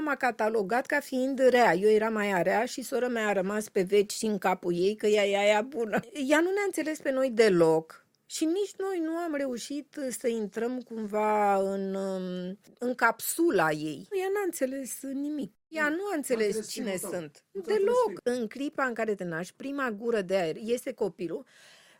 m-a 0.00 0.16
catalogat 0.16 0.86
ca 0.86 1.00
fiind 1.00 1.38
rea. 1.48 1.74
Eu 1.74 1.90
eram 1.90 2.12
mai 2.12 2.42
rea 2.42 2.64
și 2.64 2.82
sora 2.82 3.08
mea 3.08 3.28
a 3.28 3.32
rămas 3.32 3.68
pe 3.68 3.82
veci 3.82 4.12
și 4.12 4.24
în 4.24 4.38
capul 4.38 4.74
ei 4.74 4.96
că 4.96 5.06
ea 5.06 5.26
e 5.26 5.38
aia 5.38 5.62
bună. 5.62 6.00
Ea 6.28 6.40
nu 6.40 6.50
ne-a 6.50 6.62
înțeles 6.66 6.98
pe 6.98 7.10
noi 7.10 7.30
deloc. 7.30 8.06
Și 8.26 8.44
nici 8.44 8.74
noi 8.76 9.00
nu 9.02 9.16
am 9.16 9.34
reușit 9.34 9.98
să 10.08 10.28
intrăm 10.28 10.80
cumva 10.80 11.56
în, 11.56 11.94
um, 11.94 12.58
în 12.78 12.94
capsula 12.94 13.70
ei. 13.70 14.08
Ea 14.10 14.28
n-a 14.32 14.42
înțeles 14.44 14.98
nimic. 15.02 15.52
Ea 15.68 15.88
nu 15.88 16.02
a 16.12 16.14
înțeles, 16.14 16.46
înțeles 16.46 16.70
cine 16.70 16.96
sunt. 16.96 17.44
Deloc. 17.50 18.12
În 18.22 18.46
clipa 18.46 18.84
în 18.84 18.94
care 18.94 19.14
te 19.14 19.24
naști, 19.24 19.54
prima 19.56 19.90
gură 19.90 20.20
de 20.20 20.36
aer 20.36 20.56
este 20.60 20.92
copilul 20.92 21.44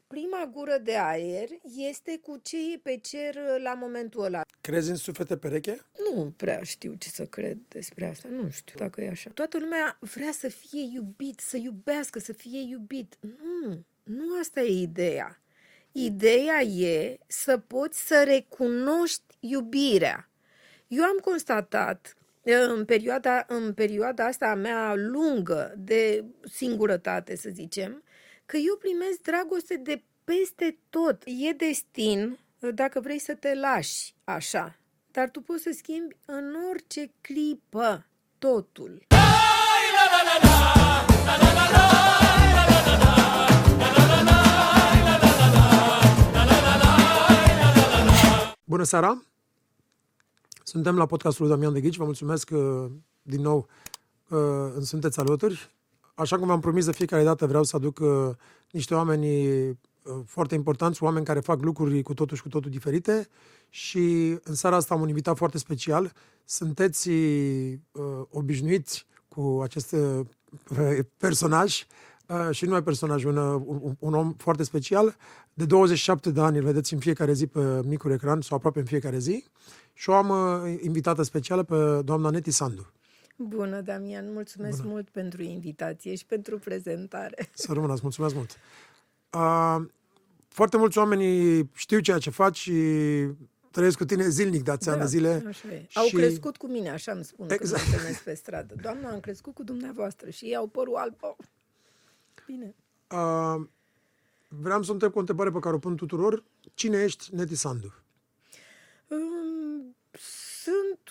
prima 0.07 0.51
gură 0.53 0.79
de 0.83 0.97
aer 0.97 1.49
este 1.77 2.19
cu 2.23 2.41
ce 2.43 2.57
e 2.73 2.79
pe 2.83 2.99
cer 3.03 3.37
la 3.63 3.75
momentul 3.75 4.25
ăla. 4.25 4.41
Crezi 4.61 4.91
în 4.91 4.97
suflete 4.97 5.37
pereche? 5.37 5.81
Nu 6.15 6.33
prea 6.37 6.63
știu 6.63 6.95
ce 6.95 7.09
să 7.09 7.25
cred 7.25 7.59
despre 7.69 8.07
asta, 8.07 8.29
nu 8.29 8.51
știu 8.51 8.75
dacă 8.79 9.01
e 9.01 9.09
așa. 9.09 9.31
Toată 9.35 9.59
lumea 9.59 9.97
vrea 10.01 10.33
să 10.33 10.49
fie 10.49 10.83
iubit, 10.93 11.41
să 11.41 11.57
iubească, 11.57 12.19
să 12.19 12.33
fie 12.33 12.61
iubit. 12.61 13.17
Nu, 13.21 13.85
nu 14.03 14.39
asta 14.41 14.61
e 14.61 14.81
ideea. 14.81 15.39
Ideea 15.93 16.61
e 16.61 17.19
să 17.27 17.59
poți 17.59 18.07
să 18.07 18.23
recunoști 18.27 19.37
iubirea. 19.41 20.29
Eu 20.89 21.03
am 21.03 21.19
constatat 21.23 22.17
în 22.43 22.85
perioada, 22.85 23.45
în 23.49 23.73
perioada 23.75 24.25
asta 24.25 24.47
a 24.47 24.55
mea 24.55 24.95
lungă 24.95 25.75
de 25.79 26.25
singurătate, 26.51 27.37
să 27.37 27.51
zicem, 27.53 28.04
că 28.47 28.57
eu 28.57 28.77
primesc 28.79 29.21
dragoste 29.23 29.77
de 29.77 30.03
peste 30.25 30.79
tot. 30.91 31.23
E 31.25 31.53
destin 31.53 32.39
dacă 32.75 33.01
vrei 33.01 33.19
să 33.19 33.35
te 33.35 33.55
lași 33.55 34.15
așa, 34.25 34.79
dar 35.11 35.31
tu 35.31 35.41
poți 35.41 35.63
să 35.63 35.71
schimbi 35.77 36.17
în 36.25 36.55
orice 36.71 37.13
clipă 37.21 38.07
totul. 38.39 39.07
Bună 48.65 48.83
seara! 48.83 49.23
Suntem 50.63 50.97
la 50.97 51.07
podcastul 51.07 51.47
lui 51.47 51.55
Damian 51.55 51.73
de 51.73 51.81
Ghici. 51.81 51.97
Vă 51.97 52.05
mulțumesc 52.05 52.47
că 52.49 52.91
din 53.23 53.41
nou 53.41 53.69
sunteți 54.81 55.21
alături 55.21 55.71
așa 56.15 56.39
cum 56.39 56.47
v-am 56.47 56.61
promis 56.61 56.85
de 56.85 56.93
fiecare 56.93 57.23
dată, 57.23 57.47
vreau 57.47 57.63
să 57.63 57.77
aduc 57.77 57.99
uh, 57.99 58.31
niște 58.71 58.95
oameni 58.95 59.47
uh, 59.69 59.77
foarte 60.27 60.55
importanți, 60.55 61.03
oameni 61.03 61.25
care 61.25 61.41
fac 61.41 61.63
lucruri 61.63 62.03
cu 62.03 62.15
totul 62.15 62.37
și 62.37 62.43
cu 62.43 62.49
totul 62.49 62.71
diferite 62.71 63.29
și 63.69 64.37
în 64.43 64.55
seara 64.55 64.77
asta 64.77 64.95
am 64.95 65.01
un 65.01 65.09
invitat 65.09 65.37
foarte 65.37 65.59
special. 65.59 66.13
Sunteți 66.45 67.09
uh, 67.09 68.23
obișnuiți 68.31 69.07
cu 69.29 69.61
acest 69.63 69.93
uh, 69.93 70.99
personaj 71.17 71.87
uh, 72.27 72.49
și 72.51 72.65
nu 72.65 72.71
mai 72.71 72.83
personaj, 72.83 73.25
un, 73.25 73.37
uh, 73.37 73.63
un, 73.65 73.95
un 73.99 74.15
om 74.15 74.33
foarte 74.33 74.63
special. 74.63 75.17
De 75.55 75.65
27 75.65 76.31
de 76.31 76.41
ani 76.41 76.59
îl 76.59 76.65
vedeți 76.65 76.93
în 76.93 76.99
fiecare 76.99 77.33
zi 77.33 77.47
pe 77.47 77.81
micul 77.85 78.11
ecran 78.11 78.41
sau 78.41 78.57
aproape 78.57 78.79
în 78.79 78.85
fiecare 78.85 79.19
zi 79.19 79.45
și 79.93 80.11
o 80.11 80.15
am 80.15 80.29
uh, 80.29 80.79
invitată 80.81 81.23
specială 81.23 81.63
pe 81.63 82.03
doamna 82.03 82.31
Neti 82.31 82.51
Sandu. 82.51 82.94
Bună, 83.37 83.81
Damian, 83.81 84.33
mulțumesc 84.33 84.77
Bună. 84.77 84.93
mult 84.93 85.09
pentru 85.09 85.43
invitație 85.43 86.15
și 86.15 86.27
pentru 86.27 86.59
prezentare. 86.59 87.49
Să 87.53 87.73
rămână, 87.73 87.93
îți 87.93 88.03
mulțumesc 88.03 88.35
mult. 88.35 88.59
Uh, 89.33 89.87
foarte 90.49 90.77
mulți 90.77 90.99
oameni 90.99 91.71
știu 91.75 92.01
ceea 92.01 92.19
ce 92.19 92.31
faci 92.31 92.57
și 92.57 92.73
trăiesc 93.71 93.97
cu 93.97 94.05
tine 94.05 94.29
zilnic 94.29 94.63
de 94.63 94.71
ați 94.71 94.87
da, 94.87 95.05
zile. 95.05 95.45
Așa 95.47 95.69
e. 95.69 95.85
Și... 95.89 95.99
Au 95.99 96.07
crescut 96.13 96.57
cu 96.57 96.67
mine, 96.67 96.91
așa 96.91 97.13
îmi 97.13 97.25
spun 97.25 97.51
exact. 97.51 97.83
când 97.83 97.95
întâlnesc 97.95 98.23
pe 98.23 98.35
stradă. 98.35 98.75
Doamna, 98.83 99.11
am 99.11 99.21
crescut 99.21 99.55
cu 99.55 99.63
dumneavoastră 99.63 100.31
și 100.31 100.45
ei 100.45 100.57
au 100.57 100.67
părul 100.67 100.95
alb. 100.95 101.15
Oh. 101.21 101.37
Bine. 102.47 102.75
Uh, 103.11 103.67
vreau 104.49 104.83
să 104.83 104.93
întreb 104.93 105.11
cu 105.11 105.17
o 105.17 105.21
întrebare 105.21 105.51
pe 105.51 105.59
care 105.59 105.75
o 105.75 105.79
pun 105.79 105.97
tuturor. 105.97 106.45
Cine 106.75 107.03
ești, 107.03 107.35
Neti 107.35 107.55
Sandu? 107.55 107.95
Um, 109.09 109.19
sunt 109.19 109.54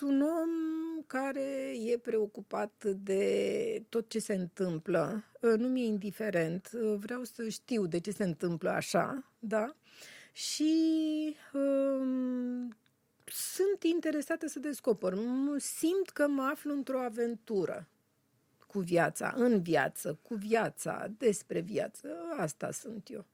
un 0.00 0.20
om 0.20 0.48
care 1.06 1.72
e 1.86 1.98
preocupat 1.98 2.84
de 2.84 3.84
tot 3.88 4.08
ce 4.08 4.18
se 4.18 4.34
întâmplă. 4.34 5.24
Ă, 5.42 5.56
nu 5.56 5.68
mi-e 5.68 5.84
indiferent. 5.84 6.70
Ă, 6.82 6.96
vreau 6.96 7.24
să 7.24 7.48
știu 7.48 7.86
de 7.86 8.00
ce 8.00 8.10
se 8.10 8.24
întâmplă 8.24 8.70
așa, 8.70 9.32
da? 9.38 9.76
Și 10.32 11.36
um, 11.52 12.76
sunt 13.24 13.82
interesată 13.82 14.46
să 14.46 14.58
descoper. 14.58 15.14
Simt 15.56 16.08
că 16.12 16.28
mă 16.28 16.42
aflu 16.42 16.72
într-o 16.72 17.00
aventură 17.00 17.88
cu 18.66 18.78
viața, 18.78 19.34
în 19.36 19.62
viață, 19.62 20.18
cu 20.22 20.34
viața, 20.34 21.06
despre 21.18 21.60
viață. 21.60 22.08
Asta 22.36 22.70
sunt 22.70 23.08
eu. 23.10 23.24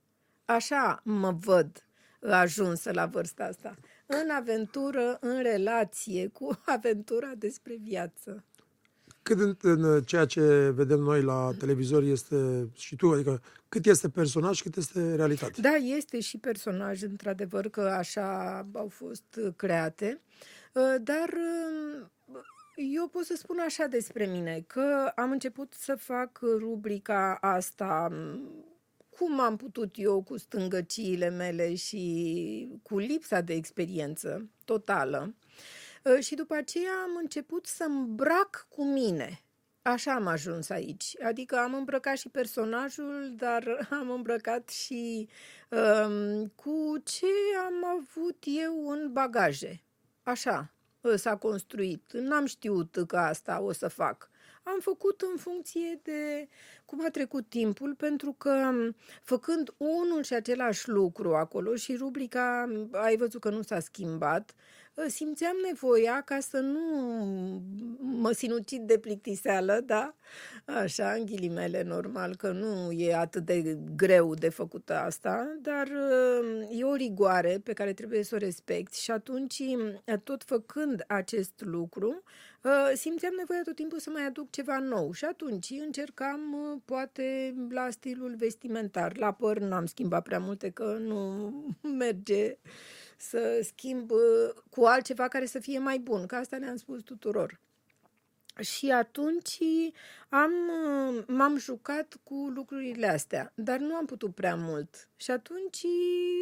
Așa 0.45 1.01
mă 1.05 1.31
văd 1.33 1.85
ajunsă 2.21 2.93
la 2.93 3.07
vârsta 3.07 3.45
asta 3.45 3.77
în 4.11 4.31
aventură, 4.31 5.19
în 5.21 5.43
relație 5.43 6.29
cu 6.29 6.61
aventura 6.77 7.33
despre 7.39 7.77
viață. 7.83 8.45
Cât 9.23 9.41
în, 9.41 9.57
în 9.61 10.03
ceea 10.03 10.25
ce 10.25 10.71
vedem 10.71 10.99
noi 10.99 11.23
la 11.23 11.51
televizor 11.59 12.03
este 12.03 12.69
și 12.73 12.97
tu, 12.97 13.11
adică 13.11 13.43
cât 13.69 13.87
este 13.87 14.09
personaj, 14.09 14.61
cât 14.61 14.77
este 14.77 15.15
realitate? 15.15 15.61
Da, 15.61 15.75
este 15.75 16.21
și 16.21 16.39
personaj, 16.39 17.03
într-adevăr, 17.03 17.69
că 17.69 17.81
așa 17.81 18.59
au 18.73 18.89
fost 18.89 19.41
create, 19.57 20.21
uh, 20.73 20.95
dar 21.03 21.29
uh, 21.29 22.07
eu 22.75 23.09
pot 23.09 23.25
să 23.25 23.35
spun 23.37 23.59
așa 23.59 23.87
despre 23.87 24.27
mine, 24.27 24.65
că 24.67 25.13
am 25.15 25.31
început 25.31 25.73
să 25.79 25.95
fac 25.95 26.39
rubrica 26.43 27.39
asta 27.41 28.09
cum 29.21 29.41
am 29.41 29.57
putut 29.57 29.95
eu 29.99 30.23
cu 30.23 30.37
stângăciile 30.37 31.29
mele 31.29 31.75
și 31.75 32.79
cu 32.83 32.99
lipsa 32.99 33.41
de 33.41 33.55
experiență 33.55 34.49
totală. 34.65 35.35
Ă, 36.05 36.21
și 36.21 36.35
după 36.35 36.55
aceea 36.55 36.93
am 37.03 37.17
început 37.21 37.67
să 37.67 37.85
îmbrac 37.85 38.67
cu 38.69 38.85
mine. 38.85 39.43
Așa 39.83 40.15
am 40.15 40.27
ajuns 40.27 40.69
aici. 40.69 41.17
Adică 41.23 41.59
am 41.59 41.75
îmbrăcat 41.75 42.17
și 42.17 42.29
personajul, 42.29 43.33
dar 43.37 43.65
am 44.01 44.11
îmbrăcat 44.11 44.69
și 44.69 45.29
um, 45.69 46.47
cu 46.47 47.03
ce 47.05 47.27
am 47.65 47.99
avut 47.99 48.45
eu 48.45 48.89
în 48.89 49.13
bagaje. 49.13 49.83
Așa 50.23 50.75
s-a 51.15 51.37
construit. 51.37 52.13
N-am 52.13 52.47
știut 52.47 53.05
că 53.07 53.17
asta 53.17 53.61
o 53.61 53.73
să 53.73 53.89
fac 53.89 54.30
am 54.73 54.81
făcut 54.81 55.21
în 55.21 55.37
funcție 55.39 56.01
de 56.03 56.49
cum 56.85 57.05
a 57.05 57.11
trecut 57.11 57.49
timpul, 57.49 57.95
pentru 57.95 58.35
că 58.39 58.71
făcând 59.23 59.75
unul 59.77 60.23
și 60.23 60.35
același 60.35 60.89
lucru 60.89 61.35
acolo 61.35 61.75
și 61.75 61.97
rubrica, 61.97 62.69
ai 62.93 63.17
văzut 63.17 63.41
că 63.41 63.51
nu 63.51 63.63
s-a 63.63 63.81
schimbat, 63.81 64.55
ă, 64.99 65.09
simțeam 65.09 65.57
nevoia 65.67 66.23
ca 66.25 66.41
să 66.41 66.59
nu 66.59 66.81
mă 68.01 68.33
sinucid 68.33 68.83
de 68.87 68.99
plictiseală, 68.99 69.81
da? 69.87 70.15
Așa, 70.65 71.13
în 71.13 71.25
ghilimele, 71.25 71.83
normal, 71.83 72.37
că 72.37 72.51
nu 72.51 72.91
e 72.91 73.15
atât 73.15 73.45
de 73.45 73.79
greu 73.97 74.35
de 74.35 74.49
făcut 74.49 74.91
asta, 74.91 75.57
dar 75.63 75.87
ă, 75.87 76.43
e 76.71 76.85
o 76.85 76.95
rigoare 76.95 77.61
pe 77.65 77.73
care 77.73 77.93
trebuie 77.93 78.23
să 78.23 78.35
o 78.35 78.39
respect 78.39 78.95
și 78.95 79.11
atunci, 79.11 79.63
tot 80.25 80.43
făcând 80.45 81.05
acest 81.07 81.53
lucru, 81.57 82.09
ă, 82.09 82.25
simțeam 82.95 83.35
nevoia 83.37 83.63
tot 83.63 83.75
timpul 83.75 83.99
să 83.99 84.11
mai 84.11 84.27
aduc 84.27 84.51
ceva 84.51 84.79
nou 84.79 85.13
și 85.13 85.25
atunci 85.25 85.71
încercam, 85.71 86.41
poate, 86.85 87.55
la 87.69 87.91
stilul 87.91 88.35
vestimentar. 88.37 89.17
La 89.17 89.33
păr 89.33 89.59
n-am 89.59 89.87
schimbat 89.87 90.23
prea 90.23 90.39
multe, 90.39 90.71
că 90.71 90.97
nu 91.01 91.53
merge 91.99 92.57
să 93.17 93.61
schimb 93.63 94.11
uh, 94.11 94.55
cu 94.71 94.85
altceva 94.85 95.29
care 95.29 95.47
să 95.47 95.59
fie 95.59 95.79
mai 95.79 95.99
bun, 95.99 96.27
că 96.27 96.35
asta 96.35 96.59
ne-am 96.59 96.77
spus 96.77 97.03
tuturor. 97.03 97.61
Și 98.61 98.91
atunci 98.91 99.59
am, 100.29 100.53
uh, 100.53 101.25
m-am 101.27 101.59
jucat 101.59 102.17
cu 102.23 102.35
lucrurile 102.55 103.07
astea, 103.07 103.53
dar 103.55 103.79
nu 103.79 103.95
am 103.95 104.05
putut 104.05 104.35
prea 104.35 104.57
mult. 104.57 105.09
Și 105.17 105.31
atunci 105.31 105.85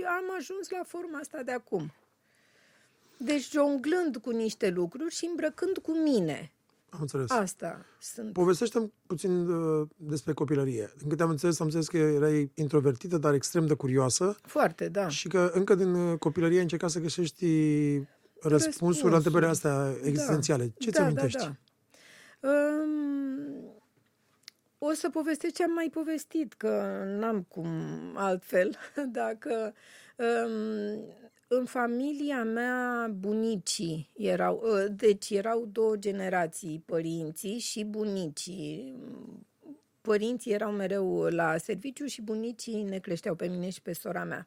am 0.07 0.35
ajuns 0.37 0.69
la 0.69 0.83
forma 0.87 1.19
asta 1.19 1.43
de 1.43 1.53
acum. 1.53 1.93
Deci 3.19 3.51
jonglând 3.51 4.17
cu 4.17 4.31
niște 4.31 4.71
lucruri 4.71 5.15
și 5.15 5.27
îmbrăcând 5.27 5.79
cu 5.79 5.99
mine. 5.99 6.53
Am 6.91 6.99
înțeles. 7.01 7.31
Asta 7.31 7.87
sunt. 8.01 8.33
Povestește-mi 8.33 8.93
puțin 9.07 9.47
uh, 9.47 9.89
despre 9.97 10.33
copilărie. 10.33 10.93
Din 10.99 11.09
câte 11.09 11.23
am 11.23 11.31
înțeles, 11.31 11.61
am 11.61 11.67
înțeles 11.67 11.89
că 11.89 11.97
erai 11.97 12.51
introvertită, 12.55 13.19
dar 13.19 13.35
extrem 13.35 13.67
de 13.67 13.75
curioasă. 13.75 14.37
Foarte, 14.43 14.89
da. 14.89 15.09
Și 15.09 15.29
că 15.29 15.51
încă 15.55 15.75
din 15.75 15.95
uh, 15.95 16.19
copilărie 16.19 16.61
încerca 16.61 16.89
să 16.89 16.99
găsești 16.99 17.47
răspunsuri 18.41 19.11
la 19.11 19.17
întrebările 19.17 19.51
astea 19.51 19.95
existențiale. 20.03 20.65
Da. 20.65 20.73
Ce 20.79 20.91
ți 20.91 21.01
amintești? 21.01 21.39
Da, 21.39 21.45
da. 22.41 22.49
Um, 22.49 23.29
o 24.79 24.93
să 24.93 25.11
povestesc 25.11 25.55
ce 25.55 25.63
am 25.63 25.73
mai 25.73 25.89
povestit, 25.93 26.53
că 26.53 27.03
n-am 27.19 27.43
cum 27.43 27.69
altfel. 28.15 28.77
Dacă 29.21 29.75
um, 30.17 31.05
în 31.49 31.65
familia 31.65 32.45
mea 32.45 33.09
bunicii 33.19 34.11
erau, 34.17 34.63
uh, 34.65 34.85
deci 34.91 35.31
erau 35.31 35.69
două 35.73 35.97
generații, 35.97 36.83
părinții 36.87 37.59
și 37.59 37.85
bunicii. 37.85 38.95
Părinții 40.01 40.53
erau 40.53 40.71
mereu 40.71 41.23
la 41.23 41.57
serviciu 41.57 42.07
și 42.07 42.23
bunicii 42.23 42.83
ne 42.83 42.99
creșteau 42.99 43.35
pe 43.35 43.47
mine 43.47 43.71
și 43.71 43.83
pe 43.83 43.93
sora 43.93 44.25
mea. 44.25 44.47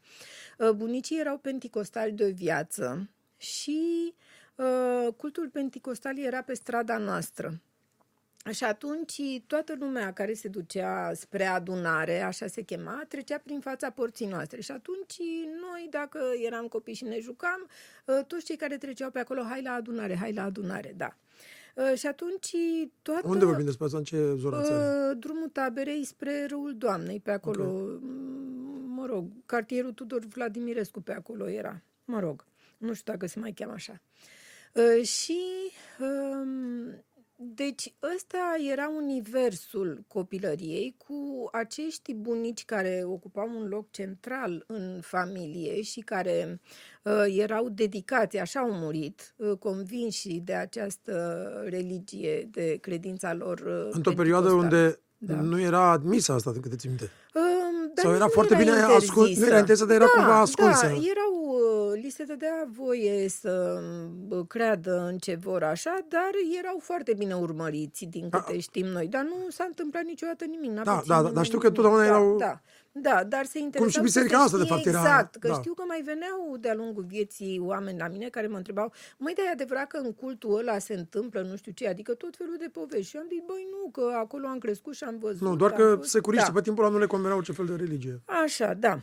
Uh, 0.58 0.70
bunicii 0.70 1.20
erau 1.20 1.38
penticostali 1.38 2.12
de 2.12 2.30
viață 2.30 3.10
și 3.38 4.14
uh, 4.56 5.14
cultul 5.18 5.50
penticostal 5.50 6.18
era 6.18 6.42
pe 6.42 6.54
strada 6.54 6.98
noastră. 6.98 7.62
Și 8.50 8.64
atunci 8.64 9.22
toată 9.48 9.76
lumea 9.80 10.14
care 10.14 10.34
se 10.34 10.48
ducea 10.48 11.14
spre 11.14 11.46
adunare, 11.46 12.22
așa 12.22 12.48
se 12.48 12.62
chema, 12.62 13.04
trecea 13.08 13.38
prin 13.38 13.60
fața 13.60 13.90
porții 13.90 14.26
noastre. 14.28 14.62
Și 14.62 14.72
atunci 14.72 15.20
noi, 15.62 15.88
dacă 15.90 16.20
eram 16.46 16.68
copii 16.68 16.94
și 16.94 17.04
ne 17.04 17.20
jucam, 17.20 17.68
ă, 18.08 18.24
toți 18.24 18.46
cei 18.46 18.56
care 18.56 18.78
treceau 18.78 19.10
pe 19.10 19.20
acolo, 19.20 19.42
hai 19.42 19.62
la 19.62 19.72
adunare, 19.72 20.16
hai 20.16 20.34
la 20.34 20.44
adunare, 20.44 20.94
da. 20.98 21.18
Ă, 21.78 21.96
și 21.96 22.08
atunci 22.08 22.56
toată... 23.02 23.28
Unde 23.28 23.46
vorbim 23.46 23.66
despre 23.66 23.86
asta? 23.86 23.98
În 23.98 24.04
ce 24.04 24.34
zonă 24.36 24.58
uh, 24.58 25.18
Drumul 25.18 25.50
taberei 25.50 26.04
spre 26.04 26.46
Râul 26.46 26.76
Doamnei, 26.78 27.20
pe 27.20 27.32
acolo. 27.32 27.64
Okay. 27.64 28.00
Mă 28.86 29.06
rog, 29.06 29.32
cartierul 29.46 29.92
Tudor 29.92 30.26
Vladimirescu 30.26 31.02
pe 31.02 31.14
acolo 31.14 31.50
era. 31.50 31.82
Mă 32.06 32.20
rog, 32.20 32.46
nu 32.78 32.94
știu 32.94 33.14
dacă 33.14 33.28
se 33.28 33.40
mai 33.40 33.52
cheamă 33.52 33.74
așa. 33.74 34.02
Uh, 34.74 35.06
și... 35.06 35.40
Uh, 36.00 36.94
deci 37.44 37.94
ăsta 38.16 38.56
era 38.72 38.92
universul 38.96 40.04
copilăriei 40.08 40.96
cu 40.98 41.50
acești 41.52 42.14
bunici 42.14 42.66
care 42.66 43.04
ocupau 43.06 43.50
un 43.60 43.68
loc 43.68 43.92
central 43.92 44.64
în 44.68 45.00
familie 45.02 45.82
și 45.82 46.00
care 46.00 46.60
uh, 47.04 47.36
erau 47.38 47.70
dedicați, 47.70 48.38
așa 48.38 48.60
au 48.60 48.72
murit, 48.72 49.34
uh, 49.36 49.58
convinși 49.60 50.40
de 50.40 50.54
această 50.54 51.14
religie, 51.70 52.48
de 52.52 52.78
credința 52.82 53.34
lor. 53.34 53.60
Uh, 53.60 53.90
Într-o 53.92 54.14
perioadă 54.14 54.52
unde 54.52 55.00
da. 55.18 55.36
nu 55.36 55.60
era 55.62 55.92
admisă 55.92 56.32
asta, 56.32 56.52
de 56.52 56.60
câte 56.60 56.76
ți 56.76 56.88
minte. 56.88 57.10
Uh, 57.34 57.42
Sau 57.96 58.14
era 58.14 58.28
foarte 58.28 58.54
era 58.54 58.64
bine 58.64 58.82
ascuns, 58.82 59.38
nu 59.38 59.46
era 59.46 59.58
interzisă, 59.58 59.88
dar 59.88 59.96
era 59.96 60.06
da, 60.06 60.22
cumva 60.22 60.40
ascunsă. 60.40 60.86
Da, 60.86 60.92
erau 60.92 61.41
li 62.02 62.10
se 62.10 62.24
dădea 62.24 62.68
voie 62.72 63.30
să 63.30 63.82
creadă 64.48 65.08
în 65.08 65.18
ce 65.18 65.36
vor 65.36 65.64
așa, 65.64 65.98
dar 66.08 66.32
erau 66.60 66.80
foarte 66.82 67.14
bine 67.14 67.34
urmăriți, 67.34 68.06
din 68.06 68.30
câte 68.30 68.54
A, 68.56 68.60
știm 68.60 68.86
noi. 68.86 69.08
Dar 69.08 69.24
nu 69.24 69.50
s-a 69.50 69.64
întâmplat 69.68 70.04
niciodată 70.04 70.46
nimic. 70.46 70.72
Da, 70.72 71.02
da, 71.08 71.22
da, 71.22 71.30
dar 71.30 71.46
știu 71.46 71.60
că 71.60 71.70
totdeauna 71.72 72.00
da, 72.00 72.06
erau... 72.06 72.38
Da, 72.38 72.62
da, 72.92 73.24
dar 73.24 73.46
se 73.46 73.60
interesau 73.60 74.02
Cum 74.02 74.08
și 74.08 74.14
biserica 74.14 74.38
asta, 74.38 74.58
de 74.58 74.64
fapt, 74.64 74.86
era... 74.86 75.00
Exact, 75.00 75.36
că 75.36 75.48
da. 75.48 75.54
știu 75.54 75.74
că 75.74 75.84
mai 75.88 76.02
veneau 76.02 76.58
de-a 76.60 76.74
lungul 76.74 77.04
vieții 77.04 77.60
oameni 77.60 78.00
la 78.00 78.08
mine 78.08 78.28
care 78.30 78.48
mă 78.48 78.58
întrebau, 78.58 78.94
măi, 79.18 79.34
dar 79.34 79.46
e 79.46 79.50
adevărat 79.50 79.88
că 79.88 79.98
în 79.98 80.14
cultul 80.14 80.58
ăla 80.58 80.78
se 80.80 80.94
întâmplă 80.94 81.42
nu 81.42 81.56
știu 81.56 81.72
ce, 81.72 81.88
adică 81.88 82.14
tot 82.14 82.36
felul 82.36 82.56
de 82.60 82.70
povești. 82.72 83.10
Și 83.10 83.18
am 83.18 83.26
zis, 83.30 83.42
băi, 83.46 83.68
nu, 83.72 83.90
că 83.90 84.12
acolo 84.18 84.48
am 84.48 84.58
crescut 84.58 84.96
și 84.96 85.04
am 85.04 85.18
văzut. 85.20 85.42
Nu, 85.42 85.56
doar 85.56 85.72
că 85.72 86.00
securiștii 86.02 86.52
da. 86.52 86.58
pe 86.60 86.64
timpul 86.64 86.84
ăla 86.84 86.94
nu 86.94 87.00
le 87.00 87.06
conveneau 87.06 87.42
ce 87.42 87.52
fel 87.52 87.66
de 87.66 87.76
religie. 87.76 88.22
Așa, 88.26 88.74
da 88.74 89.00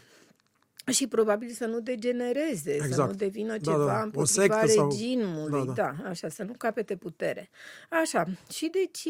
și 0.92 1.06
probabil 1.06 1.48
să 1.50 1.66
nu 1.66 1.80
degenereze, 1.80 2.72
exact. 2.72 2.92
să 2.92 3.04
nu 3.04 3.12
devină 3.12 3.56
da, 3.56 3.70
ceva 3.70 3.86
da. 3.86 4.02
împotriva 4.02 4.60
regimului, 4.60 5.64
sau... 5.64 5.64
da, 5.64 5.82
da. 5.82 5.94
da, 6.02 6.08
așa, 6.08 6.28
să 6.28 6.42
nu 6.42 6.52
capete 6.58 6.96
putere. 6.96 7.50
Așa, 7.90 8.24
și 8.52 8.70
deci 8.72 9.08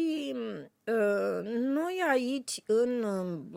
ă, 0.87 1.41
noi 1.59 2.01
aici, 2.11 2.61
în 2.65 3.05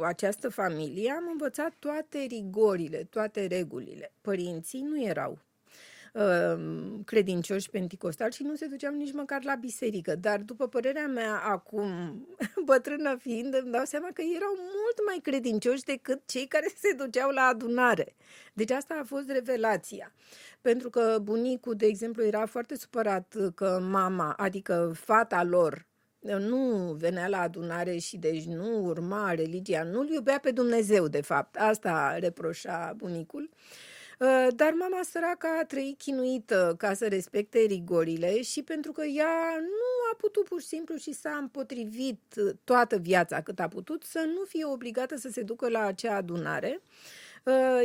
această 0.00 0.48
familie, 0.48 1.10
am 1.10 1.28
învățat 1.30 1.72
toate 1.78 2.19
rigorile, 2.28 3.06
toate 3.10 3.46
regulile. 3.46 4.12
Părinții 4.20 4.80
nu 4.80 5.02
erau 5.02 5.30
Um, 5.32 5.51
credincioși 7.04 7.70
penticostali 7.70 8.32
și 8.32 8.42
nu 8.42 8.54
se 8.54 8.66
duceam 8.66 8.94
nici 8.94 9.12
măcar 9.12 9.44
la 9.44 9.54
biserică. 9.54 10.14
Dar, 10.14 10.40
după 10.40 10.68
părerea 10.68 11.06
mea, 11.06 11.36
acum, 11.36 11.86
bătrână 12.64 13.16
fiind, 13.16 13.54
îmi 13.54 13.72
dau 13.72 13.84
seama 13.84 14.08
că 14.14 14.22
erau 14.36 14.54
mult 14.58 15.06
mai 15.06 15.18
credincioși 15.22 15.82
decât 15.82 16.22
cei 16.26 16.46
care 16.46 16.66
se 16.78 16.92
duceau 16.92 17.30
la 17.30 17.42
adunare. 17.42 18.14
Deci 18.52 18.70
asta 18.70 18.98
a 19.00 19.04
fost 19.04 19.30
revelația. 19.30 20.12
Pentru 20.60 20.90
că 20.90 21.18
bunicul, 21.22 21.74
de 21.74 21.86
exemplu, 21.86 22.24
era 22.24 22.46
foarte 22.46 22.76
supărat 22.76 23.36
că 23.54 23.80
mama, 23.90 24.32
adică 24.32 24.92
fata 24.94 25.42
lor, 25.42 25.86
nu 26.20 26.92
venea 26.98 27.28
la 27.28 27.40
adunare 27.40 27.96
și 27.96 28.16
deci 28.16 28.44
nu 28.44 28.84
urma 28.84 29.32
religia, 29.34 29.82
nu-L 29.82 30.08
iubea 30.08 30.38
pe 30.38 30.50
Dumnezeu, 30.50 31.08
de 31.08 31.20
fapt. 31.20 31.56
Asta 31.56 32.18
reproșa 32.18 32.92
bunicul. 32.96 33.50
Uh, 33.52 33.58
Uh, 33.58 33.91
dar 34.54 34.72
mama 34.78 35.00
săracă 35.02 35.46
a 35.60 35.64
trăit 35.64 35.98
chinuită 35.98 36.74
ca 36.78 36.94
să 36.94 37.08
respecte 37.08 37.58
rigorile 37.58 38.42
și 38.42 38.62
pentru 38.62 38.92
că 38.92 39.04
ea 39.04 39.56
nu 39.58 40.12
a 40.12 40.16
putut 40.16 40.44
pur 40.44 40.60
și 40.60 40.66
simplu 40.66 40.96
și 40.96 41.12
s-a 41.12 41.36
împotrivit 41.40 42.20
toată 42.64 42.96
viața 42.96 43.42
cât 43.42 43.60
a 43.60 43.69
putut 43.69 44.02
să 44.02 44.24
nu 44.34 44.44
fie 44.44 44.64
obligată 44.64 45.16
să 45.16 45.28
se 45.28 45.42
ducă 45.42 45.69
la 45.69 45.80
acea 45.80 46.16
adunare, 46.16 46.80
Uh, 46.82 47.31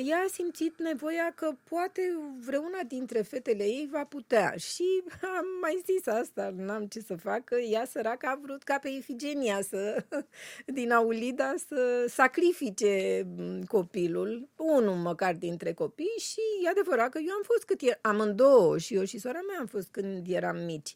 ea 0.05 0.17
a 0.25 0.29
simțit 0.31 0.79
nevoia 0.79 1.31
că 1.35 1.55
poate 1.63 2.01
vreuna 2.45 2.79
dintre 2.87 3.21
fetele 3.21 3.63
ei 3.63 3.89
va 3.91 4.03
putea. 4.03 4.53
Și 4.57 5.03
am 5.37 5.45
mai 5.61 5.81
zis 5.85 6.07
asta, 6.07 6.53
n-am 6.55 6.85
ce 6.85 6.99
să 6.99 7.15
fac, 7.15 7.43
că 7.43 7.55
ea 7.55 7.85
săracă 7.85 8.27
a 8.27 8.39
vrut 8.41 8.63
ca 8.63 8.77
pe 8.77 8.89
Ifigenia 8.89 9.61
să, 9.61 10.03
din 10.65 10.91
Aulida 10.91 11.53
să 11.67 12.05
sacrifice 12.07 13.25
mm, 13.37 13.63
copilul, 13.63 14.49
unul 14.55 14.95
măcar 14.95 15.35
dintre 15.35 15.73
copii 15.73 16.17
și 16.19 16.41
e 16.63 16.69
adevărat 16.69 17.09
că 17.09 17.19
eu 17.27 17.33
am 17.33 17.43
fost 17.43 17.63
cât 17.63 17.81
era, 17.81 17.97
amândouă 18.01 18.77
și 18.77 18.95
eu 18.95 19.03
și 19.03 19.19
sora 19.19 19.39
mea 19.47 19.59
am 19.59 19.65
fost 19.65 19.87
când 19.91 20.27
eram 20.27 20.57
mici. 20.57 20.95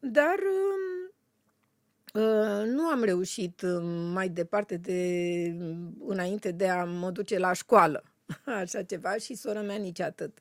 Dar 0.00 0.38
um, 0.38 1.06
Uh, 1.06 1.15
nu 2.64 2.86
am 2.86 3.02
reușit 3.02 3.62
uh, 3.62 3.82
mai 4.12 4.28
departe 4.28 4.76
de 4.76 5.00
înainte 6.06 6.50
de 6.50 6.68
a 6.68 6.84
mă 6.84 7.10
duce 7.10 7.38
la 7.38 7.52
școală, 7.52 8.04
așa 8.60 8.82
ceva, 8.82 9.16
și 9.16 9.34
sora 9.34 9.60
mea 9.60 9.76
nici 9.76 10.00
atât. 10.00 10.38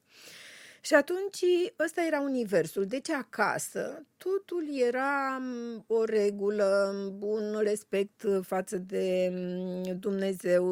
Și 0.81 0.94
atunci 0.94 1.44
ăsta 1.80 2.06
era 2.07 2.19
universul. 2.22 2.86
Deci 2.86 3.10
acasă 3.10 4.06
totul 4.18 4.63
era 4.88 5.38
um, 5.39 5.83
o 5.88 6.04
regulă, 6.04 6.94
un 7.19 7.60
respect 7.63 8.25
față 8.42 8.78
de 8.78 9.31
um, 9.33 10.00
Dumnezeu. 10.00 10.66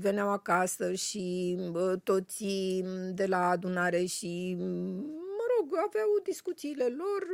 Veneau 0.00 0.30
acasă 0.30 0.92
și 0.92 1.56
uh, 1.72 1.92
toții 2.02 2.84
de 3.14 3.26
la 3.26 3.48
adunare 3.48 4.04
și 4.04 4.56
rog, 4.58 5.27
aveau 5.76 6.08
discuțiile 6.22 6.84
lor, 6.84 7.26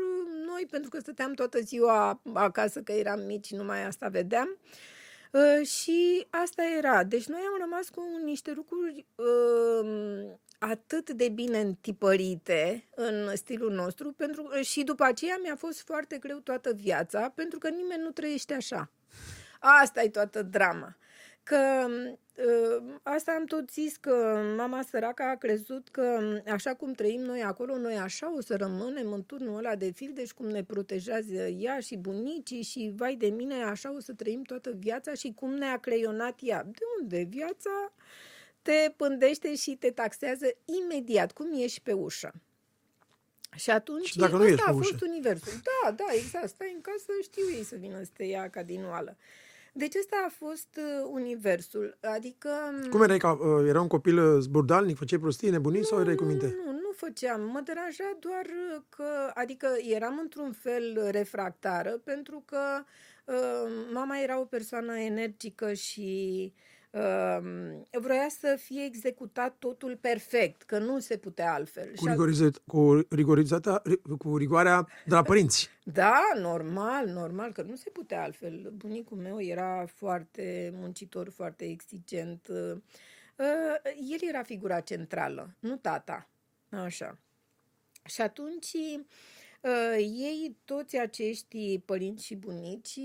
noi, 0.47 0.67
pentru 0.71 0.91
că 0.91 0.99
stăteam 0.99 1.33
toată 1.33 1.61
ziua 1.61 2.21
acasă, 2.33 2.83
că 2.83 2.93
eram 2.93 3.21
mici, 3.21 3.51
numai 3.51 3.85
asta 3.85 4.09
vedeam. 4.09 4.59
Uh, 5.33 5.67
și 5.67 6.27
asta 6.31 6.63
era. 6.79 7.05
Deci 7.05 7.27
noi 7.27 7.41
am 7.41 7.61
rămas 7.61 7.89
cu 7.89 8.03
niște 8.25 8.53
lucruri 8.53 9.07
uh, 9.15 10.31
atât 10.59 11.11
de 11.11 11.29
bine 11.29 11.61
întipărite 11.61 12.89
în 12.95 13.37
stilul 13.37 13.73
nostru 13.73 14.13
pentru, 14.13 14.51
și 14.63 14.83
după 14.83 15.05
aceea 15.05 15.39
mi-a 15.43 15.57
fost 15.57 15.83
foarte 15.83 16.19
greu 16.19 16.39
toată 16.39 16.73
viața, 16.73 17.33
pentru 17.35 17.59
că 17.59 17.69
nimeni 17.69 18.03
nu 18.03 18.11
trăiește 18.11 18.55
așa. 18.55 18.91
Asta 19.61 20.03
e 20.03 20.09
toată 20.09 20.43
drama. 20.43 20.97
Că 21.43 21.57
Ă, 21.57 22.19
asta 23.03 23.33
am 23.33 23.45
tot 23.45 23.71
zis 23.71 23.97
că 23.97 24.43
mama 24.57 24.83
săracă 24.83 25.23
a 25.23 25.37
crezut 25.37 25.89
că 25.89 26.21
așa 26.49 26.75
cum 26.75 26.93
trăim 26.93 27.21
noi 27.21 27.43
acolo, 27.43 27.77
noi 27.77 27.97
așa 27.97 28.35
o 28.37 28.41
să 28.41 28.57
rămânem 28.57 29.13
în 29.13 29.25
turnul 29.25 29.57
ăla 29.57 29.75
de 29.75 29.91
fil, 29.91 30.11
deci 30.15 30.33
cum 30.33 30.47
ne 30.47 30.65
protejează 30.65 31.35
ea 31.35 31.81
și 31.81 31.97
bunicii 31.97 32.63
și 32.63 32.93
vai 32.97 33.15
de 33.15 33.27
mine, 33.27 33.63
așa 33.63 33.95
o 33.95 34.01
să 34.01 34.13
trăim 34.13 34.43
toată 34.43 34.75
viața 34.79 35.15
și 35.15 35.33
cum 35.37 35.55
ne-a 35.55 35.79
creionat 35.79 36.39
ea. 36.43 36.63
De 36.63 36.85
unde? 37.01 37.27
Viața 37.31 37.93
te 38.63 38.93
pândește 38.97 39.55
și 39.55 39.77
te 39.77 39.91
taxează 39.91 40.47
imediat, 40.65 41.33
cum 41.33 41.53
ieși 41.53 41.83
pe 41.83 41.93
ușă. 41.93 42.33
Și 43.57 43.71
atunci 43.71 44.07
și 44.07 44.17
dacă 44.19 44.37
nu 44.37 44.43
ăsta 44.43 44.65
a 44.67 44.73
fost 44.73 44.93
ușă. 44.93 45.05
universul. 45.09 45.53
Da, 45.63 45.91
da, 45.91 46.05
exact. 46.13 46.49
Stai 46.49 46.73
în 46.75 46.81
casă, 46.81 47.13
știu 47.23 47.51
ei 47.57 47.65
să 47.65 47.77
vină 47.77 48.03
să 48.03 48.11
te 48.13 48.25
ia 48.25 48.51
ca 48.51 48.63
din 48.63 48.85
oală. 48.85 49.17
Deci 49.77 49.95
ăsta 49.99 50.17
a 50.27 50.29
fost 50.29 50.69
uh, 50.79 51.09
universul, 51.11 51.99
adică... 52.17 52.49
Um, 52.83 52.91
cum 52.91 53.03
erai? 53.03 53.19
Ca, 53.19 53.33
uh, 53.33 53.69
era 53.69 53.81
un 53.81 53.87
copil 53.87 54.19
uh, 54.19 54.41
zburdalnic? 54.41 54.97
Făceai 54.97 55.21
prostii, 55.21 55.51
nebunii 55.51 55.81
nu, 55.81 55.87
sau 55.87 56.01
erai 56.01 56.15
cu 56.15 56.25
minte? 56.25 56.47
Nu, 56.65 56.73
nu 56.73 56.93
făceam. 56.97 57.41
Mă 57.41 57.61
deranja 57.65 58.17
doar 58.19 58.45
uh, 58.45 58.83
că... 58.89 59.31
Adică 59.35 59.69
eram 59.91 60.19
într-un 60.23 60.53
fel 60.53 61.09
refractară 61.11 61.91
pentru 61.91 62.43
că 62.47 62.85
uh, 63.25 63.71
mama 63.93 64.19
era 64.19 64.41
o 64.41 64.45
persoană 64.45 64.99
energică 64.99 65.73
și 65.73 66.53
uh, 66.55 66.74
vroia 68.01 68.29
să 68.29 68.59
fie 68.61 68.85
executat 68.85 69.57
totul 69.59 69.97
perfect, 69.97 70.63
că 70.63 70.79
nu 70.79 70.99
se 70.99 71.17
putea 71.17 71.53
altfel. 71.53 71.95
Cu, 71.95 72.07
rigorizat, 72.07 72.63
cu, 72.67 73.07
rigorizata, 73.11 73.83
cu 74.19 74.37
rigoarea 74.37 74.89
de 75.07 75.15
la 75.15 75.23
părinți. 75.33 75.71
Da, 75.85 76.21
normal, 76.37 77.07
normal, 77.07 77.53
că 77.53 77.63
nu 77.63 77.77
se 77.77 77.91
putea 77.91 78.23
altfel. 78.23 78.73
Bunicul 78.77 79.17
meu 79.17 79.43
era 79.43 79.85
foarte 79.87 80.73
muncitor, 80.75 81.31
foarte 81.31 81.65
exigent. 81.65 82.47
Uh, 82.49 82.77
el 84.13 84.29
era 84.29 84.43
figura 84.43 84.81
centrală, 84.81 85.55
nu 85.59 85.77
tata. 85.77 86.29
Așa. 86.71 87.19
Și 88.05 88.21
atunci 88.21 88.73
uh, 88.73 89.05
ei, 89.99 90.57
toți 90.65 90.99
acești 90.99 91.79
părinți 91.79 92.25
și 92.25 92.37
bunici, 92.37 92.99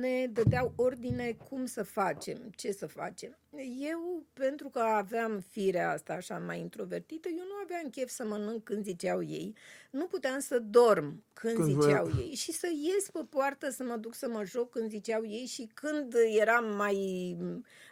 ne 0.00 0.26
dădeau 0.26 0.72
ordine 0.76 1.36
cum 1.48 1.66
să 1.66 1.82
facem, 1.82 2.50
ce 2.56 2.72
să 2.72 2.86
facem. 2.86 3.38
Eu, 3.78 4.26
pentru 4.32 4.68
că 4.68 4.78
aveam 4.78 5.40
firea 5.50 5.90
asta 5.90 6.12
așa 6.12 6.38
mai 6.38 6.60
introvertită, 6.60 7.28
eu 7.28 7.44
nu 7.44 7.54
aveam 7.62 7.90
chef 7.90 8.08
să 8.08 8.24
mănânc 8.24 8.64
când 8.64 8.84
ziceau 8.84 9.22
ei, 9.22 9.54
nu 9.90 10.06
puteam 10.06 10.38
să 10.38 10.58
dorm 10.58 11.24
când, 11.32 11.56
când 11.56 11.82
ziceau 11.82 12.06
vă... 12.06 12.20
ei 12.20 12.34
și 12.34 12.52
să 12.52 12.68
ies 12.82 13.10
pe 13.10 13.20
poartă 13.30 13.70
să 13.70 13.82
mă 13.82 13.96
duc 13.96 14.14
să 14.14 14.28
mă 14.28 14.44
joc 14.44 14.70
când 14.70 14.90
ziceau 14.90 15.26
ei 15.26 15.46
și 15.46 15.70
când 15.74 16.14
eram 16.38 16.76
mai 16.76 16.96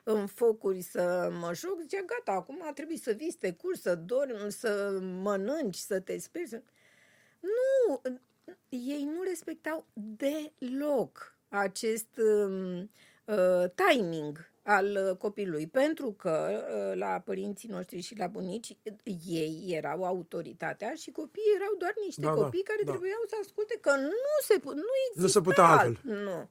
în 0.04 0.26
focuri 0.26 0.80
să 0.80 1.32
mă 1.40 1.50
joc, 1.54 1.80
zicea 1.80 2.02
gata, 2.06 2.32
acum 2.32 2.70
trebuie 2.74 2.96
să 2.96 3.12
vii, 3.12 3.30
să 3.30 3.36
te 3.40 3.52
culci, 3.52 3.78
să 3.78 3.94
dormi, 3.94 4.52
să 4.52 4.98
mănânci, 5.22 5.76
să 5.76 6.00
te 6.00 6.18
speri. 6.18 6.48
Să... 6.48 6.62
Nu, 7.42 8.02
ei 8.68 9.04
nu 9.14 9.22
respectau 9.22 9.86
deloc 9.92 11.36
acest 11.48 12.16
uh, 12.16 12.82
uh, 13.24 13.64
timing 13.74 14.50
al 14.62 14.86
uh, 15.08 15.16
copilului, 15.16 15.66
pentru 15.66 16.12
că 16.12 16.50
uh, 16.50 16.98
la 16.98 17.22
părinții 17.24 17.68
noștri 17.68 18.00
și 18.00 18.18
la 18.18 18.26
bunici 18.26 18.76
ei 19.26 19.64
erau 19.66 20.04
autoritatea 20.04 20.94
și 20.94 21.10
copiii 21.10 21.54
erau 21.54 21.74
doar 21.78 21.92
niște 22.04 22.20
da, 22.20 22.26
da 22.26 22.34
copii 22.34 22.62
da, 22.64 22.70
care 22.70 22.82
da. 22.84 22.90
trebuiau 22.90 23.22
să 23.28 23.34
asculte 23.40 23.78
că 23.80 23.90
nu 23.96 24.34
se 24.42 24.60
nu 24.64 24.92
exista 25.08 25.20
nu 25.20 25.28
se 25.28 25.40
putea 25.40 25.64
altfel. 25.64 26.14
Nu. 26.14 26.48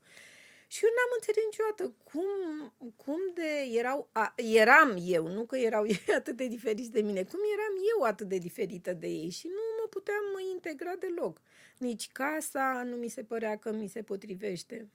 Și 0.74 0.84
eu 0.86 0.90
n-am 0.96 1.12
înțeles 1.18 1.44
niciodată 1.46 1.84
cum, 2.12 2.30
cum 2.96 3.20
de 3.34 3.52
erau, 3.80 4.10
a, 4.12 4.34
eram 4.36 4.98
eu, 5.02 5.28
nu 5.28 5.46
că 5.46 5.58
erau 5.58 5.86
ei 5.96 6.16
atât 6.16 6.36
de 6.36 6.48
diferiți 6.48 6.92
de 6.92 7.02
mine, 7.02 7.24
cum 7.24 7.40
eram 7.54 7.74
eu 7.96 8.04
atât 8.04 8.28
de 8.28 8.38
diferită 8.38 8.94
de 8.94 9.08
ei 9.08 9.30
și 9.30 9.48
nu 9.48 9.62
mă 9.80 9.88
puteam 9.90 10.24
integra 10.54 10.96
deloc. 10.96 11.42
Nici 11.78 12.12
casa 12.12 12.84
nu 12.86 12.96
mi 12.96 13.08
se 13.08 13.24
părea 13.24 13.58
că 13.58 13.72
mi 13.72 13.88
se 13.88 14.02
potrivește. 14.02 14.90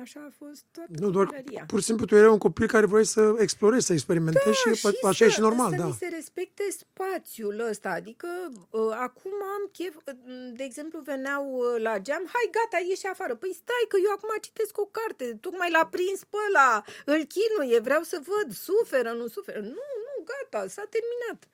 Așa 0.00 0.20
a 0.28 0.32
fost 0.38 0.64
toată 0.72 0.90
Nu, 0.98 1.10
doar 1.10 1.26
copilăria. 1.26 1.64
pur 1.66 1.78
și 1.78 1.84
simplu 1.84 2.06
tu 2.06 2.14
erai 2.14 2.28
un 2.28 2.38
copil 2.38 2.66
care 2.66 2.86
vrei 2.86 3.04
să 3.04 3.34
explorezi, 3.38 3.86
să 3.86 3.92
experimentezi 3.92 4.44
da, 4.44 4.52
și, 4.52 4.74
și 4.74 4.86
așa 4.86 5.12
să, 5.12 5.24
e 5.24 5.28
și 5.28 5.40
normal. 5.40 5.70
Să 5.70 5.76
da. 5.76 5.90
se 5.98 6.08
respecte 6.08 6.62
spațiul 6.70 7.60
ăsta. 7.70 7.88
Adică 7.90 8.28
uh, 8.70 8.90
acum 9.06 9.32
am 9.56 9.62
chef, 9.72 9.94
uh, 9.96 10.14
de 10.52 10.64
exemplu, 10.64 11.00
veneau 11.00 11.44
uh, 11.54 11.80
la 11.86 11.98
geam, 11.98 12.24
hai 12.34 12.50
gata, 12.56 12.84
ieși 12.88 13.06
afară. 13.06 13.34
Păi 13.34 13.52
stai 13.62 13.84
că 13.88 13.96
eu 14.04 14.12
acum 14.16 14.30
citesc 14.40 14.78
o 14.78 14.88
carte, 14.98 15.24
tocmai 15.40 15.70
l-a 15.70 15.86
prins 15.86 16.24
pe 16.24 16.36
ăla, 16.48 16.84
îl 17.04 17.20
chinuie, 17.34 17.78
vreau 17.78 18.02
să 18.02 18.18
văd, 18.30 18.52
suferă, 18.52 19.10
nu 19.12 19.26
suferă. 19.26 19.60
Nu, 19.60 19.84
nu, 20.04 20.14
gata, 20.30 20.68
s-a 20.68 20.84
terminat. 20.94 21.48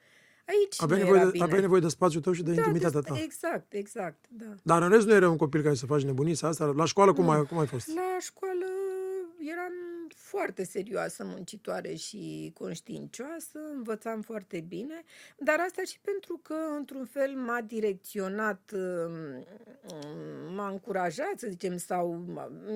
Aici 0.44 0.82
aveai 0.82 1.02
nevoie, 1.02 1.24
de, 1.24 1.30
bine. 1.30 1.44
aveai 1.44 1.60
nevoie 1.60 1.80
de 1.80 1.88
spațiul 1.88 2.22
tău 2.22 2.32
și 2.32 2.42
de 2.42 2.52
da, 2.52 2.60
intimitatea 2.60 3.00
ta. 3.00 3.20
Exact, 3.22 3.72
exact, 3.72 4.24
da. 4.28 4.54
Dar 4.62 4.82
în 4.82 4.88
rest 4.88 5.06
nu 5.06 5.12
era 5.12 5.30
un 5.30 5.36
copil 5.36 5.62
care 5.62 5.74
să 5.74 5.86
faci 5.86 6.02
nebunii 6.04 6.34
sau 6.34 6.48
asta? 6.48 6.64
La 6.76 6.84
școală 6.84 7.12
cum, 7.12 7.30
ai, 7.30 7.46
cum 7.46 7.58
ai 7.58 7.66
fost? 7.66 7.88
La 7.94 8.16
școală 8.20 8.66
eram 9.38 9.72
foarte 10.14 10.64
serioasă, 10.64 11.24
muncitoare 11.24 11.94
și 11.94 12.52
conștiincioasă, 12.58 13.58
învățam 13.74 14.20
foarte 14.20 14.60
bine, 14.60 15.02
dar 15.38 15.60
asta 15.60 15.82
și 15.82 15.98
pentru 16.00 16.40
că, 16.42 16.54
într-un 16.76 17.04
fel, 17.04 17.34
m-a 17.34 17.60
direcționat, 17.60 18.70
um, 18.74 20.54
m-a 20.54 20.68
încurajat, 20.68 21.38
să 21.38 21.46
zicem, 21.50 21.76
sau 21.76 22.24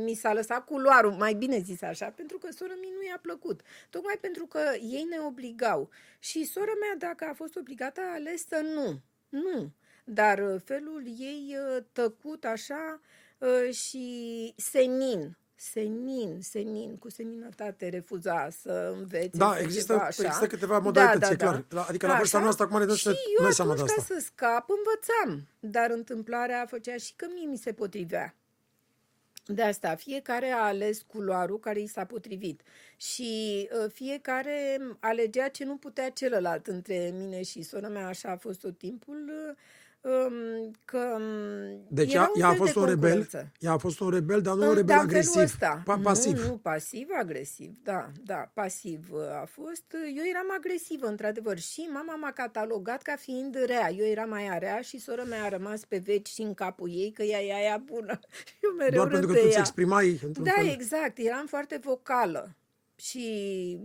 mi 0.04 0.14
s-a 0.14 0.32
lăsat 0.32 0.64
culoarul, 0.64 1.12
mai 1.12 1.34
bine 1.34 1.58
zis 1.58 1.82
așa, 1.82 2.10
pentru 2.10 2.38
că 2.38 2.52
sora 2.52 2.74
mea 2.74 2.90
nu 2.94 3.06
i-a 3.06 3.18
plăcut. 3.22 3.60
Tocmai 3.90 4.18
pentru 4.20 4.46
că 4.46 4.60
ei 4.74 5.06
ne 5.10 5.18
obligau. 5.26 5.90
Și 6.18 6.44
sora 6.44 6.72
mea, 6.80 7.08
dacă 7.08 7.30
a 7.30 7.34
fost 7.34 7.56
obligată, 7.56 8.00
a 8.00 8.12
ales 8.12 8.46
să 8.46 8.60
nu. 8.74 9.00
Nu. 9.28 9.72
Dar 10.04 10.60
felul 10.64 11.02
ei 11.18 11.56
uh, 11.58 11.82
tăcut 11.92 12.44
așa 12.44 13.00
uh, 13.38 13.74
și 13.74 14.54
senin, 14.56 15.36
senin, 15.56 16.40
senin, 16.40 16.96
cu 16.98 17.10
seninătate 17.10 17.88
refuza 17.88 18.48
să 18.62 18.94
învețe. 18.98 19.36
Da, 19.36 19.58
există, 19.58 19.92
ceva 19.92 20.04
așa. 20.04 20.24
există 20.24 20.46
câteva 20.46 20.78
modalități, 20.78 21.36
da, 21.36 21.44
da, 21.44 21.52
da. 21.52 21.62
clar. 21.68 21.86
Adică 21.88 22.06
la 22.06 22.16
vârsta 22.16 22.38
noastră 22.38 22.64
acum 22.64 22.78
ne 22.78 22.84
dăm 22.84 22.94
și 22.94 23.10
noi 23.40 23.52
seama 23.52 23.74
de 23.74 23.82
asta. 23.82 24.02
să 24.02 24.22
scap, 24.24 24.66
învățam. 24.68 25.48
Dar 25.60 25.90
întâmplarea 25.90 26.66
făcea 26.66 26.96
și 26.96 27.12
că 27.16 27.26
mie 27.34 27.46
mi 27.46 27.56
se 27.56 27.72
potrivea. 27.72 28.34
De 29.46 29.62
asta, 29.62 29.94
fiecare 29.94 30.50
a 30.50 30.64
ales 30.64 31.02
culoarul 31.02 31.58
care 31.58 31.80
i 31.80 31.86
s-a 31.86 32.04
potrivit 32.04 32.60
și 32.96 33.68
uh, 33.72 33.90
fiecare 33.92 34.80
alegea 35.00 35.48
ce 35.48 35.64
nu 35.64 35.76
putea 35.76 36.10
celălalt 36.10 36.66
între 36.66 37.10
mine 37.14 37.42
și 37.42 37.62
sora 37.62 37.88
mea, 37.88 38.06
așa 38.06 38.30
a 38.30 38.36
fost 38.36 38.60
tot 38.60 38.78
timpul. 38.78 39.30
Uh, 39.48 39.54
Um, 39.54 39.85
că 40.84 40.98
um, 41.18 41.86
deci 41.88 42.12
ea, 42.14 42.30
ea 42.38 42.48
a 42.48 42.54
fost 42.54 42.74
un 42.74 42.84
rebel, 42.84 43.28
ea 43.58 43.72
a 43.72 43.76
fost 43.76 44.00
un 44.00 44.10
rebel, 44.10 44.40
dar 44.42 44.54
nu 44.54 44.68
un 44.68 44.74
rebel 44.74 44.96
agresiv, 44.96 45.42
ăsta. 45.42 45.82
Pa- 45.84 46.00
pasiv. 46.02 46.38
Nu, 46.38 46.46
nu, 46.46 46.56
pasiv-agresiv, 46.56 47.70
da, 47.82 48.10
da, 48.24 48.50
pasiv 48.54 49.08
a 49.42 49.44
fost. 49.44 49.84
Eu 49.92 50.24
eram 50.30 50.46
agresivă, 50.56 51.06
într-adevăr, 51.06 51.58
și 51.58 51.88
mama 51.92 52.14
m-a 52.14 52.32
catalogat 52.32 53.02
ca 53.02 53.16
fiind 53.16 53.56
rea. 53.66 53.90
Eu 53.90 54.06
eram 54.06 54.28
mai 54.28 54.58
rea 54.58 54.80
și 54.80 54.98
sora 54.98 55.22
mea 55.22 55.44
a 55.44 55.48
rămas 55.48 55.84
pe 55.84 55.98
veci 56.04 56.28
și 56.28 56.42
în 56.42 56.54
capul 56.54 56.90
ei 56.90 57.12
că 57.12 57.22
ea 57.22 57.42
e 57.42 57.54
aia 57.54 57.82
bună. 57.84 58.18
Eu 58.62 58.70
mereu 58.76 58.94
Doar 58.94 59.08
pentru 59.08 59.26
că 59.32 59.34
tu 59.38 59.44
îți 59.46 59.58
exprimai 59.58 60.20
Da, 60.38 60.50
fel. 60.50 60.66
exact, 60.68 61.18
eram 61.18 61.46
foarte 61.46 61.80
vocală. 61.82 62.54
Și 62.96 63.78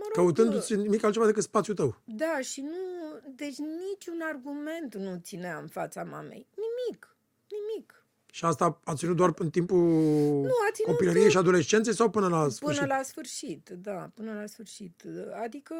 mă 0.00 0.06
rog, 0.06 0.14
Căutându-ți 0.14 0.74
nimic 0.74 1.04
altceva 1.04 1.26
decât 1.26 1.42
spațiul 1.42 1.76
tău. 1.76 1.96
Da, 2.04 2.40
și 2.40 2.60
nu, 2.60 3.20
deci 3.36 3.56
niciun 3.56 4.20
argument 4.20 4.94
nu 4.94 5.20
ținea 5.22 5.58
în 5.58 5.66
fața 5.68 6.04
mamei. 6.04 6.46
Nimic, 6.56 7.16
nimic. 7.48 8.04
Și 8.32 8.44
asta 8.44 8.80
a 8.84 8.94
ținut 8.94 9.16
doar 9.16 9.32
în 9.36 9.50
timpul 9.50 9.78
nu, 9.78 10.54
a 10.68 10.72
ținut 10.72 10.90
copilăriei 10.90 11.30
și 11.30 11.36
adolescenței 11.36 11.94
sau 11.94 12.10
până 12.10 12.28
la 12.28 12.48
sfârșit? 12.48 12.80
Până 12.80 12.94
la 12.94 13.02
sfârșit, 13.02 13.68
da, 13.68 14.10
până 14.14 14.34
la 14.34 14.46
sfârșit. 14.46 15.02
Adică, 15.42 15.74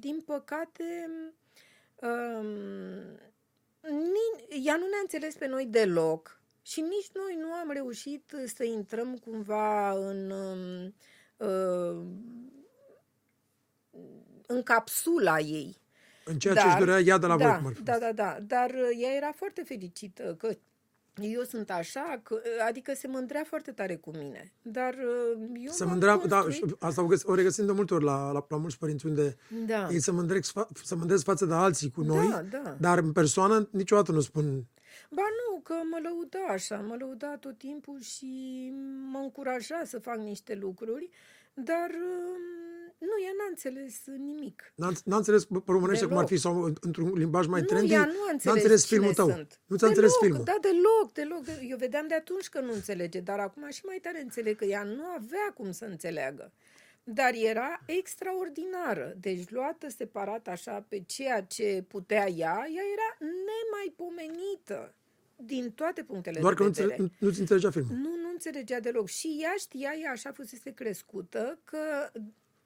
din 0.00 0.22
păcate, 0.26 1.10
um, 1.94 2.46
ea 4.64 4.76
nu 4.76 4.86
ne-a 4.86 5.02
înțeles 5.02 5.34
pe 5.34 5.46
noi 5.46 5.66
deloc 5.66 6.40
și 6.62 6.80
nici 6.80 7.10
noi 7.12 7.36
nu 7.40 7.52
am 7.52 7.70
reușit 7.70 8.34
să 8.44 8.64
intrăm 8.64 9.16
cumva 9.16 9.90
în 9.90 10.30
um, 10.30 10.84
Uh, 10.86 11.13
în 14.46 14.62
capsula 14.62 15.38
ei. 15.38 15.76
În 16.24 16.38
ceea 16.38 16.54
dar, 16.54 16.62
ce 16.62 16.68
își 16.68 16.78
dorea 16.78 17.00
ea 17.00 17.18
de 17.18 17.26
la 17.26 17.36
da, 17.36 17.58
voi, 17.62 17.72
Da, 17.82 17.98
da, 17.98 18.12
da. 18.12 18.38
Dar 18.46 18.70
uh, 18.70 18.98
ea 19.02 19.14
era 19.16 19.32
foarte 19.36 19.62
fericită 19.66 20.34
că 20.38 20.48
eu 21.20 21.42
sunt 21.42 21.70
așa, 21.70 22.20
că, 22.22 22.34
uh, 22.34 22.66
adică 22.68 22.92
se 22.94 23.08
mândrea 23.08 23.44
foarte 23.46 23.70
tare 23.70 23.96
cu 23.96 24.10
mine. 24.10 24.52
Dar 24.62 24.94
eu 25.64 25.70
Se 25.70 25.84
mândrea, 25.84 26.16
da, 26.16 26.46
asta 26.78 27.02
o, 27.02 27.06
găs- 27.06 27.24
o 27.24 27.34
regăsim 27.34 27.66
de 27.66 27.72
multe 27.72 27.94
ori 27.94 28.04
la, 28.04 28.30
la, 28.30 28.46
la 28.48 28.56
mulți 28.56 28.78
părinți, 28.78 29.06
unde 29.06 29.36
da. 29.66 29.88
ei 29.90 30.00
se 30.00 30.10
mândresc, 30.10 30.52
se 30.84 30.94
mândresc 30.94 31.24
față 31.24 31.46
de 31.46 31.54
alții 31.54 31.90
cu 31.90 32.02
noi, 32.02 32.28
da, 32.28 32.42
da. 32.42 32.76
dar 32.80 32.98
în 32.98 33.12
persoană 33.12 33.68
niciodată 33.70 34.12
nu 34.12 34.20
spun 34.20 34.64
Ba 35.10 35.22
nu, 35.22 35.60
că 35.60 35.74
mă 35.90 35.98
lăuda 36.02 36.44
așa, 36.48 36.76
mă 36.76 36.96
lăuda 36.98 37.36
tot 37.36 37.58
timpul 37.58 38.00
și 38.00 38.72
mă 39.10 39.18
încuraja 39.18 39.82
să 39.84 39.98
fac 39.98 40.16
niște 40.16 40.54
lucruri, 40.54 41.10
dar 41.54 41.90
um, 41.90 42.40
nu, 42.98 43.24
ea 43.24 43.32
n-a 43.38 43.46
înțeles 43.48 44.00
nimic. 44.16 44.72
N-a, 44.74 44.90
n-a 45.04 45.16
înțeles 45.16 45.44
pe 45.44 45.58
românește 45.66 46.06
cum 46.06 46.16
ar 46.16 46.26
fi 46.26 46.36
sau 46.36 46.72
într-un 46.80 47.12
limbaj 47.14 47.46
mai 47.46 47.60
nu, 47.60 47.66
trendy? 47.66 47.92
Ea 47.92 48.04
nu 48.04 48.22
a 48.28 48.30
înțeles, 48.30 48.44
n-a 48.44 48.52
înțeles 48.52 48.86
filmul 48.86 49.14
tău. 49.14 49.30
Sunt. 49.30 49.60
Nu 49.66 49.76
ți-a 49.76 49.86
înțeles 49.86 50.12
filmul. 50.20 50.44
Da, 50.44 50.56
deloc, 50.60 51.12
deloc. 51.12 51.44
Eu 51.68 51.76
vedeam 51.76 52.06
de 52.06 52.14
atunci 52.14 52.48
că 52.48 52.60
nu 52.60 52.72
înțelege, 52.72 53.20
dar 53.20 53.38
acum 53.38 53.70
și 53.70 53.84
mai 53.84 53.98
tare 54.02 54.20
înțeleg 54.22 54.56
că 54.56 54.64
ea 54.64 54.82
nu 54.82 55.04
avea 55.04 55.52
cum 55.54 55.72
să 55.72 55.84
înțeleagă. 55.84 56.52
Dar 57.04 57.34
era 57.34 57.82
extraordinară. 57.86 59.14
Deci 59.20 59.50
luată 59.50 59.88
separat 59.88 60.48
așa 60.48 60.84
pe 60.88 61.02
ceea 61.06 61.42
ce 61.42 61.84
putea 61.88 62.28
ea, 62.28 62.66
ea 62.74 62.82
era 62.92 63.18
nemaipomenită 63.20 64.94
din 65.36 65.72
toate 65.72 66.02
punctele 66.02 66.40
Doar 66.40 66.54
de 66.54 66.62
că 66.62 66.68
vedere. 66.68 66.96
nu, 66.96 67.10
nu 67.18 67.32
înțelegea 67.38 67.70
filmul. 67.70 67.96
Nu, 67.96 68.16
nu 68.22 68.28
înțelegea 68.30 68.80
deloc. 68.80 69.08
Și 69.08 69.38
ea 69.42 69.54
știa, 69.58 69.94
ea 70.02 70.10
așa 70.10 70.32
fusese 70.32 70.70
crescută, 70.70 71.58
că 71.64 72.10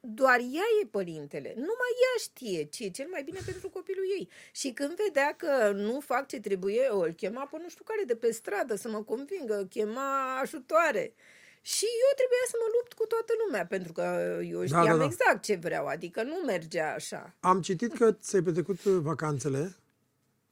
doar 0.00 0.38
ea 0.38 0.66
e 0.82 0.86
părintele. 0.90 1.52
Numai 1.54 1.92
ea 2.02 2.18
știe 2.18 2.64
ce 2.64 2.84
e 2.84 2.90
cel 2.90 3.06
mai 3.10 3.22
bine 3.22 3.38
pentru 3.44 3.70
copilul 3.70 4.04
ei. 4.18 4.28
Și 4.52 4.70
când 4.72 4.94
vedea 5.04 5.34
că 5.36 5.72
nu 5.74 6.00
fac 6.00 6.26
ce 6.26 6.40
trebuie, 6.40 6.88
o 6.88 7.00
îl 7.00 7.12
chema 7.12 7.46
pe 7.46 7.58
nu 7.62 7.68
știu 7.68 7.84
care 7.84 8.02
de 8.06 8.16
pe 8.16 8.30
stradă 8.30 8.74
să 8.74 8.88
mă 8.88 9.02
convingă, 9.02 9.66
chema 9.70 10.38
ajutoare. 10.38 11.12
Și 11.74 11.86
eu 12.04 12.10
trebuia 12.20 12.44
să 12.52 12.56
mă 12.62 12.68
lupt 12.76 12.92
cu 12.92 13.06
toată 13.06 13.32
lumea, 13.42 13.66
pentru 13.66 13.92
că 13.92 14.04
eu 14.54 14.58
da, 14.58 14.66
știam 14.66 14.84
da, 14.84 14.90
da, 14.90 14.96
da. 14.96 15.04
exact 15.04 15.42
ce 15.42 15.54
vreau, 15.54 15.86
adică 15.86 16.22
nu 16.22 16.34
mergea 16.46 16.94
așa. 16.94 17.34
Am 17.40 17.60
citit 17.60 17.92
că 17.96 18.12
ți-ai 18.12 18.42
petrecut 18.42 18.82
vacanțele 18.82 19.76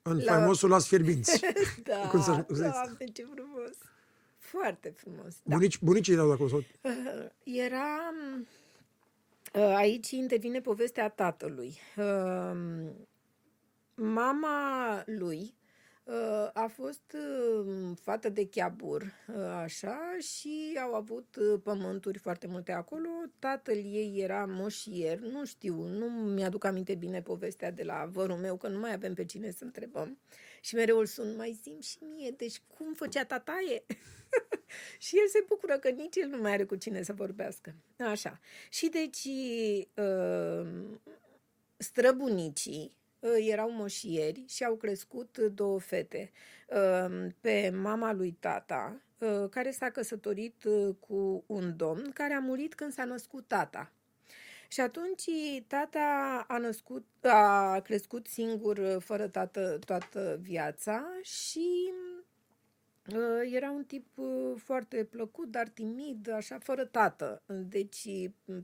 în 0.02 0.16
la... 0.16 0.32
faimosul 0.32 0.68
las 0.68 0.86
fierbinți. 0.86 1.40
da, 1.90 2.08
Cum 2.08 2.22
să, 2.22 2.44
doamne, 2.48 3.04
ce 3.12 3.26
frumos. 3.34 3.76
Foarte 4.38 4.94
frumos. 4.96 5.34
Da. 5.42 5.56
Bunici, 5.56 5.80
bunicii 5.80 6.12
erau 6.12 6.30
acolo? 6.30 6.48
Sau? 6.48 6.64
Uh, 6.80 7.26
era... 7.66 8.12
Uh, 9.52 9.74
aici 9.76 10.10
intervine 10.10 10.60
povestea 10.60 11.08
tatălui. 11.08 11.78
Uh, 11.96 12.56
mama 13.94 15.02
lui 15.06 15.40
uh, 15.40 15.65
a 16.52 16.66
fost 16.66 17.14
uh, 17.14 17.96
fată 18.02 18.28
de 18.28 18.48
chiabur, 18.48 19.02
uh, 19.02 19.34
așa, 19.62 20.16
și 20.20 20.78
au 20.82 20.94
avut 20.94 21.36
uh, 21.36 21.60
pământuri 21.62 22.18
foarte 22.18 22.46
multe 22.46 22.72
acolo. 22.72 23.08
Tatăl 23.38 23.76
ei 23.76 24.14
era 24.16 24.44
moșier, 24.48 25.18
nu 25.18 25.44
știu, 25.44 25.74
nu 25.74 26.06
mi-aduc 26.06 26.64
aminte 26.64 26.94
bine 26.94 27.22
povestea 27.22 27.70
de 27.70 27.82
la 27.82 28.08
vărul 28.12 28.36
meu, 28.36 28.56
că 28.56 28.68
nu 28.68 28.78
mai 28.78 28.92
avem 28.92 29.14
pe 29.14 29.24
cine 29.24 29.50
să 29.50 29.64
întrebăm. 29.64 30.18
Și 30.60 30.74
mereu 30.74 30.98
îl 30.98 31.06
sun, 31.06 31.36
mai 31.36 31.58
zim 31.62 31.80
și 31.80 31.98
mie, 32.00 32.30
deci 32.30 32.62
cum 32.76 32.94
făcea 32.94 33.24
tataie? 33.24 33.84
și 35.06 35.16
el 35.18 35.28
se 35.28 35.44
bucură 35.48 35.78
că 35.78 35.88
nici 35.88 36.16
el 36.16 36.28
nu 36.28 36.38
mai 36.38 36.52
are 36.52 36.64
cu 36.64 36.76
cine 36.76 37.02
să 37.02 37.12
vorbească. 37.12 37.74
Așa. 37.98 38.40
Și 38.70 38.88
deci 38.88 39.28
uh, 39.94 40.68
străbunicii 41.76 42.82
uh, 42.82 43.05
erau 43.38 43.70
moșieri 43.70 44.44
și 44.48 44.64
au 44.64 44.74
crescut 44.74 45.38
două 45.38 45.78
fete. 45.78 46.30
Uh, 46.68 47.26
pe 47.40 47.70
mama 47.74 48.12
lui 48.12 48.36
tata, 48.40 49.00
uh, 49.18 49.48
care 49.50 49.70
s-a 49.70 49.90
căsătorit 49.90 50.64
uh, 50.64 50.94
cu 51.00 51.44
un 51.46 51.76
domn 51.76 52.10
care 52.14 52.34
a 52.34 52.40
murit 52.40 52.74
când 52.74 52.92
s-a 52.92 53.04
născut 53.04 53.48
tata. 53.48 53.90
Și 54.68 54.80
atunci 54.80 55.24
tata 55.66 56.44
a, 56.48 56.58
născut, 56.58 57.06
a 57.22 57.80
crescut 57.80 58.26
singur, 58.26 58.78
uh, 58.78 58.96
fără 58.98 59.28
tată, 59.28 59.78
toată 59.84 60.38
viața 60.42 61.04
și 61.22 61.92
uh, 63.14 63.52
era 63.52 63.70
un 63.70 63.84
tip 63.84 64.18
uh, 64.18 64.52
foarte 64.56 65.04
plăcut, 65.04 65.50
dar 65.50 65.68
timid, 65.68 66.30
așa, 66.30 66.58
fără 66.58 66.84
tată. 66.84 67.42
Deci 67.46 68.08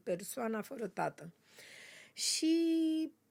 persoana 0.03 0.63
fără 0.63 0.87
tată. 0.87 1.31
Și 2.13 2.55
um, 3.03 3.22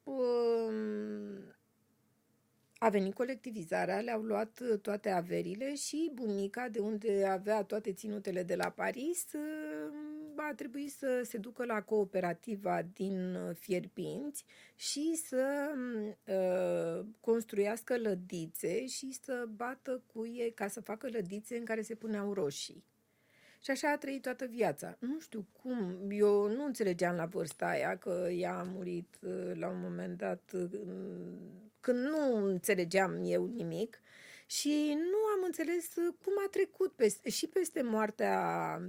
a 2.78 2.90
venit 2.90 3.14
colectivizarea, 3.14 4.00
le-au 4.00 4.22
luat 4.22 4.60
uh, 4.60 4.80
toate 4.80 5.10
averile 5.10 5.76
și 5.76 6.12
bunica, 6.14 6.70
de 6.70 6.80
unde 6.80 7.26
avea 7.26 7.64
toate 7.64 7.94
ținutele 7.94 8.44
de 8.44 8.56
la 8.56 8.70
Paris, 8.70 9.34
uh, 9.34 10.12
a 10.36 10.54
trebuit 10.56 10.92
să 10.92 11.22
se 11.24 11.38
ducă 11.38 11.66
la 11.66 11.82
cooperativa 11.82 12.82
din 12.94 13.36
uh, 13.36 13.56
Fierbinți 13.56 14.46
și 14.76 15.16
să 15.28 15.72
uh, 16.26 17.06
construiască 17.20 17.98
lădițe 17.98 18.86
și 18.86 19.14
să 19.24 19.46
bată 19.56 20.04
cuie 20.14 20.52
ca 20.52 20.68
să 20.68 20.82
facă 20.82 21.08
lădițe 21.12 21.58
în 21.58 21.66
care 21.66 21.82
se 21.82 21.96
puneau 21.96 22.34
roșii. 22.34 22.84
Și 23.64 23.72
așa 23.72 23.92
a 23.92 23.98
trăit 23.98 24.22
toată 24.22 24.46
viața. 24.46 24.98
Nu 25.00 25.20
știu 25.20 25.46
cum, 25.62 26.08
eu 26.10 26.48
nu 26.48 26.66
înțelegeam 26.66 27.16
la 27.16 27.26
vârsta 27.26 27.66
aia 27.66 27.98
că 27.98 28.28
ea 28.32 28.60
a 28.60 28.64
murit 28.64 29.18
la 29.54 29.68
un 29.68 29.80
moment 29.82 30.18
dat 30.18 30.52
când 31.80 31.98
nu 31.98 32.46
înțelegeam 32.46 33.22
eu 33.24 33.46
nimic 33.46 34.02
și 34.46 34.98
nu 34.98 35.18
am 35.36 35.44
înțeles 35.46 35.94
cum 35.94 36.34
a 36.46 36.50
trecut 36.50 36.92
peste, 36.92 37.30
și 37.30 37.48
peste 37.48 37.82
moartea 37.82 38.38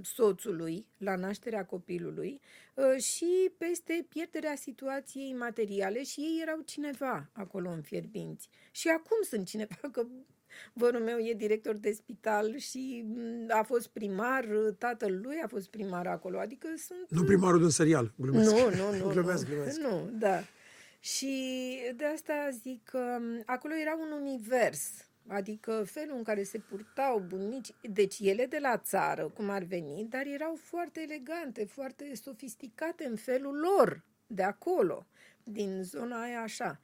soțului 0.01 0.85
la 0.97 1.15
nașterea 1.15 1.65
copilului 1.65 2.41
ă, 2.77 2.97
și 2.97 3.51
peste 3.57 4.05
pierderea 4.09 4.55
situației 4.55 5.33
materiale 5.33 6.03
și 6.03 6.19
ei 6.19 6.39
erau 6.41 6.61
cineva 6.65 7.29
acolo 7.33 7.69
în 7.69 7.81
fierbinți. 7.81 8.49
Și 8.71 8.87
acum 8.87 9.17
sunt 9.21 9.47
cineva, 9.47 9.75
că 9.91 10.07
Vărul 10.73 10.99
meu 10.99 11.17
e 11.17 11.33
director 11.33 11.75
de 11.75 11.91
spital 11.91 12.57
și 12.57 13.05
a 13.49 13.63
fost 13.63 13.87
primar, 13.87 14.45
tatăl 14.77 15.19
lui 15.23 15.35
a 15.43 15.47
fost 15.47 15.69
primar 15.69 16.07
acolo, 16.07 16.39
adică 16.39 16.67
sunt... 16.77 17.09
Nu 17.09 17.23
primarul 17.23 17.57
de 17.57 17.63
un 17.63 17.69
serial, 17.69 18.13
glumesc. 18.15 18.51
Nu, 18.51 18.69
nu, 18.69 18.97
nu. 18.97 19.07
glumesc, 19.13 19.47
glumesc. 19.47 19.79
Nu, 19.79 20.09
da. 20.11 20.43
Și 20.99 21.35
de 21.95 22.05
asta 22.05 22.49
zic 22.61 22.83
că 22.83 23.17
acolo 23.45 23.73
era 23.81 23.95
un 23.95 24.21
univers, 24.21 24.89
adică 25.27 25.83
felul 25.85 26.17
în 26.17 26.23
care 26.23 26.43
se 26.43 26.57
purtau 26.57 27.19
bunici, 27.27 27.73
deci 27.81 28.19
ele 28.19 28.45
de 28.45 28.57
la 28.61 28.77
țară, 28.77 29.31
cum 29.33 29.49
ar 29.49 29.63
veni, 29.63 30.05
dar 30.09 30.25
erau 30.25 30.55
foarte 30.61 31.01
elegante, 31.01 31.65
foarte 31.65 32.11
sofisticate 32.23 33.05
în 33.05 33.15
felul 33.15 33.59
lor, 33.59 34.03
de 34.27 34.43
acolo, 34.43 35.05
din 35.43 35.83
zona 35.83 36.21
aia 36.21 36.41
așa. 36.41 36.81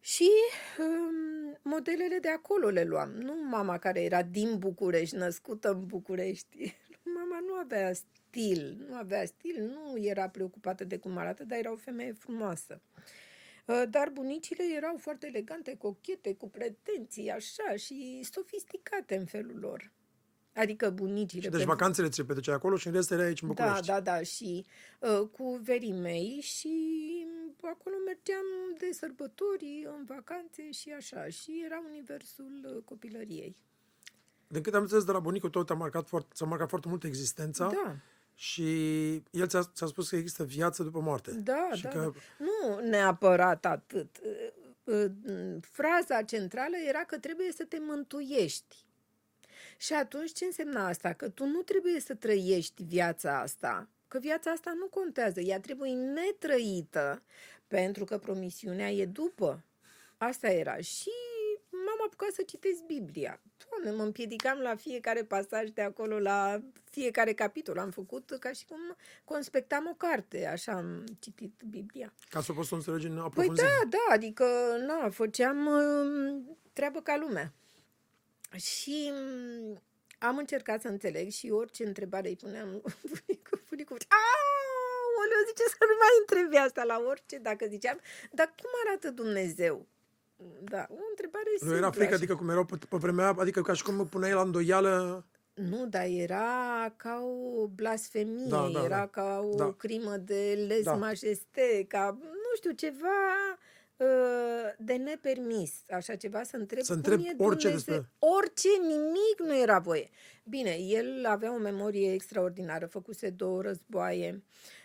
Și 0.00 0.30
um, 0.78 1.58
modelele 1.62 2.18
de 2.20 2.28
acolo 2.28 2.68
le 2.68 2.84
luam. 2.84 3.10
Nu 3.10 3.34
mama 3.48 3.78
care 3.78 4.02
era 4.02 4.22
din 4.22 4.58
București, 4.58 5.16
născută 5.16 5.70
în 5.70 5.86
București. 5.86 6.76
Mama 7.18 7.40
nu 7.46 7.52
avea 7.52 7.92
stil, 7.92 8.86
nu 8.88 8.94
avea 8.94 9.24
stil, 9.24 9.62
nu 9.62 9.98
era 10.04 10.28
preocupată 10.28 10.84
de 10.84 10.98
cum 10.98 11.16
arată, 11.16 11.44
dar 11.44 11.58
era 11.58 11.72
o 11.72 11.76
femeie 11.76 12.12
frumoasă. 12.12 12.80
Uh, 13.64 13.82
dar 13.90 14.08
bunicile 14.08 14.64
erau 14.76 14.96
foarte 14.96 15.26
elegante, 15.26 15.76
cochete, 15.76 16.34
cu 16.34 16.48
pretenții, 16.48 17.30
așa, 17.30 17.76
și 17.76 18.26
sofisticate 18.32 19.16
în 19.16 19.24
felul 19.24 19.58
lor. 19.58 19.92
Adică 20.52 20.90
bunicile. 20.90 21.42
Și 21.42 21.48
deci 21.48 21.50
pentru... 21.50 21.68
vacanțele 21.68 22.08
ți 22.08 22.18
le 22.18 22.24
petreceai 22.24 22.56
acolo 22.56 22.76
și 22.76 22.86
în 22.86 22.92
rest 22.92 23.10
era 23.10 23.22
aici 23.22 23.42
în 23.42 23.48
da, 23.48 23.54
București. 23.54 23.86
Da, 23.86 24.00
da, 24.00 24.16
da. 24.16 24.22
Și 24.22 24.66
uh, 24.98 25.28
cu 25.32 25.60
verii 25.62 25.92
mei 25.92 26.38
și 26.42 26.76
acolo 27.66 27.96
mergeam 28.06 28.44
de 28.78 28.92
sărbători, 28.92 29.86
în 29.98 30.04
vacanțe 30.04 30.70
și 30.70 30.90
așa. 30.90 31.28
Și 31.28 31.62
era 31.64 31.82
universul 31.88 32.74
uh, 32.74 32.82
copilăriei. 32.84 33.56
Din 34.48 34.62
câte 34.62 34.76
am 34.76 34.82
înțeles 34.82 35.04
de 35.04 35.12
la 35.12 35.18
bunicul 35.18 35.50
tău, 35.50 35.64
te-a 35.64 35.76
marcat 35.76 36.08
foarte, 36.08 36.28
ți-a 36.34 36.46
marcat 36.46 36.68
foarte 36.68 36.88
mult 36.88 37.04
existența. 37.04 37.66
Da. 37.66 37.96
Și 38.34 38.62
el 39.30 39.46
ți-a, 39.46 39.62
ți-a 39.74 39.86
spus 39.86 40.08
că 40.08 40.16
există 40.16 40.44
viață 40.44 40.82
după 40.82 41.00
moarte. 41.00 41.30
Da, 41.30 41.70
și 41.74 41.82
da, 41.82 41.88
că... 41.88 41.98
da. 41.98 42.44
Nu 42.44 42.88
neapărat 42.88 43.66
atât. 43.66 44.20
Fraza 45.60 46.22
centrală 46.22 46.76
era 46.88 47.04
că 47.04 47.18
trebuie 47.18 47.52
să 47.52 47.64
te 47.64 47.78
mântuiești. 47.80 48.76
Și 49.76 49.92
atunci 49.92 50.32
ce 50.32 50.44
însemna 50.44 50.86
asta? 50.86 51.12
Că 51.12 51.28
tu 51.28 51.44
nu 51.44 51.62
trebuie 51.62 52.00
să 52.00 52.14
trăiești 52.14 52.82
viața 52.82 53.40
asta, 53.40 53.88
că 54.08 54.18
viața 54.18 54.50
asta 54.50 54.72
nu 54.78 54.86
contează, 54.86 55.40
ea 55.40 55.60
trebuie 55.60 55.92
netrăită, 55.92 57.22
pentru 57.66 58.04
că 58.04 58.18
promisiunea 58.18 58.90
e 58.90 59.06
după. 59.06 59.64
Asta 60.16 60.48
era. 60.48 60.76
Și 60.76 61.10
m-am 61.70 62.06
apucat 62.06 62.32
să 62.32 62.42
citesc 62.42 62.82
Biblia. 62.82 63.40
Doamne, 63.68 63.98
mă 63.98 64.02
împiedicam 64.02 64.58
la 64.58 64.76
fiecare 64.76 65.24
pasaj 65.24 65.68
de 65.68 65.82
acolo, 65.82 66.18
la 66.18 66.62
fiecare 66.90 67.32
capitol. 67.32 67.78
Am 67.78 67.90
făcut 67.90 68.36
ca 68.40 68.52
și 68.52 68.64
cum 68.64 68.78
conspectam 69.24 69.86
o 69.86 69.94
carte, 69.94 70.46
așa 70.46 70.72
am 70.72 71.04
citit 71.18 71.62
Biblia. 71.70 72.12
Ca 72.30 72.40
să 72.40 72.52
poți 72.52 72.68
să 72.68 72.74
o 72.74 72.76
înțelegi 72.76 73.06
în 73.06 73.14
Păi 73.14 73.22
aprofunzime. 73.24 73.68
da, 73.68 73.88
da, 73.88 74.14
adică, 74.14 74.44
na, 74.86 75.10
făceam 75.10 75.66
uh, 75.66 76.56
treabă 76.72 77.00
ca 77.00 77.16
lumea. 77.16 77.52
Și 78.56 79.12
um, 79.12 79.82
am 80.18 80.36
încercat 80.36 80.80
să 80.80 80.88
înțeleg 80.88 81.30
și 81.30 81.50
orice 81.50 81.84
întrebare 81.86 82.28
îi 82.28 82.36
puneam 82.36 82.68
bunicul, 83.12 83.60
bunicul, 83.68 83.98
Aoleu, 84.08 85.42
zice 85.46 85.62
să 85.62 85.76
nu 85.80 85.96
mai 85.98 86.14
întrebi 86.20 86.56
asta 86.56 86.84
la 86.84 87.02
orice, 87.08 87.38
dacă 87.38 87.66
ziceam, 87.68 87.98
dar 88.32 88.46
cum 88.62 88.70
arată 88.86 89.10
Dumnezeu? 89.10 89.86
Da, 90.60 90.86
o 90.90 91.02
întrebare 91.10 91.44
Nu 91.50 91.56
simplă. 91.58 91.76
era 91.76 91.90
frică, 91.90 92.06
așa. 92.06 92.14
adică 92.16 92.36
cum 92.36 92.48
erau 92.48 92.64
pe, 92.64 92.76
pe 92.88 92.96
vremea, 92.96 93.34
adică 93.38 93.62
ca 93.62 93.72
și 93.72 93.82
cum 93.82 94.06
puneai 94.08 94.32
la 94.32 94.40
îndoială... 94.40 95.24
Nu, 95.54 95.86
dar 95.86 96.06
era 96.06 96.92
ca 96.96 97.22
o 97.58 97.66
blasfemie, 97.66 98.48
Da, 98.48 98.68
da, 98.72 98.84
era 98.84 98.96
da. 98.98 99.06
ca 99.06 99.40
o 99.52 99.54
Da. 99.54 99.72
crimă 99.72 100.16
de 100.16 100.64
les 100.68 100.84
Da. 100.84 100.94
majeste, 100.94 101.84
ca, 101.88 102.18
nu 102.22 102.54
știu, 102.56 102.70
ceva 102.70 103.06
uh, 103.52 103.58
de 104.78 104.92
nepermis, 104.94 105.72
așa 105.90 106.16
ceva, 106.16 106.42
să 106.42 106.56
întreb 106.56 106.82
Să 106.82 106.92
cum 106.92 106.96
întreb 106.96 107.18
e 107.18 107.34
orice 107.44 107.66
Dumnezeu. 107.68 107.70
despre- 107.94 108.10
Orice, 108.18 108.68
nimic 108.80 109.38
nu 109.38 109.60
era 109.62 109.78
voie. 109.78 110.10
Bine, 110.44 110.70
el 110.78 111.24
avea 111.26 111.54
o 111.54 111.58
memorie 111.58 112.12
extraordinară, 112.12 112.86
făcuse 112.86 113.30
două 113.30 113.62
războaie, 113.62 114.42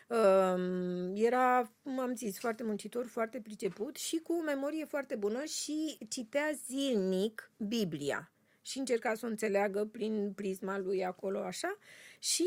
um, 0.07 1.15
era, 1.15 1.57
am 1.97 2.13
zis, 2.15 2.39
foarte 2.39 2.63
muncitor, 2.63 3.05
foarte 3.05 3.39
priceput 3.41 3.95
și 3.95 4.17
cu 4.17 4.33
o 4.33 4.41
memorie 4.43 4.85
foarte 4.85 5.15
bună 5.15 5.43
și 5.43 5.97
citea 6.09 6.51
zilnic 6.65 7.51
Biblia 7.57 8.31
și 8.61 8.77
încerca 8.79 9.13
să 9.15 9.25
o 9.25 9.29
înțeleagă 9.29 9.85
prin 9.85 10.31
prisma 10.35 10.77
lui 10.79 11.05
acolo, 11.05 11.39
așa, 11.39 11.77
și 12.19 12.45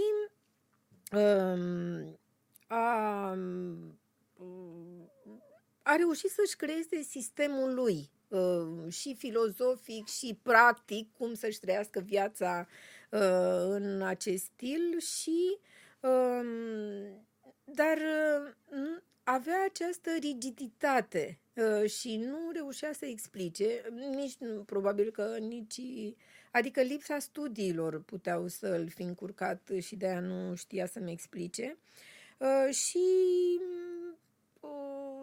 um, 1.13 2.19
a, 2.67 3.31
a 5.87 5.97
reușit 5.97 6.31
să-și 6.31 6.57
creeze 6.57 7.03
sistemul 7.03 7.75
lui 7.75 8.11
uh, 8.29 8.93
și 8.93 9.15
filozofic 9.15 10.09
și 10.09 10.39
practic, 10.43 11.13
cum 11.13 11.35
să-și 11.35 11.61
trăiască 11.61 12.01
viața 12.01 12.67
uh, 13.11 13.21
în 13.69 14.03
acest 14.03 14.45
stil 14.45 15.01
și 15.01 15.59
um, 16.01 16.47
dar 17.65 17.97
uh, 17.97 19.03
avea 19.23 19.65
această 19.65 20.11
rigiditate 20.21 21.39
uh, 21.55 21.91
și 21.91 22.17
nu 22.17 22.51
reușea 22.53 22.93
să 22.93 23.07
explice, 23.07 23.83
nici 24.11 24.37
probabil 24.67 25.11
că 25.11 25.37
nici 25.41 25.81
Adică 26.51 26.81
lipsa 26.81 27.19
studiilor 27.19 28.01
puteau 28.01 28.47
să-l 28.47 28.89
fi 28.89 29.03
încurcat 29.03 29.71
și 29.81 29.97
de-aia 29.97 30.21
nu 30.21 30.55
știa 30.55 30.87
să-mi 30.87 31.13
explice. 31.13 31.79
Uh, 32.39 32.75
și 32.75 33.05
uh, 33.61 34.06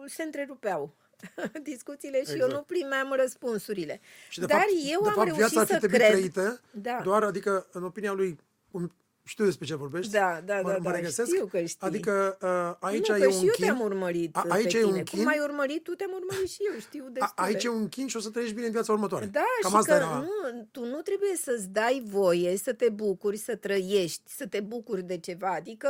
se 0.06 0.22
întrerupeau 0.22 0.94
discuțiile 1.62 2.16
și 2.24 2.30
Exact. 2.32 2.40
eu 2.50 2.56
nu 2.56 2.62
primeam 2.62 3.12
răspunsurile. 3.12 4.00
Și 4.28 4.40
de 4.40 4.46
Dar 4.46 4.58
fapt, 4.58 4.70
eu 4.92 5.00
de 5.02 5.08
am 5.08 5.14
fapt, 5.14 5.26
reușit 5.26 5.36
viața 5.36 5.60
ar 5.60 5.66
fi 5.66 5.72
să 5.72 5.78
trebuit 5.78 6.00
cred. 6.00 6.10
trăită, 6.12 6.60
Da. 6.70 7.00
doar, 7.02 7.22
adică, 7.22 7.66
în 7.72 7.84
opinia 7.84 8.12
lui, 8.12 8.38
cum 8.70 8.92
știu 9.26 9.44
despre 9.44 9.66
ce 9.66 9.74
vorbești, 9.74 10.12
Da, 10.12 10.40
da, 10.44 10.60
mă, 10.60 10.70
da, 10.70 10.76
mă 10.76 10.90
da, 10.90 10.96
regăsesc, 10.96 11.28
știu 11.32 11.46
că 11.46 11.60
știi. 11.64 11.86
adică 11.86 12.38
uh, 12.42 12.76
aici 12.80 13.08
nu, 13.08 13.16
e 13.16 13.18
că 13.20 13.26
un 13.26 13.32
și 13.32 13.44
eu 13.46 13.52
chin, 13.52 13.64
te-am 13.64 13.80
urmărit 13.80 14.36
A- 14.36 14.44
aici 14.48 14.72
pe 14.72 14.78
e 14.78 14.84
un 14.84 14.90
tine. 14.90 15.02
chin. 15.02 15.18
Cum 15.18 15.26
m-ai 15.26 15.40
urmărit, 15.42 15.82
tu 15.82 15.90
te-am 15.94 16.10
urmărit 16.14 16.48
și 16.50 16.58
eu, 16.72 16.80
știu 16.80 17.04
a, 17.04 17.10
destule. 17.12 17.46
aici 17.46 17.64
e 17.64 17.68
un 17.68 17.88
chin 17.88 18.06
și 18.06 18.16
o 18.16 18.20
să 18.20 18.30
trăiești 18.30 18.54
bine 18.54 18.66
în 18.66 18.72
viața 18.72 18.92
următoare. 18.92 19.26
Da, 19.26 19.44
Cam 19.60 19.70
și 19.70 19.76
asta 19.76 19.96
că 19.96 20.02
era... 20.04 20.18
nu, 20.18 20.68
tu 20.70 20.84
nu 20.84 21.00
trebuie 21.00 21.36
să-ți 21.36 21.68
dai 21.68 22.02
voie 22.06 22.56
să 22.56 22.72
te 22.72 22.88
bucuri, 22.88 23.36
să 23.36 23.56
trăiești, 23.56 24.22
să 24.36 24.46
te 24.46 24.60
bucuri 24.60 25.02
de 25.02 25.18
ceva. 25.18 25.48
Adică 25.54 25.88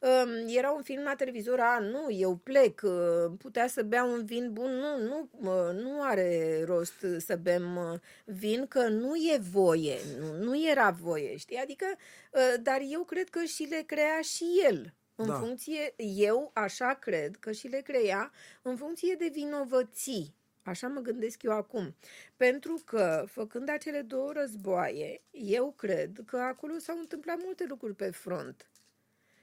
um, 0.00 0.48
era 0.56 0.70
un 0.70 0.82
film 0.82 1.02
la 1.02 1.14
televizor, 1.14 1.58
a, 1.60 1.78
nu, 1.78 2.10
eu 2.10 2.36
plec, 2.42 2.80
uh, 2.84 2.92
putea 3.38 3.66
să 3.68 3.82
bea 3.82 4.04
un 4.04 4.24
vin 4.24 4.50
bun, 4.52 4.70
nu, 4.70 4.98
nu, 5.06 5.28
uh, 5.50 5.80
nu 5.82 6.02
are 6.02 6.62
rost 6.66 7.06
să 7.18 7.38
bem 7.42 7.76
uh, 7.76 7.98
vin, 8.24 8.66
că 8.68 8.88
nu 8.88 9.14
e 9.16 9.40
voie, 9.50 9.96
nu, 10.20 10.44
nu 10.44 10.68
era 10.70 10.96
voie, 11.02 11.36
știi? 11.36 11.56
Adică, 11.62 11.84
uh, 12.32 12.54
dar 12.72 12.80
eu 12.90 13.02
cred 13.04 13.28
că 13.28 13.44
și 13.44 13.62
le 13.62 13.82
crea 13.86 14.20
și 14.20 14.44
el. 14.68 14.94
În 15.14 15.26
Da. 15.26 15.34
funcție, 15.34 15.94
eu 16.16 16.50
așa 16.54 16.94
cred 17.00 17.36
că 17.36 17.52
și 17.52 17.66
le 17.68 17.80
crea 17.80 18.32
în 18.62 18.76
funcție 18.76 19.14
de 19.18 19.28
vinovății. 19.32 20.34
Așa 20.62 20.86
mă 20.88 21.00
gândesc 21.00 21.42
eu 21.42 21.52
acum. 21.52 21.94
Pentru 22.36 22.82
că, 22.84 23.24
făcând 23.28 23.68
acele 23.70 24.00
două 24.00 24.32
războaie, 24.32 25.22
eu 25.30 25.72
cred 25.76 26.22
că 26.26 26.36
acolo 26.36 26.72
s-au 26.78 26.98
întâmplat 26.98 27.36
multe 27.44 27.64
lucruri 27.68 27.94
pe 27.94 28.10
front. 28.10 28.66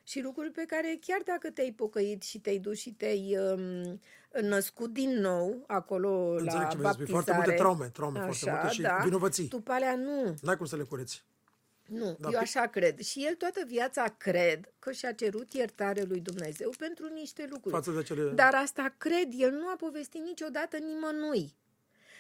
Și 0.04 0.22
lucruri 0.22 0.52
pe 0.52 0.64
care 0.68 0.98
chiar 1.02 1.22
dacă 1.26 1.50
te-ai 1.52 1.72
pocăit 1.72 2.22
și 2.24 2.40
te-ai 2.40 2.58
dus 2.58 2.78
și 2.80 2.92
te-ai 2.94 3.38
um, 3.38 4.00
născut 4.42 4.94
din 4.94 5.10
nou 5.20 5.64
acolo 5.68 6.30
Înțeleg 6.32 6.54
la 6.62 6.68
ce 6.68 6.78
vrei 6.78 6.86
să 6.88 6.92
spui. 6.94 7.06
baptizare, 7.06 7.12
Foarte 7.12 7.34
multe 7.34 7.52
traume, 7.54 7.86
traume 7.90 8.20
foarte 8.20 8.50
așa, 8.50 8.52
multe 8.60 8.74
și 8.76 8.82
da, 8.82 9.00
vinovății. 9.04 9.48
tu 9.48 9.60
pe 9.62 9.72
alea 9.72 9.96
nu, 9.96 10.36
N-ai 10.42 10.58
cum 10.58 10.66
să 10.66 10.76
le 10.76 10.84
cureți. 10.84 11.24
Nu, 11.92 12.06
Da, 12.20 12.28
eu 12.28 12.32
pe- 12.32 12.38
așa 12.38 12.68
cred. 12.68 13.00
Și 13.00 13.26
el 13.26 13.36
toată 13.36 13.62
viața 13.68 14.04
cred 14.18 14.74
că 14.80 14.92
și-a 14.92 15.12
cerut 15.12 15.54
iertare 15.54 16.02
lui 16.04 16.20
Dumnezeu 16.20 16.72
pentru 16.78 17.08
niște 17.14 17.48
lucruri. 17.50 17.76
Față 17.76 17.92
de 17.92 17.98
acele... 18.00 18.30
Dar 18.30 18.54
asta 18.56 18.94
cred, 18.98 19.28
el 19.38 19.52
nu 19.52 19.68
a 19.68 19.76
povestit 19.76 20.22
niciodată 20.24 20.78
nimănui. 20.78 21.56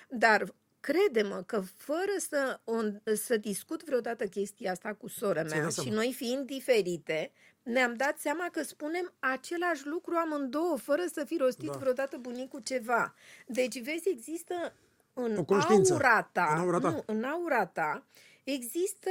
Dar 0.10 0.54
crede-mă 0.80 1.44
că 1.46 1.62
fără 1.78 2.12
să, 2.30 2.60
on, 2.64 3.02
să 3.16 3.38
discut 3.38 3.84
vreodată 3.84 4.26
chestia 4.26 4.72
asta 4.72 4.94
cu 4.94 5.08
sora 5.08 5.44
Ți-ai 5.44 5.60
mea 5.60 5.62
dat 5.62 5.74
și 5.74 5.80
seama. 5.82 5.96
noi 5.96 6.14
fiind 6.14 6.46
diferite, 6.46 7.32
ne-am 7.64 7.94
dat 7.94 8.18
seama 8.18 8.50
că 8.52 8.64
spunem 8.64 9.14
același 9.20 9.88
lucru 9.88 10.16
amândouă, 10.16 10.78
fără 10.78 11.02
să 11.14 11.24
fi 11.26 11.38
rostit 11.38 11.72
Da. 11.72 11.78
vreodată 11.78 12.18
bunicul 12.18 12.62
ceva. 12.64 13.16
Deci, 13.48 13.82
vezi, 13.82 14.10
există 14.10 14.74
în 15.14 15.38
O 15.38 15.44
conștiință. 15.44 15.94
aura 15.94 16.30
ta, 16.32 16.50
În 16.54 16.60
aura 16.60 16.80
ta. 16.80 16.90
Nu, 16.90 17.04
în 17.06 17.24
aura 17.24 17.66
ta 17.66 18.06
există 18.44 19.10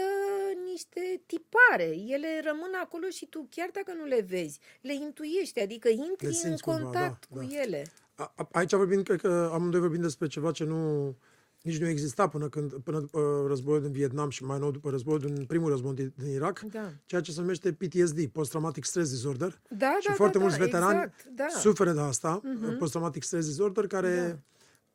niște 0.70 1.22
tipare. 1.26 1.96
Ele 2.06 2.40
rămân 2.44 2.70
acolo 2.82 3.08
și 3.08 3.26
tu, 3.26 3.46
chiar 3.50 3.68
dacă 3.72 3.92
nu 3.98 4.04
le 4.04 4.20
vezi, 4.28 4.58
le 4.80 4.94
intuiești, 4.94 5.60
adică 5.60 5.88
intri 5.88 6.26
Le 6.26 6.26
în 6.28 6.32
simți 6.32 6.62
cumva, 6.62 6.82
contact 6.82 7.26
da, 7.30 7.36
cu 7.36 7.46
da. 7.46 7.60
ele. 7.62 7.86
A- 8.14 8.32
a- 8.36 8.48
Aici 8.52 8.72
vorbim, 8.74 9.02
cred 9.02 9.20
că 9.20 9.50
amândoi 9.52 9.80
vorbim 9.80 10.00
despre 10.00 10.26
ceva 10.26 10.50
ce 10.50 10.64
nu 10.64 11.14
nici 11.62 11.78
nu 11.78 11.88
exista 11.88 12.28
până, 12.28 12.48
când, 12.48 12.74
până 12.74 13.00
după 13.00 13.44
războiul 13.48 13.80
din 13.82 13.92
Vietnam 13.92 14.30
și 14.30 14.44
mai 14.44 14.58
nou 14.58 14.70
după 14.70 14.90
războiul 14.90 15.20
din 15.20 15.44
primul 15.46 15.70
război 15.70 15.94
din, 15.94 16.12
din 16.16 16.30
Irak, 16.32 16.60
Da. 16.60 16.92
ceea 17.06 17.20
ce 17.20 17.32
se 17.32 17.40
numește 17.40 17.72
PTSD, 17.72 18.26
Post-Traumatic 18.26 18.84
Stress 18.84 19.10
Disorder. 19.10 19.60
Da, 19.70 19.96
și 20.00 20.06
da, 20.06 20.12
foarte 20.14 20.36
da, 20.38 20.42
mulți 20.44 20.58
da, 20.58 20.64
veterani 20.64 20.98
exact, 20.98 21.24
da. 21.34 21.44
Mhm. 21.44 21.58
suferă 21.58 21.92
de 21.92 22.00
asta, 22.00 22.40
Post-Traumatic 22.78 23.22
Stress 23.22 23.46
Disorder, 23.46 23.86
care 23.86 24.42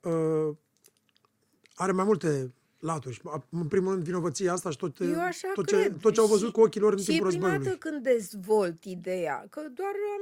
uh, 0.02 0.56
are 1.76 1.92
mai 1.92 2.06
multe 2.06 2.54
laturi. 2.84 3.22
În 3.50 3.68
primul 3.68 3.92
rând, 3.92 4.04
vinovăția 4.04 4.52
asta 4.54 4.70
și 4.70 4.78
tot, 4.78 5.00
Eu 5.00 5.22
așa 5.22 5.52
tot, 5.54 5.66
cred. 5.66 5.82
ce, 5.84 5.90
tot 6.02 6.14
ce 6.14 6.20
au 6.20 6.26
văzut 6.28 6.48
Și- 6.48 6.54
cu 6.54 6.62
ochii 6.62 6.82
lor 6.82 6.92
în 6.94 7.00
și 7.00 7.06
timpul 7.06 7.28
e 7.28 7.30
prima 7.30 7.48
războiului. 7.48 7.80
dată 7.80 7.90
când 7.90 8.04
dezvolt 8.04 8.84
ideea, 8.84 9.46
că 9.50 9.60
doar 9.74 9.92
am, 10.16 10.22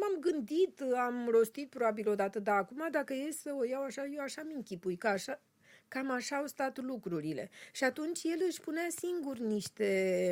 m-am 0.00 0.20
gândit, 0.20 0.80
am 1.06 1.28
rostit 1.30 1.68
probabil 1.70 2.08
odată, 2.08 2.38
dar 2.40 2.56
acum 2.56 2.88
dacă 2.90 3.12
e 3.14 3.32
să 3.42 3.50
o 3.58 3.64
iau 3.64 3.82
așa, 3.82 4.02
eu 4.14 4.22
așa 4.22 4.42
mi-închipui, 4.46 4.96
că 4.96 5.06
așa, 5.08 5.40
cam 5.88 6.10
așa 6.10 6.36
au 6.36 6.46
stat 6.46 6.78
lucrurile. 6.82 7.50
Și 7.72 7.84
atunci 7.84 8.20
el 8.22 8.38
își 8.48 8.60
punea 8.60 8.86
singur 8.96 9.38
niște 9.38 9.88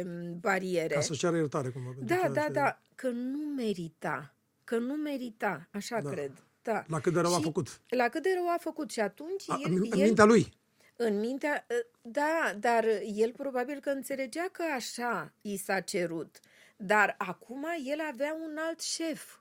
m, 0.06 0.38
bariere. 0.40 0.94
Ca 0.94 1.00
să-și 1.00 1.18
ceară 1.20 1.36
iertare, 1.36 1.68
cumva. 1.68 1.88
pentru 1.96 2.14
Da, 2.14 2.20
ceea 2.20 2.30
da, 2.32 2.40
ce- 2.42 2.50
da, 2.52 2.78
că 2.94 3.08
nu 3.08 3.38
merita, 3.56 4.34
că 4.64 4.78
nu 4.78 4.94
merita, 4.94 5.68
așa 5.70 6.00
Da. 6.00 6.10
cred. 6.10 6.32
Da. 6.62 6.84
La 6.86 7.00
cât 7.00 7.12
de 7.12 7.20
rău 7.20 7.32
a 7.34 7.36
Și 7.36 7.42
făcut. 7.42 7.80
La 7.88 8.08
cât 8.08 8.22
de 8.22 8.28
rău 8.34 8.48
a 8.48 8.56
făcut 8.60 8.90
și 8.90 9.00
atunci 9.00 9.44
A, 9.46 9.58
el, 9.64 9.72
în, 9.72 9.76
în 9.90 9.98
el 9.98 10.04
mintea 10.04 10.24
lui. 10.24 10.52
În 10.96 11.18
mintea, 11.18 11.66
ă, 11.70 11.74
da, 12.02 12.54
dar 12.60 12.84
el 13.14 13.32
probabil 13.32 13.80
că 13.80 13.90
înțelegea 13.90 14.48
că 14.52 14.62
așa 14.74 15.32
i 15.40 15.56
s-a 15.56 15.80
cerut. 15.80 16.40
Dar 16.76 17.14
acum 17.18 17.66
el 17.84 17.98
avea 18.10 18.36
un 18.42 18.56
alt 18.68 18.80
șef. 18.80 19.36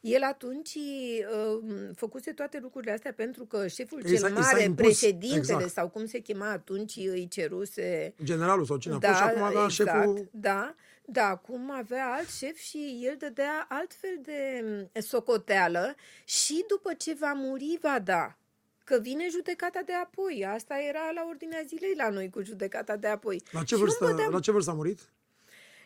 El 0.00 0.22
atunci 0.22 0.74
uh, 0.74 1.90
făcuse 1.94 2.32
toate 2.32 2.58
lucrurile 2.58 2.92
astea 2.92 3.12
pentru 3.12 3.44
că 3.44 3.66
șeful 3.66 4.00
I 4.00 4.02
s-a- 4.02 4.28
cel 4.28 4.36
i 4.38 4.42
s-a 4.42 4.50
mare, 4.50 4.62
impus, 4.62 4.84
președintele 4.86 5.52
exact. 5.52 5.70
sau 5.70 5.88
cum 5.88 6.06
se 6.06 6.18
chema 6.18 6.50
atunci, 6.50 6.96
îi 6.96 7.28
ceruse 7.28 8.14
Generalul 8.24 8.64
sau 8.64 8.76
cine 8.76 8.94
a 8.94 8.98
fost 9.00 9.16
și 9.16 9.22
acum 9.22 9.42
avea 9.42 9.64
exact, 9.64 9.90
șeful... 9.90 10.28
Da, 10.30 10.74
da, 11.04 11.26
acum 11.26 11.70
avea 11.70 12.06
alt 12.06 12.28
șef 12.28 12.56
și 12.56 13.00
el 13.02 13.16
dădea 13.18 13.66
altfel 13.68 14.18
de 14.22 14.64
m, 14.94 15.00
socoteală 15.00 15.94
și 16.24 16.64
după 16.68 16.94
ce 16.94 17.14
va 17.14 17.32
muri 17.32 17.78
va 17.80 17.98
da. 18.04 18.36
Că 18.84 18.98
vine 18.98 19.28
judecata 19.30 19.80
de 19.86 19.92
apoi. 19.92 20.44
Asta 20.46 20.74
era 20.78 21.10
la 21.14 21.24
ordinea 21.28 21.62
zilei 21.66 21.94
la 21.94 22.08
noi 22.10 22.30
cu 22.30 22.42
judecata 22.42 22.96
de 22.96 23.06
apoi. 23.06 23.42
La 23.50 23.58
ce, 23.60 23.66
Și 23.66 23.72
nu 23.74 23.78
vârstă, 23.78 24.04
bădeam- 24.04 24.30
la 24.32 24.40
ce 24.40 24.50
vârstă 24.50 24.70
a 24.70 24.74
murit? 24.74 25.12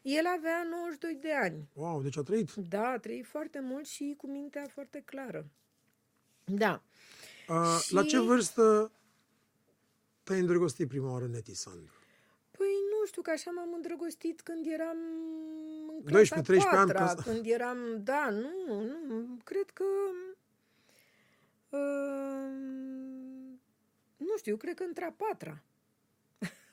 El 0.02 0.26
avea 0.36 0.66
92 0.70 1.14
de 1.20 1.32
ani. 1.32 1.68
Wow, 1.72 2.02
deci 2.02 2.16
a 2.16 2.22
trăit. 2.22 2.54
Da, 2.54 2.86
a 2.88 2.98
trăit 2.98 3.26
foarte 3.26 3.60
mult 3.60 3.86
și 3.86 4.14
cu 4.16 4.26
mintea 4.26 4.66
foarte 4.72 5.02
clară. 5.06 5.46
Da. 6.44 6.82
Uh, 7.48 7.78
Și- 7.82 7.94
La 7.94 8.02
ce 8.02 8.18
vârstă 8.18 8.92
te-ai 10.22 10.40
îndrăgostit 10.40 10.88
prima 10.88 11.12
oară, 11.12 11.26
Neti 11.26 11.54
Sandu? 11.54 11.90
Păi 12.50 12.66
nu 12.90 13.06
știu, 13.06 13.22
că 13.22 13.30
așa 13.30 13.50
m-am 13.50 13.72
îndrăgostit 13.74 14.40
când 14.40 14.66
eram 14.66 14.96
în 16.04 16.12
12-13 16.12 16.66
clasa 16.68 16.80
ani, 16.80 16.90
patra, 16.92 17.04
ca 17.14 17.22
să- 17.22 17.30
când 17.30 17.46
eram, 17.46 17.78
da, 18.02 18.30
nu, 18.30 18.82
nu, 19.06 19.38
cred 19.44 19.70
că, 19.72 19.84
uh, 19.84 20.35
nu 24.16 24.36
știu, 24.36 24.56
cred 24.56 24.74
că 24.74 24.82
între 24.82 25.04
a 25.04 25.12
patra. 25.12 25.62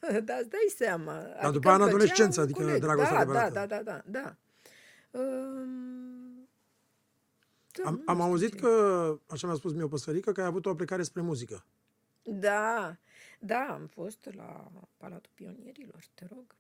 Dar 0.25 0.39
îți 0.39 0.49
dai 0.49 0.73
seama. 0.75 1.21
Dar 1.41 1.51
după 1.51 1.67
aia 1.67 1.75
în 1.75 1.81
îmi 1.81 1.91
plăcea 1.91 2.13
adolescență, 2.13 2.39
un 2.39 2.45
adică 2.45 2.63
coleg. 2.63 2.81
dragostea 2.81 3.13
da, 3.13 3.19
adevărată. 3.19 3.53
Da, 3.53 3.65
da, 3.65 3.81
da, 3.81 4.01
da, 4.05 4.19
da. 4.19 4.35
Um, 5.19 6.49
da, 7.71 7.83
Am, 7.85 7.93
nu 7.93 8.03
am 8.05 8.15
știu 8.15 8.27
auzit 8.29 8.51
ce. 8.51 8.55
că, 8.55 9.19
așa 9.27 9.47
mi-a 9.47 9.55
spus 9.55 9.73
mie 9.73 9.83
o 9.83 9.87
păsărică, 9.87 10.31
că 10.31 10.41
ai 10.41 10.47
avut 10.47 10.65
o 10.65 10.75
plecare 10.75 11.03
spre 11.03 11.21
muzică. 11.21 11.65
Da, 12.23 12.97
da, 13.39 13.67
am 13.69 13.87
fost 13.87 14.29
la 14.31 14.71
Palatul 14.97 15.31
Pionierilor, 15.35 16.03
te 16.13 16.25
rog. 16.33 16.55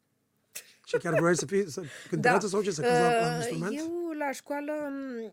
Și 0.85 0.97
chiar 0.97 1.19
vreau 1.19 1.33
să 1.33 1.45
fii 1.45 1.69
să 1.69 1.83
cântăreață 2.09 2.47
sau 2.47 2.61
ce, 2.61 2.71
să 2.71 2.81
cânti 2.81 2.99
la, 2.99 3.19
la 3.19 3.27
Uh, 3.27 3.35
instrument? 3.35 3.77
Eu 3.77 4.03
la 4.17 4.31
școală 4.31 4.73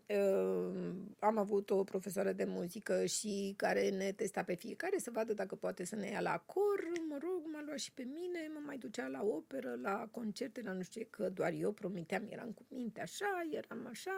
uh, 0.07 0.93
am 1.19 1.37
avut 1.37 1.69
o 1.69 1.83
profesoară 1.83 2.31
de 2.31 2.43
muzică 2.43 3.05
și 3.05 3.53
care 3.57 3.89
ne 3.89 4.11
testa 4.11 4.43
pe 4.43 4.53
fiecare 4.53 4.97
să 4.97 5.11
vadă 5.13 5.33
dacă 5.33 5.55
poate 5.55 5.85
să 5.85 5.95
ne 5.95 6.09
ia 6.09 6.21
la 6.21 6.43
cor. 6.45 6.79
Mă 7.09 7.17
rog, 7.21 7.41
m-a 7.53 7.63
luat 7.65 7.79
și 7.79 7.91
pe 7.91 8.03
mine, 8.03 8.51
mă 8.53 8.59
mai 8.65 8.77
ducea 8.77 9.07
la 9.07 9.21
operă, 9.23 9.79
la 9.81 10.07
concerte, 10.11 10.61
la 10.63 10.71
nu 10.71 10.81
știu 10.81 11.01
ce, 11.01 11.07
că 11.09 11.29
doar 11.29 11.51
eu 11.51 11.71
promiteam, 11.71 12.23
eram 12.29 12.51
cu 12.51 12.65
minte 12.69 13.01
așa, 13.01 13.47
eram 13.51 13.87
așa, 13.89 14.11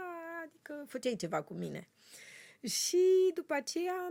adică 0.45 0.85
făceai 0.87 1.15
ceva 1.15 1.41
cu 1.41 1.53
mine. 1.53 1.87
Și 2.61 3.31
după 3.33 3.53
aceea 3.53 4.09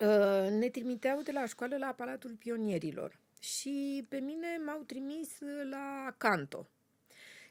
uh, 0.00 0.50
ne 0.50 0.68
trimiteau 0.68 1.22
de 1.22 1.32
la 1.32 1.46
școală 1.46 1.76
la 1.76 1.94
Palatul 1.96 2.34
Pionierilor. 2.38 3.18
Și 3.38 4.06
pe 4.08 4.18
mine 4.18 4.60
m-au 4.64 4.82
trimis 4.82 5.38
la 5.70 6.14
canto. 6.16 6.68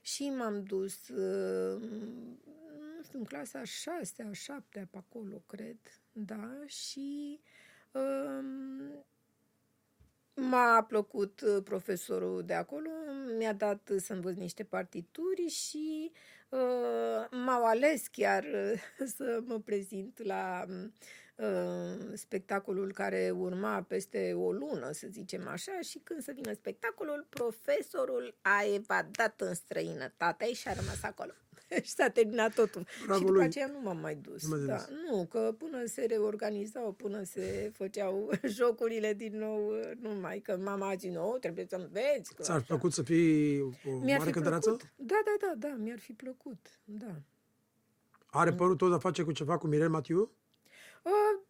Și 0.02 0.30
m-am 0.30 0.63
dus, 0.63 1.08
uh, 1.08 1.82
nu 2.97 3.04
știu, 3.04 3.19
în 3.19 3.26
clasa 3.26 3.60
a 3.60 3.63
șasea, 3.63 4.28
a 4.30 4.34
șaptea, 4.34 4.88
pe 4.91 4.97
acolo, 4.97 5.43
cred, 5.47 5.78
da, 6.12 6.50
și 6.65 7.39
um, 7.91 9.06
m-a 10.34 10.84
plăcut 10.84 11.41
uh, 11.41 11.63
profesorul 11.63 12.43
de 12.43 12.54
acolo, 12.54 12.89
mi-a 13.38 13.54
dat 13.54 13.91
să 13.97 14.13
învăț 14.13 14.36
niște 14.36 14.63
partituri 14.63 15.47
și 15.47 16.12
uh, 16.50 17.28
m-au 17.32 17.65
ales 17.65 18.08
chiar 18.08 18.43
uh, 18.43 19.08
să 19.17 19.39
mă 19.45 19.60
prezint 19.60 20.23
la 20.23 20.65
uh, 20.69 20.89
spectacolul 22.13 22.91
care 22.93 23.34
urma 23.38 23.82
peste 23.82 24.34
o 24.34 24.52
lună, 24.52 24.91
să 24.91 25.08
zicem 25.12 25.47
așa, 25.47 25.80
și 25.82 26.00
când 26.04 26.21
să 26.21 26.32
vină 26.36 26.54
spectacolul, 26.54 27.26
profesorul 27.30 28.36
a 28.41 28.63
evadat 28.76 29.41
în 29.41 29.54
străinătate 29.54 30.54
și 30.54 30.67
a 30.67 30.73
rămas 30.73 31.04
acolo. 31.04 31.32
și 31.84 31.89
s-a 31.89 32.10
terminat 32.10 32.54
totul. 32.54 32.86
Bravo 33.06 33.19
și 33.19 33.26
după 33.26 33.38
lui. 33.38 33.45
aceea 33.45 33.67
nu 33.67 33.80
m-am 33.82 33.97
mai 33.97 34.15
dus. 34.15 34.43
Nu 34.43 34.56
m-ai 34.56 34.65
da. 34.65 34.76
dus. 34.76 34.88
Nu, 35.10 35.26
că 35.26 35.56
până 35.58 35.86
se 35.86 36.06
reorganizau, 36.06 36.91
până 36.91 37.23
se 37.23 37.71
făceau 37.73 38.30
jocurile 38.58 39.13
din 39.13 39.38
nou, 39.38 39.71
nu 40.00 40.10
mai, 40.10 40.39
că 40.39 40.58
mama 40.58 40.89
a 40.89 40.95
zis, 40.95 41.12
nu, 41.12 41.38
trebuie 41.39 41.65
să 41.69 41.76
înveți. 41.76 42.34
Că 42.36 42.43
Ți-ar 42.43 42.58
așa." 42.58 42.65
plăcut 42.67 42.93
să 42.93 43.04
fii 43.04 43.62
o 43.62 43.69
Mi-ar 43.84 44.17
mare 44.17 44.30
fi 44.30 44.32
cântăreață? 44.32 44.69
plăcut. 44.69 44.93
Da, 44.95 45.21
da, 45.26 45.47
da, 45.47 45.67
da, 45.67 45.76
mi-ar 45.76 46.00
fi 46.00 46.13
plăcut, 46.13 46.80
da. 46.84 47.21
Are 48.30 48.54
părul 48.54 48.76
tot 48.76 48.89
de-a 48.89 48.97
face 48.97 49.23
cu 49.23 49.32
ceva 49.32 49.58
cu 49.58 49.67
Mirel 49.67 49.89
Matiu? 49.89 50.32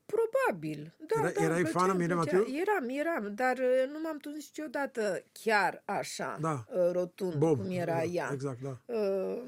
Uh, 0.08 0.14
probabil. 0.16 0.94
Da, 1.08 1.20
Era- 1.20 1.32
da, 1.32 1.44
erai 1.44 1.56
îmi 1.56 1.64
plăcea, 1.70 1.80
fană 1.80 1.92
îmi 1.92 2.02
Mirela 2.02 2.22
plăcea. 2.22 2.38
Mathieu? 2.38 2.56
Eram, 2.60 2.90
eram, 2.90 3.36
dar 3.36 3.58
uh, 3.58 3.90
nu 3.92 4.00
m-am 4.00 4.18
tuns 4.18 4.36
niciodată 4.36 5.24
chiar 5.32 5.82
așa, 5.86 6.38
Da. 6.42 6.66
uh, 6.74 6.90
rotund, 6.92 7.34
Bob. 7.34 7.58
cum 7.62 7.70
era 7.72 7.96
da, 7.96 8.04
ea. 8.04 8.30
Exact, 8.34 8.62
da. 8.62 8.78
Uh, 8.86 9.42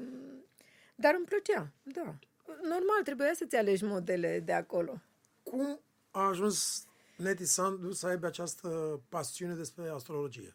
dar 0.94 1.14
îmi 1.16 1.24
plăcea, 1.24 1.70
da. 1.82 2.14
Normal, 2.62 3.00
trebuia 3.04 3.32
să-ți 3.34 3.56
alegi 3.56 3.84
modele 3.84 4.40
de 4.44 4.52
acolo. 4.52 5.00
Cum 5.42 5.80
a 6.10 6.26
ajuns 6.28 6.84
Neti 7.16 7.44
Sandu 7.44 7.92
să 7.92 8.06
aibă 8.06 8.26
această 8.26 9.00
pasiune 9.08 9.54
despre 9.54 9.88
astrologie? 9.88 10.54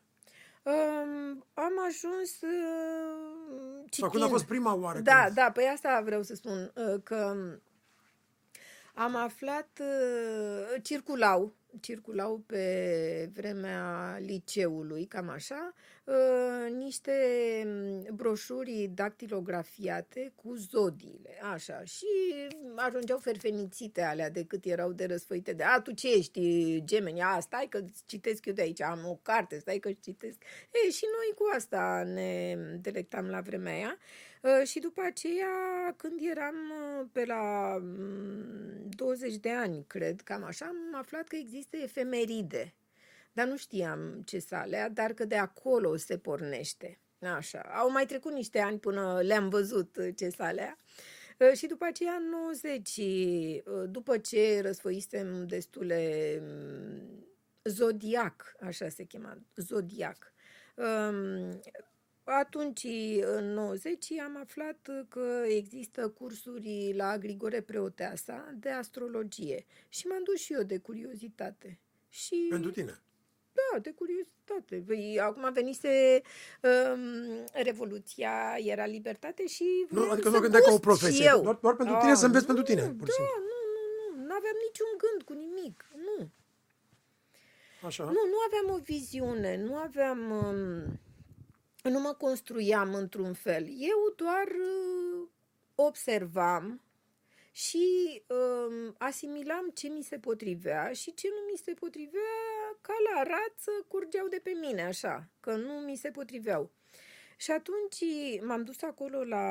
Um, 0.64 1.46
am 1.54 1.72
ajuns 1.88 2.42
uh, 2.42 2.50
Sau 3.76 3.86
citind. 3.90 4.12
când 4.12 4.24
a 4.24 4.28
fost 4.28 4.46
prima 4.46 4.74
oară? 4.74 5.00
Da, 5.00 5.22
când... 5.24 5.36
da, 5.36 5.52
păi 5.54 5.70
asta 5.74 6.02
vreau 6.06 6.22
să 6.24 6.36
spun, 6.36 6.72
uh, 6.76 7.02
că 7.04 7.36
am 8.96 9.16
aflat, 9.16 9.80
uh, 9.80 10.82
circulau, 10.82 11.54
circulau 11.82 12.44
pe 12.46 13.30
vremea 13.34 14.18
liceului, 14.20 15.06
cam 15.06 15.30
așa, 15.30 15.74
uh, 16.04 16.72
niște 16.72 17.12
mm, 17.66 18.16
broșuri 18.16 18.92
dactilografiate 18.94 20.32
cu 20.36 20.56
zodiile, 20.56 21.40
așa, 21.54 21.84
și 21.84 22.06
ajungeau 22.76 23.18
ferfenițite 23.18 24.02
alea 24.02 24.30
de 24.30 24.44
cât 24.44 24.66
erau 24.66 24.92
de 24.92 25.06
răsfăite 25.06 25.54
de, 25.54 25.64
a, 25.64 25.82
tu 25.82 25.92
ce 25.92 26.14
ești, 26.14 26.82
gemeni, 26.84 27.22
a, 27.22 27.40
stai 27.40 27.68
că 27.70 27.84
citesc 28.06 28.46
eu 28.46 28.54
de 28.54 28.62
aici, 28.62 28.82
am 28.82 29.06
o 29.08 29.20
carte, 29.22 29.60
stai 29.60 29.78
că 29.78 29.92
citesc. 29.92 30.38
Ei, 30.84 30.92
și 30.92 31.06
noi 31.06 31.36
cu 31.36 31.56
asta 31.56 32.04
ne 32.14 32.56
delectam 32.82 33.26
la 33.26 33.42
vremea 33.42 33.74
aia. 33.74 33.98
Uh, 34.46 34.68
Și 34.68 34.80
după 34.80 35.02
aceea, 35.02 35.94
când 35.98 36.20
eram 36.22 36.56
uh, 36.56 37.06
pe 37.12 37.26
la 37.26 37.78
mm, 37.82 38.90
20 38.90 39.36
de 39.36 39.52
ani, 39.52 39.84
cred, 39.88 40.22
cam 40.22 40.44
așa, 40.44 40.66
am 40.66 41.00
aflat 41.00 41.28
că 41.28 41.36
există 41.36 41.78
efemeride. 41.78 42.74
Dar 43.34 43.48
nu 43.48 43.58
știam 43.58 44.22
ce 44.26 44.40
să 44.40 44.56
alea, 44.56 44.90
dar 44.90 45.14
că 45.14 45.26
de 45.26 45.38
acolo 45.38 45.96
se 45.96 46.18
pornește. 46.18 47.00
Așa. 47.20 47.60
Au 47.60 47.92
mai 47.92 48.06
trecut 48.06 48.32
niște 48.32 48.60
ani 48.60 48.80
până 48.80 49.22
le-am 49.22 49.50
văzut 49.50 49.98
uh, 49.98 50.10
ce 50.16 50.30
să 50.30 50.44
alea. 50.44 50.78
Uh, 51.40 51.58
Și 51.58 51.68
după 51.68 51.86
aceea, 51.86 52.14
în 52.14 52.30
90, 52.30 52.98
uh, 52.98 53.84
după 53.90 54.18
ce 54.18 54.62
răsfăisem 54.62 55.48
destule 55.48 56.40
mm, 56.42 57.26
Zodiac, 57.64 58.56
așa 58.60 58.90
se 58.90 59.04
chema, 59.04 59.38
Zodiac. 59.56 60.34
Um, 62.28 62.34
atunci, 62.34 62.84
în 63.22 63.54
90, 63.54 64.12
am 64.12 64.38
aflat 64.38 64.90
că 65.10 65.44
există 65.48 66.10
cursuri 66.10 66.94
la 66.96 67.18
Grigore 67.18 67.62
Preoteasa 67.62 68.54
de 68.60 68.70
astrologie 68.70 69.66
și 69.90 70.08
m-am 70.08 70.24
dus 70.24 70.36
și 70.40 70.54
eu 70.54 70.64
de 70.64 70.78
curiozitate. 70.78 71.80
Și, 72.10 72.46
Pentru 72.50 72.72
tine. 72.72 73.00
da, 73.54 73.80
de 73.80 73.92
curiozitate. 73.92 74.84
Păi, 74.88 75.20
acum 75.22 75.54
venise 75.54 76.22
um, 76.62 77.46
Revoluția, 77.54 78.56
era 78.58 78.86
libertate 78.86 79.48
și 79.48 79.64
Nu, 79.90 80.00
vreau 80.00 80.12
adică 80.12 80.30
să 80.30 80.36
nu 80.36 80.42
gândeai 80.42 80.62
ca 80.62 80.72
o 80.74 80.78
gust 80.80 80.84
și 80.84 80.88
profesie. 81.00 81.26
eu. 81.34 81.42
Doar, 81.42 81.56
doar 81.56 81.76
pentru 81.76 81.96
Ah, 81.96 82.02
tine 82.02 82.16
să 82.16 82.26
înveți 82.26 82.46
nu, 82.48 82.54
pentru 82.54 82.74
tine, 82.74 82.82
pur 83.00 83.08
și 83.10 83.18
Da, 83.18 83.24
simplu. 83.24 83.42
nu, 83.52 83.58
nu, 83.76 83.82
nu. 83.98 84.26
Nu 84.28 84.34
aveam 84.40 84.58
niciun 84.68 84.92
gând 85.04 85.22
cu 85.28 85.34
nimic. 85.46 85.86
Nu. 86.08 86.30
Așa? 87.88 88.04
Nu, 88.04 88.12
nu 88.34 88.38
aveam 88.48 88.80
o 88.80 88.84
viziune, 88.84 89.58
nu 89.58 89.76
aveam... 89.76 90.20
um, 90.32 91.00
Nu 91.90 92.00
mă 92.00 92.14
construiam 92.14 92.94
într-un 92.94 93.34
fel. 93.34 93.64
Eu 93.64 94.14
doar 94.16 94.48
uh, 94.48 95.28
observam 95.76 96.82
și 97.52 98.22
um, 98.28 98.96
asimilam 98.98 99.70
ce 99.74 99.88
mi 99.88 100.02
se 100.02 100.20
potrivea 100.20 100.92
și 100.94 101.14
ce 101.14 101.28
nu 101.30 101.52
mi 101.52 101.58
se 101.58 101.74
potrivea, 101.74 102.78
ca 102.82 102.94
la 103.14 103.24
rață, 103.24 103.72
curgeau 103.88 104.28
de 104.28 104.40
pe 104.44 104.50
mine, 104.50 104.82
așa, 104.82 105.30
că 105.40 105.56
nu 105.56 105.74
mi 105.74 105.96
se 105.96 106.12
potriveau. 106.12 106.72
Și 107.38 107.52
atunci 107.52 108.04
m-am 108.42 108.64
dus 108.64 108.82
acolo 108.82 109.24
la 109.24 109.48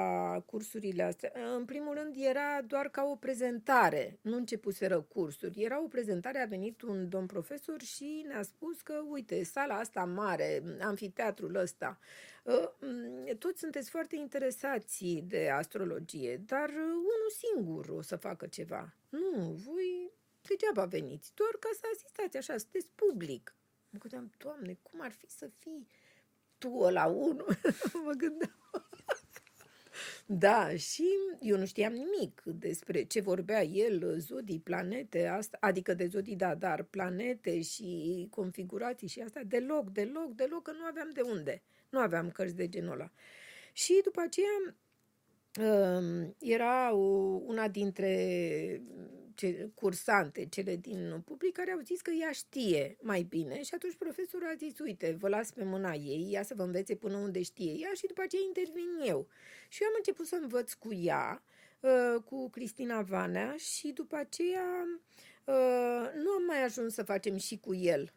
cursurile 0.47 1.03
astea. 1.03 1.33
În 1.57 1.64
primul 1.64 1.94
rând 1.94 2.14
era 2.18 2.62
doar 2.66 2.88
ca 2.88 3.03
o 3.03 3.16
prezentare, 3.16 4.18
nu 4.20 4.37
începuseră 4.37 5.01
cursuri. 5.01 5.62
Era 5.62 5.83
o 5.83 5.87
prezentare, 5.87 6.38
a 6.38 6.47
venit 6.47 6.83
un 6.83 7.09
domn 7.09 7.27
profesor 7.27 7.83
și 7.83 8.25
ne-a 8.27 8.42
spus 8.42 8.81
că, 8.81 9.03
uite, 9.09 9.42
sala 9.42 9.75
asta 9.75 10.05
mare, 10.05 10.62
amfiteatrul 10.81 11.55
ăsta, 11.55 11.99
uh, 12.42 12.68
m, 12.81 13.37
toți 13.38 13.61
sunteți 13.61 13.90
foarte 13.90 14.16
interesați 14.16 15.23
de 15.27 15.49
astrologie, 15.49 16.37
dar 16.47 16.68
uh, 16.68 16.77
unul 16.77 17.31
singur 17.44 17.88
o 17.88 18.03
să 18.03 18.16
facă 18.16 18.47
ceva. 18.47 18.94
Nu, 19.09 19.53
voi 19.66 20.11
degeaba 20.42 20.85
veniți, 20.85 21.33
doar 21.35 21.57
ca 21.61 21.68
să 21.73 21.87
asistați 21.94 22.37
așa, 22.37 22.57
sunteți 22.57 22.88
public. 22.94 23.55
Mă 23.90 23.99
gândeam, 23.99 24.31
Doamne, 24.38 24.79
cum 24.83 25.01
ar 25.01 25.12
fi 25.12 25.31
să 25.31 25.51
fii 25.59 25.87
tu 26.64 26.88
la 26.90 27.07
unul? 27.07 27.57
mă 28.05 28.12
gândeam. 28.16 28.59
Da, 30.27 30.77
și 30.77 31.05
eu 31.40 31.57
nu 31.59 31.66
știam 31.66 31.92
nimic 31.92 32.42
despre 32.44 33.03
ce 33.03 33.20
vorbea 33.20 33.62
el, 33.62 34.18
zodii, 34.18 34.61
planete, 34.61 35.27
asta, 35.27 35.57
adică 35.61 35.94
de 35.94 36.07
zodii, 36.07 36.37
da, 36.37 36.55
dar 36.55 36.83
planete 36.83 37.61
și 37.61 38.27
configurații 38.31 39.09
și 39.09 39.20
asta, 39.20 39.40
deloc, 39.46 39.90
deloc, 39.90 40.35
deloc, 40.35 40.62
că 40.62 40.72
nu 40.72 40.85
aveam 40.85 41.11
de 41.11 41.20
unde. 41.20 41.62
Nu 41.88 41.98
aveam 41.98 42.31
cărți 42.31 42.55
de 42.55 42.68
genul 42.68 42.92
ăla. 42.92 43.11
Și 43.72 44.00
după 44.05 44.20
aceea 44.20 44.74
um, 45.61 46.37
era 46.38 46.94
o, 46.94 47.07
una 47.46 47.68
dintre 47.68 48.83
ce, 49.35 49.70
cursante, 49.75 50.47
cele 50.47 50.77
din 50.77 51.23
public, 51.25 51.53
care 51.53 51.70
au 51.73 51.81
zis 51.85 52.01
că 52.01 52.11
ea 52.11 52.31
știe 52.33 52.97
mai 53.03 53.23
bine 53.23 53.62
și 53.62 53.75
atunci 53.75 53.94
profesorul 53.97 54.47
a 54.49 54.55
zis, 54.55 54.79
uite, 54.79 55.16
vă 55.18 55.29
las 55.29 55.51
pe 55.51 55.64
mâna 55.64 55.92
ei, 55.92 56.29
ea 56.33 56.42
să 56.42 56.55
vă 56.57 56.62
învețe 56.62 56.94
până 56.94 57.16
unde 57.16 57.42
știe 57.42 57.73
ea 57.73 57.90
și 57.94 58.07
după 58.07 58.23
aceea 58.23 58.42
intervin 58.47 58.88
eu. 59.07 59.27
Și 59.68 59.83
eu 59.83 59.88
am 59.88 59.94
început 59.97 60.27
să 60.27 60.38
învăț 60.42 60.73
cu 60.73 60.94
ea, 60.94 61.42
uh, 61.81 62.23
cu 62.25 62.51
Cristina 62.51 63.03
Vanea 63.03 63.55
și 63.57 63.88
după 63.92 64.16
aceea 64.16 64.85
uh, 65.44 66.11
nu 66.23 66.31
am 66.31 66.44
mai 66.47 66.64
ajuns 66.64 66.94
să 66.94 67.03
facem 67.03 67.37
și 67.37 67.59
cu 67.59 67.75
el. 67.75 68.12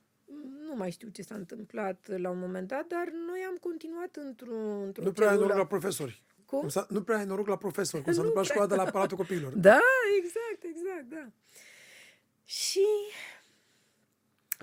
Nu 0.68 0.76
mai 0.76 0.92
știu 0.92 1.10
ce 1.10 1.22
s-a 1.22 1.36
întâmplat 1.36 2.08
la 2.20 2.30
un 2.30 2.40
moment 2.40 2.68
dat, 2.68 2.88
dar 2.88 3.10
noi 3.28 3.40
am 3.48 3.56
continuat 3.60 4.16
într-o, 4.16 4.56
într-o 4.56 5.04
Nu 5.04 5.12
prea 5.12 5.28
ai 5.28 5.34
celulă. 5.34 5.54
noroc 5.54 5.70
la 5.72 5.78
profesori. 5.78 6.24
Cum? 6.48 6.60
Cum 6.60 6.70
s-a, 6.70 6.86
nu 6.90 7.04
prea 7.04 7.18
ai 7.18 7.26
noroc 7.26 7.48
la 7.48 7.58
profesori, 7.58 8.04
cum 8.04 8.14
s-a 8.14 8.22
Nu 8.22 8.28
întâmplat 8.28 8.46
și 8.46 8.52
cu 8.52 8.58
prea. 8.58 8.76
ăla 8.76 8.76
de 8.76 8.84
la 8.86 8.92
Palatul 8.92 9.18
Copiilor. 9.18 9.54
Da, 9.70 9.80
exact, 10.18 10.64
exact, 10.76 11.10
da. 11.10 11.32
Și 12.46 12.86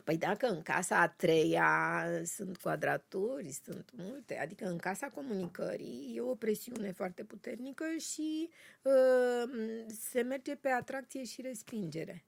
Păi 0.05 0.17
dacă 0.17 0.47
în 0.47 0.63
casa 0.63 1.01
a 1.01 1.09
treia 1.09 2.05
sunt 2.25 2.57
quadraturi, 2.57 3.51
sunt 3.65 3.91
multe, 3.97 4.39
adică 4.39 4.67
în 4.67 4.77
casa 4.77 5.07
comunicării 5.07 6.13
e 6.17 6.21
o 6.21 6.35
presiune 6.35 6.93
foarte 6.93 7.25
puternică 7.25 7.85
și 7.99 8.51
uh, 8.83 9.85
se 10.01 10.23
merge 10.23 10.55
pe 10.55 10.69
atracție 10.69 11.25
și 11.25 11.43
respingere. 11.43 12.25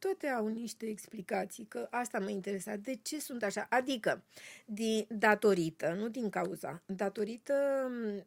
Toate 0.00 0.26
au 0.26 0.46
niște 0.46 0.86
explicații, 0.86 1.64
că 1.64 1.86
asta 1.90 2.18
mă 2.18 2.30
interesa. 2.30 2.76
De 2.76 2.98
ce 3.02 3.20
sunt 3.20 3.42
așa? 3.42 3.66
Adică, 3.70 4.22
din, 4.64 5.06
datorită, 5.08 5.94
nu 5.98 6.08
din 6.08 6.30
cauza, 6.30 6.82
datorită 6.86 7.54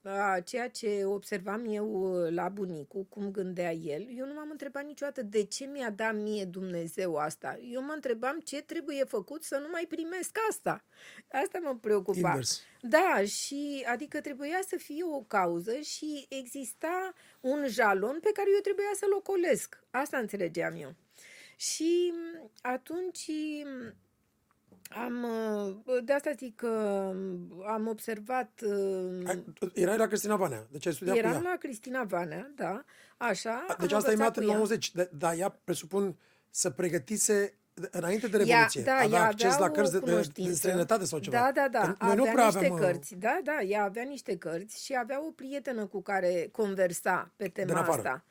m, 0.03 0.07
a 0.07 0.39
ceea 0.39 0.69
ce 0.69 1.05
observam 1.05 1.65
eu 1.67 2.03
la 2.29 2.49
bunicul, 2.49 3.05
cum 3.09 3.31
gândea 3.31 3.71
el, 3.73 4.07
eu 4.17 4.25
nu 4.25 4.33
m-am 4.33 4.49
întrebat 4.51 4.85
niciodată 4.85 5.21
de 5.21 5.43
ce 5.43 5.65
mi-a 5.65 5.89
dat 5.89 6.15
mie 6.15 6.45
Dumnezeu 6.45 7.15
asta. 7.15 7.59
Eu 7.71 7.83
mă 7.83 7.91
întrebam 7.91 8.39
ce 8.39 8.61
trebuie 8.61 9.03
făcut 9.03 9.43
să 9.43 9.57
nu 9.57 9.67
mai 9.71 9.85
primesc 9.89 10.37
asta. 10.49 10.83
Asta 11.31 11.59
mă 11.61 11.77
preocupa. 11.81 12.29
Invers. 12.29 12.61
Da, 12.81 13.23
și 13.25 13.85
adică 13.87 14.21
trebuia 14.21 14.59
să 14.67 14.75
fie 14.77 15.03
o 15.03 15.21
cauză 15.21 15.75
și 15.79 16.25
exista 16.29 17.13
un 17.39 17.65
jalon 17.67 18.19
pe 18.21 18.31
care 18.33 18.47
eu 18.55 18.61
trebuia 18.61 18.91
să-l 18.95 19.13
ocolesc. 19.13 19.83
Asta 19.91 20.17
înțelegeam 20.17 20.75
eu. 20.75 20.95
Și 21.71 22.13
m, 22.13 22.49
atunci 22.61 23.27
m, 23.63 23.93
am, 24.89 25.23
uh, 25.85 25.97
de 26.03 26.13
asta 26.13 26.31
zic 26.37 26.55
că 26.55 26.67
am 27.67 27.87
observat, 27.87 28.61
uh, 28.65 29.27
Ai- 29.27 29.43
Erai 29.73 29.97
la 29.97 30.07
Cristina 30.07 30.35
Vanea, 30.35 30.67
deci 30.71 30.85
ai 30.85 30.93
studiat 30.93 31.15
cu 31.15 31.19
eram 31.21 31.33
ea. 31.43 31.49
la 31.51 31.55
Cristina 31.59 32.03
Vanea, 32.03 32.51
da, 32.55 32.83
așa. 33.17 33.65
Deci 33.79 33.91
am 33.91 33.97
asta 33.97 34.09
e 34.09 34.13
învățat 34.13 34.13
imediat 34.13 34.33
cu 34.33 34.39
în 34.39 34.47
ea. 34.49 34.55
90, 34.55 34.91
da- 34.93 35.07
dar 35.17 35.37
ea, 35.37 35.59
presupun, 35.63 36.15
să 36.49 36.69
pregătise 36.69 37.53
înainte 37.91 38.27
de 38.27 38.37
Ea, 38.37 38.43
Revoluție, 38.45 38.81
da, 38.83 38.93
avea 38.95 39.17
ea 39.19 39.25
acces 39.25 39.49
la 39.49 39.55
avea 39.55 39.71
cărți 39.71 39.95
o 39.95 39.99
de, 39.99 40.05
de, 40.05 40.11
cunoștință. 40.11 40.49
de 40.49 40.55
străinătate 40.55 41.05
sau 41.05 41.19
ceva. 41.19 41.37
Da, 41.37 41.51
da, 41.53 41.67
da. 41.71 41.93
Că 41.93 42.05
Noi 42.05 42.15
nu 42.15 42.21
avea 42.21 42.33
prea 42.33 42.43
niște 42.45 42.59
aveam... 42.59 42.73
uh, 42.73 42.79
cărți. 42.79 43.15
Da, 43.15 43.39
da, 43.43 43.61
ea 43.61 43.83
avea 43.83 44.03
niște 44.03 44.37
cărți 44.37 44.85
și 44.85 44.95
avea 44.99 45.25
o 45.25 45.31
prietenă 45.31 45.85
cu 45.85 46.01
care 46.01 46.49
conversa 46.51 47.31
pe 47.35 47.47
tema 47.47 47.79
afară. 47.79 47.91
asta. 47.97 48.23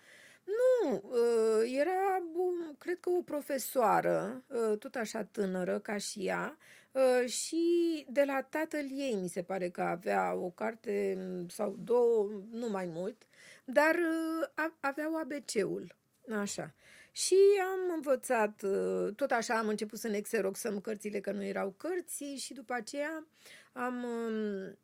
Nu, 0.45 1.03
uh, 1.05 1.73
era, 1.79 2.23
bun, 2.33 2.75
cred 2.79 3.01
că 3.01 3.11
o 3.11 3.23
profesoară, 3.23 4.45
uh, 4.47 4.79
tot 4.79 4.95
așa 4.95 5.23
tânără 5.25 5.79
ca 5.79 5.97
și 5.97 6.27
ea, 6.27 6.57
uh, 6.93 7.29
și 7.29 7.65
de 8.11 8.25
la 8.25 8.43
tatăl 8.43 8.87
ei 8.91 9.15
mi 9.15 9.29
se 9.29 9.43
pare 9.43 9.69
că 9.69 9.83
avea 9.83 10.35
o 10.35 10.51
carte 10.51 11.17
m, 11.19 11.49
sau 11.49 11.77
două, 11.85 12.31
nu 12.51 12.69
mai 12.69 12.87
mult, 12.87 13.23
dar 13.65 13.95
uh, 13.95 14.49
a- 14.55 14.77
aveau 14.81 15.17
ABC-ul. 15.17 15.95
Așa. 16.41 16.75
Și 17.13 17.37
am 17.61 17.95
învățat, 17.95 18.63
uh, 18.63 19.15
tot 19.17 19.31
așa 19.31 19.59
am 19.59 19.69
început 19.69 19.99
să 19.99 20.09
ne 20.09 20.21
xeroxăm 20.21 20.81
cărțile, 20.81 21.21
că 21.21 21.33
nu 21.33 21.45
erau 21.45 21.75
cărți 21.77 22.25
și 22.25 22.55
după 22.55 22.73
aceea 22.73 23.27
am, 23.73 24.05
um, 24.05 24.77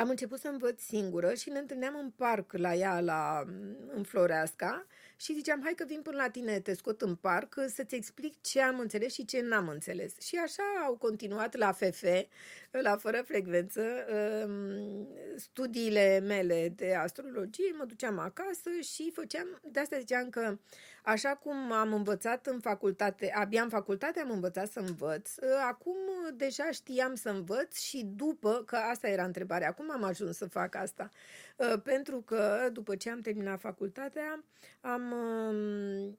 am 0.00 0.08
început 0.08 0.40
să 0.40 0.48
învăț 0.48 0.80
singură 0.80 1.34
și 1.34 1.50
ne 1.50 1.58
întâlneam 1.58 1.96
în 1.96 2.10
parc 2.10 2.52
la 2.52 2.74
ea, 2.74 3.00
la, 3.00 3.44
în 3.94 4.02
Floreasca 4.02 4.86
și 5.16 5.34
ziceam, 5.34 5.60
hai 5.62 5.72
că 5.76 5.84
vin 5.86 6.00
până 6.02 6.16
la 6.16 6.28
tine, 6.30 6.60
te 6.60 6.74
scot 6.74 7.00
în 7.00 7.14
parc 7.14 7.54
să-ți 7.66 7.94
explic 7.94 8.40
ce 8.40 8.60
am 8.60 8.78
înțeles 8.78 9.12
și 9.12 9.24
ce 9.24 9.40
n-am 9.40 9.68
înțeles. 9.68 10.20
Și 10.20 10.36
așa 10.36 10.62
au 10.86 10.96
continuat 10.96 11.56
la 11.56 11.72
FF, 11.72 12.04
la 12.70 12.96
fără 12.96 13.22
frecvență, 13.26 13.82
um, 14.44 15.08
studiile 15.36 16.18
mele 16.18 16.72
de 16.76 16.94
astrologie, 16.94 17.74
mă 17.78 17.84
duceam 17.84 18.18
acasă 18.18 18.70
și 18.80 19.10
făceam, 19.14 19.60
de 19.62 19.80
asta 19.80 19.98
ziceam 19.98 20.30
că 20.30 20.58
așa 21.04 21.28
cum 21.28 21.72
am 21.72 21.92
învățat 21.92 22.46
în 22.46 22.60
facultate, 22.60 23.32
abia 23.34 23.62
în 23.62 23.68
facultate 23.68 24.20
am 24.20 24.30
învățat 24.30 24.70
să 24.70 24.80
învăț, 24.80 25.36
ă, 25.36 25.58
acum 25.68 25.96
deja 26.34 26.70
știam 26.70 27.14
să 27.14 27.30
învăț 27.30 27.78
și 27.78 28.04
după, 28.16 28.62
că 28.66 28.76
asta 28.76 29.08
era 29.08 29.24
întrebarea, 29.24 29.72
cum 29.72 29.90
am 29.90 30.02
ajuns 30.02 30.36
să 30.36 30.46
fac 30.46 30.74
asta? 30.74 31.08
Ă, 31.58 31.78
Pentru 31.78 32.20
că 32.20 32.68
după 32.72 32.96
ce 32.96 33.10
am 33.10 33.20
terminat 33.20 33.60
facultatea, 33.60 34.44
am 34.80 35.12
um, 35.12 36.18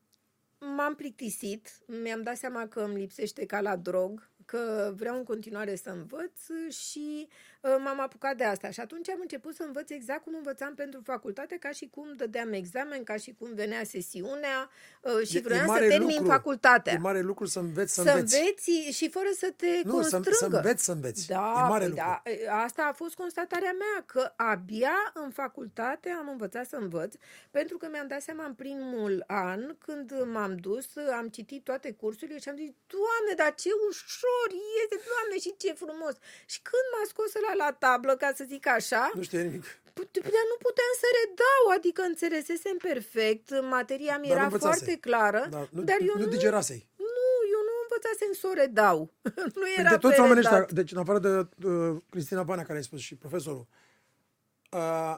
m-am 0.76 0.96
plictisit, 0.96 1.70
mi-am 1.86 2.22
dat 2.22 2.38
seama 2.38 2.67
că 2.67 2.80
îmi 2.82 3.00
lipsește 3.00 3.46
ca 3.46 3.62
la 3.62 3.76
drog, 3.76 4.30
că 4.46 4.94
vreau 4.96 5.17
în 5.17 5.24
continuare 5.24 5.76
să 5.76 5.89
învăț 5.89 6.39
și 6.70 7.28
uh, 7.28 7.51
m-am 7.62 8.00
apucat 8.00 8.38
de 8.38 8.43
asta. 8.43 8.69
Și 8.69 8.80
atunci 8.80 9.10
am 9.10 9.17
început 9.21 9.56
să 9.56 9.63
învăț 9.63 9.89
exact 9.89 10.24
cum 10.24 10.36
învățam 10.36 10.76
pentru 10.76 11.02
facultate, 11.04 11.56
ca 11.58 11.69
și 11.69 11.88
cum 11.91 12.13
dădeam 12.15 12.54
examen, 12.54 13.04
ca 13.04 13.15
și 13.15 13.36
cum 13.39 13.54
venea 13.54 13.84
sesiunea 13.84 14.69
uh, 15.02 15.28
și 15.28 15.36
E- 15.36 15.39
e 15.39 15.41
vreau 15.41 15.60
să 15.60 15.65
mare 15.65 15.88
termin 15.88 16.15
lucru. 16.15 16.26
facultatea. 16.32 16.93
E 16.93 16.97
mare 16.97 17.21
lucru 17.21 17.45
să 17.45 17.60
înveți 17.60 17.93
să, 17.93 18.02
să 18.02 18.10
înveți. 18.10 18.38
înveți 18.39 18.71
și 18.97 19.10
fără 19.10 19.28
să 19.38 19.54
te 19.56 19.67
Nu, 19.84 20.02
să, 20.02 20.10
constrângă. 20.15 20.38
să 20.38 20.45
înveți 20.45 20.84
să 20.84 20.91
înveți. 20.91 21.28
Da, 21.28 21.54
e 21.65 21.67
mare 21.69 21.86
păi 21.86 21.88
lucru. 21.88 22.04
da, 22.45 22.56
asta 22.63 22.84
a 22.89 22.93
fost 22.93 23.15
constatarea 23.15 23.71
mea, 23.71 24.04
că 24.06 24.34
abia 24.36 25.12
în 25.13 25.30
facultate 25.32 26.10
am 26.10 26.30
învățat 26.30 26.65
să 26.67 26.76
învăț, 26.76 27.13
pentru 27.52 27.78
că 27.78 27.88
mi-am 27.91 28.08
dat 28.08 28.21
seama 28.21 28.45
în 28.45 28.54
primul 28.54 29.24
an, 29.28 29.76
când 29.86 30.13
m-am 30.34 30.56
dus, 30.58 30.86
am 31.19 31.28
citit 31.28 31.63
toate 31.63 31.91
cursurile 31.91 32.39
și 32.39 32.50
am 32.50 32.56
zis, 32.56 32.71
Doamne, 32.88 33.34
dar 33.36 33.54
ce 33.56 33.69
ușor 33.89 34.47
este, 34.82 34.95
Doamne, 35.12 35.36
și 35.39 35.52
ce 35.58 35.71
frumos. 35.84 36.15
Și 36.45 36.60
când 36.69 36.86
m-a 36.93 37.06
scos 37.12 37.32
la 37.47 37.51
la 37.58 37.72
tablă, 37.80 38.16
ca 38.16 38.32
să 38.36 38.44
zic 38.48 38.68
așa, 38.68 39.12
Nu 39.14 39.22
știe 39.22 39.42
nimic. 39.42 39.64
Put- 39.94 40.18
Dar 40.22 40.46
nu 40.52 40.58
puteam 40.68 40.92
să 41.02 41.08
redau, 41.22 41.64
adică 41.78 42.02
înțelesesem 42.02 42.78
perfect, 42.78 43.62
materia 43.62 44.18
mi 44.18 44.28
Dar 44.28 44.32
nu 44.32 44.36
era 44.38 44.44
învățasei. 44.44 44.78
foarte 44.78 45.00
clară, 45.00 45.48
Da, 45.50 45.68
nu, 45.72 45.82
dar 45.84 45.98
eu 46.00 46.14
nu 46.18 46.24
nu, 46.24 46.30
digerasei. 46.30 46.88
nu, 46.98 47.26
eu 47.56 47.62
nu 47.70 47.74
învățasem 47.86 48.32
să 48.40 48.48
o 48.52 48.54
redau. 48.54 49.14
nu 49.60 49.66
era 49.78 49.90
De 49.90 49.98
toți 49.98 50.14
pe 50.16 50.20
oamenii 50.22 50.42
ăștia, 50.44 50.58
redat. 50.58 50.72
deci 50.72 50.92
în 50.92 50.98
afară 50.98 51.20
de 51.20 51.30
uh, 51.68 51.98
Cristina 52.10 52.44
Banea, 52.44 52.64
care 52.64 52.78
ai 52.78 52.84
spus, 52.84 53.00
și 53.00 53.16
profesorul, 53.16 53.68
uh, 54.72 55.18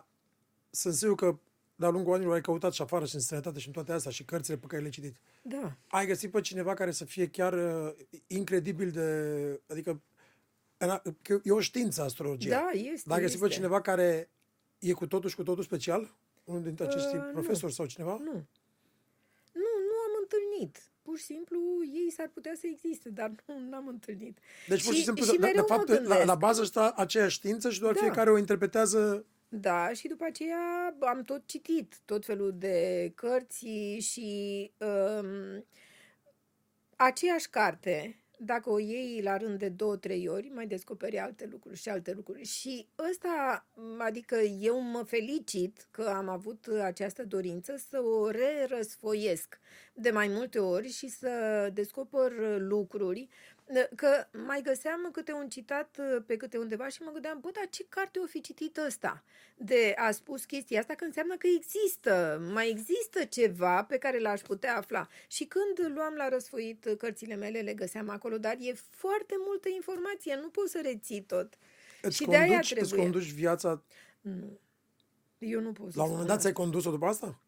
sunt 0.69 0.93
sigur 0.93 1.15
că 1.15 1.37
de-a 1.75 1.89
lungul 1.89 2.13
anilor 2.13 2.33
ai 2.33 2.41
căutat 2.41 2.73
și 2.73 2.81
afară 2.81 3.05
și 3.05 3.15
în 3.15 3.21
străinătate 3.21 3.59
și 3.59 3.67
în 3.67 3.73
toate 3.73 3.91
astea 3.91 4.11
și 4.11 4.23
cărțile 4.25 4.57
pe 4.57 4.65
care 4.67 4.79
le-ai 4.81 4.91
citit. 4.93 5.15
Da. 5.41 5.71
Ai 5.87 6.05
găsit 6.05 6.31
pe 6.31 6.41
cineva 6.41 6.73
care 6.73 6.91
să 6.91 7.05
fie 7.05 7.27
chiar 7.27 7.53
uh, 7.53 7.93
incredibil 8.27 8.89
de... 8.91 9.61
Adică 9.69 10.01
că 11.21 11.39
e 11.43 11.51
o 11.51 11.59
știință 11.59 12.01
astrologia. 12.01 12.49
Da, 12.59 12.69
este, 12.79 13.03
Dar 13.09 13.17
ai 13.17 13.23
găsit 13.23 13.39
pe 13.39 13.45
este. 13.45 13.55
cineva 13.57 13.81
care 13.81 14.29
e 14.79 14.91
cu 14.91 15.07
totul 15.07 15.29
și 15.29 15.35
cu 15.35 15.43
totul 15.43 15.63
special? 15.63 16.15
Unul 16.43 16.63
dintre 16.63 16.85
acești 16.85 17.15
Uh, 17.15 17.21
nu. 17.25 17.31
profesori 17.31 17.73
sau 17.73 17.85
cineva? 17.85 18.11
Nu. 18.11 18.33
Nu, 19.53 19.71
nu 19.89 19.95
am 20.05 20.13
întâlnit. 20.21 20.83
Pur 21.01 21.17
și 21.17 21.23
simplu 21.23 21.59
ei 22.03 22.11
s-ar 22.11 22.29
putea 22.33 22.53
să 22.55 22.67
existe, 22.67 23.09
dar 23.09 23.31
nu 23.45 23.69
n-am 23.69 23.87
întâlnit. 23.87 24.37
Deci, 24.67 24.83
pur 24.83 24.93
și, 24.93 25.03
simplu, 25.03 25.23
și 25.25 25.31
de, 25.31 25.37
de 25.37 25.43
mereu 25.45 25.65
mă 25.69 25.75
fapt, 25.75 25.87
la, 25.87 25.95
gândesc. 25.95 26.25
la 26.25 26.35
bază 26.35 26.63
stă 26.63 26.93
aceeași 26.95 27.35
știință 27.35 27.69
și 27.69 27.79
doar 27.79 27.93
Da. 27.93 27.99
fiecare 27.99 28.29
o 28.31 28.37
interpretează 28.37 29.25
Da, 29.49 29.93
și 29.93 30.07
după 30.07 30.23
aceea 30.25 30.95
am 30.99 31.21
tot 31.23 31.41
citit 31.45 31.95
tot 32.05 32.25
felul 32.25 32.53
de 32.57 33.11
cărți 33.15 33.67
și 33.99 34.71
um, 34.77 35.65
aceeași 36.95 37.49
carte, 37.49 38.22
dacă 38.45 38.69
o 38.69 38.79
iei 38.79 39.21
la 39.21 39.37
rând 39.37 39.59
de 39.59 39.69
două, 39.69 39.95
trei 39.95 40.27
ori, 40.27 40.51
mai 40.53 40.67
descoperi 40.67 41.19
alte 41.19 41.47
lucruri 41.51 41.77
și 41.77 41.89
alte 41.89 42.13
lucruri. 42.13 42.43
Și 42.43 42.87
ăsta, 43.09 43.65
adică 43.97 44.35
eu 44.59 44.79
mă 44.79 45.03
felicit 45.03 45.87
că 45.91 46.03
am 46.03 46.29
avut 46.29 46.67
această 46.81 47.25
dorință 47.25 47.75
să 47.89 47.99
o 47.99 48.29
re-răsfoiesc 48.29 49.59
de 49.93 50.09
mai 50.09 50.27
multe 50.27 50.59
ori 50.59 50.87
și 50.91 51.07
să 51.07 51.69
descoper 51.73 52.31
lucruri 52.57 53.29
că 53.95 54.27
mai 54.45 54.61
găseam 54.61 55.09
câte 55.11 55.31
un 55.31 55.49
citat 55.49 55.99
pe 56.25 56.37
câte 56.37 56.57
undeva 56.57 56.87
și 56.87 57.01
mă 57.01 57.11
gândeam, 57.11 57.39
bă, 57.39 57.49
dar 57.53 57.67
ce 57.69 57.85
carte 57.89 58.19
o 58.19 58.25
fi 58.25 58.41
citit 58.41 58.77
ăsta? 58.77 59.23
De 59.55 59.93
a 59.97 60.11
spus 60.11 60.45
chestia 60.45 60.79
asta, 60.79 60.93
că 60.93 61.03
înseamnă 61.03 61.35
că 61.37 61.47
există, 61.55 62.41
mai 62.53 62.69
există 62.69 63.23
ceva 63.23 63.83
pe 63.83 63.97
care 63.97 64.19
l-aș 64.19 64.41
putea 64.41 64.77
afla. 64.77 65.07
Și 65.27 65.45
când 65.45 65.93
luam 65.95 66.13
la 66.13 66.29
răsfoit 66.29 66.95
cărțile 66.97 67.35
mele, 67.35 67.59
le 67.59 67.73
găseam 67.73 68.09
acolo, 68.09 68.37
dar 68.37 68.57
e 68.59 68.73
foarte 68.89 69.35
multă 69.45 69.69
informație, 69.69 70.39
nu 70.41 70.49
poți 70.49 70.71
să 70.71 70.79
reții 70.83 71.21
tot. 71.21 71.57
Îți 72.01 72.15
și 72.15 72.25
de 72.25 72.35
aia 72.35 72.47
conduci, 72.47 72.71
îți 72.71 72.73
trebuie. 72.73 72.99
conduci 72.99 73.31
viața... 73.31 73.83
Nu. 74.21 74.59
Eu 75.37 75.59
nu 75.59 75.71
pot 75.71 75.91
să 75.91 75.97
La 75.97 76.03
un 76.03 76.07
spun 76.07 76.09
moment 76.09 76.27
dat 76.27 76.37
asta. 76.37 76.39
ți-ai 76.39 76.53
condus-o 76.53 76.91
după 76.91 77.05
asta? 77.05 77.39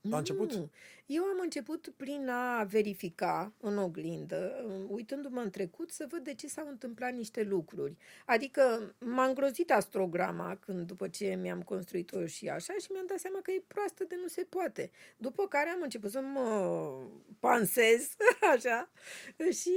La 0.00 0.18
început? 0.18 0.52
Nu. 0.52 0.70
Eu 1.06 1.22
am 1.22 1.38
început 1.42 1.92
prin 1.96 2.28
a 2.28 2.64
verifica 2.64 3.52
în 3.60 3.78
oglindă, 3.78 4.64
uitându-mă 4.88 5.40
în 5.40 5.50
trecut, 5.50 5.90
să 5.90 6.06
văd 6.08 6.24
de 6.24 6.34
ce 6.34 6.48
s-au 6.48 6.68
întâmplat 6.68 7.12
niște 7.12 7.42
lucruri. 7.42 7.96
Adică 8.24 8.94
m-a 8.98 9.24
îngrozit 9.24 9.70
astrograma 9.70 10.56
când 10.60 10.86
după 10.86 11.08
ce 11.08 11.38
mi-am 11.40 11.62
construit-o 11.62 12.26
și 12.26 12.48
așa 12.48 12.74
și 12.80 12.92
mi-am 12.92 13.06
dat 13.06 13.18
seama 13.18 13.38
că 13.42 13.50
e 13.50 13.62
proastă 13.66 14.04
de 14.04 14.14
nu 14.22 14.26
se 14.26 14.46
poate. 14.48 14.90
După 15.16 15.46
care 15.48 15.68
am 15.68 15.82
început 15.82 16.10
să 16.10 16.20
mă 16.20 16.90
pansez, 17.40 18.16
așa, 18.54 18.90
și 19.50 19.72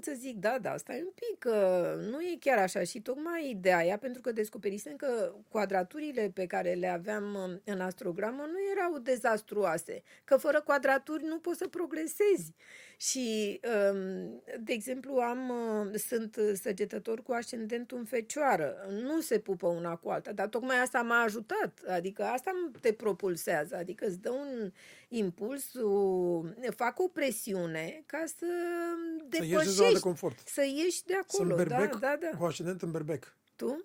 să 0.00 0.12
zic, 0.16 0.36
da, 0.36 0.58
da, 0.58 0.76
stai 0.76 1.02
un 1.02 1.12
pic, 1.14 1.38
că 1.38 1.96
nu 2.10 2.20
e 2.20 2.36
chiar 2.40 2.58
așa 2.58 2.82
și 2.82 3.00
tocmai 3.00 3.58
de 3.60 3.72
aia, 3.72 3.98
pentru 3.98 4.20
că 4.20 4.32
descoperisem 4.32 4.96
că 4.96 5.34
quadraturile 5.48 6.30
pe 6.34 6.46
care 6.46 6.72
le 6.72 6.88
aveam 6.88 7.60
în 7.64 7.80
astrogramă 7.80 8.42
nu 8.42 8.58
erau 8.76 8.98
dezastruoase, 8.98 10.02
că 10.24 10.36
fără 10.36 10.62
quadraturi 10.78 11.24
nu 11.24 11.38
poți 11.38 11.58
să 11.58 11.68
progresezi. 11.68 12.54
Și, 12.96 13.60
um, 13.92 14.42
de 14.60 14.72
exemplu, 14.72 15.14
am, 15.16 15.48
uh, 15.48 15.98
sunt 15.98 16.36
săgetător 16.62 17.22
cu 17.22 17.32
ascendentul 17.32 17.98
în 17.98 18.04
fecioară. 18.04 18.86
Nu 18.90 19.20
se 19.20 19.38
pupă 19.38 19.66
una 19.68 19.96
cu 19.96 20.08
alta, 20.08 20.32
dar 20.32 20.48
tocmai 20.48 20.80
asta 20.80 21.02
m-a 21.02 21.22
ajutat. 21.22 21.80
Adică 21.88 22.22
asta 22.24 22.50
te 22.80 22.92
propulsează, 22.92 23.76
adică 23.76 24.06
îți 24.06 24.18
dă 24.20 24.30
un 24.30 24.72
impuls, 25.08 25.74
o, 25.74 26.42
fac 26.76 26.98
o 27.00 27.08
presiune 27.08 28.02
ca 28.06 28.24
să 28.26 28.34
Să 28.36 28.46
ieși 28.46 29.38
din 29.40 29.48
depășești, 29.48 29.74
zona 29.74 29.92
de 29.92 29.98
confort. 29.98 30.38
să 30.48 30.62
ieși 30.64 31.04
de 31.04 31.12
Sunt 31.12 31.50
acolo. 31.50 31.54
berbec 31.56 31.90
Da, 31.98 31.98
da, 31.98 32.28
da. 32.30 32.36
cu 32.38 32.44
ascendent 32.44 32.82
în 32.82 32.90
berbec. 32.90 33.36
Tu? 33.56 33.84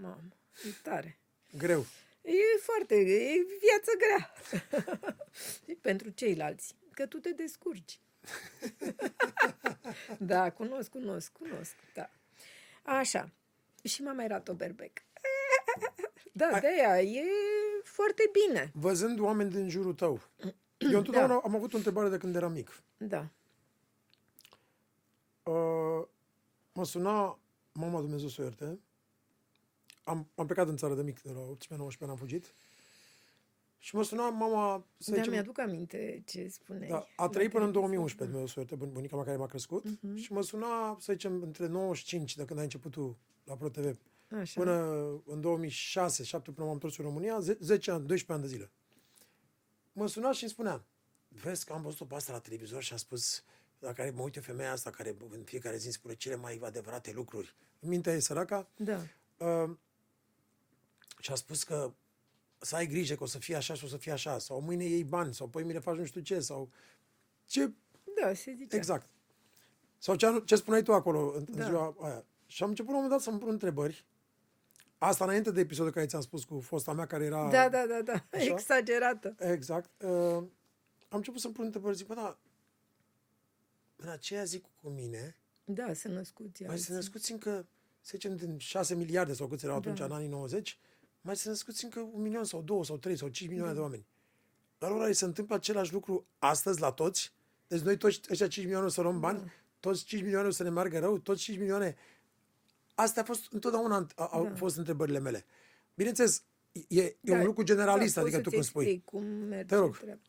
Mamă, 0.00 0.28
e 0.66 0.70
tare. 0.82 1.18
Greu. 1.58 1.86
E 2.28 2.58
foarte, 2.60 2.94
e 2.94 3.46
viață 3.60 3.90
grea. 3.98 4.32
Pentru 5.88 6.10
ceilalți, 6.10 6.74
că 6.90 7.06
tu 7.06 7.18
te 7.18 7.30
descurci. 7.30 8.00
da, 10.18 10.52
cunosc, 10.52 10.90
cunosc, 10.90 11.32
cunosc, 11.32 11.74
da. 11.94 12.10
Așa. 12.82 13.30
Și 13.84 14.02
m-a 14.02 14.12
mai 14.12 14.26
rat 14.26 14.48
o 14.48 14.54
berbec. 14.54 14.92
Da, 16.32 16.58
de 16.60 16.66
aia 16.66 17.00
e 17.02 17.24
foarte 17.82 18.30
bine. 18.32 18.70
Văzând 18.74 19.18
oameni 19.20 19.50
din 19.50 19.68
jurul 19.68 19.94
tău, 19.94 20.20
eu 20.78 20.98
întotdeauna 20.98 21.34
Da. 21.34 21.40
am 21.44 21.54
avut 21.54 21.72
o 21.72 21.76
întrebare 21.76 22.08
de 22.08 22.18
când 22.18 22.36
eram 22.36 22.52
mic. 22.52 22.82
Da. 22.96 23.28
Uh, 25.42 26.06
mă 26.72 26.84
suna 26.84 27.38
mama 27.72 28.00
Dumnezeu 28.00 28.28
să 28.28 28.40
o 28.40 28.44
ierte. 28.44 28.78
Am, 30.08 30.26
am 30.34 30.46
plecat 30.46 30.68
în 30.68 30.76
țară 30.76 30.94
de 30.94 31.02
mic, 31.02 31.22
de 31.22 31.30
la 31.32 31.40
18-19 31.40 31.98
ani 32.00 32.10
am 32.10 32.16
fugit. 32.16 32.54
Și 33.78 33.94
mă 33.94 34.02
suna 34.02 34.28
mama, 34.30 34.86
să 34.98 35.10
Da, 35.10 35.16
zicem, 35.16 35.32
mi-aduc 35.32 35.58
aminte 35.58 36.22
ce 36.26 36.48
spuneai. 36.48 36.88
da, 36.88 36.96
a 37.16 37.22
la 37.24 37.28
trăit 37.28 37.50
până 37.50 37.64
în 37.64 37.72
televizor. 37.72 37.72
2011, 37.72 38.24
Dumnezeu 38.24 38.46
să 38.46 38.54
o 38.56 38.60
ierte, 38.60 38.76
bun- 38.86 38.92
bunica 38.92 39.16
mea 39.16 39.24
care 39.24 39.36
m-a 39.36 39.46
crescut. 39.46 39.84
Și 40.14 40.32
mă 40.32 40.42
suna, 40.42 40.96
să 41.00 41.12
zicem, 41.12 41.42
între 41.42 41.66
95, 41.66 42.36
de 42.36 42.44
când 42.44 42.58
ai 42.58 42.64
început 42.64 42.90
tu 42.90 43.18
la 43.44 43.56
ProTV, 43.56 43.98
Așa. 44.40 44.60
până 44.60 44.74
în 45.26 45.40
2006, 45.40 46.22
7 46.24 46.50
până 46.50 46.64
m-am 46.66 46.74
întors 46.74 46.96
în 46.98 47.04
România, 47.04 47.40
ze- 47.40 47.58
10 47.60 47.90
ani, 47.90 48.06
12 48.06 48.32
ani 48.32 48.42
de 48.42 48.48
zile. 48.48 48.70
Mă 49.92 50.06
suna 50.08 50.32
și 50.32 50.42
îmi 50.42 50.52
spunea, 50.52 50.84
vezi 51.28 51.64
că 51.64 51.72
am 51.72 51.82
văzut-o 51.82 52.04
pe 52.04 52.14
asta 52.14 52.32
la 52.32 52.38
televizor 52.38 52.82
și 52.82 52.92
a 52.92 52.96
spus, 52.96 53.42
la 53.78 53.92
care 53.92 54.10
mă 54.10 54.22
uite 54.22 54.40
femeia 54.40 54.72
asta 54.72 54.90
care 54.90 55.16
în 55.30 55.42
fiecare 55.44 55.76
zi 55.76 55.84
îmi 55.84 55.94
spune 55.94 56.14
cele 56.14 56.36
mai 56.36 56.60
adevărate 56.62 57.12
lucruri. 57.12 57.54
În 57.80 57.88
mintea 57.88 58.12
ei 58.14 58.20
săraca, 58.20 58.68
Da. 58.76 59.00
uh, 59.36 59.70
și 61.20 61.32
a 61.32 61.34
spus 61.34 61.62
că 61.62 61.92
să 62.58 62.76
ai 62.76 62.86
grijă 62.86 63.14
că 63.14 63.22
o 63.22 63.26
să 63.26 63.38
fie 63.38 63.54
așa 63.56 63.74
și 63.74 63.84
o 63.84 63.88
să 63.88 63.96
fie 63.96 64.12
așa, 64.12 64.38
sau 64.38 64.60
mâine 64.60 64.84
iei 64.84 65.04
bani, 65.04 65.34
sau 65.34 65.48
păi 65.48 65.64
mine 65.64 65.78
faci 65.78 65.96
nu 65.96 66.04
știu 66.04 66.20
ce, 66.20 66.40
sau 66.40 66.70
ce 67.46 67.70
Da, 68.22 68.34
se 68.34 68.54
zicea. 68.56 68.76
Exact. 68.76 69.08
Sau 69.98 70.14
ce, 70.14 70.42
ce 70.44 70.56
spuneai 70.56 70.82
tu 70.82 70.92
acolo 70.92 71.32
în, 71.36 71.44
Da. 71.50 71.62
în 71.64 71.68
ziua 71.68 71.96
aia. 72.00 72.24
Și 72.46 72.62
am 72.62 72.68
început 72.68 72.90
la 72.90 72.96
un 72.96 73.02
moment 73.02 73.20
dat 73.20 73.28
să-mi 73.32 73.40
pun 73.42 73.48
întrebări. 73.52 74.04
Asta 74.98 75.24
înainte 75.24 75.50
de 75.50 75.60
episodul 75.60 75.92
care 75.92 76.06
ți-am 76.06 76.20
spus 76.20 76.44
cu 76.44 76.60
fosta 76.60 76.92
mea, 76.92 77.06
care 77.06 77.24
era... 77.24 77.50
Da, 77.50 77.68
da, 77.68 77.86
da, 77.86 78.02
da. 78.02 78.12
Așa? 78.38 78.44
Exagerată. 78.52 79.34
Exact. 79.38 80.02
Uh, 80.02 80.10
am 81.08 81.16
început 81.16 81.40
să-mi 81.40 81.54
pun 81.54 81.64
întrebări. 81.64 81.96
Zic, 81.96 82.06
bă, 82.06 82.14
da, 82.14 82.38
în 83.96 84.08
aceea 84.08 84.44
zi 84.44 84.60
cu 84.82 84.88
mine, 84.88 85.36
Da, 85.64 85.92
să 85.92 86.08
născuți. 86.08 86.62
mai 86.62 86.70
alții. 86.70 86.86
să 86.86 86.92
născuți 86.92 87.32
încă, 87.32 87.66
să 88.00 88.10
zicem, 88.12 88.36
din 88.36 88.58
6 88.58 88.94
miliarde 88.94 89.32
sau 89.32 89.46
câți 89.46 89.64
erau 89.64 89.76
atunci, 89.76 89.98
Da. 89.98 90.04
în 90.04 90.12
anii 90.12 90.28
90, 90.28 90.78
mai 91.28 91.36
să 91.36 91.48
născuți 91.48 91.84
încă 91.84 92.00
un 92.12 92.22
milion 92.22 92.44
sau 92.44 92.62
două 92.62 92.84
sau 92.84 92.96
trei 92.96 93.16
sau 93.16 93.28
cinci 93.28 93.48
milioane 93.50 93.74
de 93.74 93.80
oameni. 93.80 94.06
Dar 94.78 94.90
ora 94.90 95.12
se 95.12 95.24
întâmplă 95.24 95.54
același 95.54 95.92
lucru 95.92 96.26
astăzi 96.38 96.80
la 96.80 96.90
toți. 96.92 97.32
Deci 97.66 97.80
noi 97.80 97.96
toți 97.96 98.20
ăștia 98.30 98.48
5 98.48 98.64
milioane 98.64 98.86
o 98.86 98.90
să 98.90 99.00
luăm 99.00 99.20
bani, 99.20 99.52
toți 99.80 100.04
5 100.04 100.22
milioane 100.22 100.48
o 100.48 100.50
să 100.50 100.62
ne 100.62 100.70
meargă 100.70 100.98
rău, 100.98 101.18
toți 101.18 101.42
5 101.42 101.58
milioane... 101.58 101.96
Astea 102.94 103.22
a 103.22 103.24
fost 103.24 103.52
întotdeauna 103.52 104.06
a- 104.16 104.24
au 104.24 104.52
fost 104.54 104.76
întrebările 104.76 105.18
mele. 105.18 105.44
Bineînțeles, 105.94 106.42
e, 106.88 107.02
e 107.20 107.32
un 107.32 107.44
lucru 107.44 107.62
generalist, 107.62 108.14
da, 108.14 108.20
adică 108.20 108.36
pot 108.36 108.44
tu 108.44 108.50
să-ți 108.50 108.72
cum 108.72 108.82
spui. 108.82 108.92
explic 108.92 109.04
cum 109.04 109.24
merge 109.24 109.74
Te 109.74 109.80
rog. 109.80 109.98
treaba. 109.98 110.20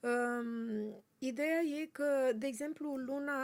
Um, 0.00 1.04
ideea 1.18 1.60
e 1.82 1.86
că, 1.92 2.30
de 2.36 2.46
exemplu, 2.46 2.96
luna 2.96 3.34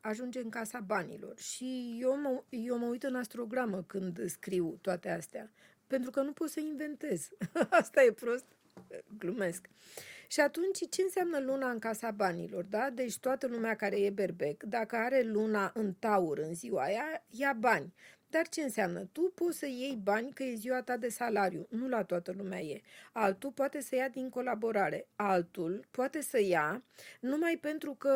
ajunge 0.00 0.40
în 0.40 0.48
casa 0.48 0.80
banilor 0.80 1.38
și 1.38 1.98
eu 2.00 2.20
mă, 2.20 2.42
eu 2.48 2.78
mă 2.78 2.86
uit 2.86 3.02
în 3.02 3.14
astrogramă 3.14 3.82
când 3.86 4.28
scriu 4.28 4.78
toate 4.80 5.10
astea, 5.10 5.50
pentru 5.90 6.10
că 6.10 6.20
nu 6.20 6.32
pot 6.32 6.48
să 6.50 6.60
inventez. 6.60 7.28
Asta 7.80 8.02
e 8.02 8.12
prost, 8.12 8.44
glumesc. 9.18 9.68
Și 10.28 10.40
atunci, 10.40 10.88
ce 10.90 11.02
înseamnă 11.02 11.40
luna 11.40 11.70
în 11.70 11.78
casa 11.78 12.10
banilor, 12.10 12.64
da? 12.64 12.90
Deci 12.90 13.18
toată 13.18 13.46
lumea 13.46 13.76
care 13.76 13.96
e 14.00 14.10
berbec, 14.10 14.62
dacă 14.62 14.96
are 14.96 15.22
luna 15.22 15.70
în 15.74 15.92
taur 15.98 16.38
în 16.38 16.54
ziua 16.54 16.82
aia, 16.82 17.24
ia 17.28 17.52
bani. 17.52 17.92
Dar 18.28 18.48
ce 18.48 18.62
înseamnă? 18.62 19.08
Tu 19.12 19.32
poți 19.34 19.58
să 19.58 19.66
iei 19.66 20.00
bani 20.02 20.32
că 20.32 20.42
e 20.42 20.54
ziua 20.54 20.82
ta 20.82 20.96
de 20.96 21.08
salariu. 21.08 21.66
Nu 21.70 21.88
la 21.88 22.04
toată 22.04 22.34
lumea 22.36 22.60
e. 22.60 22.80
Altul 23.12 23.50
poate 23.50 23.80
să 23.80 23.94
ia 23.94 24.08
din 24.08 24.28
colaborare. 24.28 25.06
Altul 25.16 25.86
poate 25.90 26.20
să 26.20 26.40
ia 26.40 26.82
numai 27.20 27.58
pentru 27.60 27.94
că 27.94 28.14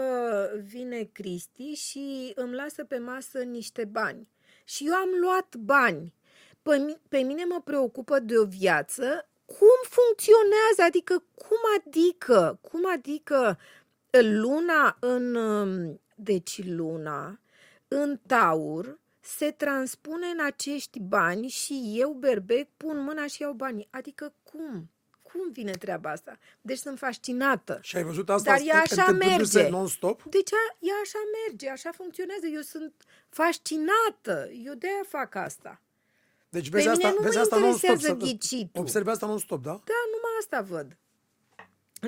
vine 0.62 1.08
Cristi 1.12 1.72
și 1.72 2.32
îmi 2.34 2.54
lasă 2.54 2.84
pe 2.84 2.98
masă 2.98 3.42
niște 3.42 3.84
bani. 3.84 4.28
Și 4.64 4.86
eu 4.86 4.94
am 4.94 5.08
luat 5.20 5.56
bani. 5.56 6.14
Pe, 6.64 6.76
mi- 6.76 7.00
pe 7.08 7.18
mine 7.18 7.44
mă 7.44 7.60
preocupă 7.64 8.18
de 8.18 8.38
o 8.38 8.44
viață 8.44 9.28
cum 9.46 9.78
funcționează, 9.88 10.82
adică 10.86 11.22
cum 11.34 11.58
adică, 11.78 12.58
cum 12.62 12.86
adică 12.92 13.58
luna 14.10 14.96
în, 15.00 15.34
um, 15.34 16.00
deci 16.14 16.64
luna 16.64 17.40
în 17.88 18.18
taur 18.26 18.98
se 19.20 19.50
transpune 19.50 20.26
în 20.26 20.44
acești 20.44 21.00
bani 21.00 21.48
și 21.48 21.94
eu, 21.96 22.12
berbec, 22.12 22.68
pun 22.76 22.98
mâna 22.98 23.26
și 23.26 23.42
iau 23.42 23.52
banii. 23.52 23.88
Adică 23.90 24.34
cum? 24.42 24.90
Cum 25.22 25.52
vine 25.52 25.70
treaba 25.72 26.10
asta? 26.10 26.38
Deci 26.60 26.78
sunt 26.78 26.98
fascinată. 26.98 27.78
Și 27.82 27.96
ai 27.96 28.02
văzut 28.02 28.30
asta 28.30 28.50
Dar 28.50 28.60
ea 28.66 28.80
așa 28.80 29.02
întâmplându-se 29.02 29.56
merge. 29.58 29.70
non-stop? 29.72 30.22
Deci 30.22 30.52
a, 30.52 30.76
ea 30.78 30.94
așa 31.02 31.18
merge, 31.46 31.68
așa 31.68 31.90
funcționează. 31.92 32.46
Eu 32.46 32.60
sunt 32.60 32.94
fascinată. 33.28 34.50
Eu 34.64 34.74
de-aia 34.74 35.04
fac 35.08 35.34
asta. 35.34 35.80
Deci 36.54 36.70
Pe 36.70 36.76
vezi 36.76 36.88
mine 36.88 37.04
asta, 37.04 37.16
nu 37.16 37.22
vezi 37.24 37.36
mă 37.36 37.42
asta 37.42 37.56
non-stop. 37.58 37.82
interesează 37.90 38.18
să- 38.20 38.26
ghicitul. 38.26 38.80
Observi 38.82 39.08
asta 39.08 39.26
non-stop, 39.26 39.62
da? 39.62 39.70
Da, 39.70 40.00
numai 40.12 40.32
asta 40.38 40.60
văd. 40.60 40.96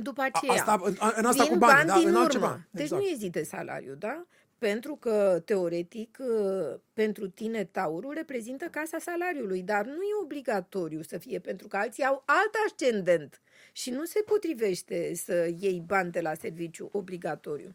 După 0.02 0.22
aceea, 0.22 0.52
asta- 0.52 0.80
în- 0.82 0.96
în 1.16 1.24
asta 1.24 1.42
vin 1.42 1.52
cu 1.52 1.58
banii, 1.58 1.74
bani 1.76 1.88
da, 1.88 1.94
din 1.94 2.02
în 2.06 2.08
urmă. 2.14 2.22
altceva. 2.22 2.60
Deci 2.70 2.82
Exact. 2.82 3.02
nu 3.02 3.08
e 3.08 3.14
zi 3.14 3.30
de 3.30 3.42
salariu, 3.42 3.94
da? 3.94 4.26
Pentru 4.58 4.96
că, 4.96 5.42
teoretic, 5.44 6.18
ă, 6.20 6.80
pentru 6.92 7.28
tine 7.28 7.64
taurul 7.64 8.12
reprezintă 8.14 8.64
casa 8.64 8.98
salariului, 8.98 9.62
dar 9.62 9.84
nu 9.84 9.92
e 10.02 10.22
obligatoriu 10.22 11.02
să 11.02 11.18
fie, 11.18 11.38
pentru 11.38 11.68
că 11.68 11.76
alții 11.76 12.04
au 12.04 12.22
alt 12.26 12.50
ascendent 12.66 13.40
și 13.72 13.90
nu 13.90 14.04
se 14.04 14.22
potrivește 14.26 15.14
să 15.14 15.48
iei 15.58 15.82
bani 15.86 16.10
de 16.10 16.20
la 16.20 16.34
serviciu 16.34 16.88
obligatoriu. 16.92 17.74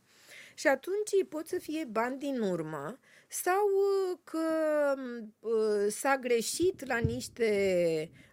Și 0.62 0.68
atunci 0.68 1.28
pot 1.30 1.47
să 1.47 1.57
fie 1.59 1.86
bani 1.86 2.18
din 2.18 2.39
urmă 2.39 2.99
sau 3.28 3.68
uh, 3.68 4.18
că 4.24 4.39
uh, 5.39 5.88
s-a 5.89 6.18
greșit 6.18 6.86
la 6.86 6.97
niște 6.97 7.49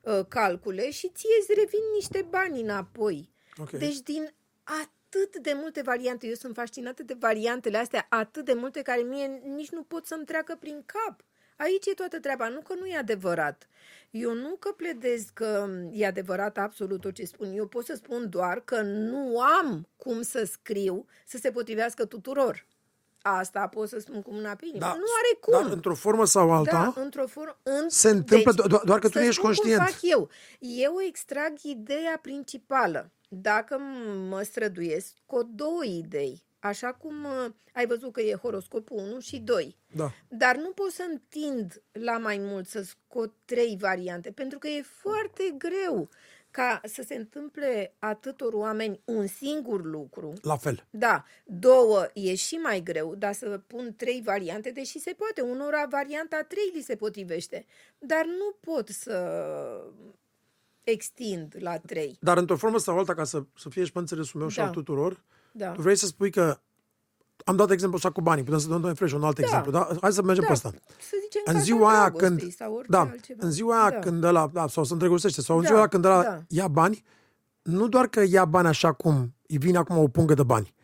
uh, 0.03 0.20
calcule 0.29 0.91
și 0.91 1.09
ție 1.09 1.37
îți 1.41 1.55
revin 1.55 1.81
niște 1.95 2.26
bani 2.29 2.61
înapoi. 2.61 3.31
Ok. 3.57 3.70
Deci 3.70 3.99
din 3.99 4.35
atât 4.62 5.37
de 5.37 5.53
multe 5.55 5.83
variante, 5.83 6.26
eu 6.26 6.35
sunt 6.35 6.55
fascinată 6.55 7.03
de 7.03 7.16
variantele 7.18 7.76
astea, 7.76 8.07
atât 8.09 8.45
de 8.45 8.53
multe 8.53 8.83
care 8.83 9.01
mie 9.01 9.26
nici 9.26 9.70
nu 9.70 9.83
pot 9.83 10.07
să-mi 10.07 10.24
treacă 10.24 10.57
prin 10.61 10.83
cap. 10.87 11.24
Aici 11.59 11.86
e 11.86 11.94
toată 11.94 12.20
treaba, 12.20 12.48
nu 12.48 12.61
că 12.61 12.74
nu 12.78 12.86
e 12.86 12.96
adevărat. 12.96 13.68
Eu 14.11 14.34
nu 14.34 14.56
că 14.59 14.72
pledez 14.76 15.26
că 15.34 15.68
e 15.92 16.06
adevărat 16.06 16.59
absolut 16.59 17.00
tot 17.00 17.12
ce 17.14 17.24
spun, 17.24 17.52
eu 17.52 17.66
pot 17.66 17.84
să 17.84 17.94
spun 17.94 18.28
doar 18.30 18.61
că 18.61 18.80
nu 18.82 19.40
am 19.40 19.88
cum 19.96 20.22
să 20.22 20.44
scriu 20.44 21.06
să 21.26 21.36
se 21.36 21.50
potrivească 21.50 22.04
tuturor. 22.04 22.66
Asta 23.22 23.66
pot 23.66 23.88
să 23.88 23.98
spun 23.98 24.22
cu 24.22 24.32
mâna 24.32 24.54
pe 24.54 24.64
inimă. 24.66 24.84
Da, 24.84 24.92
nu 24.92 25.04
are 25.18 25.38
cum. 25.40 25.52
Dar 25.62 25.72
într-o 25.72 25.94
formă 25.94 26.24
sau 26.24 26.52
alta, 26.52 26.92
Da, 26.94 27.02
într-o 27.02 27.26
formă. 27.26 27.59
În... 27.62 27.88
se 27.88 28.09
întâmplă 28.09 28.52
do- 28.52 28.78
do- 28.78 28.84
doar 28.84 28.98
că 28.98 29.06
tu 29.06 29.12
să 29.12 29.18
nu 29.18 29.24
ești 29.24 29.34
spun 29.36 29.44
conștient. 29.44 29.82
Cum 29.82 29.90
fac 29.90 29.98
eu. 30.02 30.30
Eu 30.59 30.94
extrag 31.06 31.52
ideea 31.62 32.18
principală. 32.22 33.11
Dacă 33.28 33.78
mă 34.28 34.42
străduiesc 34.42 35.14
cu 35.26 35.42
două 35.54 35.84
idei, 35.84 36.42
așa 36.59 36.92
cum 36.92 37.24
uh, 37.24 37.52
ai 37.72 37.86
văzut 37.86 38.12
că 38.12 38.20
e 38.20 38.34
horoscopul 38.34 38.96
1 38.96 39.20
și 39.20 39.38
2. 39.38 39.76
da. 39.94 40.11
Dar 40.28 40.56
nu 40.56 40.70
pot 40.70 40.90
să 40.90 41.02
întind 41.11 41.82
la 41.92 42.18
mai 42.18 42.38
mult, 42.38 42.68
să 42.68 42.82
scot 42.82 43.32
trei 43.44 43.76
variante, 43.80 44.30
pentru 44.30 44.59
că 44.59 44.68
e 44.68 44.82
foarte 44.82 45.54
greu 45.59 46.09
ca 46.50 46.80
să 46.84 47.02
se 47.06 47.14
întâmple 47.14 47.94
atâtor 47.98 48.52
oameni 48.52 49.00
un 49.04 49.26
singur 49.26 49.84
lucru. 49.84 50.32
La 50.42 50.56
fel. 50.56 50.86
Da, 50.90 51.24
două 51.44 52.06
e 52.14 52.34
și 52.34 52.54
mai 52.54 52.80
greu, 52.82 53.14
dar 53.14 53.32
să 53.32 53.61
pun 53.66 53.94
trei 53.96 54.20
variante, 54.24 54.70
deși 54.70 54.98
se 54.98 55.12
poate. 55.12 55.40
Unora 55.40 55.86
varianta 55.90 56.42
trei 56.48 56.70
li 56.74 56.82
se 56.82 56.96
potrivește, 56.96 57.66
dar 57.98 58.24
nu 58.24 58.72
pot 58.72 58.88
să 58.88 59.14
extind 60.82 61.54
la 61.59 61.78
trei. 61.78 62.16
Dar 62.20 62.36
într-o 62.36 62.56
formă 62.56 62.78
sau 62.78 62.98
alta, 62.98 63.14
ca 63.14 63.24
să, 63.24 63.44
să 63.56 63.68
fie 63.68 63.84
și 63.84 63.92
pe 63.92 63.98
înțelesul 63.98 64.40
meu 64.40 64.48
și 64.48 64.56
Da. 64.56 64.64
al 64.64 64.70
tuturor, 64.72 65.22
Da. 65.53 65.70
tu 65.72 65.80
vrei 65.80 65.96
să 65.96 66.07
spui 66.07 66.30
că 66.30 66.59
am 67.44 67.57
dat 67.57 67.70
exemplu 67.70 67.96
așa 67.96 68.11
cu 68.11 68.20
banii, 68.20 68.44
putem 68.44 68.59
să 68.59 68.68
dăm 68.68 68.94
fresh 68.94 69.12
un 69.14 69.22
alt 69.24 69.38
exemplu, 69.38 69.70
da? 69.70 69.88
Hai 70.01 70.12
să 70.12 70.22
mergem 70.22 70.42
da. 70.42 70.46
pe 70.46 70.53
asta. 70.53 70.70
Să 71.01 71.16
zicem 71.22 71.42
În 71.44 71.53
casa 71.53 71.64
ziua 71.64 71.90
aia 71.90 71.99
dragostei 72.09 72.28
când, 72.38 72.53
sau 72.53 72.72
orice 72.74 72.90
da, 72.90 73.01
altceva. 73.01 73.44
în 73.44 73.51
ziua 73.51 73.80
aia 73.80 73.90
da. 73.90 73.99
când 73.99 74.24
ăla, 74.24 74.51
da, 74.53 74.66
sau 74.68 74.84
se 74.84 74.92
îndrăgostește, 74.92 75.40
sau 75.40 75.57
în 75.57 75.62
Da, 75.62 75.68
ziua 75.68 75.78
aia 75.80 75.88
când 75.88 76.05
ăla 76.05 76.22
da. 76.22 76.42
ia 76.49 76.68
bani, 76.68 77.05
nu 77.62 77.88
doar 77.88 78.07
că 78.07 78.22
ia 78.28 78.44
bani 78.44 78.66
așa 78.68 78.92
cum 78.92 79.34
îi 79.46 79.59
vine 79.59 79.78
acum 79.78 79.99
o 79.99 80.09
pungă 80.09 80.34
de 80.34 80.42
bani. 80.42 80.74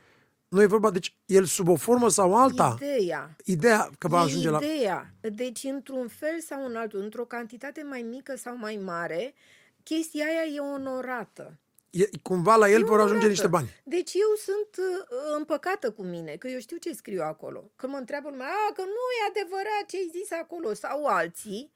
Nu 0.48 0.62
e 0.62 0.66
vorba, 0.66 0.90
deci 0.90 1.16
el 1.26 1.44
sub 1.44 1.68
o 1.68 1.74
formă 1.76 2.08
sau 2.08 2.36
alta, 2.36 2.74
Ideea. 2.80 3.36
ideea 3.44 3.90
că 3.98 4.08
va 4.08 4.20
e 4.20 4.22
ajunge 4.22 4.50
la... 4.50 4.56
ideea. 4.56 5.14
Deci, 5.20 5.64
într-un 5.64 6.08
fel 6.08 6.40
sau 6.40 6.66
în 6.66 6.76
altul, 6.76 7.00
într-o 7.00 7.24
cantitate 7.24 7.82
mai 7.88 8.06
mică 8.10 8.36
sau 8.36 8.56
mai 8.56 8.80
mare, 8.84 9.34
chestia 9.82 10.24
aia 10.24 10.54
e 10.54 10.60
onorată. 10.60 11.58
E, 12.02 12.08
cumva 12.22 12.56
la 12.56 12.68
el 12.70 12.80
E 12.80 12.84
vor 12.84 13.00
ajunge 13.00 13.10
onorată. 13.12 13.28
niște 13.28 13.46
bani. 13.46 13.68
Deci 13.84 14.12
eu 14.14 14.34
sunt 14.36 14.86
uh, 14.88 15.06
împăcată 15.36 15.90
cu 15.92 16.02
mine, 16.02 16.36
că 16.36 16.48
eu 16.48 16.58
știu 16.58 16.76
ce 16.76 16.92
scriu 16.92 17.22
acolo. 17.22 17.70
Când 17.76 17.92
mă 17.92 17.98
întreabă 17.98 18.28
lumea, 18.28 18.46
a, 18.68 18.72
că 18.72 18.80
nu 18.82 19.04
e 19.20 19.28
adevărat 19.28 19.84
ce 19.86 19.96
ai 19.96 20.10
zis 20.12 20.30
acolo, 20.32 20.74
sau 20.74 21.04
alții, 21.06 21.72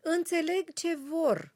înțeleg 0.00 0.72
ce 0.72 0.98
vor. 1.08 1.53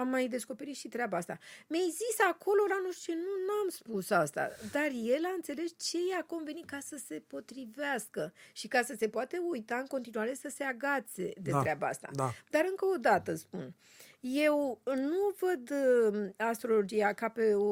Am 0.00 0.08
mai 0.08 0.28
descoperit 0.28 0.76
și 0.76 0.88
treaba 0.88 1.16
asta. 1.16 1.38
Mi-ai 1.66 1.88
zis 1.90 2.20
acolo 2.30 2.62
la 2.68 2.80
nu 2.84 2.92
știu 2.92 3.12
ce, 3.12 3.18
nu 3.18 3.30
n-am 3.46 3.68
spus 3.68 4.10
asta, 4.10 4.50
dar 4.72 4.90
el 5.04 5.24
a 5.24 5.32
înțeles 5.34 5.70
ce 5.78 5.98
i-a 6.10 6.24
convenit 6.26 6.64
ca 6.64 6.78
să 6.80 7.00
se 7.06 7.22
potrivească 7.26 8.32
și 8.52 8.68
ca 8.68 8.82
să 8.82 8.94
se 8.98 9.08
poate 9.08 9.38
uita 9.50 9.76
în 9.76 9.86
continuare 9.86 10.34
să 10.34 10.48
se 10.48 10.64
agațe 10.64 11.32
de 11.42 11.50
Da, 11.50 11.60
treaba 11.60 11.86
asta. 11.86 12.08
da. 12.12 12.32
Dar 12.50 12.64
încă 12.68 12.84
o 12.84 12.96
dată 12.96 13.34
spun, 13.34 13.74
eu 14.20 14.80
nu 14.84 15.34
văd 15.38 15.70
uh, 15.70 16.28
astrologia 16.36 17.12
ca 17.12 17.28
pe 17.28 17.54
o 17.54 17.64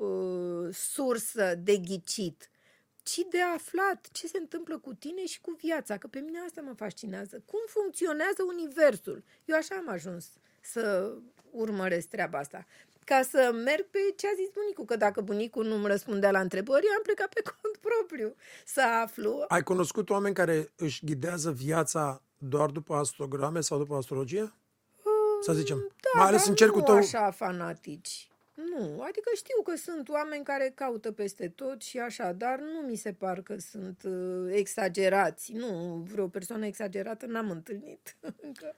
uh, 0.00 0.68
sursă 0.72 1.54
de 1.54 1.76
ghicit, 1.76 2.50
ci 3.02 3.20
de 3.30 3.40
aflat 3.40 4.08
ce 4.12 4.26
se 4.26 4.38
întâmplă 4.38 4.78
cu 4.78 4.94
tine 4.94 5.26
și 5.26 5.40
cu 5.40 5.56
viața, 5.60 5.98
că 5.98 6.06
pe 6.06 6.18
mine 6.18 6.38
asta 6.38 6.60
mă 6.60 6.72
fascinează. 6.72 7.42
Cum 7.46 7.60
funcționează 7.66 8.42
universul? 8.48 9.24
Eu 9.44 9.56
așa 9.56 9.74
am 9.74 9.88
ajuns 9.88 10.30
să 10.62 11.12
urmăresc 11.50 12.08
treaba 12.08 12.38
asta. 12.38 12.66
Ca 13.04 13.22
să 13.22 13.50
merg 13.64 13.86
pe 13.90 13.98
ce 14.16 14.26
a 14.26 14.30
zis 14.36 14.48
bunicul, 14.54 14.84
că 14.84 14.96
dacă 14.96 15.20
bunicul 15.20 15.66
nu-mi 15.66 15.86
răspundea 15.86 16.30
la 16.30 16.40
întrebări, 16.40 16.86
eu 16.86 16.92
am 16.92 17.02
plecat 17.02 17.28
pe 17.34 17.42
cont 17.60 17.76
propriu 17.76 18.34
să 18.64 18.80
aflu. 19.02 19.44
Ai 19.48 19.62
cunoscut 19.62 20.10
oameni 20.10 20.34
care 20.34 20.72
își 20.76 21.04
ghidează 21.04 21.50
viața 21.50 22.22
doar 22.38 22.70
după 22.70 22.94
astrograme 22.94 23.60
sau 23.60 23.78
după 23.78 23.94
astrologie? 23.94 24.52
Să 25.40 25.52
zicem. 25.52 25.76
Da, 25.78 26.18
Mai 26.18 26.26
ales 26.28 26.40
dar 26.40 26.48
în 26.48 26.54
cercul 26.54 26.78
nu 26.78 26.84
tău. 26.84 26.94
așa 26.96 27.30
fanatici. 27.30 28.26
Nu, 28.54 29.00
adică 29.02 29.30
știu 29.34 29.62
că 29.62 29.76
sunt 29.76 30.08
oameni 30.08 30.44
care 30.44 30.72
caută 30.74 31.12
peste 31.12 31.48
tot 31.48 31.82
și 31.82 31.98
așa, 31.98 32.32
dar 32.32 32.58
nu 32.58 32.80
mi 32.88 32.96
se 32.96 33.12
par 33.12 33.40
că 33.42 33.56
sunt 33.58 34.02
uh, 34.04 34.52
exagerați. 34.52 35.52
Nu, 35.52 35.94
vreo 36.12 36.28
persoană 36.28 36.66
exagerată 36.66 37.26
n-am 37.26 37.50
întâlnit 37.50 38.16
încă. 38.46 38.76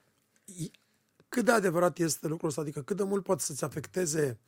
Cât 1.35 1.45
de 1.45 1.51
adevărat 1.51 1.97
este 1.97 2.27
lucrul 2.27 2.49
ăsta? 2.49 2.61
Adică 2.61 2.81
cât 2.81 2.97
de 2.97 3.03
mult 3.03 3.23
poate 3.23 3.41
să-ți 3.43 3.63
afecteze 3.63 4.39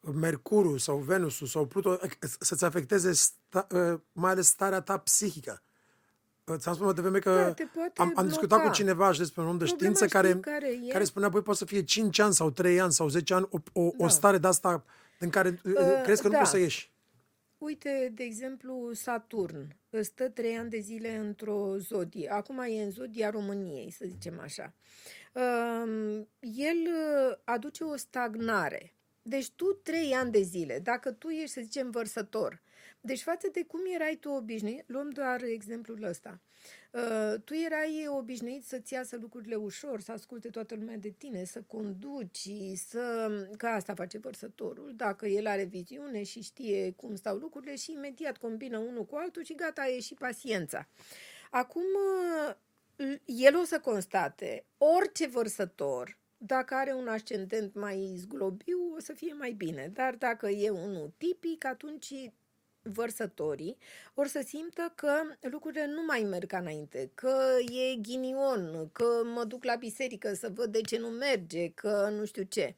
Mercurul 0.00 0.78
sau 0.78 0.96
Venusul 0.96 1.46
sau 1.46 1.66
Pluto, 1.66 1.98
să-ți 2.38 2.64
afecteze 2.64 3.12
sta, 3.12 3.66
mai 4.12 4.30
ales 4.30 4.46
starea 4.46 4.80
ta 4.80 4.96
psihică. 4.98 5.62
Ți-am 6.56 6.74
spus 6.74 6.84
mai 6.84 6.94
devreme 6.94 7.18
că 7.18 7.34
Da, 7.34 7.52
te 7.52 7.64
poate 7.74 8.00
am, 8.00 8.12
am 8.16 8.26
discutat 8.26 8.48
bloca. 8.48 8.64
cu 8.64 8.74
cineva 8.74 9.12
și 9.12 9.18
despre 9.18 9.42
un 9.42 9.48
om 9.48 9.58
de 9.58 9.64
Problema 9.64 9.92
știință 9.94 10.06
știi 10.06 10.18
care, 10.20 10.40
care 10.40 10.68
e? 10.88 10.92
care 10.92 11.04
spunea, 11.04 11.28
băi, 11.28 11.42
poate 11.42 11.58
să 11.58 11.64
fie 11.64 11.82
5 11.84 12.18
ani 12.18 12.34
sau 12.34 12.50
3 12.50 12.80
ani 12.80 12.92
sau 12.92 13.08
10 13.08 13.34
ani 13.34 13.48
o, 13.50 13.58
o, 13.72 13.90
Da. 13.98 14.04
o 14.04 14.08
stare 14.08 14.38
de 14.38 14.46
asta 14.46 14.84
în 15.18 15.30
care 15.30 15.60
uh, 15.64 15.74
crezi 16.02 16.20
că 16.22 16.26
nu 16.26 16.32
da. 16.32 16.38
poți 16.38 16.50
să 16.50 16.58
ieși. 16.58 16.91
Uite, 17.62 18.10
de 18.14 18.22
exemplu, 18.22 18.92
Saturn 18.92 19.76
stă 20.00 20.28
trei 20.28 20.56
ani 20.56 20.70
de 20.70 20.78
zile 20.78 21.16
într-o 21.16 21.76
zodie. 21.76 22.30
Acum 22.30 22.58
e 22.58 22.82
în 22.82 22.90
zodia 22.90 23.30
României, 23.30 23.90
să 23.90 24.04
zicem 24.08 24.40
așa. 24.40 24.74
Um, 25.32 26.28
El 26.40 26.76
uh, 26.76 27.38
aduce 27.44 27.84
o 27.84 27.96
stagnare. 27.96 28.94
Deci 29.22 29.50
tu 29.50 29.64
trei 29.64 30.12
ani 30.12 30.30
de 30.30 30.40
zile, 30.40 30.78
dacă 30.78 31.12
tu 31.12 31.28
ești, 31.28 31.50
să 31.50 31.60
zicem, 31.60 31.90
vărsător, 31.90 32.62
deci 33.00 33.22
față 33.22 33.48
de 33.52 33.64
cum 33.64 33.80
erai 33.94 34.16
tu 34.20 34.28
obișnuit, 34.28 34.84
luăm 34.86 35.10
doar 35.10 35.42
exemplul 35.42 36.02
ăsta, 36.02 36.40
uh, 36.42 36.51
tu 37.44 37.54
erai 37.54 38.06
obișnuit 38.08 38.64
să-ți 38.64 38.92
iasă 38.92 39.16
lucrurile 39.20 39.54
ușor, 39.54 40.00
să 40.00 40.12
asculte 40.12 40.48
toată 40.48 40.74
lumea 40.74 40.96
de 40.96 41.08
tine, 41.18 41.44
să 41.44 41.62
conduci, 41.66 42.48
să... 42.74 43.30
că 43.56 43.66
asta 43.66 43.94
face 43.94 44.18
vărsătorul, 44.18 44.92
dacă 44.96 45.26
el 45.26 45.46
are 45.46 45.64
viziune 45.64 46.22
și 46.22 46.42
știe 46.42 46.92
cum 46.96 47.14
stau 47.14 47.36
lucrurile 47.36 47.76
și 47.76 47.92
imediat 47.92 48.36
combină 48.36 48.78
unul 48.78 49.04
cu 49.04 49.16
altul 49.16 49.44
și 49.44 49.54
gata, 49.54 49.82
a 49.82 49.86
ieșit 49.86 50.18
paciența. 50.18 50.88
Acum, 51.50 51.82
uh, 52.96 53.16
el 53.24 53.56
o 53.56 53.64
să 53.64 53.80
constate, 53.80 54.64
orice 54.78 55.26
vărsător, 55.26 56.18
dacă 56.36 56.74
are 56.74 56.92
un 56.92 57.08
ascendent 57.08 57.74
mai 57.74 58.14
zglobiu, 58.16 58.94
o 58.96 59.00
să 59.00 59.12
fie 59.12 59.32
mai 59.32 59.52
bine. 59.52 59.90
Dar 59.92 60.14
dacă 60.14 60.48
e 60.48 60.70
unul 60.70 61.12
tipic, 61.16 61.64
atunci 61.64 62.32
vărsătorii 62.82 63.76
or 64.14 64.26
să 64.26 64.44
simtă 64.46 64.92
că 64.94 65.12
lucrurile 65.40 65.86
nu 65.86 66.04
mai 66.06 66.20
merg 66.20 66.46
ca 66.46 66.58
înainte, 66.58 67.10
că 67.14 67.56
e 67.58 67.96
ghinion, 67.96 68.88
că 68.92 69.04
mă 69.34 69.44
duc 69.44 69.64
la 69.64 69.74
biserică 69.74 70.34
să 70.34 70.50
văd 70.54 70.72
de 70.72 70.80
ce 70.80 70.98
nu 70.98 71.08
merge, 71.08 71.70
că 71.70 72.08
nu 72.18 72.24
știu 72.24 72.42
ce. 72.42 72.74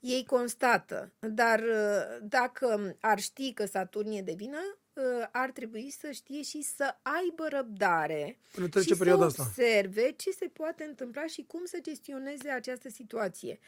Ei 0.00 0.24
constată, 0.24 1.12
dar 1.18 1.60
uh, 1.60 2.18
dacă 2.22 2.96
ar 3.00 3.18
ști 3.18 3.52
că 3.52 3.66
Saturn 3.66 4.10
e 4.10 4.22
de 4.22 4.34
vină, 4.36 4.78
uh, 4.92 5.28
ar 5.30 5.50
trebui 5.50 5.90
să 5.90 6.10
știe 6.10 6.42
și 6.42 6.62
să 6.62 6.96
aibă 7.02 7.46
răbdare 7.48 8.38
Până 8.52 8.68
trece 8.68 8.92
și 8.92 8.98
perioada 8.98 9.28
să 9.28 9.40
asta. 9.40 9.42
observe 9.42 10.12
ce 10.16 10.30
se 10.30 10.46
poate 10.46 10.84
întâmpla 10.84 11.26
și 11.26 11.44
cum 11.46 11.64
să 11.64 11.78
gestioneze 11.82 12.48
această 12.48 12.88
situație. 12.88 13.58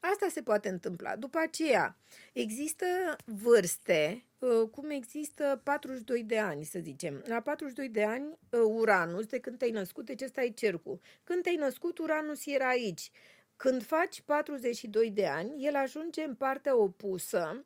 Asta 0.00 0.26
se 0.30 0.42
poate 0.42 0.68
întâmpla. 0.68 1.16
După 1.16 1.38
aceea, 1.38 1.96
există 2.32 2.86
vârste, 3.24 4.24
uh, 4.38 4.68
cum 4.70 4.90
există 4.90 5.60
42 5.64 6.22
de 6.22 6.38
ani, 6.38 6.64
să 6.64 6.78
zicem. 6.82 7.22
La 7.26 7.40
42 7.40 7.88
de 7.88 8.04
ani, 8.04 8.38
uh, 8.50 8.60
Uranus, 8.64 9.26
de 9.26 9.38
când 9.38 9.58
te-ai 9.58 9.70
născut, 9.70 10.04
deci 10.04 10.22
ăsta 10.22 10.42
e 10.42 10.48
cercul. 10.48 11.00
Când 11.24 11.42
te-ai 11.42 11.56
născut, 11.56 11.98
Uranus 11.98 12.46
era 12.46 12.68
aici. 12.68 13.10
Când 13.56 13.82
faci 13.82 14.20
42 14.20 15.10
de 15.10 15.26
ani, 15.26 15.64
el 15.64 15.76
ajunge 15.76 16.22
în 16.22 16.34
partea 16.34 16.76
opusă 16.76 17.64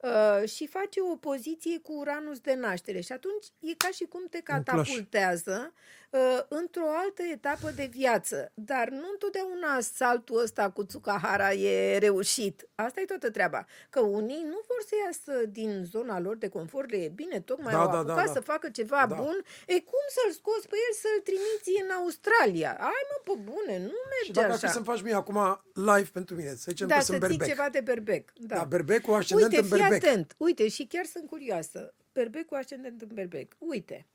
uh, 0.00 0.48
și 0.48 0.66
face 0.66 1.00
o 1.00 1.10
opoziție 1.10 1.78
cu 1.78 1.92
Uranus 1.92 2.38
de 2.40 2.54
naștere. 2.54 3.00
Și 3.00 3.12
atunci 3.12 3.46
e 3.60 3.74
ca 3.74 3.88
și 3.88 4.04
cum 4.04 4.26
te 4.30 4.40
clash. 4.40 4.62
catapultează 4.64 5.72
uh, 5.72 6.03
într-o 6.48 6.86
altă 7.02 7.22
etapă 7.32 7.70
de 7.70 7.88
viață. 7.92 8.50
Dar 8.54 8.88
nu 8.88 9.06
întotdeauna 9.12 9.80
saltul 9.80 10.42
ăsta 10.42 10.70
cu 10.70 10.84
Tsukahara 10.84 11.52
e 11.52 11.98
reușit. 11.98 12.68
Asta 12.74 13.00
e 13.00 13.04
toată 13.04 13.30
treaba. 13.30 13.66
Că 13.90 14.00
unii 14.00 14.42
nu 14.42 14.58
vor 14.68 14.80
să 14.88 14.94
iasă 15.04 15.46
din 15.46 15.84
zona 15.84 16.20
lor 16.20 16.36
de 16.36 16.48
confort, 16.48 16.90
le 16.90 16.96
e 16.96 17.08
bine, 17.08 17.40
tocmai 17.40 17.72
Da, 17.72 17.80
au 17.80 17.90
da, 17.90 17.98
apucat 17.98 18.16
da, 18.16 18.24
da. 18.24 18.32
să 18.32 18.40
facă 18.40 18.68
ceva 18.70 19.06
Da. 19.08 19.14
bun. 19.14 19.36
E 19.66 19.80
cum 19.80 20.04
să-l 20.16 20.32
scoți 20.32 20.68
pe 20.68 20.76
el 20.88 20.94
să-l 21.02 21.20
trimiți 21.28 21.82
în 21.84 21.90
Australia? 21.90 22.70
Ai 22.80 23.02
mă, 23.10 23.32
pe 23.32 23.40
bune, 23.50 23.78
nu 23.78 23.88
Și 23.88 24.08
merge 24.16 24.32
dacă 24.32 24.46
ar 24.46 24.52
așa. 24.52 24.66
fi 24.66 24.72
să-mi 24.72 24.84
faci 24.84 25.02
mie 25.02 25.14
acum 25.14 25.60
live 25.74 26.08
pentru 26.12 26.34
mine, 26.34 26.48
să 26.48 26.64
zicem 26.68 26.86
Da, 26.86 26.94
că 26.94 27.00
să 27.00 27.06
sunt 27.06 27.20
zic 27.20 27.28
berbec. 27.38 27.48
ceva 27.48 27.68
de 27.68 27.80
berbec. 27.80 28.32
Da. 28.34 28.56
Da, 28.56 28.64
berbec 28.64 29.02
cu 29.02 29.12
ascendent 29.12 29.50
Uite, 29.50 29.62
în 29.62 29.68
fii 29.68 29.78
berbec. 29.80 30.04
atent. 30.04 30.34
Uite, 30.36 30.68
și 30.68 30.86
chiar 30.86 31.04
sunt 31.04 31.26
curioasă. 31.28 31.94
Berbec 32.12 32.46
cu 32.46 32.54
ascendent 32.54 33.00
în 33.02 33.08
berbec. 33.12 33.52
Uite. 33.58 34.06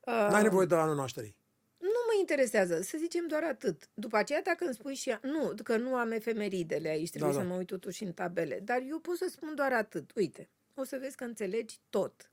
Uh, 0.00 0.28
N-ai 0.30 0.42
nevoie 0.42 0.66
de 0.66 0.74
anul 0.74 0.94
nașterii. 0.94 1.36
Nu 1.78 2.00
mă 2.06 2.18
interesează, 2.18 2.80
să 2.80 2.96
zicem 2.98 3.26
doar 3.26 3.42
atât. 3.44 3.88
După 3.94 4.16
aceea, 4.16 4.42
dacă 4.42 4.64
îmi 4.64 4.74
spui 4.74 4.94
și... 4.94 5.18
Nu, 5.22 5.54
că 5.62 5.76
nu 5.76 5.94
am 5.94 6.10
efemeridele 6.10 6.88
aici, 6.88 7.10
trebuie 7.10 7.32
Da, 7.32 7.38
să 7.38 7.42
da. 7.42 7.50
mă 7.50 7.58
uit 7.58 7.66
totuși 7.66 8.04
în 8.04 8.12
tabele. 8.12 8.60
Dar 8.64 8.82
eu 8.88 8.98
pot 8.98 9.16
să 9.16 9.26
spun 9.30 9.54
doar 9.54 9.72
atât. 9.72 10.10
Uite, 10.14 10.48
o 10.74 10.84
să 10.84 10.98
vezi 11.00 11.16
că 11.16 11.24
înțelegi 11.24 11.78
tot. 11.90 12.30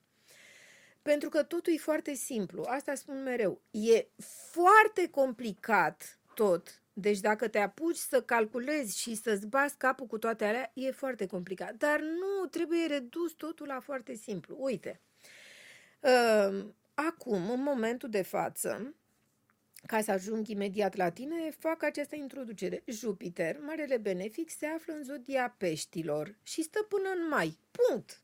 Pentru 1.02 1.30
că 1.30 1.44
totul 1.44 1.74
e 1.74 1.78
foarte 1.78 2.14
simplu. 2.14 2.64
Asta 2.68 2.96
spun 2.96 3.24
mereu. 3.24 3.62
E 3.72 4.08
foarte 4.52 5.10
complicat 5.10 6.20
tot. 6.34 6.82
Deci 6.94 7.20
dacă 7.20 7.48
te 7.48 7.58
apuci 7.60 7.96
să 7.96 8.22
calculezi 8.22 9.00
și 9.00 9.16
să-ți 9.16 9.48
bați 9.48 9.78
capul 9.78 10.06
cu 10.06 10.18
toate 10.18 10.46
alea, 10.46 10.72
e 10.74 10.92
foarte 10.92 11.26
complicat. 11.26 11.74
Dar 11.76 12.00
nu, 12.00 12.46
trebuie 12.46 12.86
redus 12.88 13.32
totul 13.32 13.68
la 13.68 13.80
foarte 13.80 14.14
simplu. 14.14 14.56
Uite, 14.60 15.02
uh, 16.00 16.66
acum, 16.94 17.50
în 17.50 17.62
momentul 17.62 18.10
de 18.10 18.22
față, 18.22 18.96
ca 19.86 20.02
să 20.02 20.12
ajung 20.12 20.48
imediat 20.48 20.96
la 20.96 21.10
tine, 21.10 21.50
fac 21.50 21.84
această 21.84 22.16
introducere. 22.16 22.84
Jupiter, 22.86 23.60
marele 23.60 23.98
benefic, 23.98 24.50
se 24.50 24.66
află 24.66 24.94
în 24.94 25.04
zodia 25.04 25.56
peștilor 25.58 26.38
și 26.44 26.62
stă 26.62 26.86
până 26.90 27.10
în 27.16 27.28
mai. 27.28 27.58
Punct. 27.72 28.22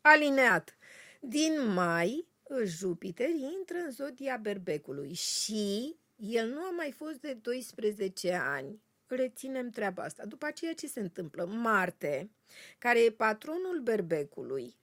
Alineat. 0.00 0.76
Din 1.20 1.72
mai, 1.72 2.26
Jupiter 2.64 3.28
intră 3.28 3.76
în 3.84 3.90
zodia 3.90 4.36
berbecului 4.36 5.12
și 5.12 5.96
el 6.16 6.48
nu 6.48 6.60
a 6.60 6.70
mai 6.70 6.92
fost 6.92 7.20
de 7.20 7.32
12 7.32 8.32
ani. 8.32 8.82
Reținem 9.06 9.70
treaba 9.70 10.02
asta. 10.02 10.24
După 10.26 10.46
aceea 10.46 10.74
ce 10.74 10.86
se 10.86 11.00
întâmplă? 11.00 11.44
Marte, 11.44 12.30
care 12.78 13.04
e 13.04 13.10
patronul 13.10 13.80
berbecului 13.82 14.76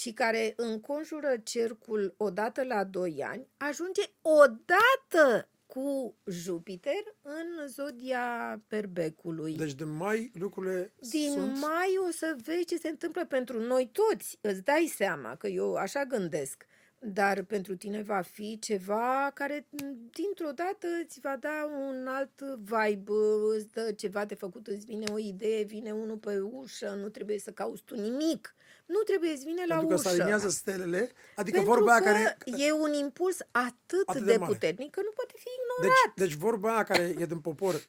și 0.00 0.12
care 0.12 0.52
înconjură 0.56 1.36
cercul 1.42 2.14
odată 2.16 2.64
la 2.64 2.84
2 2.84 3.22
ani, 3.24 3.48
ajunge 3.56 4.02
odată 4.20 5.48
cu 5.66 6.16
Jupiter 6.26 7.14
în 7.22 7.68
zodia 7.68 8.60
berbecului. 8.68 9.56
Deci 9.56 9.74
de 9.74 9.84
mai 9.84 10.30
lucrurile 10.34 10.92
Din 11.10 11.30
sunt... 11.30 11.58
mai 11.60 11.96
o 12.08 12.10
să 12.10 12.36
vezi 12.44 12.64
ce 12.64 12.76
se 12.76 12.88
întâmplă 12.88 13.26
pentru 13.26 13.60
noi 13.60 13.90
toți. 13.92 14.38
Îți 14.40 14.62
dai 14.62 14.92
seama 14.94 15.36
că 15.36 15.46
eu 15.46 15.74
așa 15.74 16.04
gândesc. 16.04 16.66
Dar 16.98 17.42
pentru 17.42 17.76
tine 17.76 18.02
va 18.02 18.20
fi 18.20 18.58
ceva 18.58 19.30
care 19.34 19.66
m, 19.70 19.76
dintr-o 20.10 20.50
dată 20.50 20.86
îți 21.04 21.20
va 21.20 21.36
da 21.40 21.70
un 21.78 22.06
alt 22.06 22.40
vibe, 22.40 23.12
îți 23.56 23.72
dă 23.72 23.92
ceva 23.96 24.24
de 24.24 24.34
făcut, 24.34 24.66
îți 24.66 24.84
vine 24.84 25.04
o 25.12 25.18
idee, 25.18 25.62
vine 25.64 25.92
unul 25.92 26.16
pe 26.16 26.38
ușă, 26.40 26.98
nu 27.00 27.08
trebuie 27.08 27.38
să 27.38 27.50
cauți 27.50 27.82
tu 27.82 27.94
nimic. 27.94 28.55
Nu 28.86 28.98
trebuie, 29.00 29.30
îți 29.30 29.44
vine 29.44 29.64
la 29.66 29.76
Pentru 29.76 29.94
că 29.96 30.00
ușă. 30.00 30.08
se 30.08 30.20
aliniază 30.20 30.48
stelele, 30.48 31.10
adică 31.36 31.56
Pentru 31.56 31.74
vorba 31.74 31.90
aia 31.92 32.00
că 32.00 32.06
care... 32.10 32.36
e 32.62 32.72
un 32.72 32.92
impuls 32.92 33.38
atât, 33.50 34.02
Atât 34.08 34.22
de, 34.24 34.32
de 34.32 34.36
mare. 34.36 34.52
puternic 34.52 34.90
că 34.90 35.00
nu 35.04 35.10
poate 35.14 35.32
fi 35.36 35.44
Deci, 35.44 35.54
ignorat. 35.78 36.14
deci 36.16 36.32
vorba 36.32 36.72
aia 36.74 36.82
care 36.84 37.02
e 37.18 37.26
din 37.26 37.40
popor, 37.40 37.82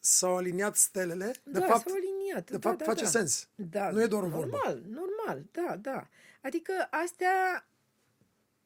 s-au 0.00 0.36
aliniat 0.36 0.76
stelele. 0.76 1.32
De 1.44 1.58
da, 1.58 1.66
fapt, 1.66 1.88
s-au 1.88 1.96
aliniat. 1.96 2.50
de 2.50 2.56
da, 2.56 2.68
fapt 2.68 2.78
da, 2.78 2.84
face 2.84 3.02
da. 3.04 3.08
sens. 3.10 3.48
Da, 3.54 3.90
Nu 3.90 4.02
e 4.02 4.06
doar 4.06 4.22
o 4.22 4.28
normal, 4.28 4.48
vorbă. 4.60 4.82
Normal, 4.88 5.42
da, 5.50 5.76
da. 5.76 6.08
Adică 6.40 6.72
astea, 6.90 7.66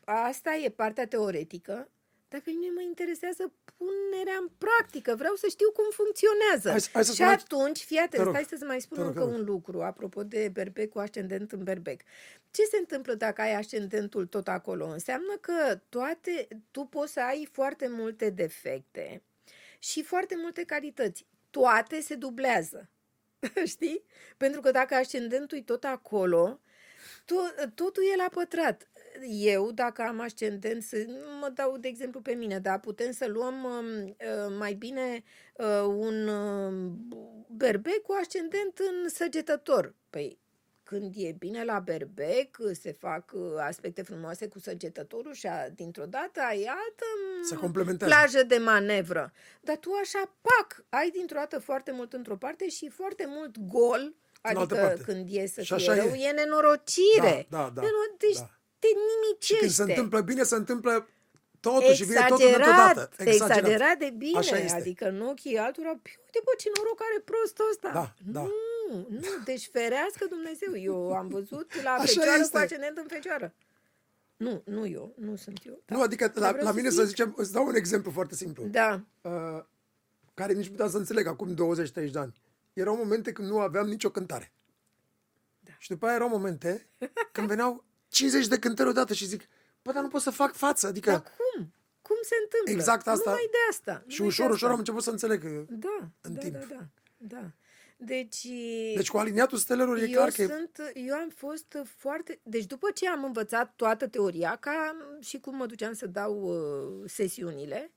asta 0.04 0.54
e 0.54 0.68
partea 0.70 1.06
teoretică, 1.06 1.88
dar 2.36 2.44
pe 2.44 2.50
mine 2.60 2.70
mă 2.74 2.82
interesează 2.82 3.52
punerea 3.76 4.36
în 4.40 4.48
practică. 4.58 5.14
Vreau 5.14 5.34
să 5.34 5.46
știu 5.50 5.70
cum 5.70 5.84
funcționează. 5.90 6.68
Hai 6.70 6.80
să- 6.80 6.88
hai 6.92 7.04
să 7.04 7.10
și 7.10 7.16
spun 7.16 7.28
aici- 7.32 7.42
atunci, 7.44 7.78
fii 7.84 7.96
Te 7.96 8.02
atent, 8.02 8.22
rog. 8.22 8.32
stai 8.34 8.44
să-ți 8.44 8.64
mai 8.64 8.80
spun 8.80 8.96
Te 8.96 9.02
rog, 9.02 9.10
încă 9.12 9.24
te 9.24 9.30
rog. 9.30 9.38
un 9.38 9.44
lucru, 9.44 9.82
apropo 9.82 10.22
de 10.22 10.48
berbec 10.52 10.88
cu 10.90 10.98
ascendent 10.98 11.52
în 11.52 11.62
berbec. 11.62 12.00
Ce 12.50 12.62
se 12.64 12.76
întâmplă 12.76 13.14
dacă 13.14 13.40
ai 13.40 13.54
ascendentul 13.54 14.26
tot 14.26 14.48
acolo? 14.48 14.86
Înseamnă 14.86 15.36
că 15.40 15.80
toate, 15.88 16.48
tu 16.70 16.84
poți 16.84 17.12
să 17.12 17.20
ai 17.20 17.48
foarte 17.52 17.88
multe 17.88 18.30
defecte 18.30 19.22
și 19.78 20.02
foarte 20.02 20.34
multe 20.36 20.64
calități. 20.64 21.26
Toate 21.50 22.00
se 22.00 22.14
dublează. 22.14 22.88
Știi? 23.74 24.04
Pentru 24.36 24.60
că 24.60 24.70
dacă 24.70 24.94
ascendentul 24.94 25.58
e 25.58 25.62
tot 25.62 25.84
acolo, 25.84 26.60
to- 27.24 27.68
totul 27.74 28.02
e 28.12 28.16
la 28.16 28.28
pătrat. 28.32 28.88
Eu, 29.28 29.70
dacă 29.70 30.02
am 30.02 30.20
ascendent, 30.20 30.82
să, 30.82 30.96
mă 31.40 31.50
dau 31.54 31.76
de 31.76 31.88
exemplu 31.88 32.20
pe 32.20 32.32
mine, 32.32 32.58
dar 32.58 32.80
putem 32.80 33.12
să 33.12 33.26
luăm 33.26 33.64
um, 33.64 34.04
uh, 34.04 34.54
mai 34.58 34.72
bine 34.74 35.22
uh, 35.54 35.82
un 35.86 36.28
uh, 36.28 36.92
berbec 37.48 38.02
cu 38.02 38.16
ascendent 38.20 38.78
în 38.78 39.08
săgetător. 39.08 39.94
Păi, 40.10 40.38
când 40.82 41.12
e 41.16 41.32
bine 41.38 41.64
la 41.64 41.78
berbec, 41.78 42.58
se 42.72 42.92
fac 42.92 43.32
uh, 43.34 43.40
aspecte 43.60 44.02
frumoase 44.02 44.48
cu 44.48 44.58
săgetătorul 44.58 45.32
și 45.32 45.46
a, 45.46 45.68
dintr-o 45.68 46.04
dată 46.06 46.40
ai 46.40 46.64
altă 46.64 47.04
Se 47.48 47.54
mm, 47.54 47.60
complementează. 47.60 48.14
plajă 48.14 48.42
de 48.46 48.56
manevră. 48.56 49.32
Dar 49.60 49.76
tu 49.76 49.90
așa, 50.02 50.36
pac, 50.40 50.84
ai 50.88 51.10
dintr-o 51.10 51.36
dată 51.38 51.58
foarte 51.58 51.92
mult 51.92 52.12
într-o 52.12 52.36
parte 52.36 52.68
și 52.68 52.88
foarte 52.88 53.24
mult 53.28 53.58
gol, 53.58 54.00
În 54.00 54.56
altă 54.56 54.60
adică 54.60 54.74
parte. 54.80 55.02
când 55.02 55.26
e 55.30 55.46
să 55.46 55.62
Și 55.62 55.74
fie 55.74 55.90
așa 55.90 56.02
rău, 56.02 56.12
e. 56.14 56.28
e 56.28 56.30
nenorocire. 56.30 57.46
Da, 57.50 57.58
da, 57.58 57.70
da, 57.74 57.80
Nenor- 57.82 58.16
Deci 58.18 58.36
da. 58.38 58.50
Te 58.78 58.86
Și 58.86 58.94
nimicește. 59.22 59.58
când 59.58 59.70
se 59.70 59.82
întâmplă 59.82 60.20
bine, 60.20 60.42
se 60.42 60.54
întâmplă 60.54 61.08
totul 61.60 61.92
și 61.92 62.04
vine 62.04 62.24
totul 62.28 62.36
dintr-o 62.36 62.60
Exagerat, 62.62 62.94
dată. 62.96 63.22
exagerat 63.30 63.98
de 63.98 64.10
bine. 64.16 64.38
Așa 64.38 64.58
este. 64.58 64.76
Adică 64.80 65.08
în 65.08 65.20
ochii 65.20 65.56
altora, 65.58 65.88
"Piu, 66.02 66.12
uite 66.24 66.40
bă, 66.44 66.50
ce 66.58 66.68
noroc 66.76 67.00
are 67.02 67.20
prostul 67.24 67.64
ăsta. 67.70 67.90
Da, 67.92 68.14
da. 68.32 68.40
Nu, 68.40 69.06
nu, 69.08 69.20
deci 69.44 69.68
ferească 69.72 70.26
Dumnezeu. 70.28 70.76
Eu 70.76 71.12
am 71.12 71.28
văzut 71.28 71.82
la 71.82 71.90
Așa 71.90 72.02
fecioară 72.04 72.30
este. 72.40 72.50
cu 72.50 72.56
ascendent 72.56 72.96
în 72.96 73.06
fecioară. 73.08 73.54
Nu, 74.36 74.62
nu 74.64 74.86
eu, 74.86 75.14
nu 75.18 75.36
sunt 75.36 75.60
eu. 75.66 75.80
Nu, 75.86 76.02
adică 76.02 76.26
Dar 76.28 76.36
la, 76.42 76.48
vreau 76.50 76.64
la 76.64 76.70
să 76.70 76.76
mine 76.76 76.88
zic- 76.88 76.96
să 76.98 77.04
zicem, 77.04 77.34
îți 77.36 77.52
dau 77.52 77.66
un 77.66 77.74
exemplu 77.74 78.10
foarte 78.10 78.34
simplu. 78.34 78.64
Da, 78.64 79.00
uh, 79.20 79.62
care 80.34 80.52
nici 80.52 80.64
nu 80.64 80.70
puteam 80.70 80.90
să 80.90 80.96
înțeleg 80.96 81.26
acum 81.26 81.54
20-30 81.54 82.10
de 82.12 82.18
ani. 82.18 82.40
Erau 82.72 82.96
momente 82.96 83.32
când 83.32 83.48
nu 83.48 83.58
aveam 83.60 83.86
nicio 83.86 84.10
cântare. 84.10 84.52
Da. 85.60 85.72
Și 85.78 85.88
după 85.90 86.06
aia 86.06 86.14
erau 86.14 86.28
momente 86.28 86.86
când 87.32 87.46
veneau 87.48 87.84
50 88.08 88.46
de 88.46 88.58
cântări 88.58 88.88
odată 88.88 89.14
și 89.14 89.26
zic, 89.26 89.42
bă, 89.82 89.92
dar 89.92 90.02
nu 90.02 90.08
pot 90.08 90.20
să 90.20 90.30
fac 90.30 90.54
față. 90.54 90.86
Adică, 90.86 91.10
dar 91.10 91.22
cum? 91.22 91.72
Cum 92.02 92.16
se 92.22 92.34
întâmplă? 92.42 92.72
Exact 92.72 93.06
asta. 93.08 93.30
Numai 93.30 93.48
de 93.50 93.56
asta. 93.70 94.04
și 94.06 94.16
numai 94.20 94.28
ușor, 94.32 94.46
de 94.46 94.52
ușor 94.52 94.68
asta. 94.68 94.72
am 94.72 94.78
început 94.78 95.02
să 95.02 95.10
înțeleg. 95.10 95.40
că- 95.40 95.64
Da, 95.68 96.10
în 96.20 96.32
da, 96.34 96.40
timp. 96.40 96.54
da, 96.54 96.64
da, 96.68 96.86
da. 97.16 97.50
Deci, 97.98 98.46
Deci 98.94 99.10
cu 99.10 99.16
aliniatul 99.18 99.58
stelelor 99.58 99.96
e 99.96 100.00
eu 100.00 100.10
clar 100.10 100.30
că... 100.30 100.42
e- 100.42 100.46
sunt, 100.46 100.80
eu 100.94 101.14
am 101.14 101.28
fost 101.36 101.76
foarte, 101.96 102.40
deci 102.42 102.64
după 102.64 102.90
ce 102.90 103.08
am 103.08 103.24
învățat 103.24 103.72
toată 103.76 104.06
teoria, 104.06 104.56
ca 104.60 104.96
și 105.20 105.38
cum 105.40 105.56
mă 105.56 105.66
duceam 105.66 105.92
să 105.92 106.06
dau 106.06 106.40
uh, 106.42 107.10
sesiunile, 107.10 107.92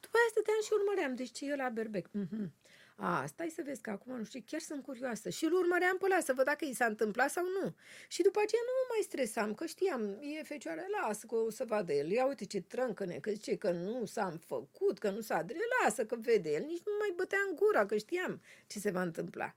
după 0.00 0.16
aia 0.16 0.26
stăteam 0.30 0.56
și 0.64 0.68
urmăream, 0.72 1.14
deci 1.14 1.30
ce 1.30 1.50
e 1.50 1.56
la 1.56 1.68
berbec. 1.68 2.08
Mhm. 2.10 2.52
A, 2.96 3.26
stai 3.26 3.52
să 3.56 3.62
vezi 3.64 3.80
că 3.80 3.90
acum 3.90 4.16
nu 4.16 4.24
știu, 4.24 4.40
chiar 4.46 4.60
sunt 4.60 4.82
curioasă. 4.82 5.28
Și 5.28 5.44
îl 5.44 5.52
urmăream 5.52 5.96
pe 5.98 6.04
ăla 6.04 6.20
să 6.20 6.32
văd 6.36 6.44
dacă 6.44 6.64
i 6.64 6.72
s-a 6.74 6.84
întâmplat 6.84 7.30
sau 7.30 7.44
nu. 7.62 7.74
Și 8.08 8.22
după 8.22 8.40
aceea 8.44 8.60
nu 8.64 8.72
mă 8.78 8.86
mai 8.94 9.00
stresam, 9.02 9.54
că 9.54 9.66
știam, 9.66 10.02
e 10.38 10.42
fecioară, 10.42 10.80
lasă 11.00 11.26
că 11.26 11.34
o 11.34 11.50
să 11.50 11.64
vadă 11.64 11.92
el. 11.92 12.10
Ia 12.10 12.26
uite 12.26 12.44
ce 12.44 12.60
trâncăne, 12.60 13.14
că 13.20 13.30
zice 13.30 13.56
că 13.56 13.70
nu 13.70 14.04
s-a 14.04 14.38
făcut, 14.46 14.98
că 14.98 15.10
nu 15.10 15.20
s-a 15.20 15.36
adre, 15.36 15.56
lasă 15.84 16.04
că 16.04 16.16
vede 16.20 16.50
el. 16.52 16.62
Nici 16.66 16.82
nu 16.84 16.92
mai 16.98 17.12
bătea 17.16 17.38
în 17.50 17.56
gura, 17.56 17.86
că 17.86 17.96
știam 17.96 18.40
ce 18.66 18.78
se 18.78 18.90
va 18.90 19.02
întâmpla. 19.02 19.54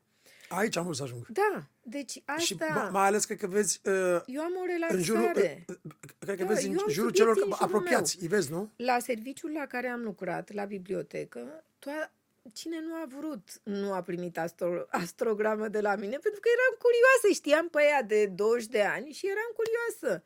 Aici 0.49 0.75
am 0.75 0.83
vrut 0.83 0.95
să 0.95 1.03
ajung. 1.03 1.27
Da, 1.27 1.63
deci 1.81 2.21
asta... 2.25 2.41
Și 2.41 2.55
ma- 2.55 2.89
mai 2.91 3.05
ales 3.05 3.25
cred 3.25 3.37
că 3.37 3.47
vezi 3.47 3.81
uh, 3.83 4.21
Eu 4.25 4.41
am 4.41 4.53
o 4.55 4.93
în 4.93 5.01
jurul, 5.01 5.21
relaxare. 5.21 5.65
uh, 5.67 5.75
cred 6.19 6.37
că 6.37 6.43
Da, 6.43 6.53
vezi 6.53 6.65
eu 6.65 6.71
în 6.71 6.77
am 6.77 6.89
jurul 6.89 7.09
subiecte 7.09 7.17
celor 7.17 7.35
în 7.35 7.41
jurul 7.41 7.57
apropiați. 7.59 8.15
meu. 8.19 8.29
Îi 8.29 8.35
vezi, 8.35 8.51
nu? 8.51 8.71
La 8.75 8.99
serviciul 8.99 9.51
la 9.51 9.65
care 9.65 9.87
am 9.87 10.01
lucrat, 10.03 10.51
la 10.53 10.65
bibliotecă, 10.65 11.63
to- 11.79 12.11
cine 12.53 12.79
nu 12.81 12.93
a 12.93 13.05
vrut 13.17 13.49
nu 13.63 13.93
a 13.93 14.01
primit 14.01 14.37
astro- 14.39 14.85
astrogramă 14.87 15.67
de 15.67 15.81
la 15.81 15.95
mine, 15.95 16.17
pentru 16.17 16.39
că 16.39 16.49
eram 16.57 16.77
curioasă, 16.85 17.27
știam 17.33 17.69
pe 17.69 17.81
ea 17.83 18.01
de 18.03 18.25
20 18.25 18.65
de 18.67 18.81
ani 18.81 19.11
și 19.11 19.25
eram 19.27 19.51
curioasă. 19.55 20.23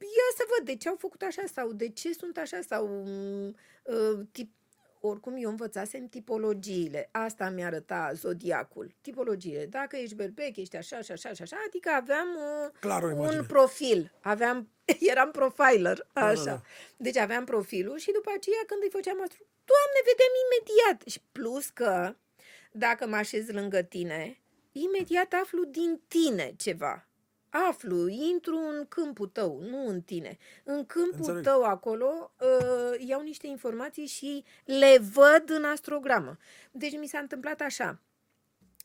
Ia 0.00 0.28
să 0.36 0.44
văd 0.56 0.66
de 0.66 0.76
ce 0.76 0.88
au 0.88 0.96
făcut 0.98 1.22
așa 1.22 1.42
sau 1.54 1.72
de 1.72 1.88
ce 1.88 2.12
sunt 2.12 2.36
așa 2.38 2.60
sau 2.68 2.86
mm, 2.88 3.56
uh, 3.82 4.20
tip, 4.32 4.52
oricum 5.00 5.34
eu 5.38 5.50
învățasem 5.50 6.06
tipologiile. 6.08 7.08
Asta 7.12 7.48
mi 7.50 7.64
arăta 7.64 8.10
zodiacul. 8.14 8.94
Tipologiile. 9.00 9.66
Dacă 9.66 9.96
ești 9.96 10.14
berbec, 10.14 10.56
ești 10.56 10.76
așa 10.76 11.00
și 11.00 11.12
așa 11.12 11.32
și 11.32 11.42
așa, 11.42 11.56
adică 11.66 11.90
aveam 11.90 12.28
uh, 12.36 12.70
Clar 12.80 13.02
o 13.02 13.10
imagine. 13.10 13.38
un 13.40 13.46
profil. 13.46 14.12
Aveam, 14.20 14.68
eram 15.12 15.30
profiler, 15.30 16.06
Da, 16.12 16.24
așa. 16.26 16.44
da, 16.44 16.50
da. 16.50 16.60
Deci 16.96 17.16
aveam 17.16 17.44
profilul 17.44 17.98
și 17.98 18.12
după 18.12 18.30
aceea 18.36 18.62
când 18.66 18.82
îi 18.82 18.90
făceam 18.90 19.22
astro, 19.22 19.44
Doamne, 19.70 20.00
vedem 20.10 20.32
imediat. 20.44 21.08
Și 21.08 21.20
plus 21.32 21.66
că 21.68 22.14
dacă 22.72 23.06
mă 23.06 23.16
așez 23.16 23.48
lângă 23.48 23.82
tine, 23.82 24.40
imediat 24.72 25.32
aflu 25.42 25.64
din 25.64 26.00
tine 26.08 26.54
ceva. 26.56 27.04
Aflu, 27.48 28.08
intru 28.08 28.56
în 28.56 28.86
câmpul 28.88 29.26
tău, 29.26 29.60
nu 29.60 29.86
în 29.86 30.00
tine. 30.00 30.38
În 30.64 30.86
câmpul 30.86 31.18
Înțeleg. 31.18 31.42
tău 31.42 31.62
acolo 31.62 32.32
uh, 32.40 33.06
iau 33.06 33.20
niște 33.20 33.46
informații 33.46 34.06
și 34.06 34.44
le 34.64 34.98
văd 35.12 35.50
în 35.50 35.64
astrogramă. 35.64 36.36
Deci 36.70 36.98
mi 36.98 37.06
s-a 37.06 37.18
întâmplat 37.18 37.60
așa. 37.60 38.00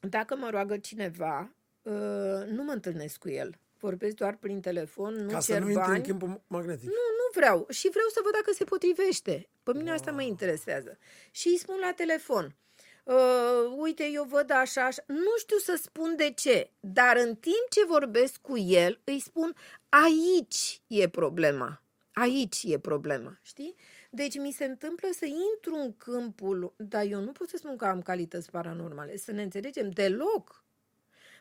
Dacă 0.02 0.36
mă 0.36 0.50
roagă 0.50 0.78
cineva, 0.78 1.56
uh, 1.82 2.48
nu 2.48 2.64
mă 2.64 2.72
întâlnesc 2.72 3.18
cu 3.18 3.30
el. 3.30 3.60
Vorbesc 3.86 4.16
doar 4.16 4.36
prin 4.36 4.62
telefon, 4.62 5.14
nu 5.14 5.30
Ca 5.32 5.40
să 5.40 5.52
cer 5.52 5.62
nu 5.62 5.70
intri 5.70 5.86
bani. 5.86 5.98
în 5.98 6.04
câmpul 6.04 6.42
magnetic. 6.48 6.88
Nu, 6.88 7.06
nu 7.20 7.28
vreau. 7.34 7.68
Și 7.70 7.90
vreau 7.90 8.08
să 8.14 8.20
văd 8.24 8.32
dacă 8.34 8.52
se 8.54 8.64
potrivește. 8.64 9.48
Pe 9.64 9.72
mine 9.74 9.92
asta 9.92 10.12
mă 10.12 10.22
interesează. 10.22 10.98
Și 11.32 11.48
îi 11.48 11.58
spun 11.58 11.76
la 11.82 11.92
telefon. 11.96 12.56
Uh, 13.04 13.74
uite, 13.78 14.10
eu 14.14 14.24
văd 14.24 14.52
așa, 14.52 14.86
așa. 14.86 15.04
Nu 15.08 15.34
știu 15.38 15.58
să 15.58 15.80
spun 15.82 16.16
de 16.16 16.32
ce, 16.36 16.70
dar 16.80 17.18
în 17.18 17.36
timp 17.36 17.66
ce 17.70 17.86
vorbesc 17.86 18.38
cu 18.42 18.58
el, 18.58 19.00
îi 19.04 19.20
spun 19.20 19.56
aici 19.90 20.82
e 20.88 21.08
problema. 21.10 21.82
Aici 22.14 22.64
e 22.64 22.78
problema, 22.80 23.40
știi? 23.42 23.76
Deci 24.10 24.38
mi 24.38 24.52
se 24.52 24.66
întâmplă 24.66 25.08
să 25.12 25.26
intru 25.26 25.76
în 25.76 25.96
câmpul, 25.98 26.74
dar 26.78 27.06
eu 27.06 27.20
nu 27.22 27.32
pot 27.32 27.50
să 27.50 27.58
spun 27.58 27.76
că 27.76 27.86
am 27.86 28.02
calități 28.02 28.52
paranormale, 28.52 29.18
să 29.18 29.32
ne 29.32 29.42
înțelegem 29.42 29.90
deloc. 29.90 30.65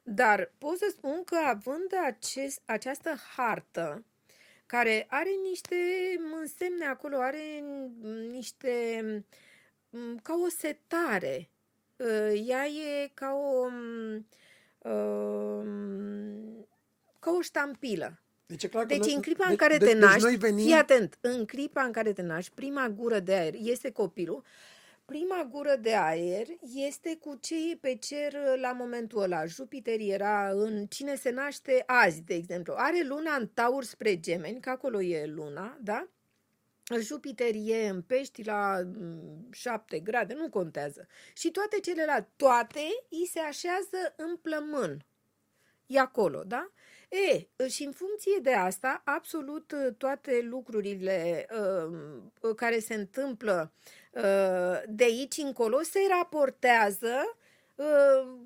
Dar 0.06 0.52
pot 0.58 0.78
să 0.78 0.86
spun 0.90 1.24
că 1.24 1.36
având 1.36 1.92
acest, 2.06 2.60
această 2.64 3.10
hartă, 3.36 4.04
care 4.66 5.06
are 5.08 5.30
niște 5.48 5.76
însemne 6.40 6.84
acolo, 6.86 7.16
are 7.20 7.64
niște 8.30 9.02
m, 9.90 10.16
ca 10.22 10.34
o 10.44 10.48
setare. 10.58 11.48
Uh, 11.96 12.42
Ea 12.46 12.66
e 12.66 13.10
ca 13.14 13.32
o 13.32 13.66
m, 13.68 14.26
um, 14.90 16.66
ca 17.18 17.30
o 17.30 17.40
ștampilă. 17.40 18.18
Deci, 18.46 18.62
e 18.62 18.68
clar 18.68 18.82
că 18.86 18.88
Deci 18.94 19.04
noi- 19.04 19.14
în 19.14 19.20
clipa 19.22 19.44
în 19.44 19.50
de- 19.50 19.56
care 19.56 19.76
de- 19.76 19.84
te 19.86 19.92
deci 19.92 20.02
naști, 20.02 20.22
noi 20.22 20.36
venim... 20.36 20.64
fii 20.64 20.74
atent, 20.74 21.18
în 21.20 21.46
clipa 21.46 21.82
în 21.82 21.92
care 21.92 22.12
te 22.12 22.22
naști, 22.22 22.54
prima 22.54 22.88
gură 22.88 23.18
de 23.18 23.34
aer 23.34 23.54
este 23.58 23.90
copilul, 23.92 24.42
prima 25.04 25.48
gură 25.50 25.76
de 25.76 25.94
aer 25.94 26.46
este 26.74 27.16
cu 27.16 27.36
ce 27.40 27.70
e 27.70 27.76
pe 27.80 27.96
cer 27.96 28.34
la 28.60 28.72
momentul 28.72 29.22
ăla. 29.22 29.46
Jupiter 29.46 30.00
era 30.00 30.50
în 30.50 30.86
cine 30.86 31.14
se 31.14 31.30
naște 31.30 31.82
azi, 31.86 32.22
de 32.22 32.34
exemplu. 32.34 32.74
Are 32.76 33.02
luna 33.02 33.34
în 33.34 33.48
taur 33.54 33.84
spre 33.84 34.20
gemeni, 34.20 34.60
că 34.60 34.70
acolo 34.70 35.02
e 35.02 35.26
luna, 35.26 35.78
da? 35.82 36.08
Jupiter 37.00 37.54
e 37.54 37.88
în 37.88 38.02
pești 38.02 38.44
la 38.44 38.80
7 39.50 39.98
grade, 39.98 40.34
nu 40.34 40.48
contează. 40.48 41.06
Și 41.34 41.50
toate 41.50 41.80
celelalte, 41.80 42.28
toate, 42.36 42.80
îi 43.10 43.26
se 43.26 43.38
așează 43.38 44.14
în 44.16 44.36
plămân. 44.36 45.04
E 45.86 45.98
acolo, 45.98 46.42
da? 46.46 46.70
E, 47.08 47.66
și 47.68 47.84
în 47.84 47.92
funcție 47.92 48.38
de 48.42 48.52
asta, 48.52 49.02
absolut 49.04 49.72
uh, 49.72 49.94
toate 49.98 50.40
lucrurile 50.42 51.46
uh, 52.42 52.54
care 52.56 52.78
se 52.78 52.94
întâmplă 52.94 53.72
uh, 53.72 54.03
de 54.86 55.04
aici 55.04 55.36
încolo 55.36 55.82
se 55.82 55.98
raportează 56.08 57.36
uh, 57.74 58.44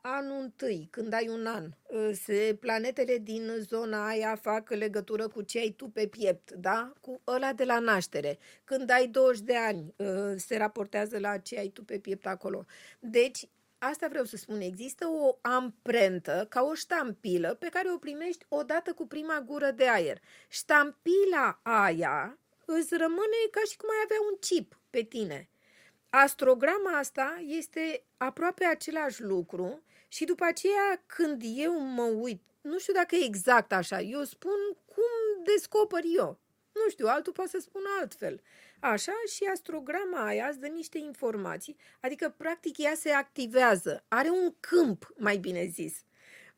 anul 0.00 0.40
întâi, 0.40 0.88
când 0.90 1.12
ai 1.12 1.28
un 1.28 1.46
an, 1.46 1.64
uh, 1.86 2.10
se, 2.12 2.56
planetele 2.60 3.18
din 3.18 3.50
zona 3.58 4.06
aia 4.06 4.36
fac 4.36 4.70
legătură 4.70 5.28
cu 5.28 5.42
ce 5.42 5.58
ai 5.58 5.70
tu 5.76 5.88
pe 5.88 6.06
piept, 6.06 6.50
da? 6.50 6.92
Cu 7.00 7.20
ăla 7.26 7.52
de 7.52 7.64
la 7.64 7.78
naștere. 7.78 8.38
Când 8.64 8.90
ai 8.90 9.06
20 9.06 9.40
de 9.40 9.56
ani, 9.56 9.94
uh, 9.96 10.34
se 10.36 10.56
raportează 10.56 11.18
la 11.18 11.38
ce 11.38 11.58
ai 11.58 11.68
tu 11.68 11.84
pe 11.84 11.98
piept 11.98 12.26
acolo. 12.26 12.64
Deci, 12.98 13.48
asta 13.78 14.08
vreau 14.08 14.24
să 14.24 14.36
spun, 14.36 14.60
există 14.60 15.06
o 15.06 15.38
amprentă, 15.40 16.46
ca 16.48 16.62
o 16.62 16.74
ștampilă, 16.74 17.54
pe 17.54 17.68
care 17.68 17.90
o 17.94 17.98
primești 17.98 18.44
odată 18.48 18.92
cu 18.92 19.06
prima 19.06 19.42
gură 19.46 19.70
de 19.70 19.88
aer. 19.88 20.20
Ștampila 20.48 21.60
aia 21.62 22.38
îți 22.76 22.96
rămâne 22.96 23.40
ca 23.50 23.60
și 23.70 23.76
cum 23.76 23.88
ai 23.90 24.02
avea 24.04 24.16
un 24.30 24.36
chip 24.40 24.78
pe 24.90 25.02
tine. 25.02 25.48
Astrograma 26.10 26.98
asta 26.98 27.42
este 27.46 28.04
aproape 28.16 28.64
același 28.64 29.22
lucru 29.22 29.82
și 30.08 30.24
după 30.24 30.44
aceea 30.44 31.02
când 31.06 31.42
eu 31.44 31.78
mă 31.80 32.02
uit, 32.02 32.42
nu 32.60 32.78
știu 32.78 32.92
dacă 32.92 33.14
e 33.14 33.24
exact 33.24 33.72
așa, 33.72 34.00
eu 34.00 34.24
spun 34.24 34.58
cum 34.84 35.44
descoper 35.44 36.02
eu. 36.16 36.38
Nu 36.72 36.90
știu, 36.90 37.06
altul 37.06 37.32
poate 37.32 37.50
să 37.50 37.58
spună 37.58 37.86
altfel. 38.00 38.40
Așa 38.80 39.12
și 39.34 39.44
astrograma 39.44 40.26
aia 40.26 40.46
îți 40.46 40.60
dă 40.60 40.66
niște 40.66 40.98
informații, 40.98 41.76
adică 42.00 42.34
practic 42.36 42.78
ea 42.78 42.94
se 42.94 43.10
activează, 43.10 44.04
are 44.08 44.30
un 44.30 44.54
câmp, 44.60 45.12
mai 45.16 45.36
bine 45.36 45.64
zis. 45.64 46.02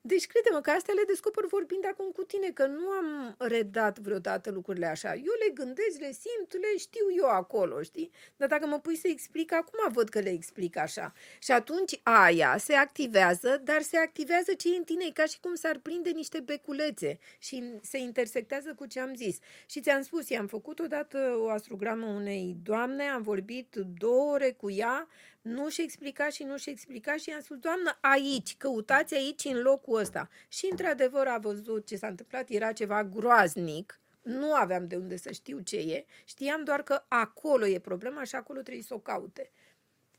Deci 0.02 0.26
crede-mă 0.26 0.60
că 0.60 0.70
astea 0.70 0.94
le 0.94 1.02
descoper 1.06 1.44
vorbind 1.46 1.86
acum 1.86 2.10
cu 2.10 2.22
tine, 2.22 2.50
că 2.50 2.66
nu 2.66 2.88
am 2.88 3.34
redat 3.38 3.98
vreodată 3.98 4.50
lucrurile 4.50 4.86
așa. 4.86 5.14
Eu 5.14 5.34
le 5.46 5.52
gândesc, 5.54 5.98
le 5.98 6.12
simt, 6.12 6.52
le 6.52 6.76
știu 6.78 7.06
eu 7.16 7.28
acolo, 7.28 7.82
știi? 7.82 8.10
Dar 8.36 8.48
dacă 8.48 8.66
mă 8.66 8.78
pui 8.80 8.96
să 8.96 9.08
explic, 9.08 9.52
acum 9.52 9.92
văd 9.92 10.08
că 10.08 10.20
le 10.20 10.30
explic 10.30 10.76
așa. 10.76 11.12
Și 11.38 11.52
atunci 11.52 12.00
aia 12.02 12.56
se 12.58 12.74
activează, 12.74 13.60
dar 13.64 13.82
se 13.82 13.96
activează 13.96 14.54
ce 14.54 14.74
e 14.74 14.76
în 14.76 14.84
tine, 14.84 15.10
ca 15.14 15.24
și 15.24 15.40
cum 15.40 15.54
s-ar 15.54 15.78
prinde 15.78 16.10
niște 16.10 16.40
beculețe 16.40 17.18
și 17.38 17.78
se 17.82 17.98
intersectează 17.98 18.74
cu 18.74 18.86
ce 18.86 19.00
am 19.00 19.14
zis. 19.14 19.38
Și 19.66 19.80
ți-am 19.80 20.02
spus, 20.02 20.28
i-am 20.28 20.46
făcut 20.46 20.78
odată 20.78 21.34
o 21.38 21.48
astrogramă 21.48 22.06
unei 22.06 22.56
doamne, 22.62 23.04
am 23.04 23.22
vorbit 23.22 23.74
două 23.98 24.32
ore 24.32 24.50
cu 24.50 24.70
ea, 24.70 25.08
nu 25.40 25.68
și 25.68 25.82
explica 25.82 26.28
și 26.28 26.42
nu 26.42 26.56
și 26.56 26.70
explica 26.70 27.16
și 27.16 27.28
i-am 27.28 27.40
spus, 27.40 27.56
doamnă, 27.56 27.98
aici, 28.00 28.56
căutați 28.56 29.14
aici 29.14 29.44
în 29.44 29.62
locul 29.62 29.98
ăsta. 29.98 30.28
Și 30.48 30.68
într-adevăr 30.70 31.26
a 31.26 31.38
văzut 31.38 31.86
ce 31.86 31.96
s-a 31.96 32.06
întâmplat, 32.06 32.48
era 32.48 32.72
ceva 32.72 33.04
groaznic, 33.04 34.00
nu 34.22 34.54
aveam 34.54 34.86
de 34.86 34.96
unde 34.96 35.16
să 35.16 35.32
știu 35.32 35.58
ce 35.58 35.76
e, 35.76 36.04
știam 36.24 36.64
doar 36.64 36.82
că 36.82 37.04
acolo 37.08 37.66
e 37.66 37.78
problema 37.78 38.24
și 38.24 38.34
acolo 38.34 38.60
trebuie 38.60 38.84
să 38.84 38.94
o 38.94 38.98
caute. 38.98 39.50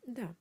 Da. 0.03 0.35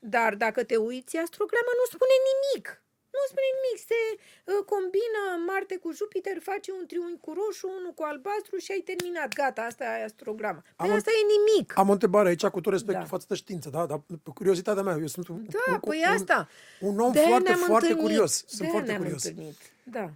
Dar 0.00 0.34
dacă 0.34 0.64
te 0.64 0.76
uiți, 0.76 1.16
astrograma 1.16 1.70
nu 1.76 1.84
spune 1.84 2.12
nimic. 2.30 2.82
Nu 3.14 3.22
spune 3.30 3.48
nimic, 3.58 3.78
se 3.90 4.00
uh, 4.14 4.60
combină 4.72 5.22
Marte 5.50 5.74
cu 5.82 5.88
Jupiter, 5.98 6.36
face 6.50 6.70
un 6.78 6.84
triunghi 6.90 7.20
cu 7.24 7.30
roșu, 7.38 7.66
unul 7.78 7.92
cu 7.98 8.02
albastru 8.10 8.56
și 8.64 8.70
ai 8.74 8.82
terminat. 8.90 9.30
Gata, 9.40 9.62
asta 9.70 9.84
e 9.84 10.08
astrograma. 10.10 10.60
Păi 10.76 10.90
asta 10.98 11.10
e 11.20 11.22
nimic. 11.36 11.68
Am 11.82 11.88
o 11.92 11.96
întrebare 11.96 12.28
aici 12.28 12.46
cu 12.46 12.60
tot 12.60 12.72
respectul 12.76 13.06
da. 13.08 13.14
față 13.14 13.26
de 13.28 13.34
știință, 13.42 13.68
da? 13.76 13.82
Dar 13.90 13.98
pe 14.26 14.30
curiozitatea 14.38 14.82
mea, 14.82 14.96
eu 15.04 15.10
sunt 15.16 15.26
un, 15.28 15.40
da, 15.56 15.72
un, 15.72 15.78
păi 15.88 16.02
un, 16.06 16.12
asta. 16.12 16.48
un 16.80 16.98
om 17.06 17.12
de 17.12 17.18
foarte, 17.18 17.52
foarte 17.52 17.88
întâlnit. 17.88 17.98
curios. 18.04 18.32
Sunt 18.46 18.60
de 18.60 18.66
foarte 18.74 18.96
curios. 18.96 19.24
Întâlnit. 19.24 19.58
Da. 19.82 20.06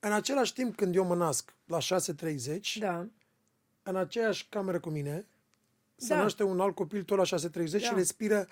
În 0.00 0.12
același 0.12 0.52
timp, 0.52 0.76
când 0.76 0.94
eu 0.94 1.04
mă 1.04 1.14
nasc 1.14 1.54
la 1.64 1.78
6.30, 1.78 2.78
da. 2.78 3.06
în 3.82 3.96
aceeași 3.96 4.46
cameră 4.48 4.80
cu 4.80 4.88
mine, 4.88 5.26
se 5.96 6.14
da. 6.14 6.20
naște 6.20 6.42
un 6.42 6.60
alt 6.60 6.74
copil 6.74 7.02
tot 7.02 7.16
la 7.16 7.38
6.30 7.38 7.70
da. 7.70 7.78
și 7.78 7.92
respiră 7.94 8.46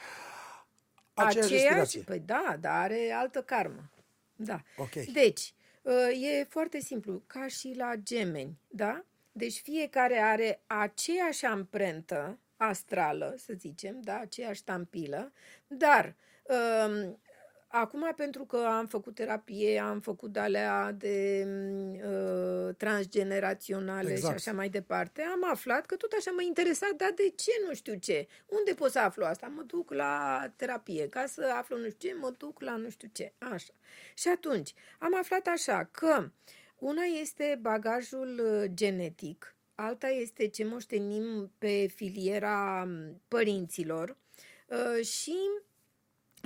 aceeași, 1.15 1.39
aceeași 1.39 1.65
respirație. 1.65 2.01
Păi 2.01 2.19
da, 2.19 2.57
dar 2.61 2.73
are 2.83 3.11
altă 3.11 3.43
karmă. 3.43 3.91
Da. 4.37 4.63
Okay. 4.77 5.09
Deci, 5.13 5.55
uh, 5.83 6.23
e 6.23 6.45
foarte 6.49 6.81
simplu, 6.81 7.23
ca 7.27 7.47
și 7.47 7.75
la 7.77 7.93
gemeni, 8.03 8.59
da? 8.69 9.05
Deci 9.33 9.61
fiecare 9.61 10.19
are 10.19 10.63
aceeași 10.67 11.45
amprentă 11.45 12.39
astrală, 12.57 13.35
să 13.39 13.53
zicem, 13.57 14.01
da, 14.01 14.19
aceeași 14.19 14.65
tampilă, 14.65 15.33
dar 15.67 16.15
um, 16.43 17.21
Acum, 17.75 18.13
pentru 18.17 18.45
că 18.45 18.57
am 18.57 18.87
făcut 18.87 19.15
terapie, 19.15 19.79
am 19.79 20.01
făcut 20.01 20.37
alea 20.37 20.93
de 20.93 21.47
uh, 21.95 22.75
transgeneraționale 22.75 24.11
exact. 24.11 24.39
și 24.39 24.49
așa 24.49 24.57
mai 24.57 24.69
departe, 24.69 25.23
am 25.23 25.51
aflat 25.51 25.87
că 25.87 25.97
tot 25.97 26.13
așa 26.19 26.31
mă 26.31 26.43
interesa, 26.43 26.87
dar 26.97 27.13
de 27.15 27.33
ce 27.37 27.51
nu 27.67 27.75
știu 27.75 27.95
ce? 27.95 28.27
Unde 28.47 28.75
pot 28.75 28.91
să 28.91 28.99
aflu 28.99 29.25
asta? 29.25 29.47
Mă 29.47 29.63
duc 29.63 29.93
la 29.93 30.45
terapie. 30.57 31.09
Ca 31.09 31.27
să 31.27 31.53
aflu 31.59 31.79
nu 31.79 31.89
știu 31.89 32.09
ce, 32.09 32.17
mă 32.21 32.35
duc 32.39 32.61
la 32.61 32.77
nu 32.77 32.91
știu 32.91 33.09
ce. 33.13 33.33
Așa. 33.39 33.73
Și 34.15 34.29
atunci, 34.29 34.75
am 34.99 35.17
aflat 35.19 35.47
așa 35.47 35.89
că 35.91 36.31
una 36.79 37.03
este 37.03 37.59
bagajul 37.61 38.41
uh, 38.45 38.71
genetic, 38.75 39.57
alta 39.75 40.09
este 40.09 40.49
ce 40.49 40.65
moștenim 40.65 41.53
pe 41.59 41.87
filiera 41.95 42.89
părinților 43.29 44.17
uh, 44.67 45.05
și 45.05 45.37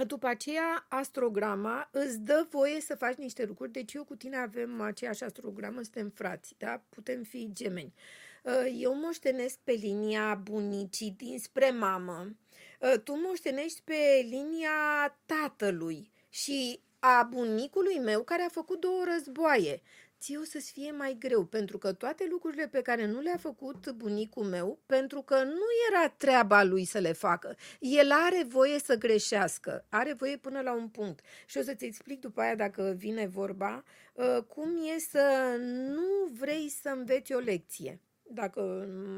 după 0.04 0.26
aceea, 0.26 0.86
astrograma 0.88 1.88
îți 1.92 2.20
dă 2.20 2.46
voie 2.50 2.80
să 2.80 2.94
faci 2.94 3.16
niște 3.16 3.44
lucruri. 3.44 3.72
Deci 3.72 3.92
eu 3.92 4.04
cu 4.04 4.16
tine 4.16 4.36
avem 4.36 4.80
aceeași 4.80 5.24
astrogramă, 5.24 5.82
suntem 5.82 6.08
frați, 6.08 6.54
da? 6.58 6.82
Putem 6.88 7.22
fi 7.22 7.50
gemeni. 7.52 7.94
Uh, 8.42 8.76
eu 8.78 8.94
moștenesc 8.94 9.58
pe 9.64 9.72
linia 9.72 10.34
bunicii 10.34 11.14
dinspre 11.16 11.70
mamă. 11.70 12.36
Uh, 12.80 13.00
tu 13.04 13.20
moștenești 13.26 13.82
pe 13.84 14.26
linia 14.28 15.18
tatălui 15.26 16.10
și 16.28 16.80
a 16.98 17.22
bunicului 17.30 17.98
meu 17.98 18.22
care 18.22 18.42
a 18.42 18.48
făcut 18.48 18.80
două 18.80 19.04
războaie 19.12 19.82
ție 20.20 20.36
o 20.36 20.44
să-ți 20.44 20.72
fie 20.72 20.90
mai 20.90 21.16
greu, 21.18 21.44
pentru 21.44 21.78
că 21.78 21.92
toate 21.92 22.26
lucrurile 22.30 22.68
pe 22.68 22.82
care 22.82 23.06
nu 23.06 23.20
le-a 23.20 23.36
făcut 23.36 23.90
bunicul 23.90 24.44
meu, 24.44 24.78
pentru 24.86 25.22
că 25.22 25.42
nu 25.42 25.66
era 25.90 26.08
treaba 26.08 26.62
lui 26.62 26.84
să 26.84 26.98
le 26.98 27.12
facă. 27.12 27.56
El 27.80 28.10
are 28.10 28.44
voie 28.48 28.78
să 28.78 28.94
greșească, 28.94 29.84
are 29.88 30.12
voie 30.12 30.36
până 30.36 30.60
la 30.60 30.72
un 30.72 30.88
punct. 30.88 31.20
Și 31.46 31.58
o 31.58 31.62
să-ți 31.62 31.84
explic 31.84 32.20
după 32.20 32.40
aia, 32.40 32.54
dacă 32.54 32.94
vine 32.96 33.26
vorba, 33.26 33.84
uh, 34.12 34.38
cum 34.48 34.76
e 34.94 34.98
să 34.98 35.56
nu 35.94 36.32
vrei 36.38 36.68
să 36.68 36.88
înveți 36.88 37.32
o 37.32 37.38
lecție 37.38 38.00
dacă 38.30 38.60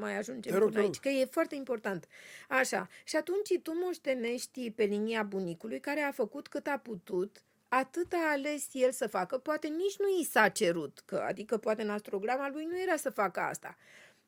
mai 0.01 0.17
ajungem 0.17 0.59
până 0.59 0.79
aici, 0.81 0.99
că 0.99 1.09
e 1.09 1.25
foarte 1.25 1.55
important. 1.55 2.07
Așa, 2.49 2.89
și 3.05 3.17
atunci 3.17 3.59
tu 3.63 3.73
moștenești 3.85 4.71
pe 4.71 4.85
linia 4.85 5.23
bunicului 5.23 5.81
care 5.81 6.01
a 6.01 6.11
făcut 6.11 6.49
cât 6.49 6.67
a 6.67 6.79
putut 6.83 7.43
atât 7.69 8.13
a 8.13 8.31
ales 8.31 8.69
el 8.73 8.93
să 8.93 9.07
facă, 9.07 9.39
poate 9.39 9.69
nici 9.69 9.99
nu 9.99 10.21
i 10.21 10.25
s-a 10.25 10.49
cerut, 10.49 11.03
că, 11.05 11.17
adică 11.17 11.57
poate 11.57 11.83
în 11.83 11.91
astrograma 11.91 12.51
lui 12.51 12.65
nu 12.65 12.81
era 12.81 12.97
să 12.97 13.11
facă 13.11 13.41
asta, 13.41 13.77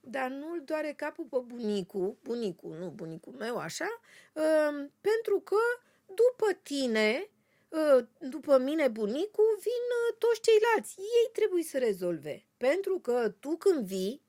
dar 0.01 0.31
nu-l 0.31 0.63
doare 0.65 0.93
capul 0.97 1.25
pe 1.25 1.39
bunicul, 1.47 2.17
bunicul, 2.23 2.77
nu 2.79 2.89
bunicul 2.89 3.33
meu, 3.33 3.57
așa, 3.57 4.01
uh, 4.33 4.89
pentru 5.01 5.41
că 5.41 5.57
după 6.07 6.59
tine, 6.63 7.31
uh, 7.69 8.05
după 8.19 8.59
mine 8.59 8.89
bunicul, 8.89 9.59
vin 9.61 9.87
uh, 10.11 10.17
toți 10.19 10.41
ceilalți. 10.41 10.99
Ei 10.99 11.31
trebuie 11.33 11.63
să 11.63 11.79
rezolve, 11.79 12.47
pentru 12.57 12.99
că 12.99 13.35
tu 13.41 13.57
când 13.57 13.87
vii, 13.87 14.23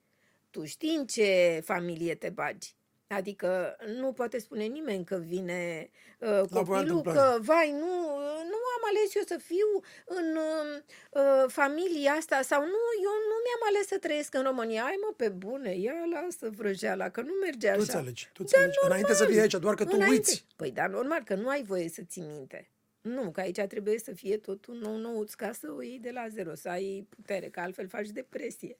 tu 0.49 0.65
știi 0.65 0.95
în 0.95 1.05
ce 1.05 1.61
familie 1.63 2.15
te 2.15 2.29
bagi. 2.29 2.75
Adică 3.11 3.77
nu 3.99 4.11
poate 4.11 4.39
spune 4.39 4.63
nimeni 4.63 5.05
că 5.05 5.15
vine 5.15 5.89
uh, 6.19 6.41
copilul, 6.51 7.01
că 7.01 7.37
vai, 7.39 7.71
nu, 7.71 8.17
nu 8.51 8.59
am 8.75 8.83
ales 8.89 9.15
eu 9.15 9.21
să 9.25 9.39
fiu 9.43 9.81
în 10.05 10.37
uh, 10.37 11.45
familia 11.47 12.11
asta 12.11 12.41
sau 12.41 12.61
nu, 12.61 12.83
eu 13.03 13.15
nu 13.29 13.35
mi-am 13.45 13.63
ales 13.69 13.87
să 13.87 13.97
trăiesc 13.97 14.33
în 14.33 14.43
România. 14.43 14.83
Ai 14.83 14.95
mă, 15.01 15.13
pe 15.15 15.29
bune, 15.29 15.75
ia 15.75 15.93
lasă 16.11 16.49
vrăjeala, 16.49 17.09
că 17.09 17.21
nu 17.21 17.33
merge 17.41 17.69
așa. 17.69 17.91
Tu 17.91 17.97
alegi, 17.97 18.29
tu 18.33 18.43
da, 18.43 18.57
alegi. 18.57 18.77
Normal, 18.81 18.97
Înainte 18.97 19.23
să 19.23 19.25
fii 19.25 19.39
aici, 19.39 19.55
doar 19.55 19.75
că 19.75 19.83
tu 19.83 19.91
înainte. 19.93 20.15
uiți. 20.15 20.45
Păi 20.55 20.71
da, 20.71 20.87
normal, 20.87 21.23
că 21.23 21.35
nu 21.35 21.49
ai 21.49 21.63
voie 21.63 21.89
să 21.89 22.01
ții 22.07 22.21
minte. 22.21 22.69
Nu, 23.01 23.31
că 23.31 23.39
aici 23.39 23.59
trebuie 23.59 23.99
să 23.99 24.11
fie 24.11 24.37
tot 24.37 24.65
un 24.65 24.77
nou 24.77 24.95
nouț 24.95 25.33
ca 25.33 25.51
să 25.51 25.73
o 25.77 25.81
iei 25.81 25.99
de 25.99 26.11
la 26.13 26.27
zero, 26.29 26.55
să 26.55 26.69
ai 26.69 27.07
putere, 27.09 27.49
că 27.49 27.59
altfel 27.59 27.87
faci 27.87 28.07
depresie. 28.07 28.77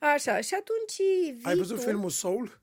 Așa, 0.00 0.40
și 0.40 0.54
atunci 0.54 1.08
Ai 1.42 1.56
văzut 1.56 1.76
tu... 1.76 1.82
filmul 1.82 2.10
Soul? 2.10 2.60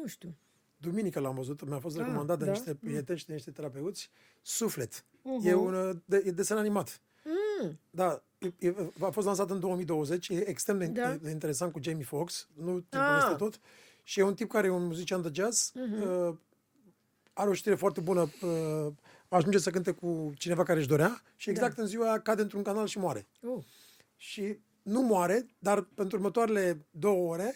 Nu 0.00 0.06
știu. 0.06 0.36
Duminică 0.76 1.20
l-am 1.20 1.34
văzut, 1.34 1.68
mi-a 1.68 1.78
fost 1.78 1.98
ah, 1.98 2.04
recomandat 2.04 2.38
de 2.38 2.44
da? 2.44 2.50
niște 2.50 2.74
prieteni 2.74 3.18
și 3.18 3.26
de 3.26 3.32
niște 3.32 3.50
terapeuți. 3.50 4.10
Suflet. 4.42 5.04
Uh-huh. 5.04 5.44
E 5.44 5.54
un 5.54 6.02
de, 6.04 6.22
e 6.26 6.30
desen 6.30 6.56
animat. 6.56 7.00
Mm. 7.24 7.78
Da, 7.90 8.22
e, 8.58 8.74
a 9.00 9.10
fost 9.10 9.26
lansat 9.26 9.50
în 9.50 9.60
2020, 9.60 10.28
e 10.28 10.48
extrem 10.48 10.78
de, 10.78 10.86
da. 10.86 11.16
de 11.16 11.30
interesant 11.30 11.72
cu 11.72 11.80
Jamie 11.82 12.04
Foxx, 12.04 12.48
nu 12.54 12.80
te 12.80 12.96
ah. 12.96 13.34
tot. 13.36 13.60
Și 14.02 14.20
e 14.20 14.22
un 14.22 14.34
tip 14.34 14.50
care 14.50 14.66
e 14.66 14.70
un 14.70 14.86
muzician 14.86 15.22
de 15.22 15.30
jazz, 15.32 15.72
uh-huh. 15.72 16.28
uh, 16.28 16.34
are 17.32 17.48
o 17.48 17.52
știre 17.52 17.74
foarte 17.74 18.00
bună, 18.00 18.20
uh, 18.20 18.92
ajunge 19.28 19.58
să 19.58 19.70
cânte 19.70 19.90
cu 19.90 20.32
cineva 20.36 20.62
care 20.62 20.78
își 20.78 20.88
dorea 20.88 21.22
și 21.36 21.50
exact 21.50 21.76
da. 21.76 21.82
în 21.82 21.88
ziua 21.88 22.18
cade 22.18 22.42
într-un 22.42 22.62
canal 22.62 22.86
și 22.86 22.98
moare. 22.98 23.26
Uh. 23.40 23.64
Și 24.16 24.58
nu 24.82 25.02
moare, 25.02 25.46
dar 25.58 25.80
pentru 25.80 26.16
următoarele 26.16 26.86
două 26.90 27.32
ore 27.32 27.54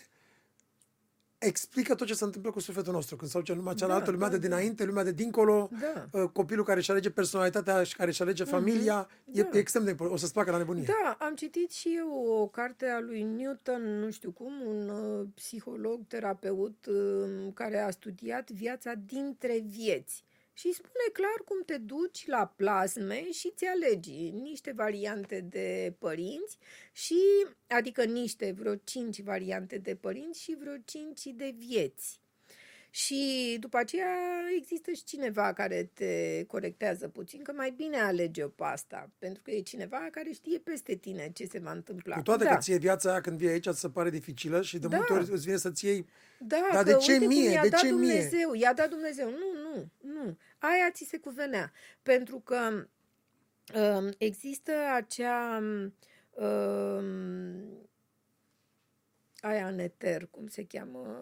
explică 1.40 1.94
tot 1.94 2.06
ce 2.06 2.14
se 2.14 2.24
întâmplă 2.24 2.50
cu 2.50 2.60
sufletul 2.60 2.92
nostru. 2.92 3.16
Când 3.16 3.30
se 3.30 3.38
duce 3.38 3.52
în 3.52 3.58
lumea 3.58 3.74
cealaltă, 3.74 4.04
Da, 4.04 4.10
lumea 4.10 4.28
da, 4.28 4.36
de 4.36 4.40
dinainte, 4.46 4.84
lumea 4.84 5.04
de 5.04 5.12
dincolo, 5.12 5.68
Da. 5.80 6.20
uh, 6.20 6.28
copilul 6.32 6.64
care 6.64 6.78
își 6.78 6.90
alege 6.90 7.10
personalitatea 7.10 7.82
și 7.82 7.96
care 7.96 8.08
își 8.10 8.22
alege 8.22 8.44
familia, 8.44 9.08
e, 9.32 9.42
Da. 9.42 9.48
e 9.52 9.58
extrem 9.58 9.84
de 9.84 9.90
important. 9.90 10.18
O 10.18 10.20
să-ți 10.20 10.32
placă 10.32 10.50
la 10.50 10.56
nebunie. 10.56 10.84
Da, 10.86 11.16
am 11.26 11.34
citit 11.34 11.70
și 11.70 11.94
eu 11.96 12.24
o 12.42 12.46
carte 12.46 12.86
a 12.86 13.00
lui 13.00 13.22
Newton, 13.22 13.82
nu 13.82 14.10
știu 14.10 14.30
cum, 14.30 14.52
un 14.66 14.88
uh, 14.88 15.26
psiholog, 15.34 16.00
terapeut 16.08 16.86
uh, 16.86 17.52
care 17.54 17.78
a 17.78 17.90
studiat 17.90 18.50
viața 18.50 18.92
dintre 19.06 19.64
vieți. 19.66 20.24
Și 20.60 20.72
spune 20.72 21.08
clar 21.12 21.42
cum 21.44 21.62
te 21.64 21.78
duci 21.78 22.26
la 22.26 22.46
plasme 22.56 23.30
și 23.30 23.50
ți 23.50 23.64
alegi 23.64 24.30
niște 24.30 24.72
variante 24.72 25.40
de 25.40 25.94
părinți 25.98 26.58
și, 26.92 27.46
adică 27.66 28.04
niște, 28.04 28.52
vreo 28.52 28.74
cinci 28.74 29.20
variante 29.20 29.78
de 29.78 29.96
părinți 29.96 30.42
și 30.42 30.56
vreo 30.58 30.76
cinci 30.84 31.24
de 31.24 31.54
vieți. 31.56 32.19
Și 32.90 33.56
după 33.60 33.76
aceea 33.76 34.16
există 34.56 34.90
și 34.90 35.04
cineva 35.04 35.52
care 35.52 35.90
te 35.94 36.44
corectează 36.46 37.08
puțin, 37.08 37.42
că 37.42 37.52
mai 37.52 37.70
bine 37.70 37.96
alege-o 38.00 38.48
pe 38.48 38.64
asta, 38.64 39.10
pentru 39.18 39.42
că 39.42 39.50
e 39.50 39.60
cineva 39.60 40.08
care 40.10 40.30
știe 40.32 40.58
peste 40.58 40.94
tine 40.94 41.30
ce 41.34 41.46
se 41.46 41.58
va 41.58 41.72
întâmpla. 41.72 42.16
Cu 42.16 42.22
toate 42.22 42.44
da. 42.44 42.50
că 42.50 42.60
ție 42.60 42.76
viața 42.76 43.10
aia 43.10 43.20
când 43.20 43.38
vii 43.38 43.48
aici 43.48 43.68
ți 43.70 43.80
se 43.80 43.88
pare 43.90 44.10
dificilă 44.10 44.62
și 44.62 44.78
de 44.78 44.88
Da. 44.88 44.96
multe 44.96 45.12
ori 45.12 45.30
îți 45.30 45.44
vine 45.44 45.56
să-ți 45.56 45.84
iei... 45.84 46.06
Da, 46.38 46.68
Dar 46.72 46.84
că 46.84 46.90
de 46.90 46.96
ce 46.96 47.12
uite 47.12 47.24
cum 47.24 47.34
mie? 47.34 47.50
i-a 47.50 47.62
De 47.62 47.68
dat 47.68 47.80
ce 47.80 47.86
mie? 47.86 47.96
Dumnezeu, 47.96 48.54
i-a 48.54 48.72
dat 48.72 48.88
Dumnezeu. 48.88 49.30
Nu, 49.30 49.60
nu, 49.62 49.88
nu. 50.12 50.36
Aia 50.58 50.90
ți 50.92 51.04
se 51.04 51.18
cuvenea. 51.18 51.72
Pentru 52.02 52.38
că 52.38 52.86
um, 53.74 54.10
există 54.18 54.72
acea 54.94 55.62
um, 56.30 57.88
aia 59.40 59.66
în 59.66 59.78
eter, 59.78 60.28
cum 60.30 60.46
se 60.46 60.64
cheamă, 60.64 61.18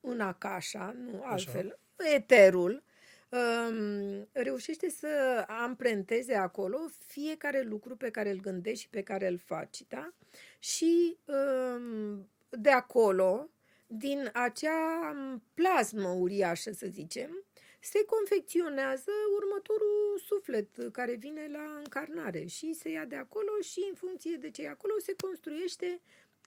în 0.00 0.20
acașa, 0.20 0.94
nu 0.96 1.22
altfel, 1.24 1.78
eterul, 2.14 2.82
um, 3.28 4.28
reușește 4.32 4.90
să 4.90 5.44
amprenteze 5.46 6.34
acolo 6.34 6.78
fiecare 7.06 7.62
lucru 7.62 7.96
pe 7.96 8.10
care 8.10 8.30
îl 8.30 8.40
gândești 8.40 8.82
și 8.82 8.88
pe 8.88 9.02
care 9.02 9.28
îl 9.28 9.38
faci, 9.38 9.82
da? 9.88 10.12
Și 10.58 11.18
um, 11.24 12.28
de 12.48 12.70
acolo, 12.70 13.50
din 13.86 14.30
acea 14.32 15.14
plasmă 15.54 16.08
uriașă, 16.08 16.72
să 16.72 16.86
zicem, 16.90 17.44
se 17.80 18.04
confecționează 18.04 19.10
următorul 19.36 20.22
suflet 20.26 20.68
care 20.92 21.14
vine 21.14 21.48
la 21.52 21.76
încarnare 21.78 22.44
și 22.44 22.72
se 22.72 22.90
ia 22.90 23.04
de 23.04 23.16
acolo 23.16 23.60
și 23.60 23.86
în 23.88 23.94
funcție 23.94 24.36
de 24.36 24.50
ce 24.50 24.62
e 24.62 24.68
acolo 24.68 24.92
se 24.98 25.14
construiește 25.14 26.00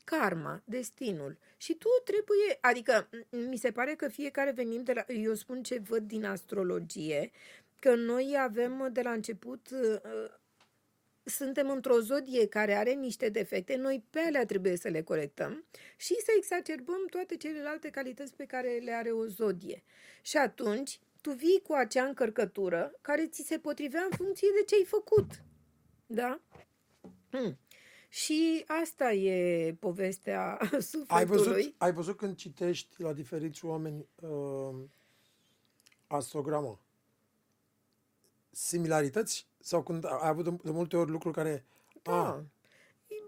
karma, 0.04 0.62
destinul. 0.66 1.38
Și 1.58 1.74
tu 1.74 1.88
trebuie, 2.04 2.58
adică 2.62 3.08
m- 3.08 3.28
mi 3.30 3.58
se 3.58 3.72
pare 3.72 3.96
că 3.96 4.08
fiecare 4.08 4.52
venim 4.52 4.84
de 4.84 4.94
la, 4.94 5.06
eu 5.14 5.34
spun 5.34 5.64
ce 5.64 5.80
văd 5.80 6.04
din 6.04 6.26
astrologie, 6.26 7.32
că 7.80 7.96
noi 7.96 8.36
avem 8.40 8.90
de 8.92 9.02
la 9.02 9.12
început 9.12 9.70
uh, 9.72 10.00
suntem 11.24 11.70
într-o 11.70 12.00
zodie 12.00 12.48
care 12.48 12.74
are 12.74 12.94
niște 12.94 13.30
defecte, 13.30 13.76
noi 13.76 14.04
pe 14.10 14.20
alea 14.20 14.46
trebuie 14.46 14.76
să 14.76 14.88
le 14.88 15.02
corectăm 15.02 15.66
și 15.98 16.14
să 16.14 16.32
exacerbăm 16.38 17.06
toate 17.10 17.38
celelalte 17.38 17.90
calități 17.90 18.36
pe 18.36 18.46
care 18.46 18.78
le 18.78 18.92
are 18.92 19.12
o 19.12 19.26
zodie. 19.26 19.84
Și 20.22 20.38
atunci 20.38 21.00
tu 21.22 21.32
vii 21.32 21.62
cu 21.68 21.74
acea 21.74 22.04
încărcătură 22.04 22.94
care 23.02 23.28
ți 23.28 23.44
se 23.48 23.60
potrivea 23.60 24.04
în 24.12 24.18
funcție 24.18 24.48
de 24.60 24.64
ce 24.64 24.76
ai 24.76 24.86
făcut. 24.86 25.28
Da? 26.06 26.42
Hmm. 27.30 27.60
Și 28.14 28.64
asta 28.68 29.14
e 29.14 29.74
povestea 29.80 30.58
sufletului. 30.72 31.08
Ai 31.18 31.26
văzut, 31.26 31.74
ai 31.78 31.94
văzut 31.94 32.18
când 32.18 32.36
citești 32.36 33.02
la 33.02 33.14
diferiți 33.14 33.66
oameni 33.66 34.06
uh, 34.22 34.76
astrograma 36.08 36.80
similarități? 38.50 39.48
Sau 39.60 39.84
când 39.84 40.06
ai 40.06 40.28
avut 40.28 40.44
de, 40.44 40.58
de 40.64 40.72
multe 40.72 40.98
ori 40.98 41.12
lucruri 41.12 41.36
care... 41.36 41.66
Da. 42.02 42.12
A, 42.12 42.46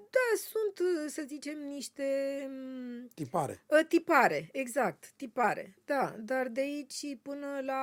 Da, 0.09 0.37
sunt, 0.37 1.09
să 1.09 1.23
zicem, 1.27 1.57
niște 1.67 2.03
mm, 2.49 3.07
tipare. 3.13 3.63
Uh, 3.67 3.85
Tipare, 3.87 4.49
exact, 4.51 5.11
tipare, 5.15 5.75
da, 5.85 6.15
dar 6.19 6.47
de 6.47 6.61
aici 6.61 7.17
până 7.21 7.47
la 7.61 7.81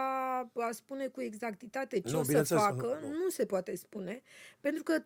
a 0.55 0.71
spune 0.71 1.07
cu 1.09 1.21
exactitate 1.21 2.01
ce 2.01 2.13
Nu, 2.13 2.19
o 2.19 2.23
să 2.23 2.27
bineînțeles 2.27 2.63
că 2.63 2.69
facă, 2.69 2.99
nu, 3.03 3.09
nu, 3.09 3.17
nu. 3.17 3.29
se 3.29 3.47
poate 3.47 3.77
spune, 3.77 4.23
pentru 4.61 4.83
că 4.83 5.03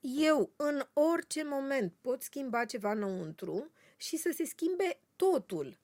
eu 0.00 0.52
în 0.56 0.82
orice 0.92 1.44
moment 1.44 1.94
pot 2.00 2.22
schimba 2.22 2.64
ceva 2.64 2.90
înăuntru 2.92 3.70
și 3.96 4.16
să 4.16 4.32
se 4.34 4.44
schimbe 4.44 5.00
totul. 5.16 5.78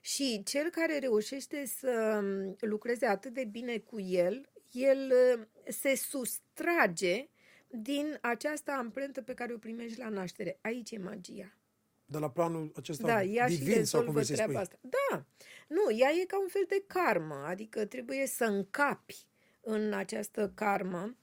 Și 0.00 0.42
cel 0.44 0.70
care 0.70 0.98
reușește 0.98 1.66
să 1.66 2.18
mm, 2.22 2.56
lucreze 2.60 3.06
atât 3.06 3.32
de 3.32 3.44
bine 3.44 3.78
cu 3.78 4.00
el, 4.00 4.48
el 4.72 5.12
uh, 5.12 5.46
se 5.68 5.94
sustrage 5.94 7.28
din 7.68 8.18
această 8.20 8.70
amprentă 8.70 9.22
pe 9.22 9.34
care 9.34 9.52
o 9.52 9.58
primești 9.58 9.98
la 9.98 10.08
naștere. 10.08 10.58
Aici 10.62 10.90
e 10.90 10.98
magia. 10.98 11.56
De 12.04 12.18
la 12.18 12.30
planul 12.30 12.72
acesta 12.76 13.06
Da, 13.06 13.22
ea 13.22 13.48
și 13.48 13.58
divin 13.58 13.84
sau 13.84 14.04
cum 14.04 14.08
rezolvă 14.08 14.12
vrei 14.12 14.24
să 14.24 14.32
treaba 14.32 14.52
spui. 14.52 14.62
asta. 14.62 14.78
Da, 14.80 15.24
nu, 15.68 15.96
ea 15.98 16.10
e 16.10 16.24
ca 16.24 16.40
un 16.40 16.48
fel 16.48 16.64
de 16.68 16.84
karmă, 16.86 17.44
adică 17.46 17.84
trebuie 17.84 18.26
să 18.26 18.44
încapi 18.44 19.26
în 19.60 19.92
această 19.92 20.52
karmă, 20.54 21.16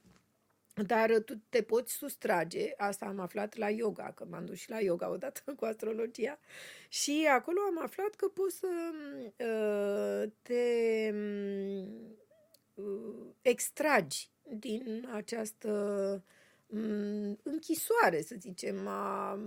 dar 0.81 1.19
tu 1.19 1.41
te 1.49 1.61
poți 1.61 1.93
sustrage, 1.93 2.73
asta 2.77 3.05
am 3.05 3.19
aflat 3.19 3.55
la 3.55 3.69
yoga, 3.69 4.11
că 4.15 4.25
m-am 4.29 4.45
dus 4.45 4.57
și 4.57 4.69
la 4.69 4.79
yoga 4.79 5.09
odată 5.09 5.41
cu 5.57 5.65
astrologia, 5.65 6.39
și 6.89 7.27
acolo 7.31 7.59
am 7.61 7.83
aflat 7.83 8.15
că 8.15 8.27
poți 8.27 8.57
să 8.57 8.67
uh, 9.37 10.31
te 10.41 11.13
uh, 12.73 13.25
extragi 13.41 14.31
din 14.57 15.09
această 15.13 15.69
um, 16.67 17.39
închisoare, 17.43 18.21
să 18.21 18.35
zicem, 18.39 18.87
a 18.87 19.39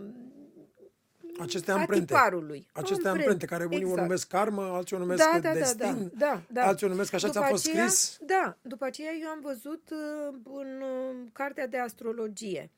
Aceste 1.38 1.70
a 1.70 1.74
amprente. 1.74 2.04
tiparului. 2.04 2.66
Aceste 2.72 3.08
amprente, 3.08 3.46
care 3.46 3.64
unii 3.64 3.84
o 3.84 3.94
numesc 3.94 4.28
karmă, 4.28 4.62
alții 4.62 4.96
o 4.96 4.98
numesc 4.98 5.22
da, 5.24 5.38
da, 5.40 5.48
da, 5.48 5.54
destin, 5.54 6.12
da, 6.14 6.26
da, 6.26 6.42
da. 6.48 6.66
alții 6.66 6.86
o 6.86 6.88
numesc 6.88 7.12
așa 7.12 7.28
ți-a 7.28 7.42
fost 7.42 7.68
aceea, 7.68 7.88
scris. 7.88 8.18
Da, 8.26 8.56
după 8.62 8.84
aceea 8.84 9.12
eu 9.20 9.28
am 9.28 9.40
văzut 9.42 9.90
uh, 9.90 10.34
în 10.44 10.80
uh, 10.80 11.28
cartea 11.32 11.66
de 11.66 11.78
astrologie. 11.78 12.70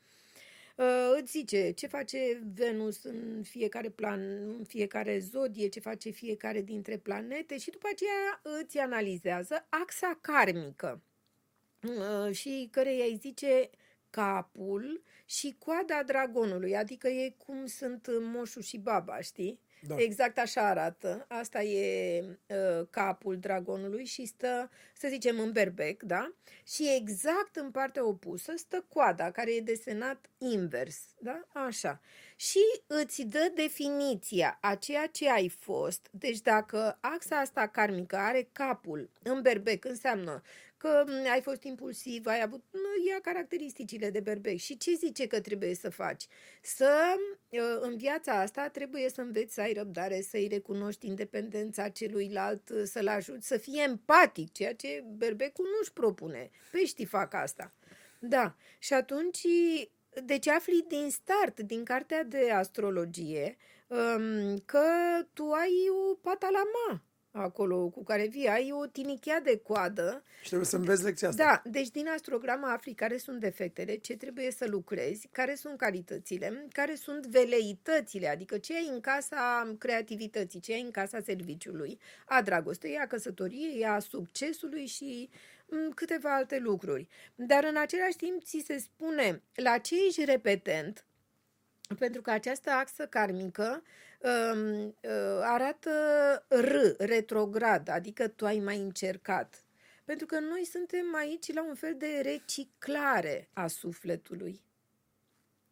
Uh, 0.75 1.17
îți 1.21 1.31
zice 1.31 1.71
ce 1.71 1.87
face 1.87 2.41
Venus 2.55 3.03
în 3.03 3.43
fiecare 3.43 3.89
plan, 3.89 4.19
în 4.57 4.63
fiecare 4.67 5.19
zodie, 5.19 5.67
ce 5.67 5.79
face 5.79 6.09
fiecare 6.09 6.61
dintre 6.61 6.97
planete 6.97 7.57
și 7.57 7.69
după 7.69 7.87
aceea 7.91 8.59
îți 8.61 8.77
analizează 8.77 9.65
axa 9.69 10.17
karmică 10.21 11.01
uh, 11.81 12.35
și 12.35 12.67
căreia 12.71 13.05
îi 13.05 13.19
zice 13.21 13.69
capul 14.09 15.03
și 15.25 15.55
coada 15.59 16.03
dragonului, 16.05 16.75
adică 16.75 17.07
e 17.07 17.33
cum 17.45 17.65
sunt 17.65 18.07
moșul 18.21 18.61
și 18.61 18.77
baba, 18.77 19.19
știi? 19.19 19.59
Da. 19.87 19.95
Exact 19.97 20.37
așa 20.37 20.67
arată. 20.67 21.25
Asta 21.27 21.61
e 21.61 22.23
uh, 22.47 22.87
capul 22.89 23.37
dragonului 23.37 24.05
și 24.05 24.25
stă, 24.25 24.69
să 24.93 25.07
zicem, 25.07 25.39
în 25.39 25.51
berbec, 25.51 26.03
da? 26.03 26.33
Și 26.67 26.95
exact 26.95 27.55
în 27.55 27.71
partea 27.71 28.05
opusă 28.07 28.53
stă 28.55 28.85
coada, 28.87 29.31
care 29.31 29.55
e 29.55 29.61
desenat 29.61 30.29
invers, 30.37 30.99
da? 31.19 31.47
Așa. 31.53 32.01
Și 32.35 32.59
îți 32.87 33.21
dă 33.21 33.51
definiția 33.55 34.57
a 34.61 34.75
ceea 34.75 35.07
ce 35.07 35.29
ai 35.29 35.49
fost. 35.49 36.07
Deci 36.11 36.41
dacă 36.41 36.97
axa 37.01 37.35
asta 37.35 37.67
karmică 37.67 38.15
are 38.15 38.49
capul 38.51 39.09
în 39.23 39.41
berbec, 39.41 39.85
înseamnă 39.85 40.41
că 40.79 41.03
m, 41.07 41.31
ai 41.31 41.41
fost 41.41 41.63
impulsiv, 41.63 42.25
ai 42.25 42.41
avut, 42.41 42.63
nu, 42.71 43.07
ia 43.09 43.19
caracteristicile 43.21 44.09
de 44.09 44.19
berbec. 44.19 44.57
Și 44.57 44.77
ce 44.77 44.93
zice 44.93 45.27
că 45.27 45.41
trebuie 45.41 45.75
să 45.75 45.89
faci? 45.89 46.27
Să, 46.61 47.15
uh, 47.49 47.77
în 47.79 47.97
viața 47.97 48.41
asta, 48.41 48.69
trebuie 48.69 49.09
să 49.09 49.21
înveți 49.21 49.53
să 49.53 49.61
ai 49.61 49.73
răbdare, 49.73 50.21
să-i 50.21 50.47
recunoști 50.47 51.07
independența 51.07 51.89
celuilalt, 51.89 52.69
uh, 52.69 52.81
să-l 52.83 53.07
ajuți, 53.07 53.47
să 53.47 53.57
fie 53.57 53.81
empatic, 53.81 54.51
ceea 54.51 54.75
ce 54.75 55.03
berbecul 55.17 55.65
nu-și 55.77 55.93
propune. 55.93 56.49
Peștii 56.71 57.05
fac 57.05 57.33
asta. 57.33 57.73
Da. 58.19 58.55
Și 58.79 58.93
atunci, 58.93 59.41
deci 60.23 60.47
afli 60.47 60.85
din 60.87 61.09
start, 61.09 61.59
din 61.59 61.83
cartea 61.83 62.23
de 62.23 62.51
astrologie, 62.51 63.57
um, 63.87 64.57
că 64.65 64.83
tu 65.33 65.51
ai 65.51 65.73
o 66.09 66.13
patalama 66.13 67.03
acolo 67.31 67.89
cu 67.89 68.03
care 68.03 68.27
vii, 68.27 68.47
ai 68.47 68.71
o 68.71 68.85
tinichea 68.85 69.39
de 69.39 69.57
coadă 69.57 70.23
Și 70.41 70.47
trebuie 70.47 70.67
să 70.67 70.75
înveți 70.75 71.03
lecția 71.03 71.27
asta. 71.27 71.43
da, 71.43 71.69
deci 71.71 71.89
din 71.89 72.07
astrograma 72.07 72.71
afli 72.71 72.93
care 72.93 73.17
sunt 73.17 73.39
defectele, 73.39 73.95
ce 73.95 74.15
trebuie 74.15 74.51
să 74.51 74.67
lucrezi, 74.67 75.27
care 75.31 75.55
sunt 75.55 75.77
calitățile, 75.77 76.67
care 76.71 76.95
sunt 76.95 77.25
veleitățile, 77.25 78.27
adică 78.27 78.57
ce 78.57 78.75
ai 78.75 78.89
în 78.93 78.99
casa 78.99 79.75
creativității, 79.77 80.59
ce 80.59 80.73
ai 80.73 80.81
în 80.81 80.91
casa 80.91 81.19
serviciului, 81.19 81.99
a 82.25 82.41
dragostei, 82.41 82.97
a 82.97 83.07
căsătoriei, 83.07 83.85
a 83.85 83.99
succesului 83.99 84.85
și 84.85 85.29
m, 85.65 85.89
câteva 85.93 86.35
alte 86.35 86.59
lucruri. 86.59 87.07
Dar 87.35 87.63
în 87.63 87.77
același 87.77 88.15
timp 88.15 88.43
ți 88.43 88.63
se 88.65 88.77
spune 88.77 89.41
la 89.55 89.77
ce 89.77 89.95
ești 90.07 90.25
repetent, 90.25 91.05
pentru 91.99 92.21
că 92.21 92.31
această 92.31 92.69
axă 92.69 93.05
karmică 93.05 93.63
um, 93.63 93.81
uh, 93.81 94.08
arată 95.41 95.91
R, 96.47 96.75
retrograd, 96.97 97.89
adică 97.89 98.27
tu 98.27 98.45
ai 98.45 98.59
mai 98.59 98.77
încercat. 98.77 99.63
Pentru 100.05 100.25
că 100.25 100.39
noi 100.39 100.65
suntem 100.65 101.15
aici 101.15 101.53
la 101.53 101.63
un 101.63 101.75
fel 101.75 101.95
de 101.97 102.19
reciclare 102.23 103.49
a 103.53 103.67
sufletului. 103.67 104.61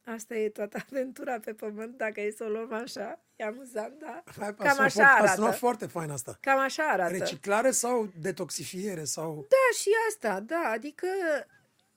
Asta 0.03 0.35
e 0.35 0.49
toată 0.49 0.85
aventura 0.89 1.39
pe 1.39 1.53
pământ, 1.53 1.97
dacă 1.97 2.21
e 2.21 2.31
să 2.31 2.43
o 2.43 2.47
luăm 2.47 2.73
așa. 2.73 3.21
E 3.35 3.43
amuzant, 3.43 3.99
da? 3.99 4.23
Hai, 4.39 4.55
Cam 4.55 4.67
așa 4.67 4.79
foarte, 4.79 5.01
arată. 5.01 5.31
A 5.31 5.35
sunat 5.35 5.57
foarte 5.57 5.85
fain 5.85 6.09
asta. 6.09 6.37
Cam 6.41 6.59
așa 6.59 6.83
arată. 6.83 7.17
Reciclare 7.17 7.71
sau 7.71 8.09
detoxifiere 8.21 9.03
sau... 9.03 9.45
Da, 9.49 9.77
și 9.79 9.89
asta, 10.09 10.39
da, 10.39 10.71
adică 10.73 11.07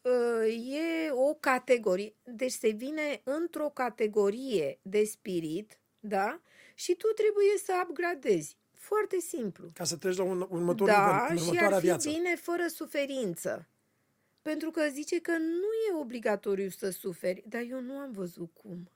uh, 0.02 0.72
e 0.72 1.10
o 1.10 1.34
categorie, 1.34 2.14
deci 2.22 2.52
se 2.52 2.68
vine 2.68 3.20
într-o 3.24 3.68
categorie 3.68 4.78
de 4.82 5.04
spirit, 5.04 5.79
da, 6.00 6.40
și 6.74 6.94
tu 6.94 7.06
trebuie 7.06 7.46
să 7.64 7.84
upgradezi. 7.88 8.56
Foarte 8.74 9.18
simplu. 9.18 9.70
Ca 9.74 9.84
să 9.84 9.96
treci 9.96 10.16
la 10.16 10.22
un 10.22 10.40
următor 10.40 10.88
nivel, 10.88 11.02
Da, 11.04 11.26
în 11.30 11.36
și 11.36 11.42
următoarea 11.42 11.74
ar 11.76 11.80
fi 11.80 11.86
viață. 11.86 12.08
bine 12.08 12.34
fără 12.36 12.66
suferință. 12.66 13.66
Pentru 14.42 14.70
că 14.70 14.88
zice 14.92 15.20
că 15.20 15.30
nu 15.36 15.68
e 15.90 16.00
obligatoriu 16.00 16.68
să 16.68 16.90
suferi, 16.90 17.44
dar 17.48 17.62
eu 17.68 17.80
nu 17.80 17.92
am 17.96 18.12
văzut 18.12 18.50
cum. 18.62 18.90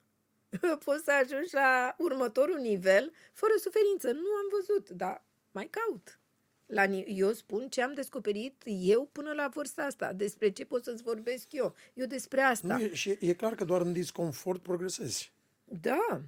Poți 0.84 1.04
să 1.04 1.10
ajungi 1.12 1.54
la 1.54 1.94
următorul 1.98 2.58
nivel 2.58 3.12
fără 3.32 3.52
suferință. 3.60 4.06
Nu 4.10 4.28
am 4.34 4.46
văzut, 4.50 4.88
dar 4.90 5.24
mai 5.50 5.68
caut. 5.70 6.18
La, 6.66 6.82
ni- 6.84 7.04
eu 7.18 7.32
spun 7.32 7.68
ce 7.68 7.82
am 7.82 7.94
descoperit 7.94 8.62
eu 8.66 9.08
până 9.12 9.32
la 9.32 9.48
vârsta 9.48 9.82
asta, 9.82 10.12
despre 10.12 10.50
ce 10.50 10.64
pot 10.64 10.84
să-ți 10.84 11.02
vorbesc 11.02 11.52
eu. 11.52 11.74
Eu 11.94 12.06
despre 12.06 12.40
asta. 12.40 12.76
Nu, 12.76 12.82
e, 12.82 12.94
și 12.94 13.16
e 13.20 13.32
clar 13.34 13.54
că 13.54 13.64
doar 13.64 13.80
în 13.80 13.92
disconfort 13.92 14.62
progresezi. 14.62 15.32
Da. 15.64 16.20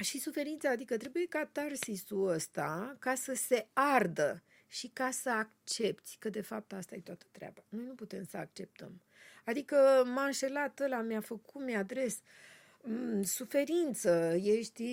Și 0.00 0.18
suferința, 0.18 0.70
adică 0.70 0.96
trebuie 0.96 1.26
catarsisul 1.26 2.28
ăsta 2.28 2.96
ca 2.98 3.14
să 3.14 3.34
se 3.34 3.66
ardă 3.72 4.42
și 4.66 4.88
ca 4.88 5.10
să 5.10 5.30
accepti 5.30 6.16
că 6.18 6.28
de 6.28 6.40
fapt 6.40 6.72
asta 6.72 6.94
e 6.94 7.00
toată 7.00 7.26
treaba. 7.30 7.64
Noi 7.68 7.84
nu 7.84 7.94
putem 7.94 8.24
să 8.24 8.36
acceptăm. 8.36 9.00
Adică 9.44 10.04
m-a 10.14 10.24
înșelat 10.24 10.80
ăla, 10.80 11.00
mi-a 11.00 11.20
făcut, 11.20 11.64
mi-a 11.64 11.78
adres 11.78 12.20
mm, 12.82 13.22
suferință, 13.22 14.36
ești 14.42 14.84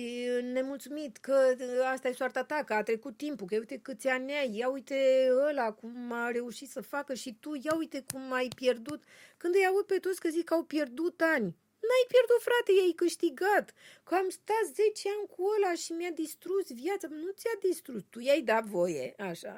nemulțumit 0.52 1.16
că 1.16 1.54
asta 1.92 2.08
e 2.08 2.12
soarta 2.12 2.44
ta, 2.44 2.62
că 2.64 2.74
a 2.74 2.82
trecut 2.82 3.16
timpul, 3.16 3.46
că 3.46 3.56
uite 3.56 3.78
câți 3.78 4.08
ani 4.08 4.32
ai, 4.32 4.56
ia 4.56 4.68
uite 4.68 5.28
ăla 5.48 5.72
cum 5.72 6.12
a 6.12 6.30
reușit 6.30 6.70
să 6.70 6.80
facă 6.80 7.14
și 7.14 7.36
tu, 7.40 7.54
ia 7.62 7.74
uite 7.76 8.04
cum 8.12 8.32
ai 8.32 8.48
pierdut. 8.56 9.02
Când 9.36 9.54
îi 9.54 9.66
aud 9.66 9.84
pe 9.84 9.98
toți 9.98 10.20
că 10.20 10.28
zic 10.28 10.44
că 10.44 10.54
au 10.54 10.64
pierdut 10.64 11.20
ani, 11.20 11.56
N-ai 11.86 12.04
pierdut, 12.12 12.40
frate, 12.48 12.70
i-ai 12.72 12.94
câștigat. 13.02 13.66
Că 14.06 14.12
am 14.20 14.28
stat 14.40 14.64
10 14.72 15.08
ani 15.14 15.26
cu 15.34 15.40
ăla 15.54 15.72
și 15.82 15.90
mi-a 15.98 16.14
distrus 16.24 16.66
viața. 16.82 17.06
Nu 17.24 17.30
ți-a 17.40 17.56
distrus, 17.68 18.02
tu 18.12 18.18
i-ai 18.28 18.42
dat 18.52 18.64
voie, 18.76 19.06
așa. 19.30 19.54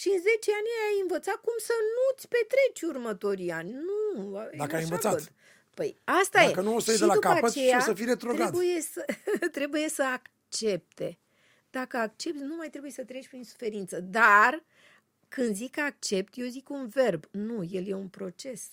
Și 0.00 0.08
în 0.14 0.20
10 0.20 0.50
ani 0.58 0.70
ai 0.88 0.98
învățat 1.04 1.38
cum 1.46 1.56
să 1.68 1.74
nu-ți 1.96 2.28
petreci 2.34 2.80
următorii 2.92 3.50
ani. 3.60 3.70
Nu, 3.88 4.30
Dacă 4.62 4.74
ai 4.76 4.82
așa 4.82 4.88
învățat. 4.88 5.12
văd. 5.18 5.32
Păi 5.78 5.90
asta 6.22 6.38
Dacă 6.46 6.60
e. 6.60 6.62
nu, 6.62 6.74
o 6.74 6.80
să 6.80 6.90
iei 6.90 6.98
și 6.98 7.04
de 7.06 7.08
la 7.12 7.14
după 7.18 7.28
capăt 7.28 7.52
și 7.52 7.58
aceea, 7.58 7.76
o 7.78 7.80
să 7.80 7.94
fii 7.94 8.04
retrograd. 8.04 8.50
Trebuie 8.50 8.80
să, 8.80 9.04
trebuie 9.58 9.88
să 9.88 10.02
accepte. 10.02 11.18
Dacă 11.70 11.96
accepti, 11.96 12.38
nu 12.42 12.56
mai 12.56 12.70
trebuie 12.70 12.90
să 12.90 13.04
treci 13.04 13.28
prin 13.28 13.44
suferință. 13.44 14.00
Dar, 14.00 14.64
când 15.28 15.54
zic 15.54 15.78
accept, 15.78 16.32
eu 16.36 16.46
zic 16.46 16.68
un 16.70 16.88
verb. 16.88 17.24
Nu, 17.30 17.64
el 17.70 17.86
e 17.88 17.94
un 17.94 18.08
proces. 18.08 18.70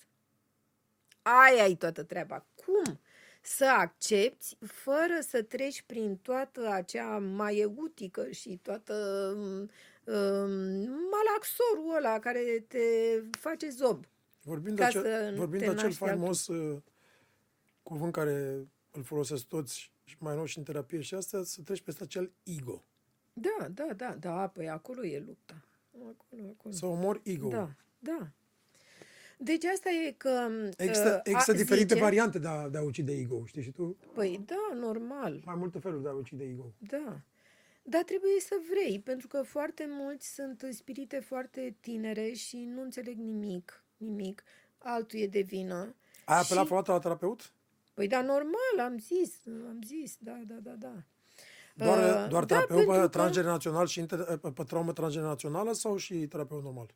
Aia 1.28 1.65
e 1.65 1.76
toată 1.76 2.03
treaba. 2.03 2.45
Cum 2.65 2.99
să 3.41 3.65
accepti 3.65 4.57
fără 4.65 5.19
să 5.21 5.41
treci 5.41 5.82
prin 5.82 6.17
toată 6.17 6.69
acea 6.69 7.17
maiegutică 7.17 8.32
și 8.32 8.59
toată 8.61 8.93
um, 9.38 9.69
um, 10.13 10.51
malaxorul 11.11 11.95
ăla 11.97 12.19
care 12.19 12.65
te 12.67 12.80
face 13.39 13.69
zob. 13.69 14.05
Vorbind, 14.43 14.78
Ca 14.78 14.86
de, 14.86 14.91
să 14.91 14.99
acel, 14.99 15.32
nu 15.32 15.38
vorbind 15.38 15.61
te 15.61 15.67
de 15.67 15.73
acel 15.73 15.84
naști 15.84 16.03
altul. 16.03 16.17
faimos 16.17 16.47
uh, 16.47 16.82
cuvânt 17.84 18.11
care 18.13 18.67
îl 18.91 19.03
folosesc 19.03 19.45
toți 19.45 19.91
și 20.03 20.15
mai 20.19 20.36
nou 20.36 20.45
și 20.45 20.57
în 20.57 20.63
terapie 20.63 21.01
și 21.01 21.15
asta, 21.15 21.43
să 21.43 21.61
treci 21.61 21.82
peste 21.82 22.03
acel 22.03 22.32
ego. 22.43 22.84
Da, 23.34 23.67
da, 23.71 23.93
da, 23.95 24.15
da, 24.19 24.47
păi 24.47 24.69
acolo 24.69 25.05
e 25.05 25.19
lupta. 25.19 25.65
Acolo, 25.93 26.55
acolo. 26.57 26.73
Să 26.73 26.86
omori 26.86 27.21
ego 27.23 27.47
Da, 27.47 27.69
da. 27.99 28.28
Deci 29.38 29.64
asta 29.66 29.90
e 29.90 30.12
că... 30.12 30.48
Există, 30.78 31.14
uh, 31.16 31.20
există 31.24 31.52
a- 31.52 31.56
diferite 31.56 31.88
zice- 31.94 32.00
variante 32.04 32.40
de 32.40 32.48
a, 32.48 32.68
de 32.70 32.78
a 32.78 32.82
ucide 32.82 33.12
ego, 33.14 33.44
știi 33.46 33.62
și 33.62 33.72
tu? 33.72 33.98
Păi 34.14 34.42
da, 34.46 34.78
normal. 34.80 35.42
Mai 35.46 35.56
multe 35.58 35.80
feluri 35.80 36.02
de 36.04 36.10
a 36.10 36.14
ucide 36.14 36.44
ego. 36.44 36.74
Da. 36.78 37.20
Dar 37.84 38.04
trebuie 38.04 38.40
să 38.40 38.56
vrei, 38.70 39.00
pentru 39.00 39.28
că 39.28 39.42
foarte 39.42 39.86
mulți 39.90 40.34
sunt 40.34 40.66
spirite 40.72 41.20
foarte 41.20 41.76
tinere 41.80 42.32
și 42.32 42.58
nu 42.76 42.82
înțeleg 42.82 43.18
nimic, 43.18 43.84
nimic. 43.98 44.44
Altul 44.78 45.20
e 45.20 45.28
de 45.28 45.42
vină. 45.42 45.96
Ai 46.26 46.40
apelat 46.40 46.62
Și- 46.64 46.66
vreodată 46.68 46.92
la 46.92 47.00
terapeut? 47.00 47.52
Păi 47.94 48.08
da, 48.08 48.22
normal, 48.22 48.80
am 48.80 48.98
zis, 49.00 49.34
am 49.48 49.80
zis, 49.86 50.16
da, 50.20 50.40
da, 50.48 50.56
da, 50.64 50.72
da. 50.72 50.94
Doar, 51.76 51.98
Uh, 51.98 52.30
doar 52.30 52.44
da, 52.44 52.56
terapeut 52.56 52.68
pentru 52.78 52.94
pe 52.94 53.00
că- 53.00 53.08
transgenerațional 53.08 53.88
și 53.88 54.00
inter, 54.00 54.38
pe, 54.42 54.52
pe 54.52 54.64
traumă 54.64 54.94
transgenerațională 54.94 55.74
sau 55.74 55.98
și 55.98 56.14
terapeut 56.16 56.64
normal? 56.64 56.94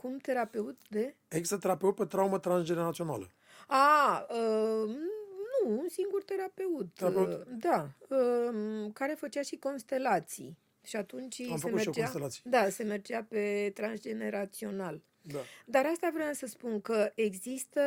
Cum 0.00 0.16
terapeut 0.16 0.78
de... 0.88 1.14
Există 1.28 1.56
terapeut 1.56 1.94
pe 1.94 2.04
traumă 2.04 2.38
transgenerațională. 2.38 3.30
A, 3.66 4.26
uh, 4.30 4.88
nu, 5.64 5.70
un 5.78 5.88
singur 5.88 6.22
terapeut. 6.22 6.94
Terapeut? 6.94 7.28
uh, 7.28 7.46
Da, 7.58 7.88
uh, 8.08 8.90
care 8.92 9.14
făcea 9.14 9.42
și 9.42 9.56
constelații. 9.56 10.58
Și 10.82 10.96
atunci 10.96 11.40
Am 11.40 11.46
se 11.46 11.52
făcut 11.56 11.60
și 11.62 11.66
eu 11.68 11.74
mergea, 11.74 12.02
constelații. 12.02 12.42
Da, 12.44 12.68
se 12.68 12.82
mergea 12.82 13.26
pe 13.28 13.70
transgenerațional. 13.74 15.02
Da. 15.22 15.38
Dar 15.64 15.86
asta 15.86 16.10
vreau 16.14 16.32
să 16.32 16.46
spun 16.46 16.80
că 16.80 17.12
există 17.14 17.80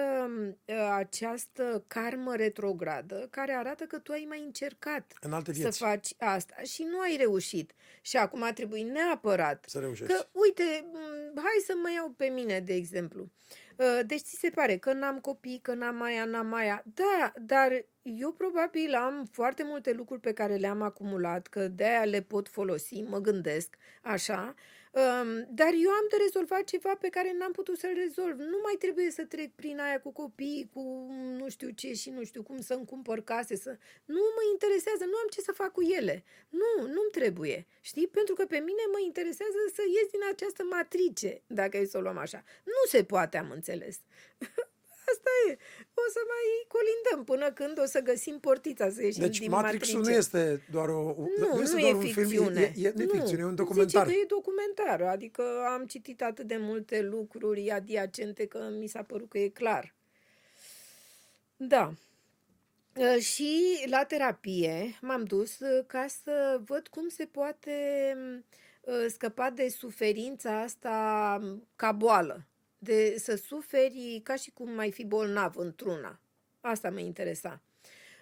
uh, 0.66 0.76
această 0.96 1.84
karmă 1.88 2.36
retrogradă 2.36 3.28
care 3.30 3.52
arată 3.52 3.84
că 3.84 4.00
tu 4.00 4.12
ai 4.12 4.26
mai 4.28 4.42
încercat 4.46 5.14
În 5.22 5.34
alte 5.34 5.54
să 5.54 5.60
vieți. 5.60 5.78
faci 5.78 6.14
asta 6.18 6.56
și 6.64 6.84
nu 6.84 7.00
ai 7.00 7.16
reușit. 7.18 7.72
Și 8.02 8.18
acum 8.18 8.52
trebuie 8.54 8.84
neapărat 8.84 9.66
Să 9.68 9.80
reușești. 9.80 10.14
Că, 10.14 10.28
uite, 10.32 10.86
m, 10.92 11.38
hai 11.40 11.64
să 11.66 11.74
mă 11.82 11.92
iau 11.96 12.10
pe 12.10 12.26
mine, 12.26 12.60
de 12.60 12.74
exemplu. 12.74 13.30
Uh, 13.76 14.00
Deci 14.06 14.20
ți 14.22 14.36
se 14.40 14.50
pare 14.50 14.78
că 14.78 14.94
n-am 14.94 15.20
copii, 15.20 15.60
că 15.62 15.74
n-am 15.74 16.02
aia, 16.02 16.26
n-am 16.26 16.54
aia. 16.54 16.84
Da, 16.94 17.34
dar 17.42 17.86
eu 18.02 18.32
probabil 18.32 18.94
am 18.94 19.26
foarte 19.32 19.64
multe 19.64 19.92
lucruri 19.92 20.22
pe 20.22 20.34
care 20.34 20.56
le-am 20.56 20.82
acumulat, 20.82 21.48
că 21.48 21.68
de-aia 21.68 22.04
le 22.04 22.22
pot 22.22 22.48
folosi, 22.50 23.02
mă 23.02 23.20
gândesc, 23.20 23.76
așa. 24.02 24.42
Um, 24.48 24.56
Dar 25.50 25.74
eu 25.86 25.90
am 25.90 26.06
de 26.10 26.18
rezolvat 26.18 26.64
ceva 26.64 26.96
pe 26.96 27.10
care 27.10 27.34
n-am 27.38 27.52
putut 27.52 27.78
să-l 27.78 27.94
rezolv. 27.94 28.40
Nu 28.40 28.60
mai 28.64 28.76
trebuie 28.80 29.12
să 29.12 29.24
trec 29.26 29.52
prin 29.56 29.80
aia 29.80 30.00
cu 30.02 30.12
copii, 30.12 30.70
cu 30.74 30.82
nu 31.38 31.50
știu 31.50 31.70
ce 31.70 31.94
și 31.94 32.10
nu 32.10 32.24
știu 32.24 32.44
cum 32.44 32.62
să-mi 32.62 32.86
cumpăr 32.86 33.24
case. 33.24 33.56
Să... 33.56 33.78
Nu 34.06 34.22
mă 34.36 34.44
interesează, 34.52 35.06
nu 35.06 35.18
am 35.18 35.28
ce 35.30 35.42
să 35.42 35.52
fac 35.52 35.72
cu 35.72 35.82
ele. 35.82 36.24
Nu, 36.50 36.82
nu-mi 36.82 37.12
trebuie. 37.12 37.68
Știi? 37.82 38.08
Pentru 38.08 38.34
că 38.34 38.46
pe 38.46 38.58
mine 38.58 38.84
mă 38.92 39.00
interesează 39.06 39.58
să 39.74 39.82
ies 39.82 40.12
din 40.12 40.24
această 40.32 40.64
matrice, 40.64 41.42
dacă 41.48 41.78
e 41.78 41.86
să 41.86 41.98
o 41.98 42.02
luăm 42.02 42.18
așa. 42.18 42.44
Nu 42.64 42.88
se 42.90 43.04
poate, 43.04 43.38
am 43.38 43.50
înțeles. 43.52 44.00
Asta 45.14 45.30
e. 45.50 45.58
O 45.94 46.06
să 46.12 46.20
mai 46.34 46.46
colindăm 46.76 47.24
până 47.24 47.52
când 47.52 47.80
o 47.80 47.86
să 47.86 48.00
găsim 48.00 48.40
portița 48.40 48.90
să 48.90 49.04
ieșim 49.04 49.22
Deci 49.22 49.40
din 49.40 49.50
Matrixul 49.50 49.98
matrice. 50.00 50.12
nu 50.12 50.18
este 50.18 50.62
doar 50.72 50.90
o... 50.90 51.00
o- 51.00 51.26
Nu, 51.38 51.62
este 51.62 51.74
nu 51.76 51.80
doar 51.82 51.92
e 51.92 51.96
un 51.96 52.02
ficțiune. 52.02 52.28
film, 52.72 52.84
e, 52.84 52.88
e, 52.88 52.92
nu 52.96 53.02
e 53.02 53.08
ficțiune, 53.18 53.42
e 53.42 53.44
un 53.44 53.50
Zice 53.50 53.64
documentar. 53.64 54.06
că 54.06 54.12
e 54.12 54.26
documentar, 54.28 55.02
adică 55.02 55.44
am 55.74 55.86
citit 55.86 56.22
atât 56.22 56.48
de 56.48 56.58
multe 56.60 57.02
lucruri 57.02 57.72
adiacente 57.72 58.46
că 58.46 58.70
mi 58.80 58.88
s-a 58.88 59.04
părut 59.04 59.30
că 59.30 59.38
e 59.40 59.48
clar. 59.50 59.94
Da. 61.58 61.94
Uh, 62.96 63.18
Și 63.22 63.84
la 63.90 64.04
terapie 64.04 64.98
m-am 65.02 65.24
dus 65.24 65.60
uh, 65.60 65.84
ca 65.88 66.06
să 66.24 66.60
văd 66.66 66.88
cum 66.88 67.08
se 67.10 67.26
poate 67.26 67.74
uh, 68.82 69.06
scăpa 69.08 69.50
de 69.50 69.68
suferința 69.70 70.62
asta 70.62 71.40
um, 71.44 71.68
ca 71.76 71.92
boală. 71.92 72.46
De 72.84 73.16
să 73.18 73.36
suferi 73.36 74.22
ca 74.24 74.36
și 74.36 74.52
cum 74.52 74.72
mai 74.72 74.92
fi 74.92 75.06
bolnav 75.06 75.58
într-una. 75.58 76.20
Asta 76.62 76.90
mă 76.90 77.00
interesa. 77.00 77.62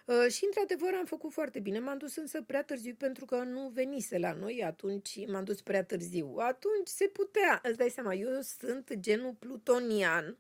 Uh, 0.06 0.32
Și 0.32 0.46
într-adevăr 0.46 0.94
am 0.94 1.06
făcut 1.06 1.32
foarte 1.32 1.60
bine. 1.60 1.80
M-am 1.80 1.98
dus 1.98 2.16
însă 2.16 2.42
prea 2.42 2.64
târziu 2.64 2.96
pentru 2.98 3.26
că 3.26 3.36
nu 3.36 3.68
venise 3.74 4.18
la 4.18 4.34
noi 4.34 4.64
atunci, 4.64 5.28
m-am 5.28 5.44
dus 5.44 5.62
prea 5.62 5.84
târziu. 5.84 6.36
Atunci 6.38 6.88
se 6.88 7.06
putea, 7.06 7.60
îți 7.64 7.78
dai 7.78 7.90
seama, 7.90 8.14
eu 8.14 8.42
sunt 8.42 8.94
genul 9.00 9.34
plutonian, 9.34 10.38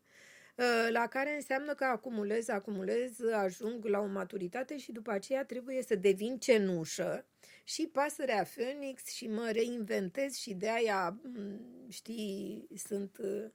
uh, 0.56 0.88
la 0.90 1.08
care 1.08 1.36
înseamnă 1.36 1.74
că 1.74 1.84
acumulez, 1.84 2.48
acumulez, 2.48 3.20
ajung 3.34 3.86
la 3.86 4.00
o 4.00 4.06
maturitate 4.06 4.78
și 4.78 4.92
după 4.92 5.12
aceea 5.12 5.46
trebuie 5.46 5.82
să 5.84 5.96
devin 5.96 6.38
cenușă 6.38 7.26
și 7.64 7.88
pasărea 7.88 8.44
Phoenix 8.56 9.06
și 9.06 9.28
mă 9.28 9.50
reinventez 9.52 10.36
și 10.36 10.54
de 10.54 10.70
aia, 10.70 11.20
m, 11.24 11.90
știi, 11.90 12.68
sunt 12.76 13.18
uh, 13.18 13.28
um, 13.30 13.52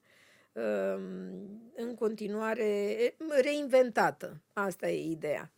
în 1.75 1.95
continuare 1.95 2.97
reinventată. 3.43 4.41
Asta 4.53 4.89
e 4.89 5.11
ideea. 5.11 5.51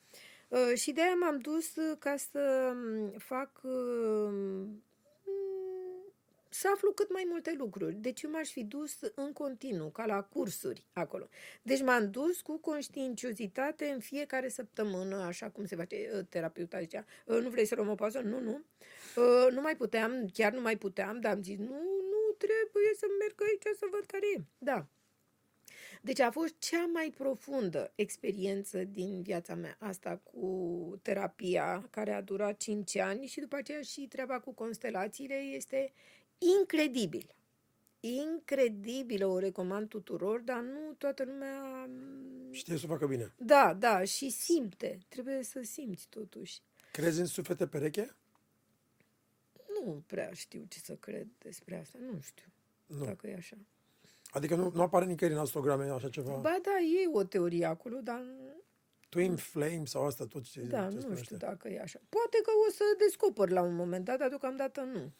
Uh, 0.49 0.73
și 0.75 0.93
de 0.93 1.03
aia 1.03 1.15
m-am 1.15 1.39
dus 1.39 1.77
uh, 1.77 1.97
ca 1.99 2.15
să 2.31 2.73
um, 2.75 3.11
fac 3.19 3.51
uh, 3.63 4.29
mm, 4.31 4.83
să 6.49 6.69
aflu 6.75 6.93
cât 6.93 7.13
mai 7.13 7.27
multe 7.31 7.55
lucruri. 7.59 7.95
Deci 7.95 8.23
eu 8.23 8.31
m-aș 8.31 8.51
fi 8.51 8.65
dus 8.65 8.99
în 9.15 9.33
continuu, 9.33 9.89
ca 9.89 10.07
la 10.07 10.23
cursuri 10.23 10.85
acolo. 10.93 11.29
Deci 11.63 11.83
m-am 11.83 12.11
dus 12.11 12.41
cu 12.41 12.59
conștiinciozitate 12.59 13.87
în 13.87 14.01
fiecare 14.01 14.49
săptămână, 14.49 15.17
așa 15.17 15.51
cum 15.51 15.65
se 15.65 15.77
face 15.77 16.27
terapeuta 16.29 16.81
zicea, 16.81 17.05
nu 17.27 17.49
vrei 17.49 17.67
să 17.67 17.75
luăm 17.75 17.89
o 17.89 17.95
pauză? 17.95 18.21
Nu, 18.21 18.41
nu. 18.41 18.65
Nu 19.51 19.61
mai 19.61 19.77
puteam, 19.77 20.29
chiar 20.33 20.53
nu 20.53 20.61
mai 20.61 20.77
puteam, 20.77 21.21
dar 21.21 21.33
am 21.33 21.43
zis, 21.43 21.59
nu, 21.59 21.67
nu 22.11 22.18
trebuie 22.47 22.93
să 22.97 23.07
merg 23.19 23.37
aici 23.43 23.77
să 23.77 23.87
văd 23.91 24.05
care 24.05 24.27
e. 24.37 24.43
Da. 24.59 24.87
Deci 26.03 26.21
a 26.21 26.31
fost 26.31 26.55
cea 26.59 26.87
mai 26.87 27.13
profundă 27.17 27.93
experiență 27.95 28.85
din 28.85 29.23
viața 29.23 29.55
mea, 29.55 29.77
asta 29.79 30.21
cu 30.25 30.99
terapia, 31.03 31.87
care 31.91 32.13
a 32.13 32.21
durat 32.21 32.57
5 32.57 32.97
ani 32.97 33.27
și 33.27 33.41
după 33.41 33.57
aceea 33.57 33.83
și 33.83 34.07
treaba 34.09 34.41
cu 34.41 34.53
constelațiile 34.53 35.35
este 35.35 35.93
incredibil. 36.61 37.35
Incredibilă, 38.01 39.27
o 39.27 39.39
recomand 39.39 39.89
tuturor, 39.89 40.41
dar 40.41 40.61
nu 40.61 40.93
toată 40.99 41.25
lumea... 41.25 41.89
Știe 42.51 42.77
să 42.77 42.83
o 42.85 42.89
facă 42.89 43.07
bine. 43.07 43.33
Da, 43.37 43.75
da, 43.75 44.05
și 44.05 44.31
simte. 44.31 44.99
Trebuie 45.09 45.43
să 45.43 45.61
simți 45.63 46.07
totuși. 46.09 46.61
Crezi 46.93 47.21
în 47.21 47.27
suflete 47.27 47.67
pereche? 47.67 48.17
Nu 49.85 50.03
prea 50.07 50.31
știu 50.33 50.65
ce 50.69 50.79
să 50.79 50.95
cred 50.95 51.27
despre 51.39 51.79
asta. 51.81 51.99
Nu 52.13 52.21
știu 52.21 52.45
nu. 52.87 53.05
dacă 53.05 53.27
e 53.29 53.35
așa. 53.35 53.57
Adică 54.31 54.55
nu, 54.55 54.71
nu 54.75 54.83
apare 54.83 55.05
nicăieri 55.05 55.37
în 55.37 55.43
astrograme 55.45 55.85
așa 55.91 56.09
ceva? 56.09 56.33
Ba 56.37 56.57
da, 56.63 56.71
e 57.03 57.09
o 57.13 57.25
teorie 57.25 57.65
acolo, 57.65 57.99
dar... 58.03 58.23
Twin 59.09 59.37
Flame 59.37 59.83
sau 59.85 60.05
asta 60.07 60.27
tot 60.27 60.43
ce 60.43 60.61
Da, 60.61 60.89
ce 60.89 60.95
nu 60.95 61.01
spune 61.01 61.17
știu 61.23 61.35
ăștia. 61.35 61.49
dacă 61.49 61.69
e 61.69 61.81
așa. 61.81 62.01
Poate 62.09 62.39
că 62.43 62.51
o 62.69 62.71
să 62.73 62.83
descoper 62.99 63.49
la 63.49 63.63
un 63.63 63.75
moment 63.75 64.05
dat, 64.05 64.19
dar 64.19 64.29
deocamdată 64.29 64.81
nu. 64.81 65.13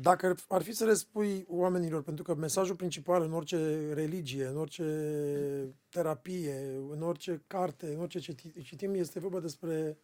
Dacă 0.00 0.36
ar 0.48 0.62
fi 0.62 0.72
să 0.72 0.84
le 0.84 0.94
spui 0.94 1.44
oamenilor, 1.48 2.02
pentru 2.02 2.24
că 2.24 2.34
mesajul 2.34 2.76
principal 2.76 3.22
în 3.22 3.32
orice 3.32 3.92
religie, 3.92 4.44
în 4.46 4.56
orice 4.56 4.84
terapie, 5.88 6.54
în 6.90 7.02
orice 7.02 7.42
carte, 7.46 7.86
în 7.86 8.00
orice 8.00 8.18
citi- 8.32 8.62
citim, 8.64 8.94
este 8.94 9.18
vorba 9.20 9.40
despre 9.40 9.96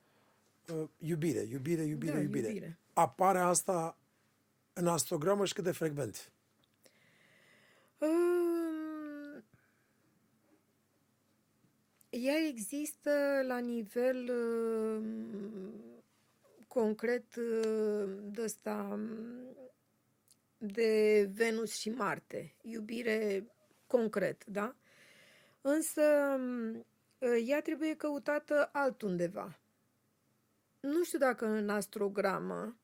uh, 0.75 0.89
iubire, 0.99 1.41
iubire, 1.51 1.83
iubire, 1.83 2.13
Da, 2.13 2.21
iubire. 2.21 2.47
iubire. 2.49 2.79
Apare 2.99 3.39
asta 3.39 3.99
în 4.73 4.87
astrogramă 4.87 5.45
și 5.45 5.53
cât 5.53 5.65
de 5.65 5.73
frecvent? 5.73 6.33
Um, 7.99 9.45
Ea 12.09 12.37
există 12.49 13.11
la 13.47 13.59
nivel 13.59 14.31
um, 14.31 15.73
concret 16.69 17.37
uh, 17.37 18.19
de 18.23 18.43
ăsta 18.43 18.89
um, 18.93 19.09
de 20.57 21.31
Venus 21.33 21.77
și 21.77 21.91
Marte. 21.91 22.55
Iubire 22.63 23.47
concret, 23.87 24.45
da? 24.45 24.75
Însă 25.61 26.03
um, 26.39 26.87
ea 27.47 27.61
trebuie 27.63 27.97
căutată 27.97 28.69
altundeva. 28.73 29.59
Nu 30.81 31.05
știu 31.05 31.19
dacă 31.19 31.47
în 31.47 31.69
astrogramă 31.69 32.77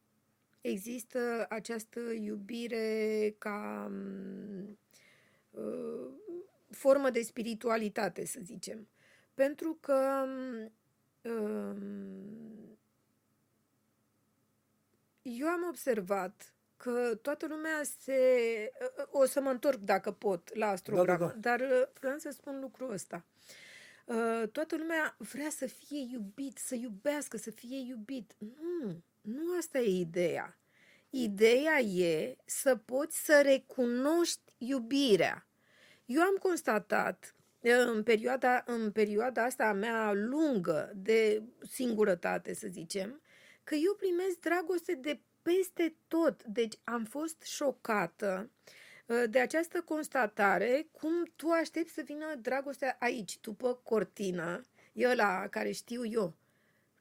există 0.69 1.47
această 1.49 2.01
iubire 2.01 3.35
ca 3.39 3.87
um, 3.91 4.79
uh, 5.51 6.11
formă 6.71 7.11
de 7.11 7.23
spiritualitate, 7.23 8.27
să 8.27 8.41
zicem. 8.43 8.89
Pentru 9.35 9.79
că 9.81 10.25
um, 11.23 12.79
eu 15.23 15.47
am 15.47 15.67
observat 15.69 16.55
că 16.77 17.19
toată 17.23 17.47
lumea 17.47 17.83
se... 18.01 18.19
O 19.11 19.25
să 19.25 19.41
mă 19.41 19.51
întorc 19.51 19.79
dacă 19.79 20.13
pot 20.13 20.55
la 20.55 20.69
astrogramă, 20.69 21.19
Da, 21.19 21.27
da, 21.27 21.57
da. 21.57 21.57
dar 21.57 21.61
uh, 21.61 21.89
vreau 22.01 22.19
să 22.19 22.31
spun 22.31 22.61
lucrul 22.61 22.93
ăsta. 22.93 23.25
Uh, 24.05 24.49
Toată 24.53 24.77
lumea 24.77 25.15
vrea 25.19 25.51
să 25.51 25.67
fie 25.67 26.09
iubit, 26.13 26.59
să 26.59 26.75
iubească, 26.75 27.37
să 27.37 27.51
fie 27.51 27.79
iubit. 27.79 28.35
Nu, 28.39 29.03
nu 29.25 29.57
asta 29.59 29.79
e 29.79 30.01
ideea. 30.01 30.59
Ideea 31.11 31.79
e 31.79 32.37
să 32.45 32.77
poți 32.77 33.25
să 33.25 33.41
recunoști 33.45 34.53
iubirea. 34.59 35.47
Eu 36.05 36.23
am 36.23 36.37
constatat 36.41 37.35
uh, 37.61 37.71
în 37.87 38.03
perioada, 38.03 38.63
în 38.67 38.93
perioada 38.93 39.45
asta 39.45 39.65
a 39.65 39.73
mea 39.73 40.13
lungă 40.13 40.93
de 40.95 41.43
singurătate, 41.71 42.55
să 42.55 42.67
zicem, 42.71 43.21
că 43.65 43.75
eu 43.75 43.95
primesc 43.95 44.39
dragoste 44.41 44.95
de 44.95 45.21
peste 45.43 45.97
tot. 46.09 46.43
Deci 46.45 46.75
am 46.85 47.05
fost 47.05 47.43
șocată 47.43 48.51
uh, 49.07 49.23
de 49.31 49.39
această 49.39 49.81
constatare, 49.81 50.89
cum 50.91 51.33
tu 51.37 51.49
aștepți 51.49 51.93
să 51.93 52.03
vină 52.05 52.35
dragostea 52.35 52.97
aici, 53.01 53.41
după 53.41 53.75
cortină, 53.75 54.61
e 54.93 55.09
ăla 55.09 55.49
care 55.49 55.71
știu 55.71 56.05
eu. 56.05 56.35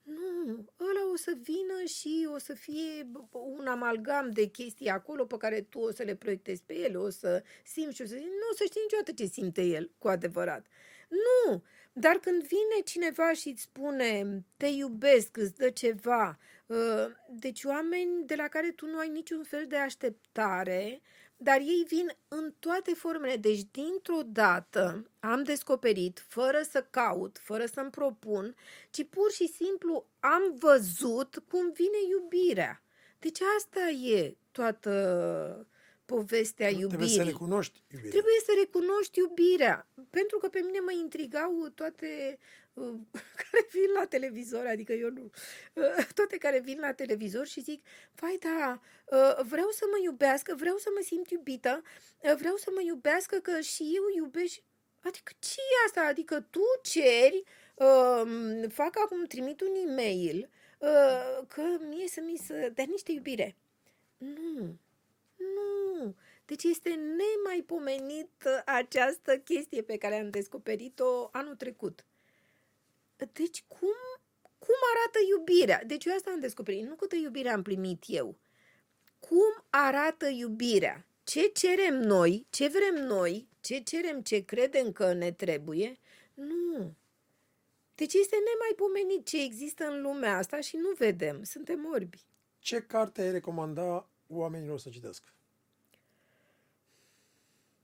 Nu, 0.03 0.65
ăla 0.79 1.11
o 1.13 1.15
să 1.15 1.37
vină 1.41 1.83
și 1.85 2.27
o 2.33 2.37
să 2.37 2.53
fie 2.53 3.11
un 3.31 3.67
amalgam 3.67 4.29
de 4.31 4.45
chestii 4.45 4.89
acolo 4.89 5.25
pe 5.25 5.37
care 5.37 5.61
tu 5.61 5.79
o 5.79 5.91
să 5.91 6.03
le 6.03 6.15
proiectezi 6.15 6.63
pe 6.63 6.77
el, 6.77 6.97
o 6.97 7.09
să 7.09 7.43
simți 7.63 7.95
și 7.95 8.01
o 8.01 8.05
să 8.05 8.15
zici, 8.15 8.25
nu 8.25 8.47
o 8.51 8.55
să 8.55 8.63
știi 8.65 8.81
niciodată 8.81 9.11
ce 9.11 9.25
simte 9.25 9.61
el 9.61 9.91
cu 9.97 10.07
adevărat. 10.07 10.65
Nu, 11.09 11.63
dar 11.93 12.15
când 12.15 12.41
vine 12.41 12.81
cineva 12.85 13.33
și 13.33 13.47
îți 13.47 13.61
spune, 13.61 14.43
te 14.57 14.65
iubesc, 14.65 15.37
îți 15.37 15.55
dă 15.55 15.69
ceva, 15.69 16.39
uh, 16.65 17.05
deci 17.29 17.63
oameni 17.63 18.25
de 18.25 18.35
la 18.35 18.47
care 18.47 18.71
tu 18.71 18.85
nu 18.85 18.97
ai 18.97 19.09
niciun 19.09 19.43
fel 19.43 19.65
de 19.67 19.77
așteptare, 19.77 21.01
dar 21.43 21.59
ei 21.59 21.85
vin 21.87 22.11
în 22.27 22.53
toate 22.59 22.93
formele. 22.93 23.35
Deci, 23.35 23.61
dintr-o 23.71 24.21
dată, 24.25 25.11
am 25.19 25.43
descoperit, 25.43 26.25
fără 26.27 26.61
să 26.69 26.87
caut, 26.89 27.37
fără 27.41 27.65
să-mi 27.65 27.89
propun, 27.89 28.55
ci 28.89 29.07
pur 29.09 29.31
și 29.31 29.47
simplu 29.47 30.05
am 30.19 30.55
văzut 30.59 31.43
cum 31.47 31.71
vine 31.71 31.97
iubirea. 32.09 32.83
Deci 33.19 33.39
asta 33.57 33.89
e 33.89 34.37
toată 34.51 35.67
povestea 36.05 36.67
Trebuie 36.67 36.89
să 36.89 37.13
iubirii. 37.13 37.31
recunoști 37.31 37.81
iubirea. 37.87 38.11
Trebuie 38.11 38.39
să 38.45 38.51
recunoști 38.59 39.19
iubirea. 39.19 39.87
Pentru 40.09 40.37
că 40.37 40.47
pe 40.47 40.59
mine 40.59 40.79
mă 40.79 40.91
intrigau 40.91 41.67
toate 41.75 42.37
uh, 42.73 42.93
care 43.41 43.67
vin 43.71 43.91
la 43.99 44.05
televizor, 44.05 44.65
adică 44.65 44.93
eu 44.93 45.09
nu, 45.09 45.29
uh, 45.73 46.07
toate 46.13 46.37
care 46.37 46.59
vin 46.59 46.79
la 46.79 46.93
televizor 46.93 47.45
și 47.47 47.61
zic, 47.61 47.85
vai 48.15 48.37
da, 48.39 48.79
uh, 49.05 49.45
vreau 49.45 49.69
să 49.69 49.85
mă 49.91 49.97
iubească, 50.03 50.55
vreau 50.55 50.77
să 50.77 50.89
mă 50.95 51.01
simt 51.03 51.29
iubită, 51.29 51.81
uh, 52.19 52.33
vreau 52.37 52.55
să 52.55 52.69
mă 52.73 52.81
iubească 52.81 53.37
că 53.37 53.59
și 53.59 53.91
eu 53.95 54.23
iubești. 54.23 54.63
Adică 54.99 55.31
ce 55.39 55.59
e 55.59 55.85
asta? 55.85 56.01
Adică 56.01 56.47
tu 56.49 56.61
ceri, 56.81 57.43
uh, 57.75 58.69
fac 58.69 58.99
acum, 58.99 59.25
trimit 59.25 59.61
un 59.61 59.75
e-mail 59.87 60.49
uh, 60.79 61.47
că 61.47 61.61
mie 61.89 62.07
să 62.07 62.21
mi 62.21 62.37
să 62.37 62.71
dea 62.73 62.85
niște 62.87 63.11
iubire. 63.11 63.55
Nu, 64.17 64.79
nu. 65.55 66.15
Deci 66.45 66.63
este 66.63 66.89
nemaipomenit 66.89 68.43
această 68.65 69.37
chestie 69.37 69.81
pe 69.81 69.97
care 69.97 70.19
am 70.19 70.29
descoperit-o 70.29 71.29
anul 71.31 71.55
trecut. 71.55 72.05
Deci 73.33 73.63
cum, 73.67 73.95
cum 74.59 74.75
arată 74.95 75.19
iubirea? 75.29 75.83
Deci 75.83 76.05
eu 76.05 76.15
asta 76.15 76.31
am 76.31 76.39
descoperit. 76.39 76.87
Nu 76.87 76.95
câtă 76.95 77.15
iubire 77.15 77.49
am 77.49 77.61
primit 77.61 78.03
eu. 78.07 78.37
Cum 79.19 79.65
arată 79.69 80.27
iubirea? 80.27 81.05
Ce 81.23 81.47
cerem 81.47 81.97
noi? 81.99 82.47
Ce 82.49 82.67
vrem 82.67 83.05
noi? 83.05 83.47
Ce 83.61 83.79
cerem? 83.79 84.21
Ce 84.21 84.45
credem 84.45 84.91
că 84.91 85.13
ne 85.13 85.31
trebuie? 85.31 85.97
Nu. 86.33 86.95
Deci 87.95 88.13
este 88.13 88.35
nemaipomenit 88.35 89.25
ce 89.25 89.43
există 89.43 89.85
în 89.85 90.01
lumea 90.01 90.37
asta 90.37 90.59
și 90.59 90.75
nu 90.75 90.89
vedem. 90.97 91.43
Suntem 91.43 91.89
orbi. 91.93 92.25
Ce 92.59 92.81
carte 92.81 93.21
ai 93.21 93.31
recomanda 93.31 94.09
oamenilor 94.37 94.79
să 94.79 94.89
citească? 94.89 95.27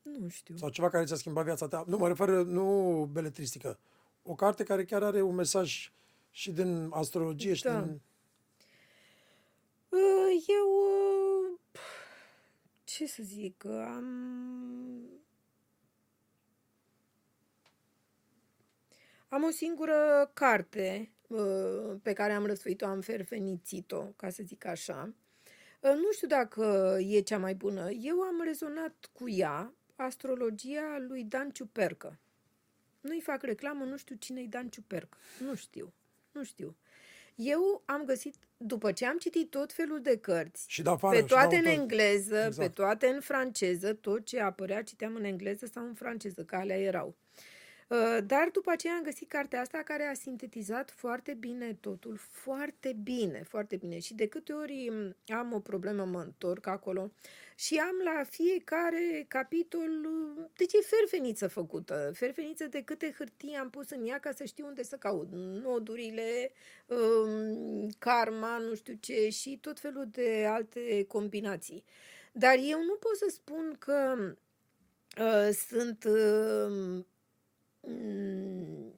Nu 0.01 0.27
știu. 0.27 0.55
Sau 0.57 0.69
ceva 0.69 0.89
care 0.89 1.05
ți-a 1.05 1.15
schimbat 1.15 1.43
viața 1.43 1.67
ta? 1.67 1.83
Nu, 1.87 1.97
mă 1.97 2.07
refer, 2.07 2.29
nu 2.29 3.09
beletristică. 3.11 3.79
O 4.23 4.35
carte 4.35 4.63
care 4.63 4.85
chiar 4.85 5.03
are 5.03 5.21
un 5.21 5.35
mesaj 5.35 5.91
și 6.31 6.51
din 6.51 6.89
astrologie 6.91 7.53
și 7.53 7.63
Da. 7.63 7.81
din... 7.81 8.01
Uh, 9.89 10.45
Eu, 10.47 10.69
uh, 11.51 11.59
ce 12.83 13.07
să 13.07 13.23
zic, 13.23 13.65
am... 13.65 14.05
Am 19.29 19.43
o 19.43 19.49
singură 19.49 20.31
carte 20.33 21.11
uh, 21.27 21.95
pe 22.01 22.13
care 22.13 22.33
am 22.33 22.45
răsfuit-o, 22.45 22.85
am 22.85 23.01
ferfenițit-o, 23.01 24.01
ca 24.01 24.29
să 24.29 24.43
zic 24.43 24.65
așa. 24.65 25.13
Uh, 25.79 25.91
Nu 25.95 26.11
știu 26.11 26.27
dacă 26.27 26.97
e 27.01 27.19
cea 27.19 27.37
mai 27.37 27.55
bună. 27.55 27.89
Eu 27.91 28.21
am 28.21 28.41
rezonat 28.43 29.09
cu 29.11 29.29
ea, 29.29 29.73
astrologia 29.95 30.97
lui 31.07 31.23
Dan 31.23 31.49
Ciupercă. 31.49 32.17
Nu-i 33.01 33.21
fac 33.21 33.43
reclamă, 33.43 33.83
nu 33.83 33.97
știu 33.97 34.15
cine-i 34.15 34.47
Dan 34.47 34.67
Ciupercă. 34.69 35.17
Nu 35.39 35.55
știu. 35.55 35.93
Nu 36.31 36.43
știu. 36.43 36.75
Eu 37.35 37.81
am 37.85 38.03
găsit, 38.05 38.35
după 38.57 38.91
ce 38.91 39.05
am 39.05 39.17
citit 39.17 39.49
tot 39.49 39.73
felul 39.73 40.01
de 40.01 40.17
cărți, 40.17 40.65
Și 40.67 40.81
de 40.81 40.89
afară. 40.89 41.15
pe 41.15 41.21
și 41.21 41.27
toate 41.27 41.47
de 41.47 41.55
în 41.55 41.65
autor. 41.65 41.81
engleză, 41.81 42.35
pe 42.39 42.45
Exact. 42.45 42.73
toate 42.73 43.07
în 43.07 43.19
franceză, 43.21 43.93
tot 43.93 44.25
ce 44.25 44.39
apărea 44.39 44.83
citeam 44.83 45.15
în 45.15 45.23
engleză 45.23 45.65
sau 45.65 45.85
în 45.85 45.93
franceză, 45.93 46.43
că 46.43 46.55
alea 46.55 46.77
erau. 46.79 47.15
Uh, 47.89 48.17
Dar 48.25 48.49
după 48.51 48.71
aceea 48.71 48.93
am 48.93 49.03
găsit 49.03 49.29
cartea 49.29 49.61
asta 49.61 49.77
care 49.77 50.03
a 50.03 50.13
sintetizat 50.13 50.91
foarte 50.91 51.33
bine 51.33 51.77
totul, 51.79 52.17
foarte 52.17 52.97
bine, 53.03 53.43
foarte 53.43 53.75
bine. 53.75 53.99
Și 53.99 54.13
de 54.13 54.27
câte 54.27 54.53
ori 54.53 54.89
m, 54.89 55.15
am 55.33 55.53
o 55.53 55.59
problemă, 55.59 56.05
mă 56.05 56.19
întorc 56.19 56.67
acolo 56.67 57.11
și 57.55 57.75
am 57.77 57.95
la 58.03 58.23
fiecare 58.23 59.25
capitol, 59.27 60.05
uh, 60.05 60.45
deci 60.57 60.73
e 60.73 60.77
ferfeniță 60.81 61.47
făcută, 61.47 62.11
ferfeniță 62.13 62.67
de 62.67 62.81
câte 62.81 63.13
hârtii 63.17 63.55
am 63.55 63.69
pus 63.69 63.89
în 63.89 64.07
ea 64.07 64.19
ca 64.19 64.31
să 64.31 64.43
știu 64.43 64.65
unde 64.65 64.83
să 64.83 64.95
caut, 64.95 65.27
nodurile, 65.31 66.51
um, 66.85 67.89
karma, 67.97 68.57
nu 68.57 68.75
știu 68.75 68.93
ce 68.99 69.29
și 69.29 69.57
tot 69.61 69.79
felul 69.79 70.07
de 70.11 70.45
alte 70.49 71.05
combinații. 71.07 71.83
Dar 72.31 72.55
eu 72.55 72.83
nu 72.83 72.95
pot 72.95 73.17
să 73.17 73.25
spun 73.29 73.75
că 73.79 74.15
uh, 75.19 75.49
sunt 75.67 76.03
uh, 76.03 76.67
mm, 76.69 77.05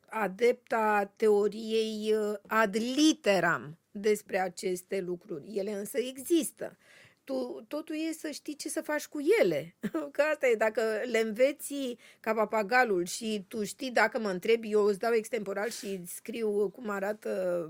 adepta 0.10 1.14
teoriei 1.16 2.14
uh, 2.14 2.34
ad 2.48 2.76
literam 2.76 3.78
despre 3.92 4.40
aceste 4.40 5.02
lucruri. 5.02 5.58
Ele 5.58 5.72
însă 5.72 5.98
există. 5.98 6.78
Tu, 7.24 7.66
totul 7.68 7.96
e 7.96 8.12
să 8.12 8.30
știi 8.30 8.56
ce 8.56 8.70
să 8.70 8.82
faci 8.82 9.08
cu 9.08 9.20
ele. 9.42 9.76
Că 10.12 10.22
asta 10.22 10.48
e, 10.48 10.56
dacă 10.56 10.82
le 11.04 11.20
înveți 11.20 11.98
ca 12.20 12.34
papagalul 12.34 13.06
și 13.06 13.46
tu 13.48 13.64
știi, 13.64 13.92
dacă 13.92 14.20
mă 14.20 14.30
întrebi, 14.30 14.72
eu 14.72 14.84
îți 14.84 15.00
dau 15.00 15.14
extemporal 15.14 15.70
și 15.70 16.02
scriu 16.06 16.70
cum 16.70 16.90
arată 16.90 17.70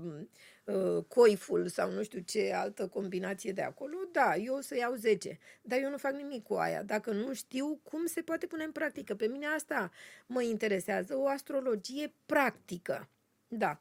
uh, 0.64 1.04
coiful 1.08 1.68
sau 1.68 1.90
nu 1.90 2.02
știu 2.02 2.20
ce 2.20 2.52
altă 2.54 2.88
combinație 2.88 3.52
de 3.52 3.62
acolo, 3.62 3.96
da, 4.12 4.36
eu 4.36 4.54
o 4.54 4.60
să 4.60 4.76
iau 4.76 4.94
10. 4.94 5.38
Dar 5.62 5.78
eu 5.78 5.90
nu 5.90 5.96
fac 5.96 6.12
nimic 6.12 6.42
cu 6.42 6.54
aia. 6.54 6.82
Dacă 6.82 7.12
nu 7.12 7.32
știu 7.34 7.80
cum 7.82 8.06
se 8.06 8.20
poate 8.20 8.46
pune 8.46 8.64
în 8.64 8.72
practică. 8.72 9.14
Pe 9.14 9.26
mine 9.26 9.46
asta 9.46 9.90
mă 10.26 10.42
interesează, 10.42 11.16
o 11.16 11.26
astrologie 11.26 12.14
practică. 12.26 13.08
Da. 13.48 13.80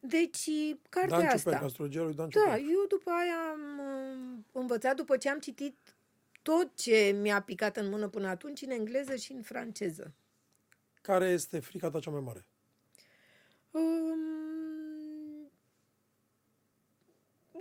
Deci, 0.00 0.50
cartea 0.88 1.18
Dan 1.18 1.26
asta... 1.26 1.36
Ciuperc, 1.36 1.62
astrologia 1.62 2.02
lui 2.02 2.14
Dan 2.14 2.28
Da, 2.28 2.40
Ciuperc. 2.40 2.60
eu 2.60 2.86
după 2.88 3.10
aia 3.10 3.50
am 3.50 3.78
uh, 3.78 4.38
învățat, 4.52 4.96
după 4.96 5.16
ce 5.16 5.28
am 5.28 5.38
citit 5.38 5.76
tot 6.42 6.76
ce 6.76 7.16
mi-a 7.20 7.42
picat 7.42 7.76
în 7.76 7.88
mână 7.88 8.08
până 8.08 8.28
atunci, 8.28 8.62
în 8.62 8.70
engleză 8.70 9.16
și 9.16 9.32
în 9.32 9.42
franceză. 9.42 10.12
Care 11.00 11.28
este 11.28 11.60
frica 11.60 11.90
ta 11.90 12.00
cea 12.00 12.10
mai 12.10 12.20
mare? 12.20 12.46
Um, 13.70 15.50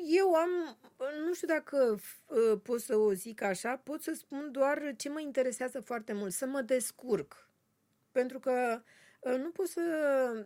eu 0.08 0.34
am, 0.34 0.78
nu 1.28 1.34
știu 1.34 1.48
dacă 1.48 2.00
uh, 2.28 2.60
pot 2.64 2.82
să 2.82 2.96
o 2.96 3.14
zic 3.14 3.42
așa, 3.42 3.78
pot 3.78 4.02
să 4.02 4.14
spun 4.14 4.52
doar 4.52 4.94
ce 4.98 5.10
mă 5.10 5.20
interesează 5.20 5.80
foarte 5.80 6.14
mult, 6.14 6.34
să 6.34 6.46
mă 6.46 6.62
descurc. 6.62 7.50
Pentru 8.12 8.40
că 8.40 8.82
uh, 9.20 9.36
nu 9.38 9.50
poți 9.50 9.72
să 9.72 9.82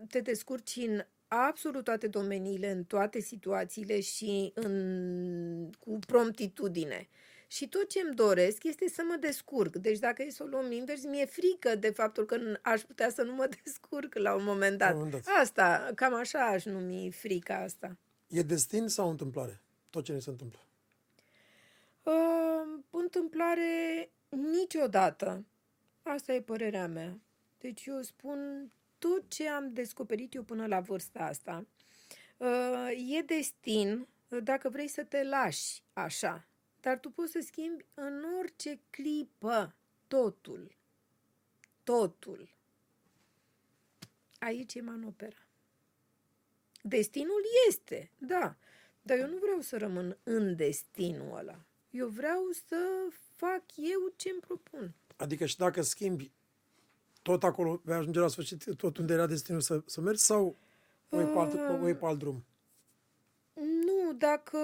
te 0.09 0.19
descurci 0.19 0.75
în 0.75 1.05
absolut 1.33 1.83
toate 1.83 2.07
domeniile, 2.07 2.71
în 2.71 2.83
toate 2.83 3.19
situațiile 3.19 3.99
și 3.99 4.51
în, 4.55 5.69
cu 5.79 5.99
promptitudine. 6.07 7.07
Și 7.47 7.67
tot 7.67 7.89
ce 7.89 7.99
îmi 8.05 8.15
doresc 8.15 8.63
este 8.63 8.89
să 8.89 9.01
mă 9.09 9.15
descurc. 9.15 9.75
Deci 9.75 9.99
dacă 9.99 10.23
e 10.23 10.29
să 10.29 10.43
o 10.43 10.45
luăm 10.45 10.71
invers, 10.71 11.03
mi-e 11.05 11.25
frică 11.25 11.75
de 11.75 11.89
faptul 11.89 12.25
că 12.25 12.37
n- 12.37 12.61
aș 12.61 12.81
putea 12.81 13.09
să 13.09 13.21
nu 13.21 13.33
mă 13.33 13.49
descurc 13.63 14.15
la 14.15 14.33
un 14.35 14.43
moment 14.43 14.79
La 14.79 14.85
dat. 14.85 14.93
un 14.95 15.01
moment 15.03 15.23
dat. 15.25 15.35
Asta, 15.35 15.91
cam 15.95 16.13
așa 16.13 16.39
aș 16.45 16.65
numi 16.65 17.11
frica 17.11 17.55
asta. 17.57 17.97
E 18.27 18.41
destin 18.41 18.87
sau 18.87 19.09
întâmplare? 19.09 19.61
Tot 19.89 20.03
ce 20.03 20.11
ne 20.11 20.19
se 20.19 20.29
întâmplă. 20.29 20.59
Uh, 22.03 22.79
întâmplare 22.89 24.09
niciodată. 24.29 25.45
Asta 26.03 26.33
e 26.33 26.41
părerea 26.41 26.87
mea. 26.87 27.19
Deci 27.59 27.85
eu 27.85 28.01
spun 28.01 28.71
tot 29.03 29.29
ce 29.29 29.49
am 29.49 29.73
descoperit 29.73 30.33
eu 30.33 30.43
până 30.43 30.67
la 30.67 30.79
vârsta 30.79 31.19
asta. 31.19 31.65
Uh, 32.37 33.15
e 33.17 33.21
destin 33.21 34.07
uh, 34.27 34.43
dacă 34.43 34.69
vrei 34.69 34.87
să 34.87 35.03
te 35.03 35.23
lași 35.23 35.83
așa. 35.93 36.47
Dar 36.79 36.99
tu 36.99 37.09
poți 37.09 37.31
să 37.31 37.39
schimbi 37.45 37.85
în 37.93 38.23
orice 38.39 38.79
clipă 38.89 39.75
totul. 40.07 40.75
Totul. 41.83 42.55
Aici 44.39 44.73
e 44.73 44.81
manopera. 44.81 45.47
Destinul 46.81 47.41
este, 47.67 48.11
da. 48.17 48.55
Dar 49.01 49.17
eu 49.17 49.27
nu 49.27 49.37
vreau 49.37 49.59
să 49.61 49.77
rămân 49.77 50.17
în 50.23 50.55
destinul 50.55 51.37
ăla. 51.37 51.65
Eu 51.89 52.07
vreau 52.07 52.49
să 52.67 53.07
fac 53.35 53.63
eu 53.75 54.13
ce 54.15 54.29
îmi 54.29 54.39
propun. 54.39 54.93
Adică 55.15 55.45
și 55.45 55.57
dacă 55.57 55.81
schimbi 55.81 56.31
tot 57.23 57.43
acolo, 57.43 57.81
vei 57.83 57.95
ajunge 57.95 58.19
la 58.19 58.27
sfârșit, 58.27 58.75
tot 58.75 58.97
unde 58.97 59.13
era 59.13 59.25
destinul 59.27 59.61
să, 59.61 59.81
să 59.85 60.01
mergi 60.01 60.21
sau 60.21 60.55
o 61.09 61.17
iei 61.19 61.25
pe 61.33 61.37
alt, 61.39 61.81
o 61.81 61.85
iei 61.85 61.95
pe 61.95 62.05
alt 62.05 62.19
drum? 62.19 62.45
Nu, 63.53 64.13
dacă... 64.17 64.57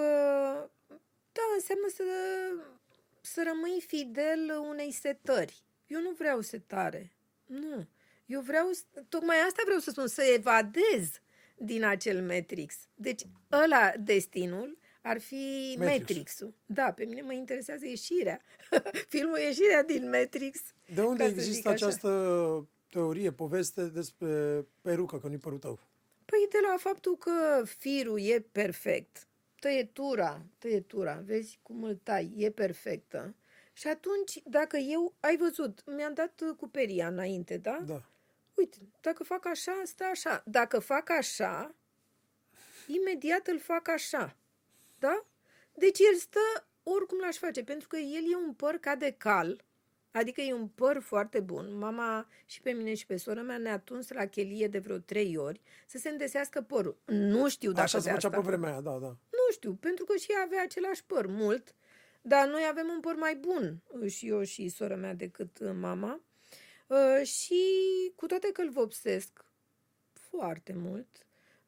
Da, 1.32 1.42
înseamnă 1.56 1.88
să, 1.94 2.04
să 3.22 3.44
rămâi 3.48 3.84
fidel 3.88 4.52
unei 4.70 4.92
setări. 4.92 5.64
Eu 5.88 6.02
nu 6.02 6.12
vreau 6.18 6.42
setare. 6.42 7.12
Nu. 7.46 7.88
Eu 8.26 8.42
vreau, 8.42 8.72
s- 8.72 8.86
tocmai 9.10 9.36
asta 9.48 9.62
vreau 9.66 9.80
să 9.80 9.90
spun, 9.92 10.08
să 10.08 10.22
evadez 10.24 11.22
din 11.58 11.84
acel 11.84 12.22
Matrix. 12.26 12.76
Deci, 12.96 13.22
ăla, 13.52 13.92
destinul, 14.00 14.78
ar 15.02 15.20
fi 15.20 15.76
Matrix. 15.78 16.00
Matrix-ul. 16.00 16.54
Da, 16.66 16.92
pe 16.92 17.06
mine 17.06 17.22
mă 17.22 17.34
interesează 17.34 17.86
ieșirea. 17.86 18.42
Filmul 19.14 19.38
Ieșirea 19.38 19.84
din 19.84 20.10
Matrix. 20.10 20.60
De 20.94 21.02
unde 21.02 21.24
ca 21.24 21.30
să 21.30 21.36
zic 21.36 21.40
există 21.40 21.70
așa. 21.70 21.86
această 21.86 22.68
teorie, 22.90 23.32
poveste 23.32 23.84
despre 23.84 24.66
perucă, 24.82 25.20
că 25.20 25.28
nu-i 25.28 25.38
părul 25.38 25.60
tău? 25.60 25.80
Păi 26.26 26.48
de 26.50 26.58
la 26.70 26.78
faptul 26.78 27.18
că 27.18 27.64
firul 27.66 28.20
e 28.20 28.46
perfect, 28.52 29.28
tăietura, 29.60 30.42
tăietura, 30.58 31.24
vezi 31.26 31.60
cum 31.62 31.84
îl 31.84 32.00
tai, 32.04 32.34
e 32.38 32.52
perfectă. 32.52 33.36
Și 33.74 33.88
atunci, 33.88 34.42
dacă 34.44 34.78
eu, 34.78 35.14
ai 35.20 35.38
văzut, 35.38 35.84
mi-am 35.86 36.14
dat 36.14 36.42
uh, 36.42 36.56
cu 36.58 36.68
peria 36.68 37.08
înainte, 37.08 37.58
da? 37.58 37.80
Da. 37.86 38.02
Uite, 38.54 38.78
dacă 39.02 39.24
fac 39.24 39.46
așa, 39.46 39.82
stă 39.86 40.04
așa. 40.04 40.44
Dacă 40.46 40.80
fac 40.80 41.10
așa, 41.10 41.76
imediat 42.88 43.48
îl 43.48 43.60
fac 43.60 43.88
așa. 43.88 44.36
Da? 45.00 45.26
Deci 45.74 46.00
el 46.00 46.16
stă 46.16 46.68
oricum 46.84 47.20
l-aș 47.20 47.38
face, 47.38 47.64
pentru 47.64 47.88
că 47.88 47.98
el 47.98 48.32
e 48.32 48.36
un 48.36 48.54
păr 48.54 48.76
ca 48.76 48.96
de 48.96 49.16
cal, 49.18 49.64
adică 50.12 50.42
e 50.42 50.54
un 50.54 50.68
păr 50.68 51.00
foarte 51.00 51.40
bun. 51.40 51.78
Mama 51.78 52.28
și 52.46 52.62
pe 52.62 52.72
mine 52.72 52.94
și 52.94 53.06
pe 53.06 53.18
sora 53.18 53.42
mea 53.42 53.58
ne-a 53.58 53.80
tuns 53.80 54.10
la 54.10 54.26
chelie 54.26 54.68
de 54.68 54.80
vreo 54.80 54.98
trei 54.98 55.38
ori 55.38 55.62
să 55.88 55.98
se 55.98 56.10
îndesească 56.10 56.62
părul. 56.62 56.98
Nu 57.06 57.50
știu 57.50 57.72
dacă 57.72 57.84
Așa 57.84 58.00
se 58.00 58.08
de 58.08 58.14
făcea 58.14 58.28
asta. 58.28 58.40
pe 58.40 58.48
vremea 58.48 58.70
aia, 58.70 58.82
da, 58.82 58.92
da. 58.92 59.08
Nu 59.08 59.52
știu, 59.52 59.74
pentru 59.74 60.06
că 60.06 60.16
și 60.18 60.32
ea 60.32 60.42
avea 60.42 60.62
același 60.64 61.06
păr, 61.06 61.26
mult, 61.26 61.76
dar 62.22 62.48
noi 62.48 62.62
avem 62.70 62.88
un 62.94 63.00
păr 63.00 63.16
mai 63.16 63.36
bun, 63.36 63.82
uh, 63.88 64.12
și 64.12 64.28
eu 64.28 64.44
și 64.44 64.70
sora 64.70 64.96
mea, 64.96 65.14
decât 65.14 65.60
uh, 65.60 65.72
mama. 65.80 66.22
Uh, 66.88 67.26
și 67.28 67.64
cu 68.16 68.26
toate 68.26 68.52
că 68.52 68.62
îl 68.62 68.70
vopsesc 68.70 69.46
foarte 70.14 70.74
mult, 70.74 71.08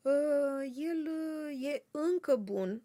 uh, 0.02 0.72
el 0.76 1.08
uh, 1.08 1.64
e 1.74 1.84
încă 1.92 2.36
bun 2.36 2.82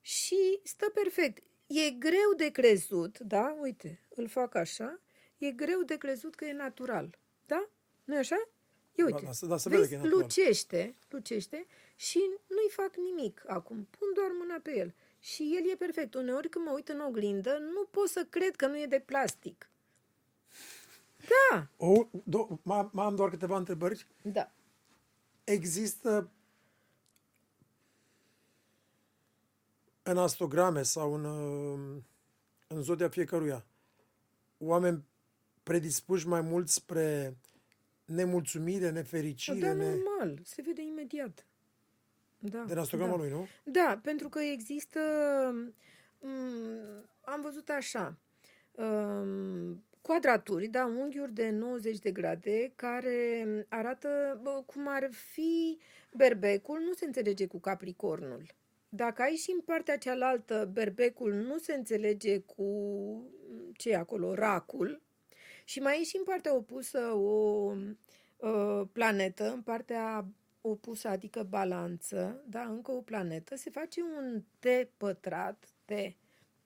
și 0.00 0.60
stă 0.62 0.90
perfect. 0.94 1.44
E 1.72 1.90
greu 1.90 2.32
de 2.36 2.48
crezut, 2.50 3.18
da? 3.18 3.56
Uite, 3.60 4.00
îl 4.14 4.28
fac 4.28 4.54
așa. 4.54 5.00
E 5.38 5.50
greu 5.50 5.82
de 5.82 5.96
crezut 5.96 6.34
că 6.34 6.44
e 6.44 6.52
natural, 6.52 7.18
da? 7.46 7.68
nu 8.04 8.16
așa? 8.16 8.48
Ia 8.94 9.04
uite, 9.04 9.20
Da, 9.24 9.30
da, 9.40 9.46
da, 9.46 9.56
se 9.56 9.68
vede 9.68 9.80
vezi, 9.80 9.92
că 9.92 9.96
e 9.96 10.02
natural. 10.02 10.20
lucește, 10.20 10.94
lucește 11.10 11.66
și 11.96 12.18
nu-i 12.46 12.70
fac 12.70 12.96
nimic 12.96 13.42
acum. 13.46 13.88
Pun 13.98 14.08
doar 14.14 14.30
mâna 14.38 14.58
pe 14.62 14.76
el. 14.78 14.94
Și 15.20 15.56
el 15.62 15.70
e 15.70 15.74
perfect. 15.76 16.14
Uneori 16.14 16.48
când 16.48 16.64
mă 16.64 16.70
uit 16.72 16.88
în 16.88 17.00
oglindă, 17.00 17.58
nu 17.58 17.84
pot 17.90 18.08
să 18.08 18.26
cred 18.30 18.56
că 18.56 18.66
nu 18.66 18.78
e 18.78 18.86
de 18.86 19.00
plastic. 19.00 19.70
Da, 21.50 21.66
O, 21.76 22.06
do, 22.24 22.48
mai, 22.62 22.88
mai 22.92 23.04
am 23.04 23.14
doar 23.14 23.30
câteva 23.30 23.56
întrebări. 23.56 24.06
da. 24.22 24.52
Există 25.44 26.30
în 30.02 30.18
astrograme 30.18 30.82
sau 30.82 31.14
în, 31.14 31.24
uh, 31.24 32.02
în 32.66 32.82
zodia 32.82 33.08
fiecăruia 33.08 33.64
oameni 34.58 35.04
predispuși 35.62 36.26
mai 36.26 36.40
mult 36.40 36.68
spre 36.68 37.36
nemulțumire, 38.04 38.90
nefericire, 38.90 39.58
Da, 39.58 39.72
ne... 39.72 39.94
normal. 39.94 40.38
Se 40.44 40.62
vede 40.62 40.82
imediat. 40.82 41.46
Da, 42.38 42.64
de 42.64 42.74
astrograma 42.74 43.16
da. 43.16 43.18
lui, 43.18 43.30
nu? 43.30 43.46
Da, 43.64 44.00
pentru 44.02 44.28
că 44.28 44.38
există... 44.38 45.00
m, 46.20 47.08
am 47.20 47.40
văzut 47.40 47.68
așa. 47.68 48.16
um, 48.72 49.84
quadraturi, 50.00 50.66
da, 50.66 50.84
unghiuri 50.84 51.32
de 51.32 51.50
90 51.50 51.98
de 51.98 52.10
grade, 52.10 52.72
care 52.76 53.46
arată 53.68 54.40
bă, 54.42 54.62
cum 54.66 54.88
ar 54.88 55.08
fi 55.12 55.78
berbecul, 56.16 56.78
nu 56.80 56.92
se 56.92 57.04
înțelege 57.04 57.46
cu 57.46 57.60
capricornul. 57.60 58.46
Dacă 58.94 59.22
ai 59.22 59.34
și 59.34 59.50
în 59.50 59.60
partea 59.60 59.98
cealaltă 59.98 60.70
berbecul, 60.72 61.32
nu 61.32 61.58
se 61.58 61.74
înțelege 61.74 62.38
cu 62.38 62.66
ce 63.76 63.90
e 63.90 63.96
acolo, 63.96 64.34
racul, 64.34 65.02
și 65.64 65.80
mai 65.80 66.00
e 66.00 66.04
și 66.04 66.16
în 66.16 66.24
partea 66.24 66.54
opusă 66.54 66.98
o 66.98 67.72
uh, 68.36 68.82
planetă, 68.92 69.52
în 69.52 69.62
partea 69.62 70.26
opusă, 70.60 71.08
adică 71.08 71.42
balanță, 71.42 72.44
da, 72.46 72.62
încă 72.62 72.90
o 72.90 73.00
planetă, 73.00 73.56
se 73.56 73.70
face 73.70 74.00
un 74.02 74.42
T 74.58 74.66
pătrat, 74.96 75.68
T 75.84 75.92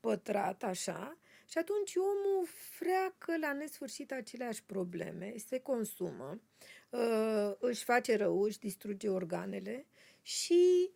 pătrat, 0.01 0.63
așa, 0.63 1.19
și 1.49 1.59
atunci 1.59 1.95
omul 1.97 2.47
freacă 2.47 3.37
la 3.41 3.53
nesfârșit 3.53 4.13
aceleași 4.13 4.65
probleme, 4.65 5.35
se 5.37 5.59
consumă, 5.59 6.41
uh, 6.91 7.55
își 7.59 7.85
face 7.85 8.17
rău, 8.17 8.43
își 8.43 8.59
distruge 8.59 9.09
organele 9.09 9.87
și 10.23 10.91
uh, 10.91 10.96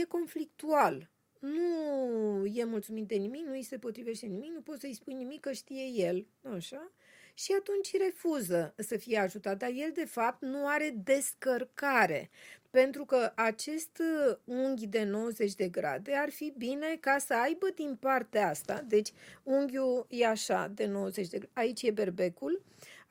e 0.00 0.04
conflictual. 0.04 1.10
Nu 1.38 2.46
e 2.46 2.64
mulțumit 2.64 3.06
de 3.06 3.14
nimic, 3.14 3.44
nu 3.44 3.52
îi 3.52 3.62
se 3.62 3.78
potrivește 3.78 4.26
nimic, 4.26 4.50
nu 4.50 4.60
poți 4.60 4.80
să-i 4.80 4.94
spui 4.94 5.14
nimic 5.14 5.40
că 5.40 5.52
știe 5.52 5.84
el, 5.84 6.26
așa? 6.54 6.92
și 7.34 7.52
atunci 7.58 7.96
refuză 8.04 8.74
să 8.76 8.96
fie 8.96 9.18
ajutat. 9.18 9.58
Dar 9.58 9.70
el, 9.70 9.90
de 9.94 10.04
fapt, 10.04 10.42
nu 10.42 10.66
are 10.66 10.94
descărcare. 11.04 12.30
Pentru 12.70 13.04
că 13.04 13.32
acest 13.34 14.02
unghi 14.44 14.86
de 14.86 15.02
90 15.02 15.54
de 15.54 15.68
grade 15.68 16.12
ar 16.14 16.30
fi 16.30 16.52
bine 16.56 16.96
ca 17.00 17.18
să 17.18 17.34
aibă 17.34 17.66
din 17.74 17.96
partea 18.00 18.48
asta, 18.48 18.84
deci 18.88 19.12
unghiul 19.42 20.06
e 20.08 20.26
așa 20.26 20.70
de 20.74 20.86
90 20.86 21.28
de 21.28 21.38
grade, 21.38 21.52
aici 21.54 21.82
e 21.82 21.90
berbecul, 21.90 22.62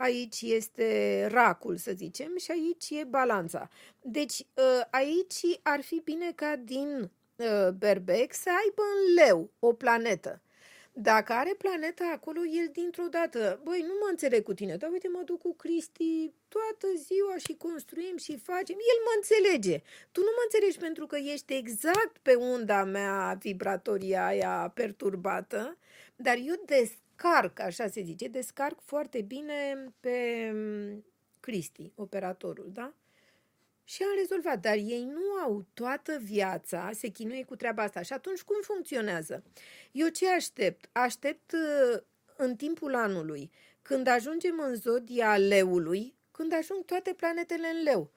aici 0.04 0.42
este 0.42 0.88
racul, 1.32 1.78
să 1.78 1.92
zicem, 1.96 2.38
și 2.38 2.52
aici 2.52 2.90
e 2.90 3.04
balanța. 3.04 3.70
Deci 4.02 4.46
ă, 4.58 4.88
aici 4.92 5.60
ar 5.62 5.82
fi 5.82 6.02
bine 6.04 6.32
ca 6.36 6.56
din 6.56 7.12
ă, 7.40 7.72
berbec 7.72 8.34
să 8.34 8.50
aibă 8.50 8.82
în 8.96 9.14
leu 9.24 9.52
o 9.60 9.74
planetă. 9.74 10.42
Dacă 10.96 11.34
are 11.34 11.54
planeta 11.58 12.12
acolo, 12.14 12.40
el 12.46 12.70
dintr-o 12.72 13.08
dată, 13.08 13.60
băi, 13.64 13.82
nu 13.82 13.94
mă 14.02 14.08
înțeleg 14.10 14.44
cu 14.44 14.54
tine, 14.54 14.76
dar 14.76 14.90
uite, 14.92 15.08
mă 15.08 15.22
duc 15.26 15.40
cu 15.42 15.56
Cristi 15.56 16.32
toată 16.48 16.88
ziua 16.96 17.36
și 17.38 17.56
construim 17.56 18.18
și 18.18 18.38
facem. 18.38 18.76
El 18.76 19.00
mă 19.06 19.14
înțelege. 19.16 19.82
Tu 20.12 20.20
nu 20.20 20.32
mă 20.36 20.42
înțelegi 20.44 20.78
pentru 20.78 21.06
că 21.06 21.18
ești 21.34 21.54
exact 21.54 22.18
pe 22.22 22.36
unda 22.36 22.84
mea 22.84 23.38
vibratorie 23.40 24.18
aia 24.18 24.72
perturbată, 24.74 25.78
dar 26.16 26.38
eu 26.46 26.56
descarc, 27.24 27.60
așa 27.60 27.88
se 27.88 28.02
zice, 28.02 28.28
descarc 28.28 28.80
foarte 28.82 29.22
bine 29.22 29.94
pe 30.00 30.50
mm, 30.54 31.06
Cristi, 31.40 31.92
operatorul, 31.96 32.70
da? 32.74 32.94
Și 33.84 34.04
am 34.04 34.10
rezolvat, 34.18 34.60
dar 34.60 34.76
ei 34.76 35.06
nu 35.06 35.32
au 35.44 35.66
toată 35.74 36.18
viața, 36.24 36.90
se 36.94 37.08
chinuie 37.08 37.44
cu 37.44 37.56
treaba 37.56 37.84
asta. 37.84 38.02
Și 38.02 38.14
atunci 38.14 38.42
cum 38.42 38.62
funcționează? 38.62 39.44
Eu 39.92 40.08
ce 40.08 40.30
aștept? 40.30 40.90
Aștept 40.92 41.52
uh, 41.52 42.02
în 42.38 42.56
timpul 42.56 42.96
anului, 42.96 43.52
când 43.82 44.08
ajungem 44.08 44.60
în 44.60 44.76
zodia 44.76 45.38
leului, 45.38 46.16
când 46.32 46.54
ajung 46.54 46.86
toate 46.86 47.14
planetele 47.14 47.68
în 47.68 47.84
leu. 47.84 48.12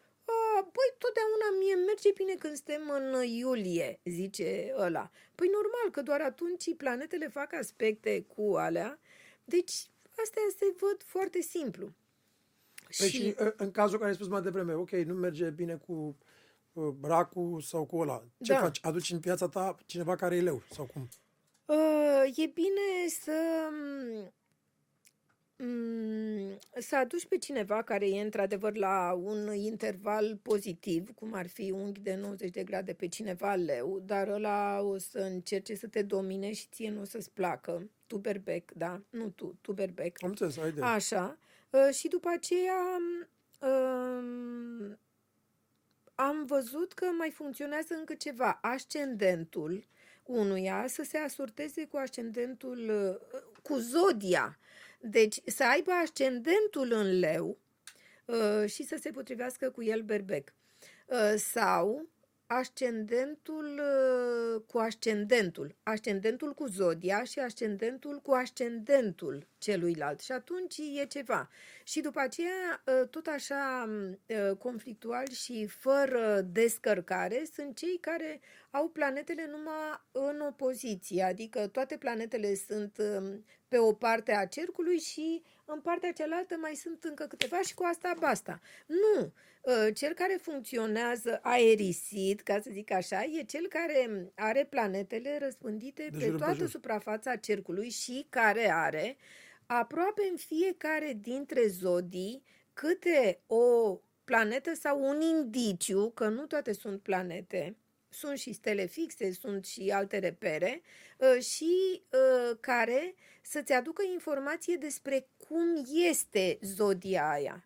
A, 0.56 0.60
băi, 0.60 0.90
totdeauna 0.98 1.48
mie 1.60 1.74
merge 1.74 2.10
bine 2.14 2.34
când 2.34 2.54
suntem 2.54 2.82
în 2.98 3.24
iulie, 3.24 4.00
zice 4.04 4.74
ăla. 4.76 5.10
Păi 5.34 5.48
normal 5.58 5.90
că 5.90 6.02
doar 6.02 6.20
atunci 6.20 6.76
planetele 6.76 7.28
fac 7.28 7.52
aspecte 7.52 8.26
cu 8.34 8.54
alea. 8.56 9.00
Deci, 9.44 9.74
astea 10.22 10.42
se 10.58 10.74
văd 10.80 11.02
foarte 11.02 11.40
simplu. 11.40 11.92
Păi 12.98 13.08
și, 13.08 13.16
și 13.16 13.34
în 13.56 13.70
cazul 13.70 13.98
care 13.98 14.10
ai 14.10 14.16
spus 14.16 14.28
mai 14.28 14.42
devreme, 14.42 14.74
ok, 14.74 14.90
nu 14.90 15.14
merge 15.14 15.50
bine 15.50 15.74
cu 15.74 16.16
uh, 16.72 16.94
racul 17.02 17.60
sau 17.60 17.84
cu 17.84 17.96
ăla. 17.98 18.24
Ce 18.42 18.52
da. 18.52 18.58
faci? 18.58 18.78
Aduci 18.82 19.10
în 19.10 19.18
viața 19.18 19.48
ta 19.48 19.76
cineva 19.86 20.16
care 20.16 20.36
e 20.36 20.40
leu 20.40 20.62
sau 20.70 20.84
cum? 20.84 21.08
Uh, 21.64 22.36
e 22.36 22.46
bine 22.46 23.08
să 23.22 23.68
mm, 23.70 24.32
să 26.78 26.96
aduci 26.96 27.26
pe 27.26 27.38
cineva 27.38 27.82
care 27.82 28.08
e 28.08 28.20
într-adevăr 28.20 28.76
la 28.76 29.12
un 29.22 29.54
interval 29.54 30.38
pozitiv, 30.42 31.14
cum 31.14 31.32
ar 31.34 31.46
fi 31.46 31.70
unghi 31.70 32.00
de 32.00 32.14
90 32.14 32.50
de 32.50 32.64
grade 32.64 32.92
pe 32.92 33.08
cineva 33.08 33.54
leu, 33.54 34.02
dar 34.04 34.28
ăla 34.28 34.80
o 34.80 34.98
să 34.98 35.18
încerce 35.18 35.74
să 35.74 35.86
te 35.86 36.02
domine 36.02 36.52
și 36.52 36.66
ție 36.70 36.90
nu 36.90 37.00
o 37.00 37.04
să-ți 37.04 37.30
placă. 37.30 37.90
Tu 38.06 38.16
berbec, 38.16 38.72
da? 38.72 39.02
Nu 39.10 39.28
tu, 39.28 39.58
tu 39.60 39.72
berbec. 39.72 40.22
Am 40.22 40.28
înțeles, 40.28 40.56
ai 40.56 40.72
de. 40.72 40.82
Așa. 40.82 41.38
Uh, 41.70 41.94
și 41.94 42.08
după 42.08 42.28
aceea 42.34 42.96
uh, 43.60 44.96
am 46.14 46.44
văzut 46.44 46.92
că 46.92 47.04
mai 47.04 47.30
funcționează 47.30 47.94
încă 47.94 48.14
ceva. 48.14 48.58
Ascendentul 48.62 49.86
unuia 50.22 50.84
să 50.86 51.02
se 51.02 51.18
asorteze 51.18 51.86
cu 51.86 51.96
ascendentul, 51.96 52.90
uh, 53.32 53.40
cu 53.62 53.76
zodia. 53.76 54.58
Deci 55.08 55.38
să 55.44 55.64
aibă 55.64 55.90
ascendentul 55.90 56.92
în 56.92 57.18
leu 57.18 57.58
uh, 58.24 58.70
și 58.70 58.84
să 58.84 58.96
se 59.00 59.10
potrivească 59.10 59.70
cu 59.70 59.82
el 59.82 60.02
berbec. 60.02 60.54
Uh, 61.06 61.34
sau 61.36 62.08
ascendentul 62.46 63.80
uh, 63.80 64.62
cu 64.66 64.78
ascendentul, 64.78 65.74
ascendentul 65.82 66.54
cu 66.54 66.66
zodia 66.66 67.24
și 67.24 67.38
ascendentul 67.38 68.20
cu 68.20 68.32
ascendentul 68.32 69.46
celuilalt. 69.58 70.20
Și 70.20 70.32
atunci 70.32 70.76
e 70.76 71.04
ceva. 71.04 71.48
Și 71.84 72.00
după 72.00 72.20
aceea, 72.20 72.82
uh, 72.84 73.08
tot 73.08 73.26
așa 73.26 73.88
uh, 73.88 74.56
conflictual 74.58 75.28
și 75.28 75.66
fără 75.66 76.40
descărcare, 76.52 77.44
sunt 77.54 77.76
cei 77.76 77.98
care 78.00 78.40
au 78.70 78.88
planetele 78.88 79.46
numai 79.50 80.00
în 80.12 80.40
opoziție, 80.40 81.22
adică 81.22 81.66
toate 81.66 81.96
planetele 81.96 82.54
sunt 82.54 82.98
um, 82.98 83.44
pe 83.68 83.78
o 83.78 83.92
parte 83.92 84.32
a 84.32 84.46
cercului 84.46 84.98
și 84.98 85.42
în 85.64 85.80
partea 85.80 86.12
cealaltă 86.12 86.56
mai 86.60 86.74
sunt 86.74 87.04
încă 87.04 87.24
câteva 87.24 87.60
și 87.60 87.74
cu 87.74 87.84
asta 87.84 88.14
basta. 88.18 88.60
Nu! 88.86 89.32
Ă, 89.66 89.90
cel 89.90 90.12
care 90.14 90.38
funcționează 90.42 91.38
aerisit, 91.42 92.40
ca 92.40 92.60
să 92.60 92.70
zic 92.72 92.90
așa, 92.90 93.24
e 93.24 93.42
cel 93.42 93.66
care 93.68 94.32
are 94.34 94.64
planetele 94.64 95.38
răspândite 95.38 96.08
de 96.10 96.16
pe 96.18 96.32
toată 96.32 96.66
suprafața 96.66 97.36
cercului 97.36 97.88
și 97.90 98.26
care 98.28 98.70
are 98.72 99.16
aproape 99.66 100.22
în 100.30 100.36
fiecare 100.36 101.18
dintre 101.20 101.66
zodii 101.66 102.42
câte 102.72 103.40
o 103.46 103.94
planetă 104.24 104.74
sau 104.74 105.02
un 105.08 105.20
indiciu, 105.20 106.10
că 106.10 106.28
nu 106.28 106.46
toate 106.46 106.72
sunt 106.72 107.02
planete, 107.02 107.76
sunt 108.08 108.38
și 108.38 108.52
stele 108.52 108.86
fixe, 108.86 109.32
sunt 109.32 109.64
și 109.64 109.90
alte 109.90 110.18
repere, 110.18 110.82
ă, 111.20 111.38
și 111.38 112.02
ă, 112.12 112.54
care 112.60 113.14
să-ți 113.42 113.72
aducă 113.72 114.02
informație 114.12 114.76
despre 114.76 115.28
cum 115.48 115.86
este 116.10 116.58
zodia 116.62 117.30
aia. 117.30 117.65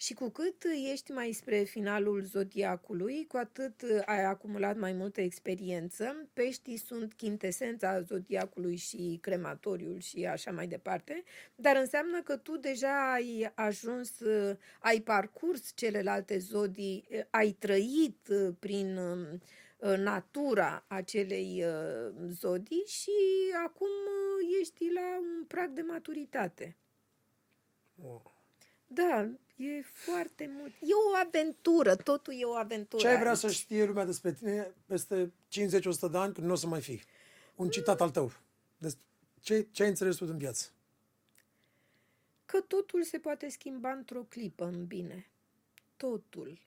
Și 0.00 0.14
cu 0.14 0.28
cât 0.28 0.64
ești 0.92 1.12
mai 1.12 1.32
spre 1.32 1.62
finalul 1.62 2.22
zodiacului, 2.22 3.26
cu 3.26 3.36
atât 3.36 3.82
ai 4.04 4.24
acumulat 4.24 4.78
mai 4.78 4.92
multă 4.92 5.20
experiență. 5.20 6.28
Peștii 6.32 6.76
sunt 6.76 7.12
chintesența 7.12 8.00
zodiacului 8.00 8.76
și 8.76 9.18
crematoriul 9.20 10.00
și 10.00 10.26
așa 10.26 10.50
mai 10.50 10.66
departe, 10.66 11.22
dar 11.54 11.76
înseamnă 11.76 12.22
că 12.22 12.36
tu 12.36 12.56
deja 12.56 13.12
ai 13.12 13.52
ajuns, 13.54 14.12
ai 14.78 15.00
parcurs 15.00 15.72
celelalte 15.74 16.38
zodii, 16.38 17.08
ai 17.30 17.50
trăit 17.50 18.28
prin 18.58 18.96
uh, 18.96 19.96
natura 19.96 20.84
acelei 20.86 21.64
uh, 21.64 22.12
zodii 22.30 22.84
și 22.86 23.12
acum 23.66 23.88
ești 24.60 24.92
la 24.92 25.18
un 25.18 25.44
prag 25.46 25.70
de 25.70 25.82
maturitate. 25.82 26.76
Da, 28.92 29.28
E 29.62 29.82
foarte 29.82 30.50
mult. 30.58 30.72
E 30.80 30.94
o 31.10 31.26
aventură, 31.26 31.96
totul 31.96 32.34
e 32.38 32.44
o 32.44 32.54
aventură. 32.54 33.02
Ce 33.02 33.08
ai 33.08 33.18
vrea 33.18 33.30
aici. 33.30 33.38
să 33.38 33.50
știe 33.50 33.84
lumea 33.84 34.04
despre 34.04 34.32
tine 34.32 34.74
peste 34.86 35.26
50-100 35.26 35.30
de 36.10 36.18
ani 36.18 36.34
când 36.34 36.46
nu 36.46 36.52
o 36.52 36.54
să 36.54 36.66
mai 36.66 36.80
fii? 36.80 37.02
Un 37.54 37.68
citat 37.68 38.00
al 38.00 38.10
tău. 38.10 38.32
Ce, 39.40 39.66
ce 39.70 39.82
ai 39.82 39.88
înțeles 39.88 40.16
tu 40.16 40.26
în 40.28 40.38
viață? 40.38 40.70
Că 42.44 42.60
totul 42.60 43.02
se 43.02 43.18
poate 43.18 43.48
schimba 43.48 43.90
într-o 43.90 44.22
clipă 44.22 44.64
în 44.64 44.86
bine. 44.86 45.26
Totul. 45.96 46.58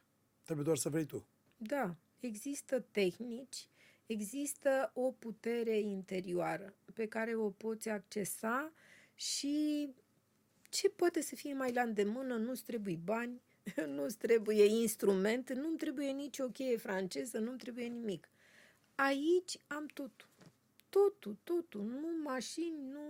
Trebuie 0.44 0.66
doar 0.66 0.78
să 0.78 0.90
vrei 0.90 1.06
tu. 1.06 1.26
Da. 1.58 1.96
Există 2.20 2.80
tehnici, 2.92 3.68
există 4.06 4.92
o 4.94 5.12
putere 5.12 5.80
interioară 5.80 6.74
pe 6.94 7.08
care 7.08 7.36
o 7.36 7.50
poți 7.50 7.90
accesa 7.90 8.72
și 9.16 9.90
ce 10.74 10.90
poate 10.90 11.22
să 11.22 11.36
fie 11.36 11.54
mai 11.54 11.72
la 11.74 11.82
îndemână? 11.82 12.36
Nu-ți 12.36 12.64
trebuie 12.64 13.00
bani, 13.04 13.42
nu-ți 13.96 14.18
trebuie 14.18 14.66
instrumente, 14.66 15.54
nu-mi 15.54 15.78
trebuie 15.78 16.10
nici 16.10 16.40
o 16.40 16.48
cheie 16.48 16.78
franceză, 16.78 17.40
nu-mi 17.40 17.58
trebuie 17.58 17.86
nimic. 17.86 18.30
Aici 18.96 19.58
am 19.68 19.86
totul. 19.86 20.28
Totul, 20.90 21.38
totul. 21.44 21.82
Nu 21.82 22.08
mașini, 22.24 22.78
nu 22.92 23.02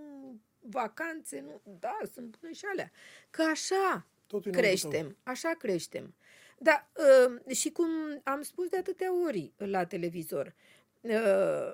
vacanțe, 0.59 1.39
nu, 1.39 1.61
da, 1.79 1.97
sunt 2.13 2.37
bune 2.39 2.53
și 2.53 2.65
alea. 2.65 2.91
Că 3.29 3.41
așa 3.41 4.07
Totul 4.27 4.51
e 4.51 4.57
înăuntru 4.57 4.89
tău. 4.89 4.89
creștem, 4.91 5.17
așa 5.23 5.49
creștem. 5.49 6.13
Da, 6.57 6.89
uh, 6.95 7.55
și 7.55 7.71
cum 7.71 7.87
am 8.23 8.41
spus 8.41 8.67
de 8.69 8.77
atâtea 8.77 9.23
ori 9.25 9.51
la 9.57 9.85
televizor, 9.85 10.53
uh, 11.01 11.71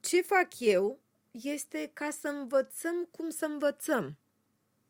ce 0.00 0.22
fac 0.22 0.58
eu 0.58 0.98
este 1.30 1.90
ca 1.92 2.10
să 2.10 2.28
învățăm 2.28 3.08
cum 3.10 3.30
să 3.30 3.44
învățăm. 3.44 4.16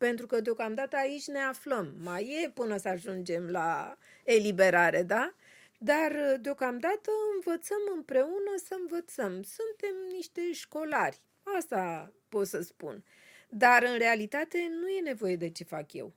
Pentru 0.07 0.27
că 0.27 0.41
deocamdată 0.41 0.95
aici 0.95 1.27
ne 1.27 1.39
aflăm. 1.39 1.93
Mai 2.03 2.43
e 2.43 2.49
până 2.49 2.77
să 2.77 2.87
ajungem 2.87 3.49
la 3.49 3.97
eliberare, 4.23 5.03
da? 5.03 5.33
Dar 5.77 6.11
uh, 6.11 6.39
deocamdată 6.41 7.11
învățăm 7.35 7.77
împreună 7.95 8.53
să 8.65 8.75
învățăm. 8.79 9.31
Suntem 9.31 9.95
niște 10.11 10.51
școlari. 10.51 11.21
Asta 11.43 12.13
pot 12.29 12.47
să 12.47 12.61
spun. 12.61 13.03
Dar 13.49 13.83
în 13.83 13.97
realitate 13.97 14.57
nu 14.79 14.87
e 14.87 15.01
nevoie 15.01 15.35
de 15.35 15.49
ce 15.49 15.63
fac 15.63 15.93
eu. 15.93 16.13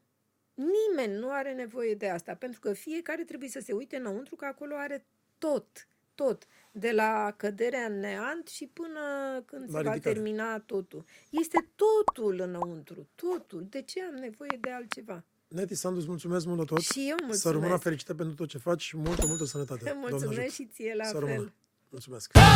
Nimeni 0.54 1.18
nu 1.18 1.30
are 1.30 1.52
nevoie 1.52 1.94
de 1.94 2.08
asta, 2.08 2.34
pentru 2.34 2.60
că 2.60 2.72
fiecare 2.72 3.24
trebuie 3.24 3.48
să 3.48 3.60
se 3.60 3.72
uite 3.72 3.96
înăuntru, 3.96 4.36
că 4.36 4.44
acolo 4.44 4.74
are 4.74 5.04
tot, 5.38 5.86
tot, 6.14 6.46
de 6.72 6.90
la 6.90 7.34
căderea 7.36 7.84
în 7.84 8.00
neant 8.00 8.48
și 8.48 8.66
până 8.66 9.00
când 9.46 9.62
la 9.62 9.70
se 9.70 9.76
ridicare. 9.78 9.98
va 9.98 10.10
termina 10.12 10.58
totul. 10.58 11.04
Este 11.30 11.68
totul 11.74 12.40
înăuntru, 12.40 13.08
totul. 13.14 13.66
De 13.70 13.82
ce 13.82 14.02
am 14.02 14.14
nevoie 14.14 14.58
de 14.60 14.70
altceva? 14.70 15.24
Neti 15.48 15.74
Sandu, 15.74 15.98
îți 15.98 16.08
mulțumesc 16.08 16.46
mult 16.46 16.58
la 16.58 16.64
tot. 16.64 16.80
Și 16.80 16.98
eu 16.98 17.06
mulțumesc. 17.08 17.40
Să 17.40 17.50
rămână 17.50 17.76
fericită 17.76 18.14
pentru 18.14 18.34
tot 18.34 18.48
ce 18.48 18.58
faci 18.58 18.82
și 18.82 18.96
multă, 18.96 19.26
multă 19.26 19.44
sănătate. 19.44 19.96
Mulțumesc 20.10 20.54
și 20.54 20.66
ție 20.66 20.94
la 20.96 21.04
Să 21.04 21.18
fel. 21.18 21.52
Mulțumesc. 21.88 22.30
La, 22.34 22.40
la, 22.40 22.48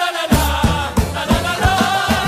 la, 0.00 0.26
la, 0.30 0.36
la, 1.12 1.24
la, 1.24 1.40
la, 1.40 1.58
la. 1.58 2.27